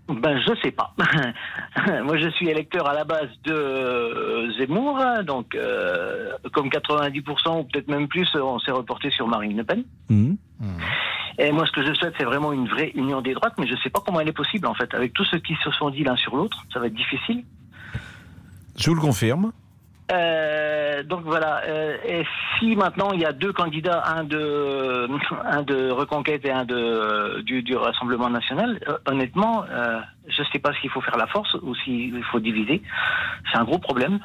Ben 0.08 0.40
je 0.40 0.54
sais 0.62 0.70
pas. 0.70 0.94
Moi 2.04 2.16
je 2.16 2.30
suis 2.30 2.48
électeur 2.48 2.88
à 2.88 2.94
la 2.94 3.04
base 3.04 3.28
de 3.44 4.48
Zemmour, 4.56 5.00
hein, 5.00 5.22
donc 5.22 5.58
comme 6.52 6.68
90% 6.68 7.60
ou 7.60 7.64
peut-être 7.64 7.88
même 7.88 8.08
plus, 8.08 8.28
on 8.36 8.58
s'est 8.60 8.70
reporté 8.70 9.10
sur 9.10 9.26
Marine 9.28 9.56
Le 9.56 9.64
Pen. 9.64 9.84
Mhm. 10.08 10.36
Et 11.38 11.52
moi 11.52 11.66
ce 11.66 11.72
que 11.72 11.84
je 11.84 11.92
souhaite 11.92 12.14
c'est 12.18 12.24
vraiment 12.24 12.52
une 12.52 12.68
vraie 12.68 12.92
union 12.94 13.20
des 13.20 13.34
droites, 13.34 13.54
mais 13.58 13.66
je 13.66 13.74
sais 13.82 13.90
pas 13.90 14.00
comment 14.00 14.20
elle 14.20 14.28
est 14.28 14.32
possible 14.32 14.66
en 14.66 14.74
fait. 14.74 14.94
Avec 14.94 15.12
tous 15.12 15.24
ceux 15.24 15.40
qui 15.40 15.56
se 15.62 15.70
sont 15.72 15.90
dit 15.90 16.04
l'un 16.04 16.16
sur 16.16 16.36
l'autre, 16.36 16.64
ça 16.72 16.78
va 16.78 16.86
être 16.86 16.94
difficile. 16.94 17.44
Je 18.78 18.90
vous 18.90 18.96
le 18.96 19.00
confirme. 19.00 19.52
Euh, 20.12 21.02
donc 21.02 21.22
voilà. 21.24 21.62
euh, 21.66 22.22
si 22.58 22.76
maintenant 22.76 23.10
il 23.12 23.20
y 23.20 23.24
a 23.24 23.32
deux 23.32 23.52
candidats, 23.52 24.04
un 24.06 24.22
de 24.24 25.08
un 25.44 25.62
de 25.62 25.90
Reconquête 25.90 26.44
et 26.44 26.52
un 26.52 26.64
de 26.64 27.40
du, 27.40 27.62
du 27.62 27.76
Rassemblement 27.76 28.30
National, 28.30 28.78
euh, 28.88 28.98
honnêtement, 29.06 29.64
euh, 29.68 30.00
je 30.28 30.42
ne 30.42 30.46
sais 30.52 30.58
pas 30.58 30.72
s'il 30.80 30.90
faut 30.90 31.00
faire 31.00 31.16
la 31.16 31.26
force 31.26 31.54
ou 31.62 31.74
s'il 31.74 32.22
faut 32.30 32.40
diviser. 32.40 32.82
C'est 33.50 33.58
un 33.58 33.64
gros 33.64 33.78
problème. 33.78 34.20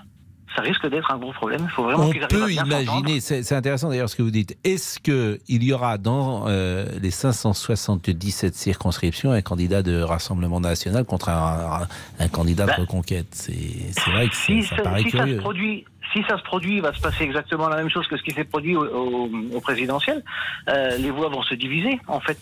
Ça 0.56 0.62
risque 0.62 0.86
d'être 0.90 1.10
un 1.12 1.18
gros 1.18 1.32
problème. 1.32 1.62
Il 1.64 1.70
faut 1.70 1.84
vraiment 1.84 2.06
On 2.06 2.10
arrivent 2.10 2.24
à 2.24 2.28
peut 2.28 2.46
bien 2.48 2.64
imaginer, 2.66 3.20
c'est 3.20 3.54
intéressant 3.54 3.90
d'ailleurs 3.90 4.10
ce 4.10 4.16
que 4.16 4.22
vous 4.22 4.32
dites, 4.32 4.58
est-ce 4.64 5.00
qu'il 5.00 5.64
y 5.64 5.74
aura 5.74 5.98
dans 5.98 6.46
euh, 6.48 6.86
les 7.02 7.12
577 7.12 8.54
circonscriptions 8.54 9.32
un 9.32 9.42
candidat 9.42 9.82
de 9.82 10.02
Rassemblement 10.02 10.60
National 10.60 11.06
contre 11.06 11.30
un, 11.30 11.88
un 12.20 12.28
candidat 12.28 12.66
de 12.66 12.82
Reconquête? 12.82 13.28
C'est 13.32 14.12
vrai 14.12 14.28
que 14.28 14.36
Si, 14.36 14.64
ça 14.64 14.78
ça, 14.78 14.82
paraît 14.82 15.04
si 15.04 15.12
ça 15.12 15.26
se 15.26 15.36
produit, 15.36 15.86
si 16.14 16.24
ça 16.28 16.38
se 16.38 16.44
produit, 16.44 16.76
il 16.78 16.82
va 16.82 16.94
se 16.94 17.02
passer 17.02 17.24
exactement 17.24 17.70
la 17.70 17.78
même 17.78 17.90
chose 17.90 18.08
que 18.08 18.18
ce 18.18 18.24
qui 18.24 18.32
s'est 18.32 18.44
produit 18.44 18.76
au, 18.76 18.84
au, 18.86 19.30
au 19.54 19.62
présidentiel. 19.62 20.24
Euh, 20.70 20.98
les 20.98 21.12
voix 21.12 21.30
vont 21.30 21.44
se 21.44 21.56
diviser, 21.56 22.00
en 22.08 22.20
fait. 22.20 22.38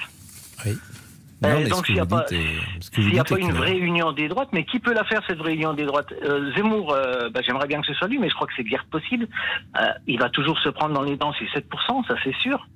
Non, 1.42 1.50
Euh, 1.50 1.60
mais 1.64 1.70
donc 1.70 1.86
s'il 1.86 1.96
n'y 1.96 2.02
a 2.02 2.06
pas, 2.06 2.26
y 2.32 2.36
a 2.36 3.38
une 3.38 3.52
vraie 3.54 3.78
union 3.78 4.12
des 4.12 4.28
droites, 4.28 4.50
mais 4.52 4.66
qui 4.66 4.80
peut 4.80 4.94
la 4.94 5.06
faire 5.06 5.22
cette 5.26 5.38
vraie 5.38 5.54
union 5.54 5.74
des 5.74 5.86
droites? 5.86 6.12
Euh, 6.24 6.54
Zemmour, 6.56 6.92
euh, 6.94 7.30
bah, 7.30 7.40
j'aimerais 7.46 7.68
bien 7.68 7.80
que 7.80 7.88
ce 7.88 7.94
soit 7.94 8.10
lui, 8.10 8.18
mais 8.20 8.28
je 8.30 8.36
crois 8.36 8.46
que 8.46 8.54
c'est 8.58 8.64
guère 8.66 8.86
possible. 8.92 9.28
Euh, 9.80 9.86
il 10.06 10.20
va 10.20 10.30
toujours 10.30 10.60
se 10.60 10.68
prendre 10.68 10.94
dans 10.94 11.02
les 11.02 11.16
dents 11.16 11.32
ces 11.40 11.46
7%, 11.46 12.06
ça 12.08 12.16
c'est 12.26 12.36
sûr. 12.42 12.68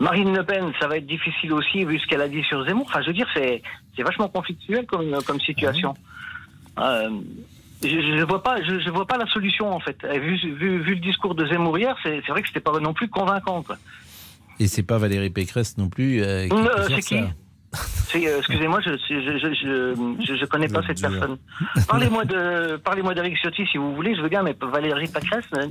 Marine 0.00 0.36
Le 0.36 0.44
Pen, 0.44 0.70
ça 0.78 0.86
va 0.86 0.98
être 0.98 1.06
difficile 1.06 1.52
aussi 1.54 1.84
vu 1.86 1.98
ce 1.98 2.06
qu'elle 2.06 2.20
a 2.20 2.28
dit 2.28 2.42
sur 2.44 2.62
Zemmour. 2.66 2.86
Enfin, 2.88 3.00
je 3.00 3.06
veux 3.06 3.14
dire, 3.14 3.28
c'est 3.34 3.62
c'est 3.96 4.02
vachement 4.02 4.28
conflictuel 4.28 4.84
comme 4.86 5.22
comme 5.26 5.40
situation. 5.40 5.94
Euh, 6.78 7.08
je, 7.82 7.88
je 7.88 8.24
vois 8.26 8.42
pas, 8.42 8.62
je, 8.62 8.80
je 8.80 8.90
vois 8.90 9.06
pas 9.06 9.16
la 9.16 9.26
solution 9.26 9.72
en 9.72 9.80
fait. 9.80 9.96
Vu, 10.04 10.36
vu, 10.36 10.78
vu 10.80 10.94
le 10.94 11.00
discours 11.00 11.34
de 11.34 11.46
Zemmour 11.46 11.78
hier, 11.78 11.96
c'est 12.02 12.20
c'est 12.26 12.32
vrai 12.32 12.42
que 12.42 12.48
c'était 12.48 12.60
pas 12.60 12.78
non 12.80 12.92
plus 12.92 13.08
convaincant. 13.08 13.62
Quoi. 13.62 13.76
Et 14.58 14.66
c'est 14.66 14.82
pas 14.82 14.98
Valérie 14.98 15.30
Pécresse 15.30 15.78
non 15.78 15.88
plus 15.88 16.20
qui 16.50 16.94
c'est 16.94 17.00
qui? 17.00 17.18
ça? 17.20 17.30
Euh, 18.16 18.38
excusez-moi, 18.38 18.80
je, 18.84 18.90
je, 19.08 19.20
je, 19.20 19.38
je, 19.38 20.16
je, 20.26 20.34
je 20.36 20.44
connais 20.46 20.66
pas 20.66 20.80
cette 20.84 21.00
personne. 21.00 21.36
Parlez-moi 21.86 22.24
de, 22.24 22.76
parlez-moi 22.78 23.14
d'Eric 23.14 23.36
Ciotti 23.36 23.64
si 23.70 23.78
vous 23.78 23.94
voulez, 23.94 24.16
je 24.16 24.20
veux 24.22 24.28
bien, 24.28 24.42
mais 24.42 24.56
Valérie 24.60 25.06
Pécresse, 25.06 25.44
euh, 25.56 25.66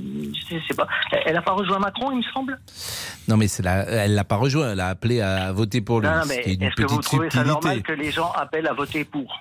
je 0.50 0.56
sais 0.66 0.74
pas. 0.74 0.86
Elle- 1.12 1.22
Elle 1.26 1.36
a 1.36 1.42
pas 1.42 1.52
rejoint 1.52 1.78
Macron, 1.78 2.10
il 2.12 2.18
me 2.18 2.22
semble? 2.32 2.58
Non, 3.28 3.36
mais 3.36 3.46
c'est 3.46 3.62
la, 3.62 3.82
elle 3.86 4.14
l'a 4.14 4.24
pas 4.24 4.36
rejoint. 4.36 4.72
Elle 4.72 4.80
a 4.80 4.88
appelé 4.88 5.20
à 5.20 5.52
voter 5.52 5.82
pour 5.82 6.00
lui. 6.00 6.08
Non, 6.08 6.22
mais 6.26 6.36
est 6.36 6.62
est-ce 6.62 6.74
que 6.76 6.86
vous 6.90 7.00
trouvez 7.02 7.28
ça 7.30 7.44
normal 7.44 7.82
que 7.82 7.92
les 7.92 8.10
gens 8.10 8.32
appellent 8.32 8.66
à 8.68 8.72
voter 8.72 9.04
pour? 9.04 9.38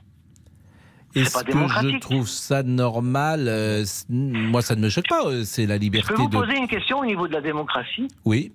Est-ce 1.16 1.32
pas 1.34 1.44
que 1.44 1.52
je 1.54 1.98
trouve 2.00 2.28
ça 2.28 2.62
normal 2.64 3.46
Euh, 3.48 3.86
Moi, 4.10 4.62
ça 4.62 4.76
ne 4.76 4.82
me 4.82 4.90
choque 4.90 5.08
pas. 5.08 5.26
euh, 5.26 5.44
C'est 5.46 5.66
la 5.66 5.76
Je 5.76 5.80
liberté 5.80 6.14
peux 6.14 6.22
vous 6.22 6.28
de. 6.28 6.38
poser 6.38 6.58
une 6.58 6.68
question 6.68 7.00
au 7.00 7.06
niveau 7.06 7.28
de 7.30 7.34
la 7.34 7.42
démocratie? 7.42 8.10
Oui. 8.26 8.52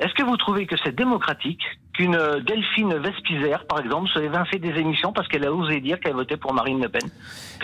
Est-ce 0.00 0.14
que 0.14 0.22
vous 0.24 0.36
trouvez 0.38 0.66
que 0.66 0.74
c'est 0.82 0.94
démocratique 0.96 1.60
qu'une 1.92 2.18
Delphine 2.46 2.94
Vespizer, 2.98 3.64
par 3.66 3.80
exemple, 3.80 4.08
soit 4.08 4.22
évincée 4.22 4.58
des 4.58 4.70
émissions 4.80 5.12
parce 5.12 5.28
qu'elle 5.28 5.44
a 5.44 5.52
osé 5.52 5.80
dire 5.80 6.00
qu'elle 6.00 6.14
votait 6.14 6.36
pour 6.36 6.54
Marine 6.54 6.80
Le 6.80 6.88
Pen 6.88 7.02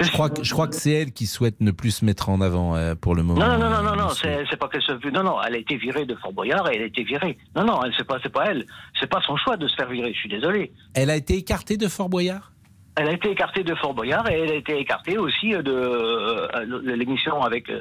Je 0.01 0.11
crois 0.11 0.29
que, 0.29 0.45
je 0.45 0.53
crois 0.53 0.69
que 0.69 0.75
c'est 0.75 0.93
elle 0.93 1.13
qui 1.13 1.27
souhaite 1.27 1.61
ne 1.61 1.71
plus 1.71 1.91
se 1.91 2.05
mettre 2.05 2.29
en 2.29 2.41
avant 2.41 2.77
euh, 2.77 2.95
pour 2.95 3.15
le 3.15 3.23
moment. 3.23 3.41
Non, 3.41 3.59
non, 3.59 3.71
non, 3.71 3.83
non, 3.83 3.97
non, 3.97 4.09
c'est 4.11 4.57
pas 4.59 4.69
qu'elle 4.69 4.83
se 4.83 4.93
Non, 5.11 5.23
non, 5.23 5.37
elle 5.43 5.55
a 5.55 5.59
été 5.59 5.77
virée 5.77 6.05
de 6.05 6.15
Fort 6.15 6.33
Boyard 6.33 6.69
et 6.71 6.77
elle 6.77 6.83
a 6.83 6.87
été 6.87 7.05
virée. 7.05 7.39
Non, 7.57 7.65
non, 7.65 7.81
c'est 7.97 8.07
pas, 8.07 8.19
pas 8.19 8.47
elle. 8.51 8.67
C'est 9.01 9.09
pas 9.09 9.21
son 9.27 9.37
choix 9.37 9.57
de 9.57 9.67
se 9.67 9.75
faire 9.77 9.89
virer. 9.89 10.13
Je 10.13 10.19
suis 10.19 10.29
désolé. 10.29 10.73
Elle 10.95 11.11
a 11.11 11.17
été 11.17 11.37
écartée 11.37 11.77
de 11.77 11.89
Fort 11.89 12.09
Boyard? 12.09 12.53
Elle 12.99 13.09
a 13.09 13.13
été 13.13 13.31
écartée 13.31 13.63
de 13.63 13.75
Fort 13.77 13.95
Boyard 13.95 14.29
et 14.31 14.35
elle 14.41 14.51
a 14.51 14.55
été 14.55 14.79
écartée 14.79 15.19
aussi 15.19 15.51
de 15.51 15.71
euh, 15.73 16.49
l'émission 16.97 17.43
avec 17.43 17.69
euh, 17.71 17.81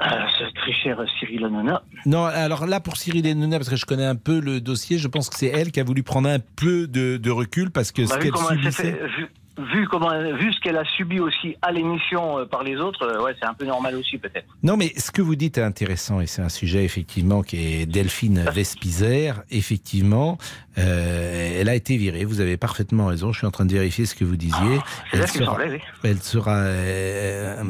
euh, 0.00 0.04
ce 0.38 0.44
très 0.54 0.72
cher 0.72 0.98
Cyril 1.18 1.44
Hanouna. 1.44 1.82
Non, 2.04 2.24
alors 2.24 2.66
là, 2.66 2.78
pour 2.80 2.96
Cyril 2.96 3.26
Hanouna, 3.26 3.58
parce 3.58 3.68
que 3.70 3.76
je 3.76 3.86
connais 3.86 4.04
un 4.04 4.14
peu 4.16 4.40
le 4.40 4.60
dossier, 4.60 4.98
je 4.98 5.08
pense 5.08 5.28
que 5.30 5.36
c'est 5.36 5.46
elle 5.48 5.72
qui 5.72 5.80
a 5.80 5.84
voulu 5.84 6.02
prendre 6.02 6.28
un 6.28 6.38
peu 6.38 6.86
de, 6.86 7.16
de 7.16 7.30
recul 7.30 7.70
parce 7.70 7.90
que 7.92 8.02
Bah, 8.02 8.14
ce 8.14 8.18
qu'elle 8.18 8.36
subissait. 8.36 8.92
fait- 8.92 9.06
vu, 9.16 9.28
vu 9.58 9.88
comment, 9.88 10.10
vu 10.34 10.52
ce 10.52 10.60
qu'elle 10.60 10.76
a 10.76 10.84
subi 10.84 11.20
aussi 11.20 11.56
à 11.62 11.72
l'émission 11.72 12.38
euh, 12.38 12.44
par 12.44 12.62
les 12.62 12.76
autres, 12.76 13.02
euh, 13.02 13.22
ouais, 13.22 13.34
c'est 13.40 13.46
un 13.46 13.54
peu 13.54 13.64
normal 13.64 13.96
aussi 13.96 14.18
peut-être. 14.18 14.46
Non, 14.62 14.76
mais 14.76 14.92
ce 14.96 15.10
que 15.10 15.22
vous 15.22 15.36
dites 15.36 15.58
est 15.58 15.62
intéressant 15.62 16.20
et 16.20 16.26
c'est 16.26 16.42
un 16.42 16.48
sujet 16.48 16.84
effectivement 16.84 17.42
qui 17.42 17.56
est 17.56 17.86
Delphine 17.86 18.44
Vespizer. 18.52 19.42
Effectivement, 19.50 20.38
euh, 20.78 21.60
elle 21.60 21.68
a 21.68 21.74
été 21.74 21.96
virée. 21.96 22.24
Vous 22.24 22.40
avez 22.40 22.56
parfaitement 22.56 23.06
raison. 23.06 23.32
Je 23.32 23.38
suis 23.38 23.46
en 23.46 23.50
train 23.50 23.66
de 23.66 23.72
vérifier 23.72 24.06
ce 24.06 24.14
que 24.14 24.24
vous 24.24 24.36
disiez. 24.36 24.78
qu'il 25.10 25.20
me 25.20 25.46
semblait, 25.46 25.70
oui. 25.70 25.80
elle 26.04 26.22
sera, 26.22 26.56
euh, 26.56 27.62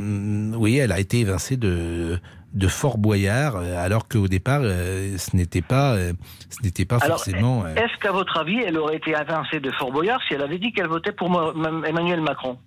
oui, 0.57 0.79
elle 0.79 0.93
a 0.93 0.99
été 0.99 1.21
évincée 1.21 1.57
de 1.57 2.19
de 2.57 2.69
Fort 2.69 2.99
Boyard, 2.99 3.57
euh, 3.57 3.77
alors 3.85 4.09
qu'au 4.09 4.29
départ, 4.29 4.63
euh, 4.65 5.17
ce 5.19 5.37
n'était 5.37 5.63
pas, 5.63 5.93
euh, 5.95 6.13
ce 6.51 6.63
n'était 6.65 6.87
pas 6.87 6.97
Alors, 7.03 7.19
forcément. 7.19 7.65
euh, 7.65 7.75
est-ce 7.75 7.97
qu'à 8.01 8.13
votre 8.13 8.39
avis, 8.39 8.59
elle 8.67 8.79
aurait 8.79 8.97
été 8.97 9.11
évincée 9.11 9.61
de 9.61 9.71
Fort 9.73 9.93
Boyard 9.93 10.21
si 10.27 10.35
elle 10.35 10.43
avait 10.43 10.59
dit 10.59 10.73
qu'elle 10.73 10.89
votait 10.89 11.13
pour 11.13 11.29
Emmanuel 11.87 12.21
Macron? 12.23 12.59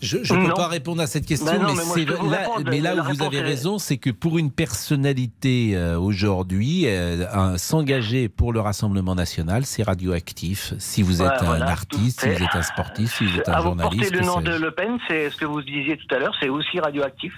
Je 0.00 0.18
ne 0.18 0.46
peux 0.48 0.52
pas 0.52 0.68
répondre 0.68 1.00
à 1.00 1.06
cette 1.06 1.24
question, 1.24 1.46
Ben 1.46 1.62
non, 1.62 1.74
mais, 1.74 1.84
moi, 1.84 1.96
là, 2.28 2.48
mais 2.66 3.00
où 3.00 3.04
vous 3.04 3.22
avez 3.22 3.38
est- 3.38 3.42
raison, 3.42 3.78
c'est 3.78 3.96
que 3.96 4.10
pour 4.10 4.36
une 4.36 4.50
personnalité 4.50 5.74
euh, 5.76 5.98
aujourd'hui, 5.98 6.86
euh, 6.86 7.56
s'engager 7.56 8.28
pour 8.28 8.52
le 8.52 8.60
Rassemblement 8.60 9.14
national, 9.14 9.64
c'est 9.64 9.82
radioactif. 9.82 10.74
Si 10.78 11.00
vous 11.02 11.22
êtes 11.22 11.40
un 11.40 11.44
voilà, 11.46 11.68
artiste, 11.70 12.20
si 12.20 12.28
vous 12.28 12.42
êtes 12.42 12.54
un 12.54 12.62
sportif, 12.62 13.14
si 13.16 13.24
vous 13.24 13.38
êtes 13.38 13.48
un 13.48 13.52
À 13.52 13.60
vous 13.60 13.68
journaliste, 13.68 14.12
le 14.14 14.20
nom 14.20 14.40
de. 14.42 14.50
Le 14.50 14.70
Pen, 14.72 14.98
c'est 15.08 15.30
ce 15.30 15.36
que 15.36 15.46
vous 15.46 15.62
disiez 15.62 15.96
tout 15.96 16.14
à 16.14 16.18
l'heure, 16.18 16.34
c'est 16.38 16.50
aussi 16.50 16.80
radioactif? 16.80 17.32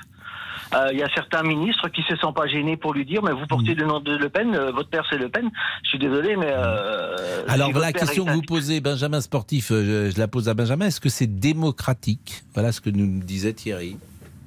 Euh, 0.74 0.88
Il 0.92 0.98
y 0.98 1.02
a 1.02 1.08
certains 1.14 1.42
ministres 1.42 1.88
qui 1.88 2.02
se 2.02 2.16
sentent 2.16 2.36
pas 2.36 2.46
gênés 2.46 2.76
pour 2.76 2.92
lui 2.94 3.04
dire, 3.04 3.22
mais 3.22 3.32
vous 3.32 3.46
portez 3.46 3.74
Mm. 3.74 3.78
le 3.78 3.86
nom 3.86 4.00
de 4.00 4.16
Le 4.16 4.28
Pen, 4.28 4.54
euh, 4.54 4.72
votre 4.72 4.88
père 4.88 5.04
c'est 5.10 5.18
Le 5.18 5.28
Pen. 5.28 5.48
Je 5.84 5.88
suis 5.90 5.98
désolé, 5.98 6.36
mais 6.36 6.50
euh, 6.50 7.42
Alors 7.48 7.66
si 7.68 7.72
voilà 7.72 7.86
la 7.88 7.92
question 7.92 8.24
est 8.24 8.28
que 8.28 8.32
vous 8.34 8.42
posez, 8.42 8.80
Benjamin 8.80 9.20
Sportif, 9.20 9.68
je, 9.70 10.10
je 10.14 10.18
la 10.18 10.28
pose 10.28 10.48
à 10.48 10.54
Benjamin. 10.54 10.86
Est-ce 10.86 11.00
que 11.00 11.08
c'est 11.08 11.26
démocratique? 11.38 12.42
Voilà 12.54 12.72
ce 12.72 12.80
que 12.80 12.90
nous 12.90 13.20
disait 13.22 13.52
Thierry. 13.52 13.96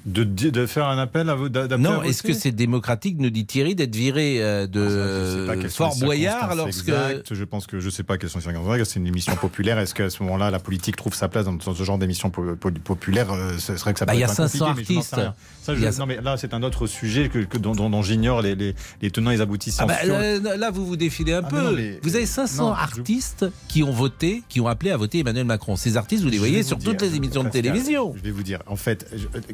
De, 0.10 0.24
de 0.24 0.66
faire 0.66 0.88
un 0.88 0.98
appel 0.98 1.30
à 1.30 1.36
vous 1.36 1.50
Non, 1.78 2.02
est-ce 2.04 2.24
que 2.24 2.34
c'est 2.34 2.52
démocratique, 2.52 3.18
nous 3.20 3.30
dit 3.30 3.46
Thierry, 3.46 3.76
d'être 3.76 3.96
viré 3.96 4.42
euh, 4.42 4.66
de 4.68 5.46
pas 5.48 5.56
quelles 5.56 5.70
sont 5.70 5.86
Fort 5.90 5.98
Boyard 6.00 6.38
circonstances 6.40 6.58
lorsque. 6.58 6.90
exactes. 6.90 7.34
Je 7.34 7.44
pense 7.44 7.68
que 7.68 7.80
je 7.80 7.90
sais 7.90 8.04
pas 8.04 8.18
quelles 8.18 8.30
sont 8.30 8.40
les 8.40 8.44
circonstances. 8.46 8.90
C'est 8.90 9.00
une 9.00 9.08
émission 9.08 9.36
populaire. 9.36 9.78
Est-ce 9.80 9.94
qu'à 9.94 10.10
ce 10.10 10.24
moment-là, 10.24 10.50
la 10.52 10.60
politique 10.60 10.96
trouve 10.96 11.14
sa 11.14 11.28
place 11.28 11.46
dans, 11.46 11.60
ce 11.60 11.84
genre 11.84 11.98
d'émission 11.98 12.30
po- 12.30 12.56
po- 12.60 12.72
populaire 12.72 13.32
euh, 13.32 13.58
Ce 13.60 13.78
serait 13.78 13.94
que 13.94 14.00
ça 14.00 14.06
Bah, 14.06 14.14
peut 14.14 14.20
y 14.20 14.24
a 14.24 14.28
être 14.28 14.34
500 14.36 14.68
compliqué, 14.70 14.94
mais 14.96 14.96
je 14.96 14.98
n'en 14.98 15.02
sais 15.02 15.16
artistes. 15.28 15.40
Ça, 15.62 15.76
je- 15.76 15.86
a- 15.86 15.92
Non, 16.00 16.06
mais 16.06 16.20
là, 16.22 16.38
c'est 16.38 16.54
un 16.54 16.64
autre 16.64 16.88
sujet 16.88 17.30
que, 17.30 17.40
que- 17.40 17.58
dont, 17.58 18.02
j'ignore 18.02 18.42
les, 18.42 18.56
les- 18.56 18.74
les 19.02 19.12
tenants 19.12 19.32
et 19.32 19.36
les 19.36 19.42
aboutissants. 19.42 19.84
Ah 19.84 19.88
bah, 19.88 19.96
sur- 20.04 20.14
euh, 20.16 20.58
là, 20.58 20.72
vous 20.72 20.86
vous 20.86 20.96
défilez 20.96 21.34
un 21.34 21.42
Ah, 21.44 21.50
peu. 21.50 21.62
non, 21.62 21.72
mais- 21.74 22.00
Vous 22.02 22.16
avez 22.16 22.26
500 22.26 22.70
non, 22.70 22.76
je- 22.76 22.82
artistes 22.82 23.46
qui 23.68 23.84
ont 23.84 23.92
voté, 23.92 24.44
qui 24.50 24.60
ont 24.62 24.68
appelé 24.68 24.92
à 24.92 24.98
voter 24.98 25.20
Emmanuel 25.20 25.46
Macron. 25.46 25.76
Ces 25.76 25.98
artistes, 25.98 26.24
vous 26.24 26.30
les 26.30 26.38
voyez 26.40 26.64
sur 26.64 26.80
toutes 26.80 27.02
les 27.02 27.16
émissions 27.16 27.44
de 27.44 27.50
télévision. 27.50 28.14
Je 28.18 28.22
vais 28.24 28.32
vous 28.32 28.44
dire, 28.44 28.60
en 28.66 28.76
fait, 28.78 29.06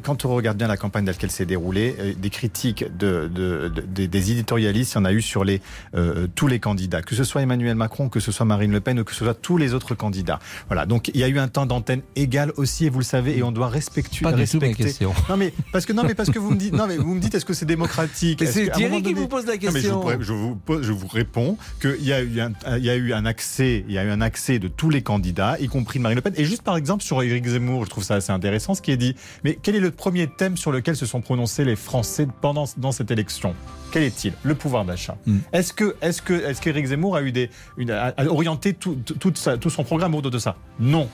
quand 0.02 0.24
on 0.24 0.34
regarde 0.34 0.45
regarde 0.46 0.58
bien 0.58 0.68
la 0.68 0.76
campagne 0.76 1.04
telle 1.04 1.16
qu'elle 1.16 1.30
s'est 1.30 1.46
déroulée, 1.46 1.94
euh, 1.98 2.12
des 2.16 2.30
critiques 2.30 2.84
de, 2.96 3.28
de- 3.32 3.68
de- 3.74 4.06
des- 4.06 4.30
éditorialistes, 4.32 4.92
il 4.92 4.98
y 4.98 5.00
en 5.00 5.04
a 5.04 5.12
eu 5.12 5.22
sur 5.22 5.44
les, 5.44 5.60
euh, 5.94 6.26
tous 6.34 6.46
les 6.46 6.58
candidats, 6.60 7.02
que 7.02 7.14
ce 7.14 7.24
soit 7.24 7.42
Emmanuel 7.42 7.74
Macron, 7.74 8.08
que 8.08 8.20
ce 8.20 8.32
soit 8.32 8.46
Marine 8.46 8.72
Le 8.72 8.80
Pen 8.80 8.98
ou 9.00 9.04
que 9.04 9.12
ce 9.12 9.24
soit 9.24 9.34
tous 9.34 9.56
les 9.56 9.74
autres 9.74 9.94
candidats. 9.94 10.38
Voilà, 10.68 10.86
donc 10.86 11.08
il 11.14 11.16
y 11.20 11.24
a 11.24 11.28
eu 11.28 11.38
un 11.38 11.48
temps 11.48 11.66
d'antenne 11.66 12.02
égal 12.16 12.52
aussi, 12.56 12.86
et 12.86 12.88
vous 12.90 12.98
le 13.00 13.04
savez, 13.04 13.36
et 13.38 13.42
on 13.42 13.52
doit 13.52 13.68
respecter. 13.68 14.20
Pas 14.22 14.32
du 14.32 14.46
tout 14.46 14.58
respecter. 14.58 14.84
question. 14.84 15.12
Non 15.28 15.36
mais 15.36 15.52
parce 15.72 15.84
que 15.86 15.92
non 15.92 16.02
mais 16.04 16.14
parce 16.14 16.30
que 16.30 16.38
vous 16.38 16.50
me 16.50 16.56
dites 16.56 16.72
non 16.74 16.86
mais 16.86 16.96
vous 16.96 17.14
me 17.14 17.20
dites 17.20 17.34
est-ce 17.34 17.44
que 17.44 17.54
c'est 17.54 17.66
démocratique? 17.66 18.42
Est-ce 18.42 18.52
c'est 18.52 18.70
Thierry 18.70 18.84
moment 18.84 18.96
qui 18.96 19.02
donné- 19.14 19.20
vous 19.20 19.28
pose 19.28 19.46
la 19.46 19.54
Non, 19.56 19.72
mais 19.72 19.80
je 19.80 19.88
vous 19.90 20.00
question. 20.02 20.20
je 20.20 20.32
vous, 20.32 20.82
je 20.82 20.92
vous 20.92 21.06
réponds 21.08 21.56
qu'il 21.80 22.02
y 22.04 22.12
a 22.12 22.20
eu 22.22 22.40
un, 22.40 22.52
il 22.78 22.84
y 22.84 22.90
a 22.90 22.96
eu 22.96 23.12
un 23.12 23.24
accès, 23.26 23.84
il 23.88 23.94
y 23.94 23.98
a 23.98 24.04
eu 24.04 24.10
un 24.10 24.20
accès 24.20 24.58
de 24.58 24.68
tous 24.68 24.90
les 24.90 25.02
candidats, 25.02 25.56
y 25.60 25.66
compris 25.68 25.98
de 25.98 26.02
Marine 26.02 26.16
Le 26.16 26.22
Pen. 26.22 26.32
Et 26.36 26.44
juste 26.44 26.62
par 26.62 26.76
exemple 26.76 27.02
sur 27.04 27.22
Éric 27.22 27.46
Zemmour, 27.46 27.84
je 27.84 27.90
trouve 27.90 28.04
ça 28.04 28.14
assez 28.16 28.32
intéressant 28.32 28.74
ce 28.74 28.82
qui 28.82 28.90
est 28.90 28.96
dit. 28.96 29.14
Mais 29.44 29.58
quel 29.62 29.76
est 29.76 29.80
le 29.80 29.90
premier 29.90 30.25
thème 30.26 30.56
sur 30.56 30.72
lequel 30.72 30.96
se 30.96 31.06
sont 31.06 31.20
prononcés 31.20 31.64
les 31.64 31.76
Français 31.76 32.26
pendant 32.40 32.64
dans 32.76 32.92
cette 32.92 33.10
élection 33.10 33.54
Quel 33.92 34.02
est-il? 34.02 34.32
Le 34.42 34.54
pouvoir 34.54 34.84
d'achat. 34.84 35.16
Hmm. 35.26 35.38
Est-ce 35.52 35.72
que 35.72 35.96
est-ce 36.02 36.20
que 36.22 36.32
est-ce 36.34 36.60
qu'Éric 36.60 36.86
Zemmour 36.86 37.16
a 37.16 37.22
eu 37.22 37.32
des 37.32 37.50
une, 37.76 37.90
a, 37.90 38.14
a 38.16 38.24
orienté 38.26 38.74
tout, 38.74 38.96
tout, 39.04 39.14
toute 39.14 39.38
sa- 39.38 39.56
tout 39.58 39.70
son 39.70 39.84
programme 39.84 40.14
autour 40.14 40.30
de 40.30 40.38
ça? 40.38 40.56
Non. 40.80 41.08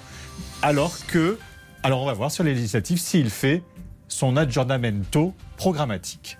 Alors 0.63 0.95
que 1.07 1.39
alors 1.83 2.03
on 2.03 2.07
va 2.07 2.13
voir 2.15 2.31
sur 2.31 2.45
les 2.45 2.55
législatives 2.55 2.99
s'il 2.99 3.31
fait 3.31 3.63
son 4.09 4.37
aggiornamento 4.37 5.35
programmatique. 5.57 6.39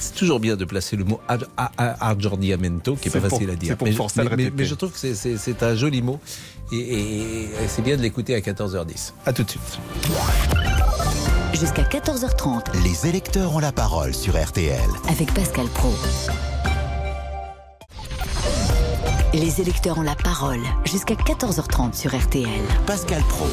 C'est 0.00 0.14
toujours 0.14 0.38
bien 0.40 0.56
de 0.56 0.64
placer 0.64 0.96
le 0.96 1.04
mot 1.04 1.20
ad- 1.28 1.46
a- 1.56 1.70
a- 1.76 2.10
aggiornamento, 2.10 2.96
qui 2.96 3.08
est 3.08 3.10
pas 3.10 3.20
pour- 3.20 3.30
facile 3.30 3.50
à 3.50 3.56
dire. 3.56 3.76
mais, 3.80 3.90
mais- 4.36 4.50
mais- 4.56 4.64
je 4.64 4.74
trouve 4.74 4.92
que 4.92 5.14
c'est 5.14 5.62
un 5.62 5.74
joli 5.74 6.02
mot 6.02 6.20
et, 6.72 6.76
et- 6.76 7.42
et 7.44 7.68
c'est 7.68 7.82
bien 7.82 7.96
de 7.96 8.02
l'écouter 8.02 8.34
à 8.34 8.40
14h10. 8.40 9.12
À 9.26 9.32
tout 9.32 9.42
de 9.44 9.50
suite. 9.50 9.78
Jusqu'à 11.54 11.82
14h30 11.82 12.82
Les 12.84 13.06
électeurs 13.08 13.54
ont 13.54 13.58
la 13.58 13.72
parole 13.72 14.14
sur 14.14 14.40
RTL. 14.40 14.78
avec 15.08 15.32
Pascal 15.34 15.66
Pro. 15.68 15.92
Les 19.34 19.60
électeurs 19.60 19.98
ont 19.98 20.02
la 20.02 20.14
parole 20.14 20.60
jusqu'à 20.86 21.14
14h30 21.14 21.94
sur 21.94 22.16
RTL. 22.16 22.48
Pascal 22.86 23.22
Pro. 23.28 23.46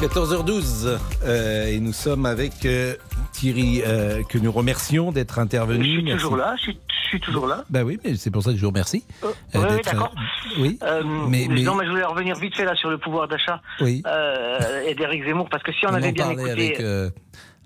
14h12 0.00 0.98
euh, 1.24 1.66
et 1.66 1.78
nous 1.78 1.92
sommes 1.92 2.24
avec 2.26 2.64
euh, 2.64 2.94
Thierry 3.32 3.82
euh, 3.86 4.22
que 4.28 4.38
nous 4.38 4.50
remercions 4.50 5.12
d'être 5.12 5.38
intervenu. 5.38 5.84
Je 5.84 5.90
suis 5.90 6.02
Merci. 6.02 6.22
toujours 6.22 6.36
là, 6.36 6.54
je 6.56 6.62
suis, 6.62 6.78
je 7.02 7.08
suis 7.08 7.20
toujours 7.20 7.46
là. 7.46 7.64
Bah 7.68 7.82
oui, 7.84 7.98
mais 8.04 8.16
c'est 8.16 8.30
pour 8.30 8.42
ça 8.42 8.50
que 8.50 8.56
je 8.56 8.62
vous 8.62 8.68
remercie. 8.70 9.04
Euh, 9.24 9.28
euh, 9.56 9.66
oui, 9.76 9.82
d'accord. 9.84 10.12
euh, 10.16 10.60
oui, 10.62 10.78
Euh, 10.82 11.02
mais, 11.28 11.46
mais 11.50 11.62
Non, 11.62 11.74
mais 11.74 11.84
je 11.84 11.90
voulais 11.90 12.04
revenir 12.04 12.36
vite 12.36 12.56
fait 12.56 12.64
là 12.64 12.74
sur 12.74 12.88
le 12.90 12.98
pouvoir 12.98 13.28
d'achat 13.28 13.60
Oui. 13.80 14.02
euh, 14.06 14.82
et 14.86 14.94
d'Éric 14.94 15.24
Zemmour, 15.24 15.48
parce 15.50 15.62
que 15.62 15.72
si 15.72 15.86
on, 15.86 15.90
on 15.90 15.94
avait 15.94 16.08
en 16.08 16.12
bien 16.12 16.30
écouté... 16.30 16.50
avec, 16.50 16.80
euh, 16.80 17.10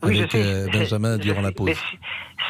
Oui, 0.04 0.18
avec 0.18 0.30
sais. 0.32 0.42
euh, 0.44 0.66
Benjamin 0.72 1.18
durant 1.18 1.40
la 1.42 1.52
pause. 1.52 1.70
Si, 1.72 1.98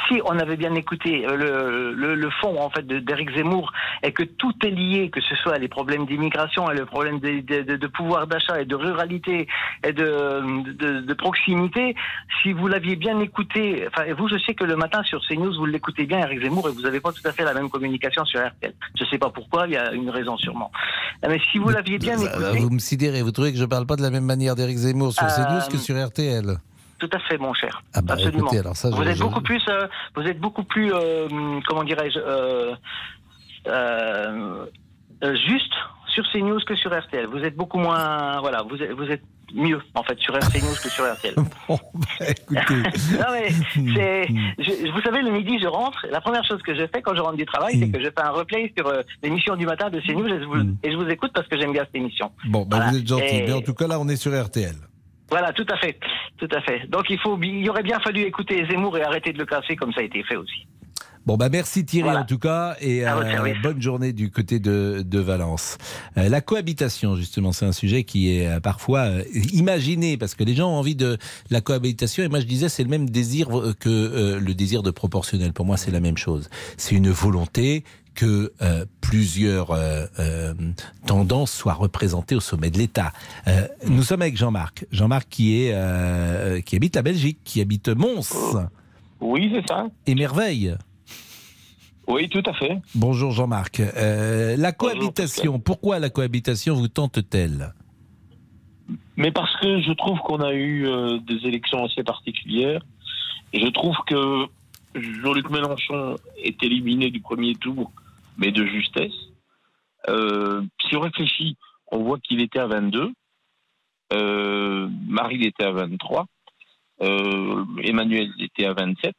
si 0.08 0.20
on 0.24 0.38
avait 0.38 0.56
bien 0.56 0.74
écouté 0.74 1.26
euh, 1.26 1.36
le, 1.36 1.92
le, 1.94 2.14
le 2.14 2.30
fond 2.40 2.58
en 2.60 2.68
fait 2.70 2.86
d'Éric 2.86 3.30
Zemmour 3.36 3.72
et 4.02 4.12
que 4.12 4.22
tout 4.22 4.52
est 4.64 4.70
lié, 4.70 5.08
que 5.10 5.20
ce 5.20 5.34
soit 5.36 5.56
les 5.58 5.68
problèmes 5.68 6.04
d'immigration 6.06 6.70
et 6.70 6.74
le 6.74 6.84
problème 6.84 7.20
de, 7.20 7.40
de- 7.40 7.62
de- 7.62 7.76
de 7.76 7.86
pouvoir 7.86 8.26
d'achat 8.26 8.60
et 8.60 8.64
de 8.64 8.74
ruralité 8.74 9.46
et 9.86 9.92
de, 9.92 11.12
proximité, 11.14 11.94
si 12.42 12.52
vous 12.52 12.66
l'aviez 12.68 12.96
bien 12.96 13.18
écouté, 13.20 13.86
enfin 13.88 14.04
vous 14.16 14.28
je 14.28 14.38
sais 14.38 14.54
que 14.54 14.64
le 14.64 14.76
matin 14.76 15.02
sur 15.04 15.20
CNews 15.26 15.56
vous 15.56 15.66
l'écoutez 15.66 16.04
bien 16.06 16.18
Éric 16.20 16.42
Zemmour 16.42 16.68
et 16.68 16.72
vous 16.72 16.82
n'avez 16.82 17.00
pas 17.00 17.12
tout 17.12 17.26
à 17.26 17.32
fait 17.32 17.44
la 17.44 17.54
même 17.54 17.70
communication 17.70 18.24
sur 18.24 18.40
RTL. 18.40 18.74
Je 18.98 19.04
ne 19.04 19.08
sais 19.08 19.18
pas 19.18 19.30
pourquoi, 19.30 19.66
il 19.66 19.72
y 19.72 19.76
a 19.76 19.92
une 19.92 20.10
raison 20.10 20.36
sûrement. 20.36 20.70
Mais 21.26 21.40
si 21.50 21.58
vous 21.58 21.68
l'aviez 21.70 21.98
bien 21.98 22.16
Bah, 22.16 22.24
écouté, 22.24 22.58
Vous 22.58 22.70
me 22.70 22.78
sidérez, 22.78 23.22
vous 23.22 23.30
trouvez 23.32 23.52
que 23.52 23.58
je 23.58 23.64
parle 23.64 23.86
pas 23.86 23.96
de 23.96 24.02
la 24.02 24.10
même 24.10 24.24
manière 24.24 24.54
d'Éric 24.54 24.76
Zemmour 24.76 25.12
sur 25.12 25.24
Euh, 25.24 25.28
CNews 25.28 25.70
que 25.70 25.78
sur 25.78 25.94
RTL 25.96 26.56
Tout 27.08 27.16
à 27.16 27.20
fait, 27.20 27.38
mon 27.38 27.52
cher. 27.54 27.82
Ah 27.94 28.00
bah, 28.02 28.14
Absolument. 28.14 28.44
écoutez, 28.46 28.58
alors 28.60 28.76
ça, 28.76 28.90
je- 28.90 28.96
vous 28.96 29.02
êtes 29.02 29.16
je- 29.16 29.22
beaucoup 29.22 29.40
plus, 29.42 29.62
euh, 29.68 29.86
vous 30.16 30.22
êtes 30.22 30.38
beaucoup 30.40 30.64
plus, 30.64 30.92
euh, 30.92 31.28
comment 31.66 31.84
dirais-je, 31.84 32.18
euh, 32.18 32.74
euh, 33.66 34.66
euh, 35.22 35.36
juste 35.48 35.72
sur 36.08 36.24
CNews 36.32 36.60
que 36.66 36.74
sur 36.76 36.90
RTL. 36.96 37.26
Vous 37.26 37.38
êtes 37.38 37.56
beaucoup 37.56 37.78
moins, 37.78 38.40
voilà, 38.40 38.62
vous 38.62 38.76
êtes, 38.76 38.92
vous 38.92 39.04
êtes 39.10 39.22
mieux 39.54 39.80
en 39.94 40.02
fait 40.02 40.18
sur 40.18 40.32
CNews 40.38 40.74
que 40.82 40.88
sur 40.88 41.04
RTL. 41.12 41.34
Bon, 41.68 41.78
bah, 41.94 42.26
écoutez. 42.28 42.76
non 43.18 43.30
mais 43.32 43.48
je- 44.58 44.90
vous 44.92 45.00
savez, 45.02 45.22
le 45.22 45.30
midi 45.30 45.58
je 45.60 45.66
rentre. 45.66 46.06
La 46.10 46.20
première 46.20 46.44
chose 46.44 46.62
que 46.62 46.74
je 46.74 46.86
fais 46.92 47.02
quand 47.02 47.14
je 47.14 47.20
rentre 47.20 47.36
du 47.36 47.46
travail, 47.46 47.78
c'est 47.78 47.90
que 47.90 47.98
je 48.00 48.04
fais 48.10 48.20
un 48.22 48.30
replay 48.30 48.72
sur 48.76 48.86
euh, 48.86 49.00
l'émission 49.22 49.56
du 49.56 49.66
matin 49.66 49.90
de 49.90 50.00
CNews 50.00 50.26
et 50.26 50.40
je 50.40 50.44
vous, 50.44 50.56
et 50.82 50.90
je 50.92 50.96
vous 50.96 51.08
écoute 51.08 51.32
parce 51.34 51.48
que 51.48 51.58
j'aime 51.58 51.72
bien 51.72 51.84
cette 51.84 51.96
émission. 51.96 52.30
Bon, 52.46 52.62
bah, 52.62 52.76
Voilà. 52.76 52.90
vous 52.92 52.98
êtes 52.98 53.06
gentil. 53.08 53.24
Et- 53.24 53.46
Mais 53.46 53.52
en 53.52 53.60
tout 53.62 53.74
cas, 53.74 53.86
là, 53.86 53.98
on 54.00 54.08
est 54.08 54.16
sur 54.16 54.32
RTL. 54.32 54.74
Voilà, 55.30 55.52
tout 55.52 55.66
à 55.70 55.76
fait, 55.76 55.98
tout 56.38 56.48
à 56.52 56.60
fait. 56.60 56.86
Donc 56.88 57.04
il 57.10 57.18
faut, 57.18 57.38
il 57.42 57.68
aurait 57.68 57.82
bien 57.82 57.98
fallu 58.00 58.22
écouter 58.22 58.66
Zemmour 58.70 58.96
et 58.98 59.02
arrêter 59.02 59.32
de 59.32 59.38
le 59.38 59.46
casser 59.46 59.76
comme 59.76 59.92
ça 59.92 60.00
a 60.00 60.04
été 60.04 60.22
fait 60.22 60.36
aussi. 60.36 60.66
Bon, 61.26 61.38
bah 61.38 61.48
merci 61.50 61.86
Thierry 61.86 62.04
Voilà. 62.04 62.20
en 62.20 62.24
tout 62.24 62.38
cas 62.38 62.76
et 62.82 63.08
euh, 63.08 63.54
bonne 63.62 63.80
journée 63.80 64.12
du 64.12 64.30
côté 64.30 64.58
de, 64.58 65.02
de 65.06 65.18
Valence. 65.18 65.78
Euh, 66.18 66.28
la 66.28 66.42
cohabitation, 66.42 67.16
justement, 67.16 67.50
c'est 67.52 67.64
un 67.64 67.72
sujet 67.72 68.04
qui 68.04 68.36
est 68.36 68.46
euh, 68.46 68.60
parfois 68.60 69.08
imaginé 69.54 70.18
parce 70.18 70.34
que 70.34 70.44
les 70.44 70.54
gens 70.54 70.68
ont 70.68 70.76
envie 70.76 70.96
de 70.96 71.16
la 71.50 71.62
cohabitation 71.62 72.22
et 72.24 72.28
moi 72.28 72.40
je 72.40 72.44
disais 72.44 72.68
c'est 72.68 72.82
le 72.84 72.90
même 72.90 73.08
désir 73.08 73.48
que 73.80 74.38
le 74.38 74.54
désir 74.54 74.82
de 74.82 74.90
proportionnel. 74.90 75.54
Pour 75.54 75.64
moi, 75.64 75.78
c'est 75.78 75.90
la 75.90 76.00
même 76.00 76.18
chose. 76.18 76.50
C'est 76.76 76.94
une 76.94 77.08
volonté 77.10 77.84
que 78.14 78.52
euh, 78.62 78.84
plusieurs 79.00 79.70
euh, 79.70 80.06
euh, 80.18 80.54
tendances 81.06 81.52
soient 81.52 81.74
représentées 81.74 82.34
au 82.34 82.40
sommet 82.40 82.70
de 82.70 82.78
l'État. 82.78 83.12
Nous 83.86 84.02
sommes 84.02 84.22
avec 84.22 84.36
Jean-Marc. 84.36 84.86
Jean-Marc 84.90 85.28
qui 85.28 85.62
est 85.62 86.64
qui 86.64 86.76
habite 86.76 86.96
la 86.96 87.02
Belgique, 87.02 87.38
qui 87.44 87.60
habite 87.60 87.88
Mons. 87.88 88.56
Oui, 89.20 89.50
c'est 89.54 89.66
ça. 89.68 89.88
Et 90.06 90.14
merveille. 90.14 90.74
Oui, 92.06 92.28
tout 92.28 92.42
à 92.46 92.52
fait. 92.52 92.80
Bonjour 92.94 93.32
Jean-Marc. 93.32 93.82
La 93.96 94.72
cohabitation, 94.72 95.58
pourquoi 95.58 95.98
la 95.98 96.10
cohabitation 96.10 96.74
vous 96.74 96.88
tente-t-elle? 96.88 97.74
Mais 99.16 99.30
parce 99.30 99.54
que 99.60 99.80
je 99.80 99.92
trouve 99.92 100.18
qu'on 100.18 100.40
a 100.40 100.52
eu 100.52 100.86
des 101.26 101.46
élections 101.46 101.84
assez 101.84 102.02
particulières. 102.02 102.82
Je 103.52 103.66
trouve 103.68 103.96
que 104.06 104.46
Jean-Luc 104.94 105.50
Mélenchon 105.50 106.16
est 106.42 106.62
éliminé 106.62 107.10
du 107.10 107.20
premier 107.20 107.54
tour, 107.54 107.90
mais 108.38 108.52
de 108.52 108.64
justesse. 108.66 109.12
Euh, 110.08 110.62
si 110.82 110.96
on 110.96 111.00
réfléchit, 111.00 111.56
on 111.90 112.02
voit 112.02 112.18
qu'il 112.18 112.40
était 112.40 112.58
à 112.58 112.66
22. 112.66 113.12
Euh, 114.12 114.88
Marine 115.06 115.44
était 115.44 115.64
à 115.64 115.72
23. 115.72 116.26
Euh, 117.02 117.64
Emmanuel 117.82 118.30
était 118.38 118.66
à 118.66 118.74
27. 118.74 119.14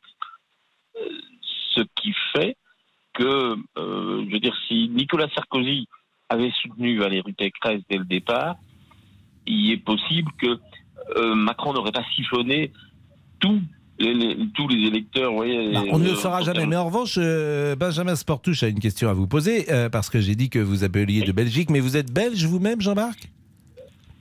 Euh, 0.95 1.09
ce 1.73 1.81
qui 1.95 2.13
fait 2.33 2.55
que, 3.13 3.55
je 3.77 4.31
veux 4.31 4.39
dire, 4.39 4.55
si 4.67 4.89
Nicolas 4.89 5.29
Sarkozy 5.33 5.87
avait 6.29 6.51
soutenu 6.61 6.97
Valérie 6.97 7.33
Pécresse 7.33 7.81
dès 7.89 7.97
le 7.97 8.05
départ, 8.05 8.55
il 9.45 9.71
est 9.71 9.77
possible 9.77 10.31
que 10.37 10.59
Macron 11.33 11.71
n'aurait 11.73 11.91
pas 11.91 12.03
siphonné 12.15 12.71
tous 13.39 13.61
les, 13.99 14.13
les- 14.13 14.37
tous 14.55 14.67
les 14.67 14.87
électeurs. 14.87 15.31
vous 15.31 15.37
voyez, 15.37 15.71
Bah, 15.73 15.83
On 15.91 15.99
ne 15.99 16.05
le 16.05 16.11
euh, 16.11 16.15
saura 16.15 16.37
pour 16.37 16.45
jamais. 16.47 16.65
Mais 16.65 16.75
en 16.75 16.85
revanche, 16.85 17.15
euh, 17.17 17.75
Benjamin 17.75 18.15
Sportouche 18.15 18.63
a 18.63 18.67
une 18.67 18.79
question 18.79 19.09
à 19.09 19.13
vous 19.13 19.27
poser, 19.27 19.71
euh, 19.71 19.89
parce 19.89 20.09
que 20.09 20.19
j'ai 20.19 20.35
dit 20.35 20.49
que 20.49 20.59
vous 20.59 20.83
appeliez 20.83 21.21
de 21.23 21.31
Belgique, 21.31 21.69
mais 21.69 21.79
vous 21.79 21.95
êtes 21.97 22.11
belge 22.11 22.43
vous-même, 22.45 22.81
Jean-Marc? 22.81 23.29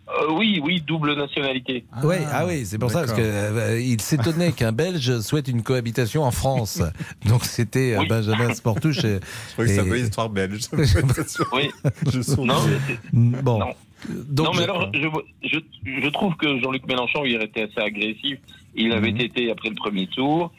Euh, 0.06 0.32
oui, 0.32 0.60
oui, 0.62 0.82
double 0.86 1.14
nationalité. 1.16 1.86
Oui, 2.04 2.16
ah 2.30 2.46
oui, 2.46 2.66
c'est 2.66 2.78
pour 2.78 2.90
ça, 2.90 3.00
parce 3.06 3.14
qu'il 3.14 4.00
s'étonnait 4.00 4.52
qu'un 4.52 4.70
Belge 4.70 5.20
souhaite 5.20 5.48
une 5.48 5.62
cohabitation 5.62 6.22
en 6.24 6.30
France. 6.30 6.82
Donc 7.26 7.44
c'était 7.44 7.96
euh, 7.96 8.02
Benjamin 8.08 8.52
Sportouche. 8.54 8.98
Que 9.56 9.66
ça 9.66 9.82
histoire 9.96 10.28
belge. 10.28 10.60
oui. 11.52 11.70
Je 12.12 12.20
suis 12.20 12.42
Non, 12.42 12.54
mais 12.66 12.76
c'est- 12.86 13.42
Bon. 13.42 13.58
non. 13.58 13.66
Donc, 14.10 14.46
non, 14.48 14.52
mais 14.52 14.58
je- 14.58 14.62
alors, 14.64 14.90
je, 14.92 15.48
je, 15.48 15.58
je 16.02 16.08
trouve 16.10 16.36
que 16.36 16.60
Jean-Luc 16.60 16.86
Mélenchon, 16.86 17.24
il 17.24 17.40
était 17.40 17.62
assez 17.62 17.80
agressif. 17.80 18.38
Il 18.76 18.92
avait 18.92 19.12
Mhm. 19.12 19.20
été 19.20 19.50
après 19.50 19.68
le 19.68 19.74
premier 19.74 20.06
tour. 20.08 20.52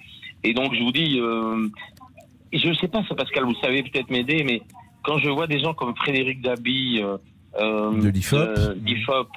Et 0.43 0.53
donc, 0.53 0.74
je 0.74 0.82
vous 0.84 0.91
dis, 0.91 1.20
euh, 1.20 1.68
je 2.53 2.68
ne 2.70 2.74
sais 2.76 2.88
pas, 2.88 3.03
ça, 3.07 3.16
Pascal, 3.16 3.43
vous 3.45 3.55
savez 3.61 3.84
peut-être 3.84 4.09
m'aider, 4.09 4.43
mais 4.43 4.61
quand 5.03 5.18
je 5.20 5.30
vois 5.30 5.47
des 5.47 5.59
gens 5.59 5.74
comme 5.74 5.95
Frédéric 5.95 6.41
Dabi, 6.41 6.99
euh, 7.01 7.18
euh, 7.59 8.01
De 8.01 8.09
l'IFOP. 8.09 8.38
euh, 8.39 8.76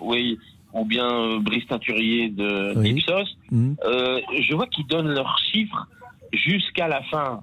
oui, 0.02 0.38
ou 0.74 0.84
bien 0.84 1.38
Brice 1.40 1.66
Teinturier 1.66 2.28
de 2.28 2.74
Oui. 2.76 2.92
d'Ipsos, 2.94 3.36
Mhm. 3.50 3.76
je 3.82 4.54
vois 4.54 4.66
qu'ils 4.66 4.86
donnent 4.86 5.08
leurs 5.08 5.38
chiffres 5.50 5.86
jusqu'à 6.32 6.88
la 6.88 7.02
fin. 7.04 7.40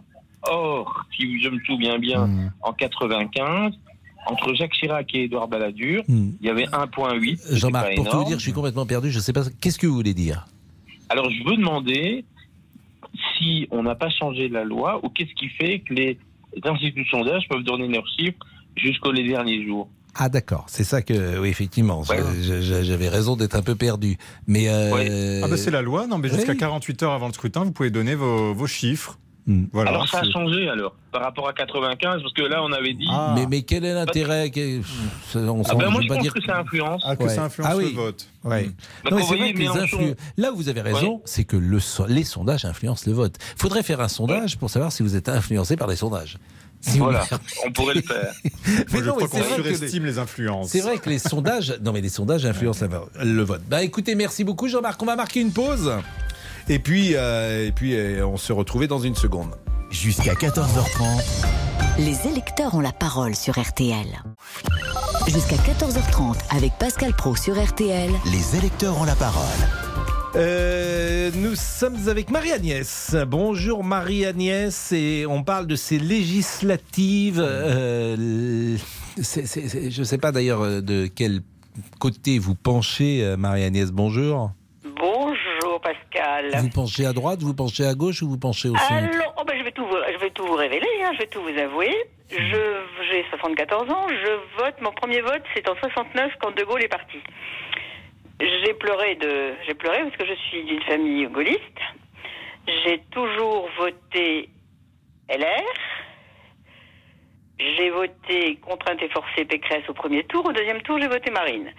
Or, 0.48 1.06
si 1.18 1.42
je 1.42 1.50
me 1.50 1.60
souviens 1.66 1.98
bien, 1.98 2.28
Mhm. 2.28 2.52
en 2.62 2.72
95, 2.74 3.74
entre 4.28 4.54
Jacques 4.54 4.74
Chirac 4.74 5.14
et 5.16 5.24
Édouard 5.24 5.48
Balladur, 5.48 6.04
Mhm. 6.08 6.34
il 6.40 6.46
y 6.46 6.50
avait 6.52 6.68
1,8. 6.72 7.40
c'était 7.40 7.58
Jean-Marc, 7.58 7.96
pour 7.96 8.08
tout 8.10 8.18
vous 8.20 8.24
dire, 8.26 8.38
je 8.38 8.44
suis 8.44 8.54
complètement 8.54 8.86
perdu. 8.86 9.10
Je 9.12 9.18
ne 9.18 9.22
sais 9.24 9.34
pas. 9.34 9.42
Qu'est-ce 9.60 9.80
que 9.80 9.88
vous 9.88 9.96
voulez 9.96 10.14
dire? 10.14 10.46
Alors, 11.16 11.32
je 11.32 11.49
veux 11.49 11.55
demander 11.55 12.26
si 13.38 13.70
on 13.72 13.84
n'a 13.84 13.95
pas 13.95 14.09
changé 14.09 14.49
la 14.49 14.66
loi 14.66 14.99
ou 15.01 15.07
qu'est-ce 15.07 15.34
qui 15.36 15.47
fait 15.47 15.80
que 15.80 15.93
les 15.93 16.18
instituts 16.61 17.03
de 17.03 17.07
sondage 17.07 17.47
peuvent 17.49 17.63
donner 17.63 17.88
leurs 17.88 18.05
chiffres 18.20 18.38
jusqu'aux 18.76 19.13
les 19.13 19.26
derniers 19.26 19.66
jours. 19.66 19.88
Ah 20.13 20.28
d'accord, 20.28 20.66
c'est 20.68 20.84
ça 20.84 21.01
que 21.01 21.39
oui 21.39 21.47
effectivement, 21.47 22.03
j'avais 22.03 23.07
raison 23.07 23.38
d'être 23.38 23.55
un 23.55 23.61
peu 23.61 23.76
perdu. 23.76 24.18
Mais 24.45 24.68
euh, 24.68 25.41
Ah 25.41 25.47
bah 25.47 25.55
c'est 25.55 25.72
la 25.72 25.82
loi, 25.82 26.05
non 26.05 26.18
mais 26.18 26.28
jusqu'à 26.28 26.51
oui. 26.51 26.57
48 26.57 27.03
heures 27.03 27.11
avant 27.13 27.28
le 27.28 27.34
scrutin, 27.34 27.63
vous 27.63 27.72
pouvez 27.72 27.91
donner 27.91 28.16
vos, 28.16 28.53
vos 28.53 28.68
chiffres. 28.68 29.18
Hmm. 29.48 29.66
Voilà, 29.72 29.91
alors 29.91 30.08
ça 30.10 30.22
a 30.22 30.24
changé 30.32 30.68
alors 30.68 30.96
par 31.12 31.22
rapport 31.22 31.48
à 31.48 31.54
95 31.54 32.22
parce 32.24 32.34
que 32.34 32.41
là 32.41 32.64
on 32.64 32.72
avait 32.72 32.93
dit. 32.96 33.08
mais, 33.36 33.46
mais 33.46 33.62
quel 33.62 33.86
est 33.86 33.93
l'intérêt 33.93 34.50
que- 34.50 34.80
on 35.36 35.62
Ah 35.70 35.76
ben 35.76 35.89
moi 35.91 36.02
je 36.02 36.08
je 36.08 36.14
pense 36.14 36.22
dire 36.24 36.34
que 36.34 36.41
ça 36.41 36.58
influence. 36.60 37.04
Ah, 37.06 37.16
que 37.16 37.28
ça 37.28 37.43
influence 37.43 37.70
Ah 37.72 37.76
le 37.78 37.86
oui. 37.86 37.93
vote. 37.93 38.28
Ouais. 38.43 38.72
Non, 39.10 39.18
c'est 39.20 39.24
voyez, 39.26 39.43
vrai 39.43 39.54
que 39.54 39.60
les 39.60 39.68
influ- 39.68 40.16
Là 40.38 40.52
où 40.52 40.56
vous 40.56 40.68
avez 40.70 40.82
raison, 40.82 41.22
c'est 41.26 41.43
que 41.43 41.58
le 41.58 41.80
so- 41.80 42.08
les 42.08 42.24
sondages 42.24 42.66
influencent 42.66 43.04
le 43.06 43.14
vote. 43.14 43.36
Il 43.56 43.62
faudrait 43.62 43.84
faire 43.84 44.02
un 44.02 44.08
sondage 44.08 44.58
pour 44.58 44.70
savoir 44.72 44.91
si 44.91 45.04
vous 45.04 45.16
êtes 45.16 45.30
influencé 45.30 45.78
par 45.78 45.88
les 45.88 45.96
sondages. 45.96 46.38
Si 46.82 46.98
vous- 46.98 47.06
Voilà, 47.06 47.24
on 47.68 47.72
pourrait 47.72 47.96
le 47.96 48.02
faire. 48.14 48.32
Mais 48.43 49.00
je 49.00 49.04
non, 49.06 49.12
crois 49.14 49.24
mais 49.24 49.28
c'est 49.28 49.30
qu'on 49.30 49.38
vrai 49.56 49.58
que 49.72 49.76
surestime 49.76 50.06
les 50.06 50.18
influences. 50.20 50.70
C'est 50.70 50.82
vrai 50.82 50.98
que 50.98 51.10
les 51.10 51.20
sondages, 51.20 51.78
non 51.84 51.93
mais 51.93 52.02
les 52.02 52.10
sondages 52.10 52.46
influencent 52.46 52.86
le 53.24 53.41
vote. 53.43 53.62
Bah 53.70 53.84
écoutez, 53.84 54.16
merci 54.16 54.43
beaucoup 54.43 54.68
Jean-Marc. 54.68 55.02
On 55.02 55.06
va 55.06 55.16
marquer 55.16 55.41
une 55.41 55.52
pause. 55.52 55.91
Et 56.68 56.80
puis, 56.80 57.11
euh, 57.16 57.68
et 57.68 57.72
puis 57.72 57.93
euh, 57.93 58.26
on 58.26 58.38
se 58.38 58.51
retrouvait 58.51 58.88
dans 58.88 58.97
une 58.99 59.16
seconde. 59.16 59.51
Jusqu'à 59.91 60.34
14h30. 60.34 61.45
Les 61.99 62.28
électeurs 62.28 62.74
ont 62.74 62.80
la 62.82 62.91
parole 62.91 63.36
sur 63.36 63.59
RTL. 63.59 64.07
Jusqu'à 65.28 65.57
14h30 65.57 66.38
avec 66.49 66.74
Pascal 66.80 67.13
Pro 67.13 67.36
sur 67.36 67.63
RTL. 67.63 68.09
Les 68.32 68.57
électeurs 68.57 68.99
ont 68.99 69.03
la 69.05 69.16
parole. 69.16 69.45
Euh, 70.36 71.30
nous 71.36 71.55
sommes 71.55 72.09
avec 72.09 72.32
Marie-Agnès. 72.32 73.16
Bonjour 73.28 73.84
Marie-Agnès 73.84 74.91
et 74.91 75.26
on 75.30 75.43
parle 75.43 75.68
de 75.68 75.76
ces 75.76 75.99
législatives. 75.99 77.39
euh, 77.39 78.76
je 79.18 79.99
ne 79.99 80.03
sais 80.03 80.18
pas 80.18 80.32
d'ailleurs 80.32 80.82
de 80.82 81.07
quel 81.13 81.41
côté 81.99 82.39
vous 82.39 82.55
penchez, 82.55 83.36
Marie-Agnès. 83.38 83.91
Bonjour. 83.91 84.51
Vous 86.57 86.69
penchez 86.69 87.05
à 87.05 87.13
droite, 87.13 87.39
vous 87.41 87.53
penchez 87.53 87.86
à 87.86 87.93
gauche 87.93 88.21
ou 88.21 88.30
vous 88.30 88.38
penchez 88.38 88.69
au 88.69 88.76
centre 88.76 88.93
Alors, 88.93 89.36
oh 89.38 89.43
ben, 89.45 89.57
je, 89.57 89.63
vais 89.63 89.71
tout 89.71 89.86
vous, 89.86 89.97
je 90.13 90.17
vais 90.19 90.30
tout 90.32 90.45
vous 90.45 90.55
révéler, 90.55 90.88
hein, 91.03 91.11
je 91.13 91.19
vais 91.19 91.28
tout 91.28 91.41
vous 91.41 91.57
avouer. 91.57 91.93
J'ai 92.30 93.23
74 93.30 93.89
ans, 93.91 94.07
je 94.09 94.63
vote, 94.63 94.76
mon 94.82 94.91
premier 94.91 95.21
vote 95.21 95.43
c'est 95.53 95.69
en 95.69 95.76
69 95.76 96.32
quand 96.41 96.55
De 96.55 96.63
Gaulle 96.63 96.84
est 96.84 96.88
parti. 96.88 97.17
J'ai 98.39 98.73
pleuré, 98.73 99.15
de, 99.15 99.53
j'ai 99.65 99.73
pleuré 99.73 99.99
parce 100.03 100.17
que 100.17 100.26
je 100.26 100.34
suis 100.49 100.63
d'une 100.63 100.82
famille 100.84 101.26
gaulliste. 101.28 101.80
J'ai 102.67 102.99
toujours 103.11 103.69
voté 103.78 104.49
LR. 105.30 105.63
J'ai 107.57 107.89
voté 107.89 108.57
contrainte 108.57 109.01
et 109.01 109.09
forcée 109.09 109.45
Pécresse 109.45 109.88
au 109.88 109.93
premier 109.93 110.23
tour. 110.26 110.45
Au 110.45 110.51
deuxième 110.51 110.82
tour, 110.82 110.99
j'ai 110.99 111.07
voté 111.07 111.32
Marine. 111.32 111.71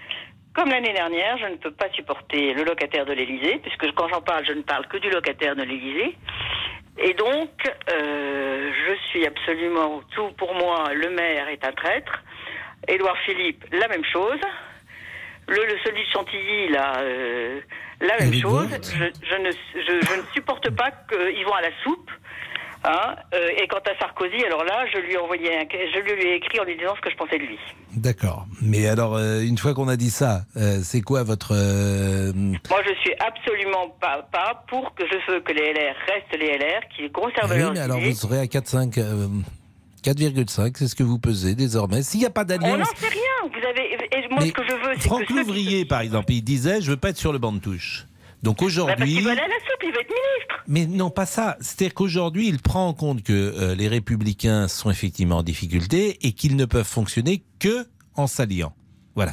Comme 0.57 0.71
l'année 0.71 0.95
dernière, 0.95 1.37
je 1.37 1.49
ne 1.49 1.57
peux 1.57 1.71
pas 1.71 1.91
supporter 1.91 2.55
le 2.55 2.65
locataire 2.65 3.05
de 3.05 3.13
l'Élysée, 3.13 3.61
puisque 3.63 3.93
quand 3.93 4.09
j'en 4.09 4.23
parle, 4.23 4.43
je 4.47 4.55
ne 4.55 4.63
parle 4.63 4.87
que 4.89 4.97
du 4.97 5.11
locataire 5.11 5.55
de 5.55 5.63
l'Élysée. 5.63 6.17
Et 6.97 7.13
donc, 7.13 7.51
euh, 7.93 8.73
je 8.73 8.95
suis 9.11 9.27
absolument 9.27 10.01
tout 10.15 10.31
pour 10.39 10.55
moi. 10.55 10.95
Le 10.95 11.11
maire 11.11 11.49
est 11.49 11.63
un 11.63 11.73
traître. 11.73 12.23
Édouard 12.89 13.19
Philippe, 13.27 13.67
la 13.71 13.87
même 13.89 14.05
chose. 14.11 14.41
Le, 15.47 15.63
le 15.63 15.79
celui 15.85 16.03
de 16.03 16.09
Chantilly, 16.11 16.69
là, 16.71 17.01
euh, 17.01 17.61
la 18.01 18.19
même 18.19 18.33
chose. 18.33 18.71
Je, 18.83 19.27
je 19.29 19.37
ne, 19.37 19.51
je, 19.51 20.07
je 20.07 20.21
ne 20.21 20.27
supporte 20.33 20.75
pas 20.75 20.91
qu'ils 21.11 21.45
vont 21.45 21.55
à 21.55 21.61
la 21.61 21.71
soupe. 21.85 22.11
Hein, 22.89 23.17
euh, 23.35 23.49
et 23.61 23.67
quant 23.67 23.79
à 23.79 23.99
Sarkozy, 23.99 24.45
alors 24.45 24.63
là, 24.65 24.87
je 24.95 24.99
lui 24.99 25.15
ai 25.15 25.19
envoyé, 25.19 25.49
un, 25.59 25.65
je 25.71 25.99
lui 26.01 26.23
ai 26.29 26.37
écrit 26.37 26.61
en 26.61 26.65
lui 26.65 26.77
disant 26.77 26.95
ce 26.95 27.01
que 27.01 27.11
je 27.11 27.17
pensais 27.17 27.37
de 27.39 27.43
lui. 27.43 27.59
D'accord. 27.97 28.47
Mais 28.63 28.87
alors, 28.87 29.17
euh, 29.17 29.41
une 29.41 29.59
fois 29.59 29.75
qu'on 29.75 29.89
a 29.89 29.97
dit 29.97 30.11
ça, 30.11 30.43
euh, 30.57 30.79
c'est 30.85 31.01
quoi 31.01 31.25
votre... 31.25 31.53
Moi, 31.53 32.83
je 32.87 32.95
suis 33.01 33.13
absolument 33.19 33.89
pas, 34.01 34.29
pas 34.31 34.63
pour 34.69 34.95
que 34.95 35.03
je 35.07 35.33
veux 35.33 35.41
que 35.41 35.53
les 35.53 35.73
LR 35.73 35.97
restent 36.07 36.41
les 36.41 36.57
LR, 36.59 36.81
qu'ils 36.95 37.11
conservent 37.11 37.51
Oui, 37.51 37.59
leurs 37.59 37.73
mais 37.73 37.81
alors 37.81 37.99
idées. 37.99 38.11
vous 38.11 38.17
serez 38.17 38.39
à 38.39 38.45
4,5... 38.45 39.01
euh, 39.01 39.27
4,5, 40.05 40.77
c'est 40.77 40.87
ce 40.87 40.95
que 40.95 41.03
vous 41.03 41.19
pesez 41.19 41.55
désormais. 41.57 42.03
S'il 42.03 42.21
n'y 42.21 42.27
a 42.27 42.31
pas 42.31 42.43
On 42.43 42.55
n'en 42.55 42.59
d'alliance... 42.59 42.89
sait 42.97 43.09
rien. 43.09 43.51
Vous 43.51 43.67
avez, 43.67 43.95
et 43.95 44.29
moi, 44.31 44.39
Mais 44.43 44.47
ce 44.49 44.53
que 44.53 44.63
je 44.65 44.73
veux, 44.75 44.95
c'est 44.95 45.09
Franck 45.09 45.23
que 45.23 45.27
qui- 45.27 45.33
Louvrier, 45.35 45.85
par 45.85 46.01
exemple, 46.03 46.33
il 46.33 46.43
disait 46.43 46.81
je 46.81 46.91
veux 46.91 46.97
pas 46.97 47.09
être 47.11 47.17
sur 47.17 47.33
le 47.33 47.39
banc 47.39 47.53
de 47.53 47.59
touche. 47.59 48.07
Donc 48.43 48.59
Bah, 48.61 48.67
aujourd'hui. 48.67 49.21
la 49.23 49.33
soupe, 49.33 49.83
il 49.83 49.93
veut 49.93 50.01
être 50.01 50.09
ministre. 50.09 50.65
Mais 50.69 50.87
non, 50.87 51.11
pas 51.11 51.27
ça. 51.27 51.57
C'est-à-dire 51.61 51.95
qu'aujourd'hui, 51.95 52.49
il 52.49 52.61
prend 52.61 52.89
en 52.89 52.95
compte 52.95 53.23
que 53.23 53.33
euh, 53.33 53.75
les 53.75 53.89
républicains 53.89 54.69
sont 54.69 54.91
effectivement 54.91 55.39
en 55.39 55.43
difficulté 55.43 56.19
et 56.27 56.33
qu'ils 56.33 56.57
ne 56.57 56.65
peuvent 56.65 56.87
fonctionner 56.87 57.45
que 57.59 57.87
en 58.15 58.27
s'alliant. 58.27 58.73
Voilà. 59.15 59.33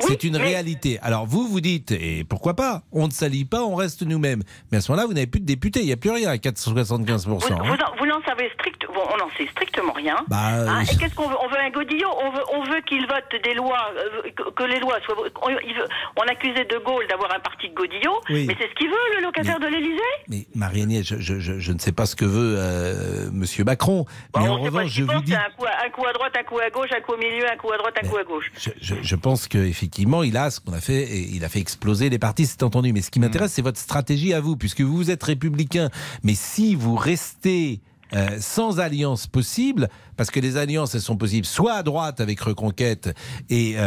c'est 0.00 0.24
une 0.24 0.36
réalité. 0.36 0.98
Alors 1.00 1.24
vous, 1.24 1.48
vous 1.48 1.62
dites, 1.62 1.90
et 1.90 2.22
pourquoi 2.24 2.54
pas 2.54 2.82
On 2.92 3.06
ne 3.06 3.12
s'allie 3.12 3.46
pas, 3.46 3.64
on 3.64 3.74
reste 3.74 4.02
nous-mêmes. 4.02 4.42
Mais 4.70 4.76
à 4.78 4.80
ce 4.82 4.92
moment-là, 4.92 5.06
vous 5.06 5.14
n'avez 5.14 5.26
plus 5.26 5.40
de 5.40 5.46
députés. 5.46 5.80
Il 5.80 5.86
n'y 5.86 5.92
a 5.92 5.96
plus 5.96 6.10
rien 6.10 6.28
à 6.28 6.36
475%. 6.36 7.24
Vous, 7.28 7.34
hein. 7.34 7.58
vous, 7.64 7.76
vous 7.98 8.06
n'en 8.06 8.20
savez 8.26 8.50
strict, 8.58 8.81
bon, 8.92 9.00
on 9.12 9.16
n'en 9.16 9.30
sait 9.36 9.46
strictement 9.50 9.92
rien. 9.92 10.16
Bah, 10.28 10.38
Hein, 10.42 10.80
euh, 10.80 10.92
et 10.92 10.96
qu'est-ce 10.96 11.14
qu'on 11.14 11.28
veut? 11.28 11.36
On 11.42 11.48
veut 11.48 11.58
un 11.58 11.70
godillot. 11.70 12.08
On 12.24 12.30
veut, 12.30 12.42
on 12.54 12.62
veut 12.64 12.80
qu'il 12.86 13.06
vote 13.06 13.24
des 13.42 13.54
lois, 13.54 13.90
euh, 13.96 14.30
que, 14.36 14.50
que 14.50 14.62
les 14.64 14.80
lois 14.80 14.98
soient. 15.04 15.16
On, 15.42 15.48
il 15.50 15.74
veut- 15.74 15.88
on 16.16 16.22
accusait 16.22 16.64
De 16.64 16.78
Gaulle 16.78 17.06
d'avoir 17.08 17.34
un 17.34 17.40
parti 17.40 17.68
de 17.68 17.74
godillot, 17.74 18.20
Oui. 18.30 18.44
mais 18.46 18.56
c'est 18.60 18.68
ce 18.68 18.74
qu'il 18.74 18.88
veut, 18.88 19.16
le 19.16 19.22
locataire 19.22 19.58
de 19.60 19.66
l'Élysée? 19.66 20.00
Mais 20.28 20.46
Marie-Agnès, 20.54 21.04
je, 21.04 21.16
je- 21.18 21.40
je- 21.40 21.58
je 21.58 21.72
ne 21.72 21.78
sais 21.78 21.92
pas 21.92 22.06
ce 22.06 22.14
que 22.16 22.24
veut 22.24 22.54
euh, 22.58 23.30
Monsieur 23.32 23.64
Macron. 23.64 24.04
mais 24.36 24.48
en 24.48 24.58
revanche, 24.60 24.84
ce 24.84 24.88
je 24.90 24.94
qu'il 24.96 25.04
vous 25.04 25.12
pense, 25.12 25.22
dis 25.24 25.32
c'est 25.32 25.38
un 25.38 25.50
coup, 25.56 25.64
à, 25.66 25.86
un 25.86 25.90
coup 25.90 26.06
à 26.06 26.12
droite, 26.12 26.32
un 26.38 26.42
coup 26.44 26.58
à 26.58 26.70
gauche, 26.70 26.90
un 26.96 27.00
coup 27.00 27.12
au 27.12 27.16
milieu, 27.18 27.50
un 27.50 27.56
coup 27.56 27.72
à 27.72 27.78
droite, 27.78 27.94
un 28.02 28.06
coup 28.08 28.16
à 28.16 28.24
gauche. 28.24 28.50
je, 28.58 28.70
je- 28.80 28.94
je 29.02 29.16
pense 29.16 29.48
qu'effectivement, 29.48 30.22
il 30.22 30.36
a 30.36 30.50
ce 30.50 30.60
qu'on 30.60 30.72
a 30.72 30.80
fait, 30.80 31.02
et 31.02 31.28
il 31.34 31.44
a 31.44 31.48
fait 31.48 31.60
exploser 31.60 32.10
les 32.10 32.18
partis, 32.18 32.46
c'est 32.46 32.62
entendu. 32.62 32.92
Mais 32.92 33.00
ce 33.02 33.10
qui 33.10 33.18
Mm. 33.18 33.22
m'intéresse, 33.22 33.52
c'est 33.52 33.62
votre 33.62 33.78
stratégie 33.78 34.34
à 34.34 34.40
vous, 34.40 34.56
puisque 34.56 34.80
vous 34.82 35.10
êtes 35.10 35.22
républicain. 35.22 35.88
Mais 36.22 36.34
si 36.34 36.74
vous 36.74 36.96
restez 36.96 37.80
euh, 37.82 37.91
sans 38.38 38.80
alliance 38.80 39.26
possible, 39.26 39.88
parce 40.22 40.30
que 40.30 40.38
les 40.38 40.56
alliances, 40.56 40.94
elles 40.94 41.00
sont 41.00 41.16
possibles 41.16 41.44
soit 41.48 41.72
à 41.72 41.82
droite 41.82 42.20
avec 42.20 42.38
Reconquête 42.38 43.12
et 43.50 43.74
euh, 43.76 43.80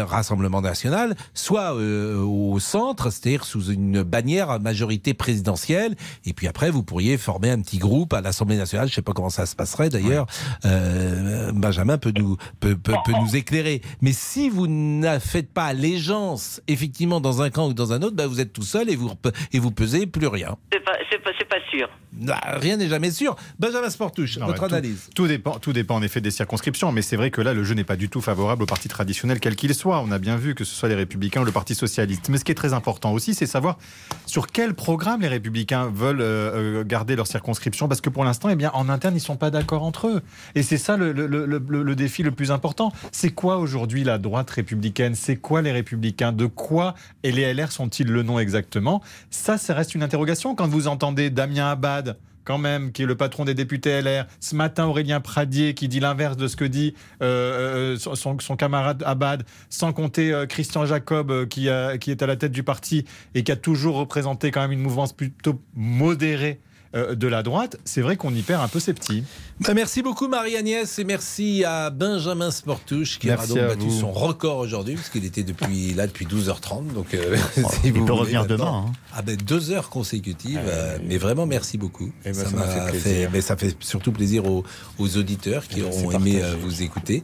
euh, 0.00 0.04
Rassemblement 0.06 0.62
National, 0.62 1.14
soit 1.34 1.76
euh, 1.76 2.16
au 2.16 2.58
centre, 2.60 3.10
c'est-à-dire 3.10 3.44
sous 3.44 3.70
une 3.70 4.02
bannière 4.02 4.48
à 4.48 4.58
majorité 4.58 5.12
présidentielle. 5.12 5.94
Et 6.24 6.32
puis 6.32 6.46
après, 6.48 6.70
vous 6.70 6.82
pourriez 6.82 7.18
former 7.18 7.50
un 7.50 7.60
petit 7.60 7.76
groupe 7.76 8.14
à 8.14 8.22
l'Assemblée 8.22 8.56
nationale. 8.56 8.86
Je 8.88 8.92
ne 8.92 8.94
sais 8.94 9.02
pas 9.02 9.12
comment 9.12 9.28
ça 9.28 9.44
se 9.44 9.54
passerait 9.54 9.90
d'ailleurs. 9.90 10.24
Euh, 10.64 11.52
Benjamin 11.52 11.98
peut 11.98 12.14
nous, 12.16 12.38
peut, 12.60 12.74
peut- 12.74 12.94
peut 13.04 13.12
nous 13.20 13.36
éclairer. 13.36 13.82
Mais 14.00 14.12
si 14.14 14.48
vous 14.48 14.68
ne 14.68 15.18
faites 15.18 15.52
pas 15.52 15.64
allégeance, 15.66 16.62
effectivement, 16.68 17.20
dans 17.20 17.42
un 17.42 17.50
camp 17.50 17.68
ou 17.68 17.74
dans 17.74 17.92
un 17.92 18.00
autre, 18.00 18.16
bah, 18.16 18.26
vous 18.26 18.40
êtes 18.40 18.54
tout 18.54 18.62
seul 18.62 18.88
et 18.88 18.96
vous, 18.96 19.10
et 19.52 19.58
vous 19.58 19.72
pesez 19.72 20.06
plus 20.06 20.26
rien. 20.26 20.56
C'est 20.72 20.82
pas, 20.82 20.92
c'est 21.10 21.22
pas, 21.22 21.30
c'est 21.38 21.48
pas 21.48 21.56
sûr. 21.70 21.86
Ah, 22.30 22.58
Rien 22.58 22.76
n'est 22.78 22.88
jamais 22.88 23.10
sûr. 23.10 23.36
Benjamin 23.58 23.90
Sportouche, 23.90 24.38
Non, 24.38 24.46
votre 24.46 24.62
ouais, 24.62 24.68
tout- 24.68 24.74
analyse. 24.74 25.10
Tout, 25.14 25.26
dépend, 25.26 25.58
tout 25.58 25.72
dépend 25.72 25.81
en 25.90 26.02
effet 26.02 26.20
des 26.20 26.30
circonscriptions, 26.30 26.92
mais 26.92 27.02
c'est 27.02 27.16
vrai 27.16 27.30
que 27.30 27.40
là, 27.40 27.52
le 27.54 27.64
jeu 27.64 27.74
n'est 27.74 27.84
pas 27.84 27.96
du 27.96 28.08
tout 28.08 28.20
favorable 28.20 28.62
au 28.62 28.66
parti 28.66 28.88
traditionnel, 28.88 29.40
quel 29.40 29.56
qu'il 29.56 29.74
soit. 29.74 30.00
On 30.00 30.10
a 30.12 30.18
bien 30.18 30.36
vu 30.36 30.54
que 30.54 30.64
ce 30.64 30.74
soit 30.74 30.88
les 30.88 30.94
Républicains 30.94 31.42
ou 31.42 31.44
le 31.44 31.52
Parti 31.52 31.74
Socialiste. 31.74 32.28
Mais 32.28 32.38
ce 32.38 32.44
qui 32.44 32.52
est 32.52 32.56
très 32.56 32.72
important 32.72 33.12
aussi, 33.12 33.34
c'est 33.34 33.46
savoir 33.46 33.78
sur 34.26 34.46
quel 34.46 34.74
programme 34.74 35.20
les 35.22 35.28
Républicains 35.28 35.90
veulent 35.92 36.20
euh, 36.20 36.80
euh, 36.80 36.84
garder 36.84 37.16
leur 37.16 37.26
circonscription, 37.26 37.88
parce 37.88 38.00
que 38.00 38.10
pour 38.10 38.24
l'instant, 38.24 38.48
eh 38.48 38.56
bien, 38.56 38.70
en 38.74 38.88
interne, 38.88 39.16
ils 39.16 39.20
sont 39.20 39.36
pas 39.36 39.50
d'accord 39.50 39.82
entre 39.82 40.06
eux. 40.08 40.22
Et 40.54 40.62
c'est 40.62 40.78
ça 40.78 40.96
le- 40.96 41.12
le 41.12 41.94
défi 41.96 42.22
le 42.22 42.30
plus 42.30 42.50
important. 42.50 42.92
C'est 43.10 43.30
quoi 43.30 43.58
aujourd'hui 43.58 44.04
la 44.04 44.18
droite 44.18 44.50
républicaine? 44.50 45.14
C'est 45.14 45.36
quoi 45.36 45.62
les 45.62 45.72
Républicains? 45.72 46.32
De 46.32 46.46
quoi 46.46 46.94
et 47.22 47.32
les 47.32 47.52
LR 47.52 47.72
sont-ils 47.72 48.06
le 48.06 48.22
nom 48.22 48.38
exactement? 48.38 49.02
Ça, 49.30 49.58
ça 49.58 49.74
reste 49.74 49.94
une 49.94 50.02
interrogation 50.02 50.54
quand 50.54 50.68
vous 50.68 50.86
entendez 50.86 51.30
Damien 51.30 51.70
Abad 51.70 52.16
quand 52.44 52.58
même, 52.58 52.92
qui 52.92 53.02
est 53.02 53.06
le 53.06 53.16
patron 53.16 53.44
des 53.44 53.54
députés 53.54 54.00
LR. 54.00 54.26
Ce 54.40 54.54
matin, 54.54 54.86
Aurélien 54.86 55.20
Pradier, 55.20 55.74
qui 55.74 55.88
dit 55.88 56.00
l'inverse 56.00 56.36
de 56.36 56.48
ce 56.48 56.56
que 56.56 56.64
dit 56.64 56.94
euh, 57.22 57.96
euh, 57.96 58.14
son, 58.14 58.56
camarade 58.56 59.02
Abad, 59.06 59.44
sans 59.70 59.92
compter 59.92 60.32
euh, 60.32 60.46
Christian 60.46 60.86
Jacob, 60.86 61.46
qui, 61.48 61.68
qui 62.00 62.10
est 62.10 62.22
à 62.22 62.26
la 62.26 62.36
tête 62.36 62.52
du 62.52 62.62
parti 62.62 63.04
et 63.34 63.42
qui 63.42 63.52
a 63.52 63.56
toujours 63.56 63.96
représenté 63.96 64.50
quand 64.50 64.60
même 64.60 64.72
une 64.72 64.82
mouvance 64.82 65.12
plutôt 65.12 65.60
modérée 65.74 66.60
de 66.94 67.26
la 67.28 67.42
droite. 67.42 67.78
C'est 67.84 68.02
vrai 68.02 68.16
qu'on 68.16 68.34
y 68.34 68.42
perd 68.42 68.62
un 68.62 68.68
peu 68.68 68.80
ses 68.80 68.92
petits. 68.92 69.24
Bah, 69.60 69.74
merci 69.74 70.02
beaucoup 70.02 70.28
Marie-Agnès 70.28 70.98
et 70.98 71.04
merci 71.04 71.62
à 71.64 71.90
Benjamin 71.90 72.50
Sportouche 72.50 73.18
qui 73.18 73.28
Merci 73.28 73.52
aura 73.52 73.60
donc 73.60 73.68
battu 73.78 73.86
vous. 73.90 74.00
son 74.00 74.10
record 74.10 74.58
aujourd'hui 74.58 74.94
parce 74.96 75.08
qu'il 75.08 75.24
était 75.24 75.42
depuis 75.44 75.94
là 75.94 76.06
depuis 76.06 76.26
12h30 76.26 76.92
donc 76.94 77.14
euh, 77.14 77.36
il 77.56 77.64
si 77.70 77.80
peut 77.92 77.98
vous 77.98 78.06
voulez 78.06 78.18
revenir 78.18 78.46
demain, 78.46 78.86
hein. 78.88 78.92
Ah 79.14 79.22
ben 79.22 79.36
deux 79.36 79.70
heures 79.70 79.88
consécutives 79.88 80.58
euh, 80.66 80.98
mais 81.06 81.16
vraiment 81.18 81.46
merci 81.46 81.78
beaucoup 81.78 82.10
Eh 82.24 82.32
ben, 82.32 82.34
ça 82.34 82.92
fait 82.92 83.28
mais 83.32 83.40
ça 83.40 83.56
fait 83.56 83.76
surtout 83.80 84.10
plaisir 84.10 84.46
aux, 84.46 84.64
aux 84.98 85.16
auditeurs 85.16 85.68
qui 85.68 85.78
Eh 85.78 85.82
ben, 85.82 85.88
auront 85.88 86.10
aimé 86.12 86.32
partagé. 86.40 86.42
euh, 86.42 86.56
vous 86.60 86.82
écouter 86.82 87.22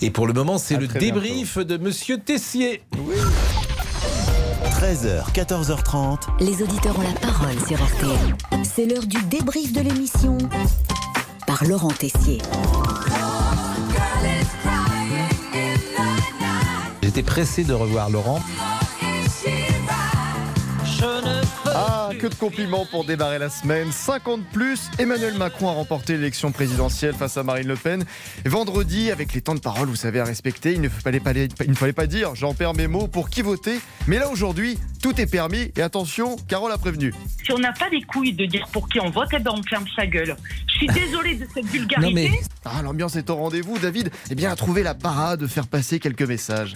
et 0.00 0.10
pour 0.10 0.26
le 0.26 0.32
moment 0.32 0.58
c'est 0.58 0.76
le 0.76 0.88
débrief 0.88 1.58
de 1.58 1.76
Monsieur 1.76 2.18
Tessier 2.18 2.82
13h, 4.70 5.32
14h30. 5.32 6.20
Les 6.40 6.62
auditeurs 6.62 6.98
ont 6.98 7.02
la 7.02 7.12
parole 7.20 7.58
sur 7.66 7.76
RTL. 7.76 8.36
C'est 8.62 8.86
l'heure 8.86 9.06
du 9.06 9.20
débrief 9.24 9.72
de 9.72 9.80
l'émission 9.80 10.38
par 11.46 11.64
Laurent 11.64 11.90
Tessier. 11.90 12.38
était 17.02 17.22
pressé 17.24 17.64
de 17.64 17.72
revoir 17.72 18.08
Laurent. 18.08 18.40
Que 22.20 22.26
de 22.26 22.34
compliments 22.34 22.84
pour 22.84 23.06
démarrer 23.06 23.38
la 23.38 23.48
semaine. 23.48 23.90
50 23.90 24.42
plus, 24.52 24.90
Emmanuel 24.98 25.34
Macron 25.38 25.70
a 25.70 25.72
remporté 25.72 26.18
l'élection 26.18 26.52
présidentielle 26.52 27.14
face 27.14 27.38
à 27.38 27.42
Marine 27.42 27.66
Le 27.66 27.76
Pen. 27.76 28.04
Vendredi, 28.44 29.10
avec 29.10 29.32
les 29.32 29.40
temps 29.40 29.54
de 29.54 29.60
parole, 29.60 29.88
vous 29.88 29.96
savez, 29.96 30.20
à 30.20 30.24
respecter, 30.24 30.72
il 30.74 30.82
ne 30.82 30.90
fallait 30.90 31.20
pas, 31.20 31.32
il 31.32 31.70
ne 31.70 31.74
fallait 31.74 31.94
pas 31.94 32.06
dire, 32.06 32.34
j'en 32.34 32.52
perds 32.52 32.74
mes 32.74 32.88
mots, 32.88 33.06
pour 33.06 33.30
qui 33.30 33.40
voter. 33.40 33.80
Mais 34.06 34.18
là, 34.18 34.28
aujourd'hui, 34.28 34.78
tout 35.02 35.18
est 35.18 35.26
permis. 35.26 35.72
Et 35.76 35.82
attention, 35.82 36.36
Carole 36.46 36.72
a 36.72 36.76
prévenu. 36.76 37.14
Si 37.42 37.52
on 37.52 37.58
n'a 37.58 37.72
pas 37.72 37.88
des 37.88 38.02
couilles 38.02 38.34
de 38.34 38.44
dire 38.44 38.66
pour 38.70 38.86
qui 38.86 39.00
on 39.00 39.08
vote, 39.08 39.28
eh 39.32 39.38
ben 39.38 39.52
on 39.56 39.62
ferme 39.62 39.86
sa 39.96 40.06
gueule. 40.06 40.36
Je 40.66 40.74
suis 40.74 40.88
désolée 40.88 41.36
de 41.36 41.46
cette 41.52 41.66
vulgarité. 41.66 42.32
Ah, 42.66 42.82
l'ambiance 42.82 43.16
est 43.16 43.30
au 43.30 43.36
rendez-vous. 43.36 43.78
David, 43.78 44.10
eh 44.30 44.34
bien, 44.34 44.50
a 44.50 44.54
trouvé 44.54 44.82
la 44.82 44.94
parade 44.94 45.40
de 45.40 45.46
faire 45.46 45.66
passer 45.66 45.98
quelques 45.98 46.22
messages. 46.22 46.74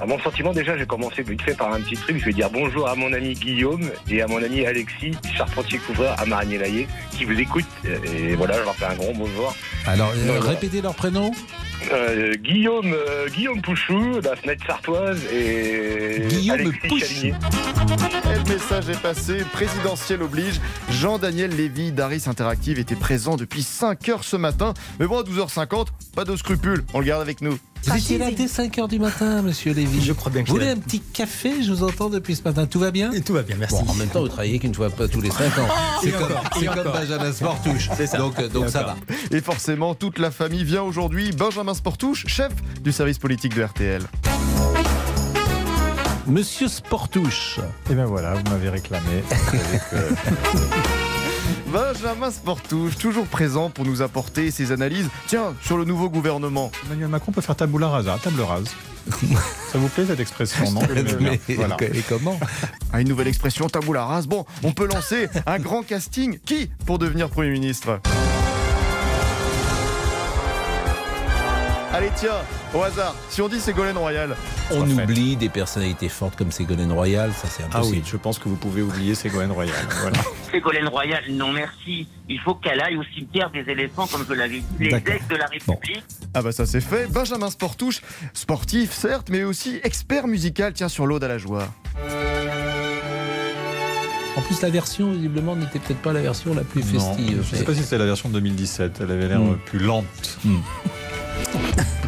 À 0.00 0.06
mon 0.06 0.18
sentiment, 0.20 0.52
déjà, 0.54 0.78
j'ai 0.78 0.86
commencé 0.86 1.22
vite 1.22 1.42
fait 1.42 1.54
par 1.54 1.72
un 1.74 1.80
petit 1.80 1.94
truc. 1.94 2.16
Je 2.18 2.24
vais 2.24 2.32
dire 2.32 2.48
bonjour 2.50 2.88
à 2.88 2.94
mon 2.94 3.12
ami 3.12 3.34
Guillaume 3.34 3.90
et 4.08 4.22
à 4.22 4.26
mon 4.26 4.42
ami 4.42 4.64
Alexis, 4.64 5.12
charpentier 5.36 5.78
couvreur 5.78 6.18
à 6.18 6.24
Marigny-Laillé, 6.24 6.88
qui 7.12 7.24
vous 7.26 7.38
écoutent. 7.38 7.64
Et 7.84 8.34
voilà, 8.34 8.54
je 8.58 8.64
leur 8.64 8.74
fais 8.76 8.86
un 8.86 8.94
grand 8.94 9.12
bonjour. 9.14 9.54
Alors, 9.86 10.10
euh, 10.16 10.26
Donc, 10.26 10.36
voilà. 10.38 10.50
répétez 10.52 10.80
leur 10.80 10.94
prénom 10.94 11.30
Euh, 11.92 12.34
Guillaume, 12.36 12.92
euh, 12.94 13.28
Guillaume 13.28 13.60
Pouchou, 13.62 14.20
la 14.22 14.36
fenêtre 14.36 14.64
sartoise 14.66 15.20
et 15.32 16.22
Guillaume 16.28 16.60
Alexis 16.60 16.88
Pouchou. 16.88 17.34
Le 18.24 18.52
message 18.52 18.88
est 18.90 19.00
passé, 19.00 19.38
présidentiel 19.52 20.22
oblige. 20.22 20.60
Jean-Daniel 20.90 21.54
Lévy 21.54 21.92
d'Aris 21.92 22.24
Interactive 22.26 22.78
était 22.78 22.96
présent 22.96 23.36
depuis 23.36 23.62
5 23.62 24.08
heures 24.10 24.24
ce 24.24 24.36
matin. 24.36 24.72
Mais 24.98 25.06
bon, 25.06 25.18
à 25.20 25.22
12h50, 25.24 25.88
pas 26.14 26.24
de 26.24 26.36
scrupules, 26.36 26.84
on 26.94 27.00
le 27.00 27.06
garde 27.06 27.22
avec 27.22 27.40
nous. 27.42 27.58
Vous 27.84 27.96
étiez 27.96 28.18
là 28.18 28.30
dès 28.30 28.46
5h 28.46 28.88
du 28.88 28.98
matin, 28.98 29.42
monsieur 29.42 29.72
Lévy. 29.72 30.04
Je 30.04 30.12
crois 30.12 30.30
bien 30.30 30.42
que 30.42 30.48
Vous 30.48 30.54
voulez 30.54 30.68
un 30.68 30.76
petit 30.76 31.00
café 31.00 31.62
Je 31.62 31.72
vous 31.72 31.82
entends 31.82 32.10
depuis 32.10 32.36
ce 32.36 32.42
matin. 32.42 32.66
Tout 32.66 32.78
va 32.78 32.90
bien 32.90 33.10
Tout 33.24 33.32
va 33.32 33.42
bien, 33.42 33.56
merci. 33.58 33.76
Bon, 33.84 33.90
en 33.90 33.94
même 33.94 34.08
temps, 34.08 34.20
vous 34.20 34.28
travaillez 34.28 34.58
qu'une 34.58 34.74
fois 34.74 34.90
pas 34.90 35.08
tous 35.08 35.20
les 35.20 35.30
5 35.30 35.58
ans. 35.58 35.68
C'est 36.02 36.08
Et 36.08 36.12
comme, 36.12 36.22
encore, 36.24 36.44
c'est 36.58 36.66
comme. 36.66 36.92
Benjamin 36.92 37.32
Sportouche. 37.32 37.88
C'est 37.96 38.06
ça. 38.06 38.18
Donc, 38.18 38.38
euh, 38.38 38.48
donc 38.48 38.68
ça 38.68 38.82
va. 38.82 38.96
Et 39.30 39.40
forcément, 39.40 39.94
toute 39.94 40.18
la 40.18 40.30
famille 40.30 40.64
vient 40.64 40.82
aujourd'hui. 40.82 41.32
Benjamin 41.32 41.74
Sportouche, 41.74 42.26
chef 42.26 42.52
du 42.82 42.92
service 42.92 43.18
politique 43.18 43.54
de 43.54 43.62
RTL. 43.62 44.02
Monsieur 46.26 46.68
Sportouche. 46.68 47.58
Et 47.90 47.94
ben 47.94 48.04
voilà, 48.04 48.34
vous 48.34 48.50
m'avez 48.50 48.68
réclamé. 48.68 49.24
Avec, 49.30 49.80
euh, 49.94 50.10
Benjamin 51.72 52.30
Sportouche, 52.30 52.96
toujours 52.96 53.26
présent 53.26 53.70
pour 53.70 53.84
nous 53.84 54.02
apporter 54.02 54.50
ses 54.50 54.72
analyses. 54.72 55.08
Tiens, 55.26 55.54
sur 55.62 55.76
le 55.76 55.84
nouveau 55.84 56.08
gouvernement. 56.10 56.70
Emmanuel 56.86 57.08
Macron 57.08 57.32
peut 57.32 57.40
faire 57.40 57.56
tabula 57.56 57.88
rasa, 57.88 58.18
table 58.22 58.40
rase. 58.42 58.70
Ça 59.72 59.78
vous 59.78 59.88
plaît 59.88 60.04
cette 60.06 60.20
expression, 60.20 60.70
non 60.72 60.80
Mais- 61.20 61.40
Voilà. 61.54 61.76
Et 61.80 62.02
comment 62.08 62.38
Ah, 62.92 63.00
une 63.00 63.08
nouvelle 63.08 63.28
expression, 63.28 63.68
tabula 63.68 64.04
rase. 64.04 64.26
Bon, 64.26 64.44
on 64.62 64.72
peut 64.72 64.86
lancer 64.86 65.28
un 65.46 65.58
grand 65.58 65.82
casting. 65.82 66.38
Qui 66.44 66.70
pour 66.86 66.98
devenir 66.98 67.28
Premier 67.30 67.50
ministre? 67.50 68.00
Allez, 71.92 72.10
tiens, 72.16 72.30
au 72.74 72.82
hasard, 72.82 73.14
si 73.28 73.42
on 73.42 73.48
dit 73.48 73.58
Ségolène 73.60 73.96
Royal. 73.98 74.36
On 74.72 74.88
oublie 74.88 75.36
des 75.36 75.48
personnalités 75.48 76.08
fortes 76.08 76.36
comme 76.36 76.52
Ségolène 76.52 76.92
Royal, 76.92 77.32
ça 77.32 77.48
c'est 77.48 77.62
Ah 77.64 77.78
impossible. 77.78 77.96
oui, 77.98 78.02
je 78.06 78.16
pense 78.16 78.38
que 78.38 78.48
vous 78.48 78.56
pouvez 78.56 78.82
oublier 78.82 79.14
Ségolène 79.14 79.50
Royal. 79.52 79.74
Voilà. 80.00 80.18
Ségolène 80.52 80.88
Royal, 80.88 81.22
non 81.30 81.52
merci. 81.52 82.06
Il 82.28 82.38
faut 82.40 82.54
qu'elle 82.54 82.80
aille 82.80 82.96
au 82.96 83.02
cimetière 83.14 83.50
des 83.50 83.60
éléphants, 83.70 84.06
comme 84.06 84.24
je 84.28 84.34
l'avais 84.34 84.60
dit, 84.60 84.64
les 84.78 84.94
aigles 84.94 85.18
de 85.28 85.36
la 85.36 85.46
République. 85.46 86.02
Ah 86.34 86.42
bah 86.42 86.52
ça 86.52 86.64
c'est 86.66 86.80
fait. 86.80 87.06
Benjamin 87.10 87.50
Sportouche, 87.50 88.02
sportif 88.34 88.92
certes, 88.92 89.28
mais 89.30 89.42
aussi 89.42 89.80
expert 89.82 90.26
musical, 90.28 90.72
tiens, 90.72 90.88
sur 90.88 91.06
l'Aude 91.06 91.24
à 91.24 91.28
la 91.28 91.38
joie. 91.38 91.66
En 94.36 94.42
plus, 94.42 94.62
la 94.62 94.70
version, 94.70 95.10
visiblement, 95.10 95.56
n'était 95.56 95.80
peut-être 95.80 96.00
pas 96.00 96.12
la 96.12 96.20
version 96.22 96.54
la 96.54 96.62
plus 96.62 96.84
Non, 96.94 97.00
festive. 97.14 97.42
je 97.48 97.52
ne 97.52 97.58
sais 97.58 97.64
pas 97.64 97.74
si 97.74 97.82
c'était 97.82 97.98
la 97.98 98.06
version 98.06 98.28
de 98.28 98.34
2017. 98.34 98.98
Elle 99.02 99.10
avait 99.10 99.26
l'air 99.26 99.40
Hmm. 99.40 99.58
plus 99.66 99.80
lente. 99.80 100.38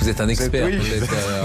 Vous 0.00 0.08
êtes 0.08 0.20
un 0.20 0.28
expert, 0.28 0.66
Oui. 0.66 0.76
vous 0.76 0.92
êtes 1.04 1.10
euh, 1.12 1.42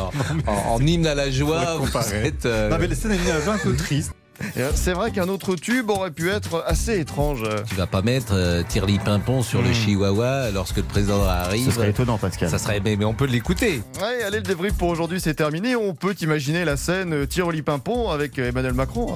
en, 0.48 0.76
en 0.76 0.80
hymne 0.86 1.08
à 1.08 1.16
la 1.16 1.32
joie. 1.32 1.78
Vous 1.78 1.88
êtes, 2.14 2.46
euh, 2.46 2.70
Non, 2.70 2.78
mais 2.80 2.88
les 2.88 2.96
scènes 2.96 3.12
étaient 3.14 3.32
un 3.50 3.58
peu 3.58 3.76
triste. 3.78 4.12
Euh, 4.58 4.72
C'est 4.74 4.94
vrai 4.94 5.12
qu'un 5.12 5.30
autre 5.30 5.56
tube 5.56 5.90
aurait 5.92 6.10
pu 6.10 6.32
être 6.32 6.64
assez 6.66 7.00
étrange. 7.00 7.44
Tu 7.70 7.76
vas 7.76 7.86
pas 7.86 8.02
mettre 8.02 8.34
euh, 8.34 8.64
Tirli 8.68 8.98
Pimpon 8.98 9.44
sur 9.44 9.62
le 9.62 9.72
chihuahua 9.72 10.50
lorsque 10.52 10.78
le 10.78 10.84
président 10.84 11.24
arrive. 11.24 11.66
Ce 11.68 11.72
serait 11.76 11.92
étonnant, 11.92 12.18
Pascal. 12.18 12.50
Ça 12.50 12.58
serait, 12.58 12.82
mais, 12.84 12.96
mais 12.96 13.06
on 13.06 13.14
peut 13.14 13.26
l'écouter. 13.28 13.84
Ouais, 14.02 14.24
allez, 14.26 14.38
le 14.38 14.44
débrief 14.44 14.74
pour 14.74 14.88
aujourd'hui 14.90 15.20
c'est 15.22 15.36
terminé. 15.36 15.76
On 15.76 15.94
peut 15.94 16.16
imaginer 16.22 16.66
la 16.66 16.76
scène 16.76 17.14
euh, 17.14 17.26
Tiroli 17.28 17.62
Pimpon 17.62 18.10
avec 18.10 18.40
Emmanuel 18.40 18.74
Macron. 18.74 19.16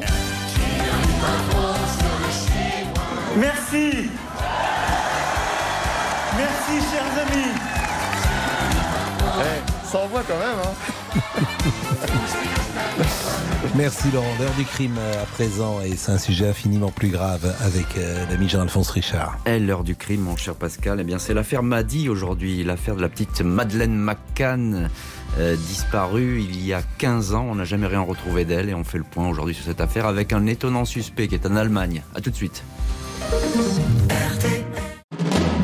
Merci, 3.37 4.09
Eh, 9.95 9.97
ça 9.97 10.03
envoie 10.03 10.23
quand 10.27 10.37
même, 10.37 10.59
hein. 10.63 10.73
Merci 13.75 14.11
Laurent. 14.11 14.27
L'heure 14.39 14.53
du 14.57 14.65
crime 14.65 14.95
euh, 14.97 15.23
à 15.23 15.25
présent, 15.25 15.81
et 15.81 15.95
c'est 15.95 16.11
un 16.11 16.17
sujet 16.17 16.47
infiniment 16.47 16.91
plus 16.91 17.09
grave 17.09 17.53
avec 17.61 17.97
euh, 17.97 18.25
l'ami 18.29 18.47
Jean-Alphonse 18.47 18.89
Richard. 18.89 19.37
Eh, 19.45 19.59
l'heure 19.59 19.83
du 19.83 19.95
crime, 19.95 20.21
mon 20.21 20.35
cher 20.35 20.55
Pascal, 20.55 20.99
eh 21.01 21.03
bien, 21.03 21.19
c'est 21.19 21.33
l'affaire 21.33 21.63
Madi 21.63 22.09
aujourd'hui, 22.09 22.63
l'affaire 22.63 22.95
de 22.95 23.01
la 23.01 23.09
petite 23.09 23.41
Madeleine 23.41 23.95
McCann, 23.95 24.89
euh, 25.39 25.55
disparue 25.55 26.41
il 26.41 26.65
y 26.65 26.73
a 26.73 26.81
15 26.97 27.33
ans. 27.33 27.47
On 27.49 27.55
n'a 27.55 27.65
jamais 27.65 27.87
rien 27.87 28.01
retrouvé 28.01 28.45
d'elle 28.45 28.69
et 28.69 28.73
on 28.73 28.83
fait 28.83 28.97
le 28.97 29.03
point 29.03 29.27
aujourd'hui 29.27 29.55
sur 29.55 29.65
cette 29.65 29.81
affaire 29.81 30.05
avec 30.05 30.33
un 30.33 30.45
étonnant 30.45 30.85
suspect 30.85 31.27
qui 31.27 31.35
est 31.35 31.45
en 31.45 31.55
Allemagne. 31.55 32.03
A 32.15 32.21
tout 32.21 32.31
de 32.31 32.35
suite. 32.35 32.63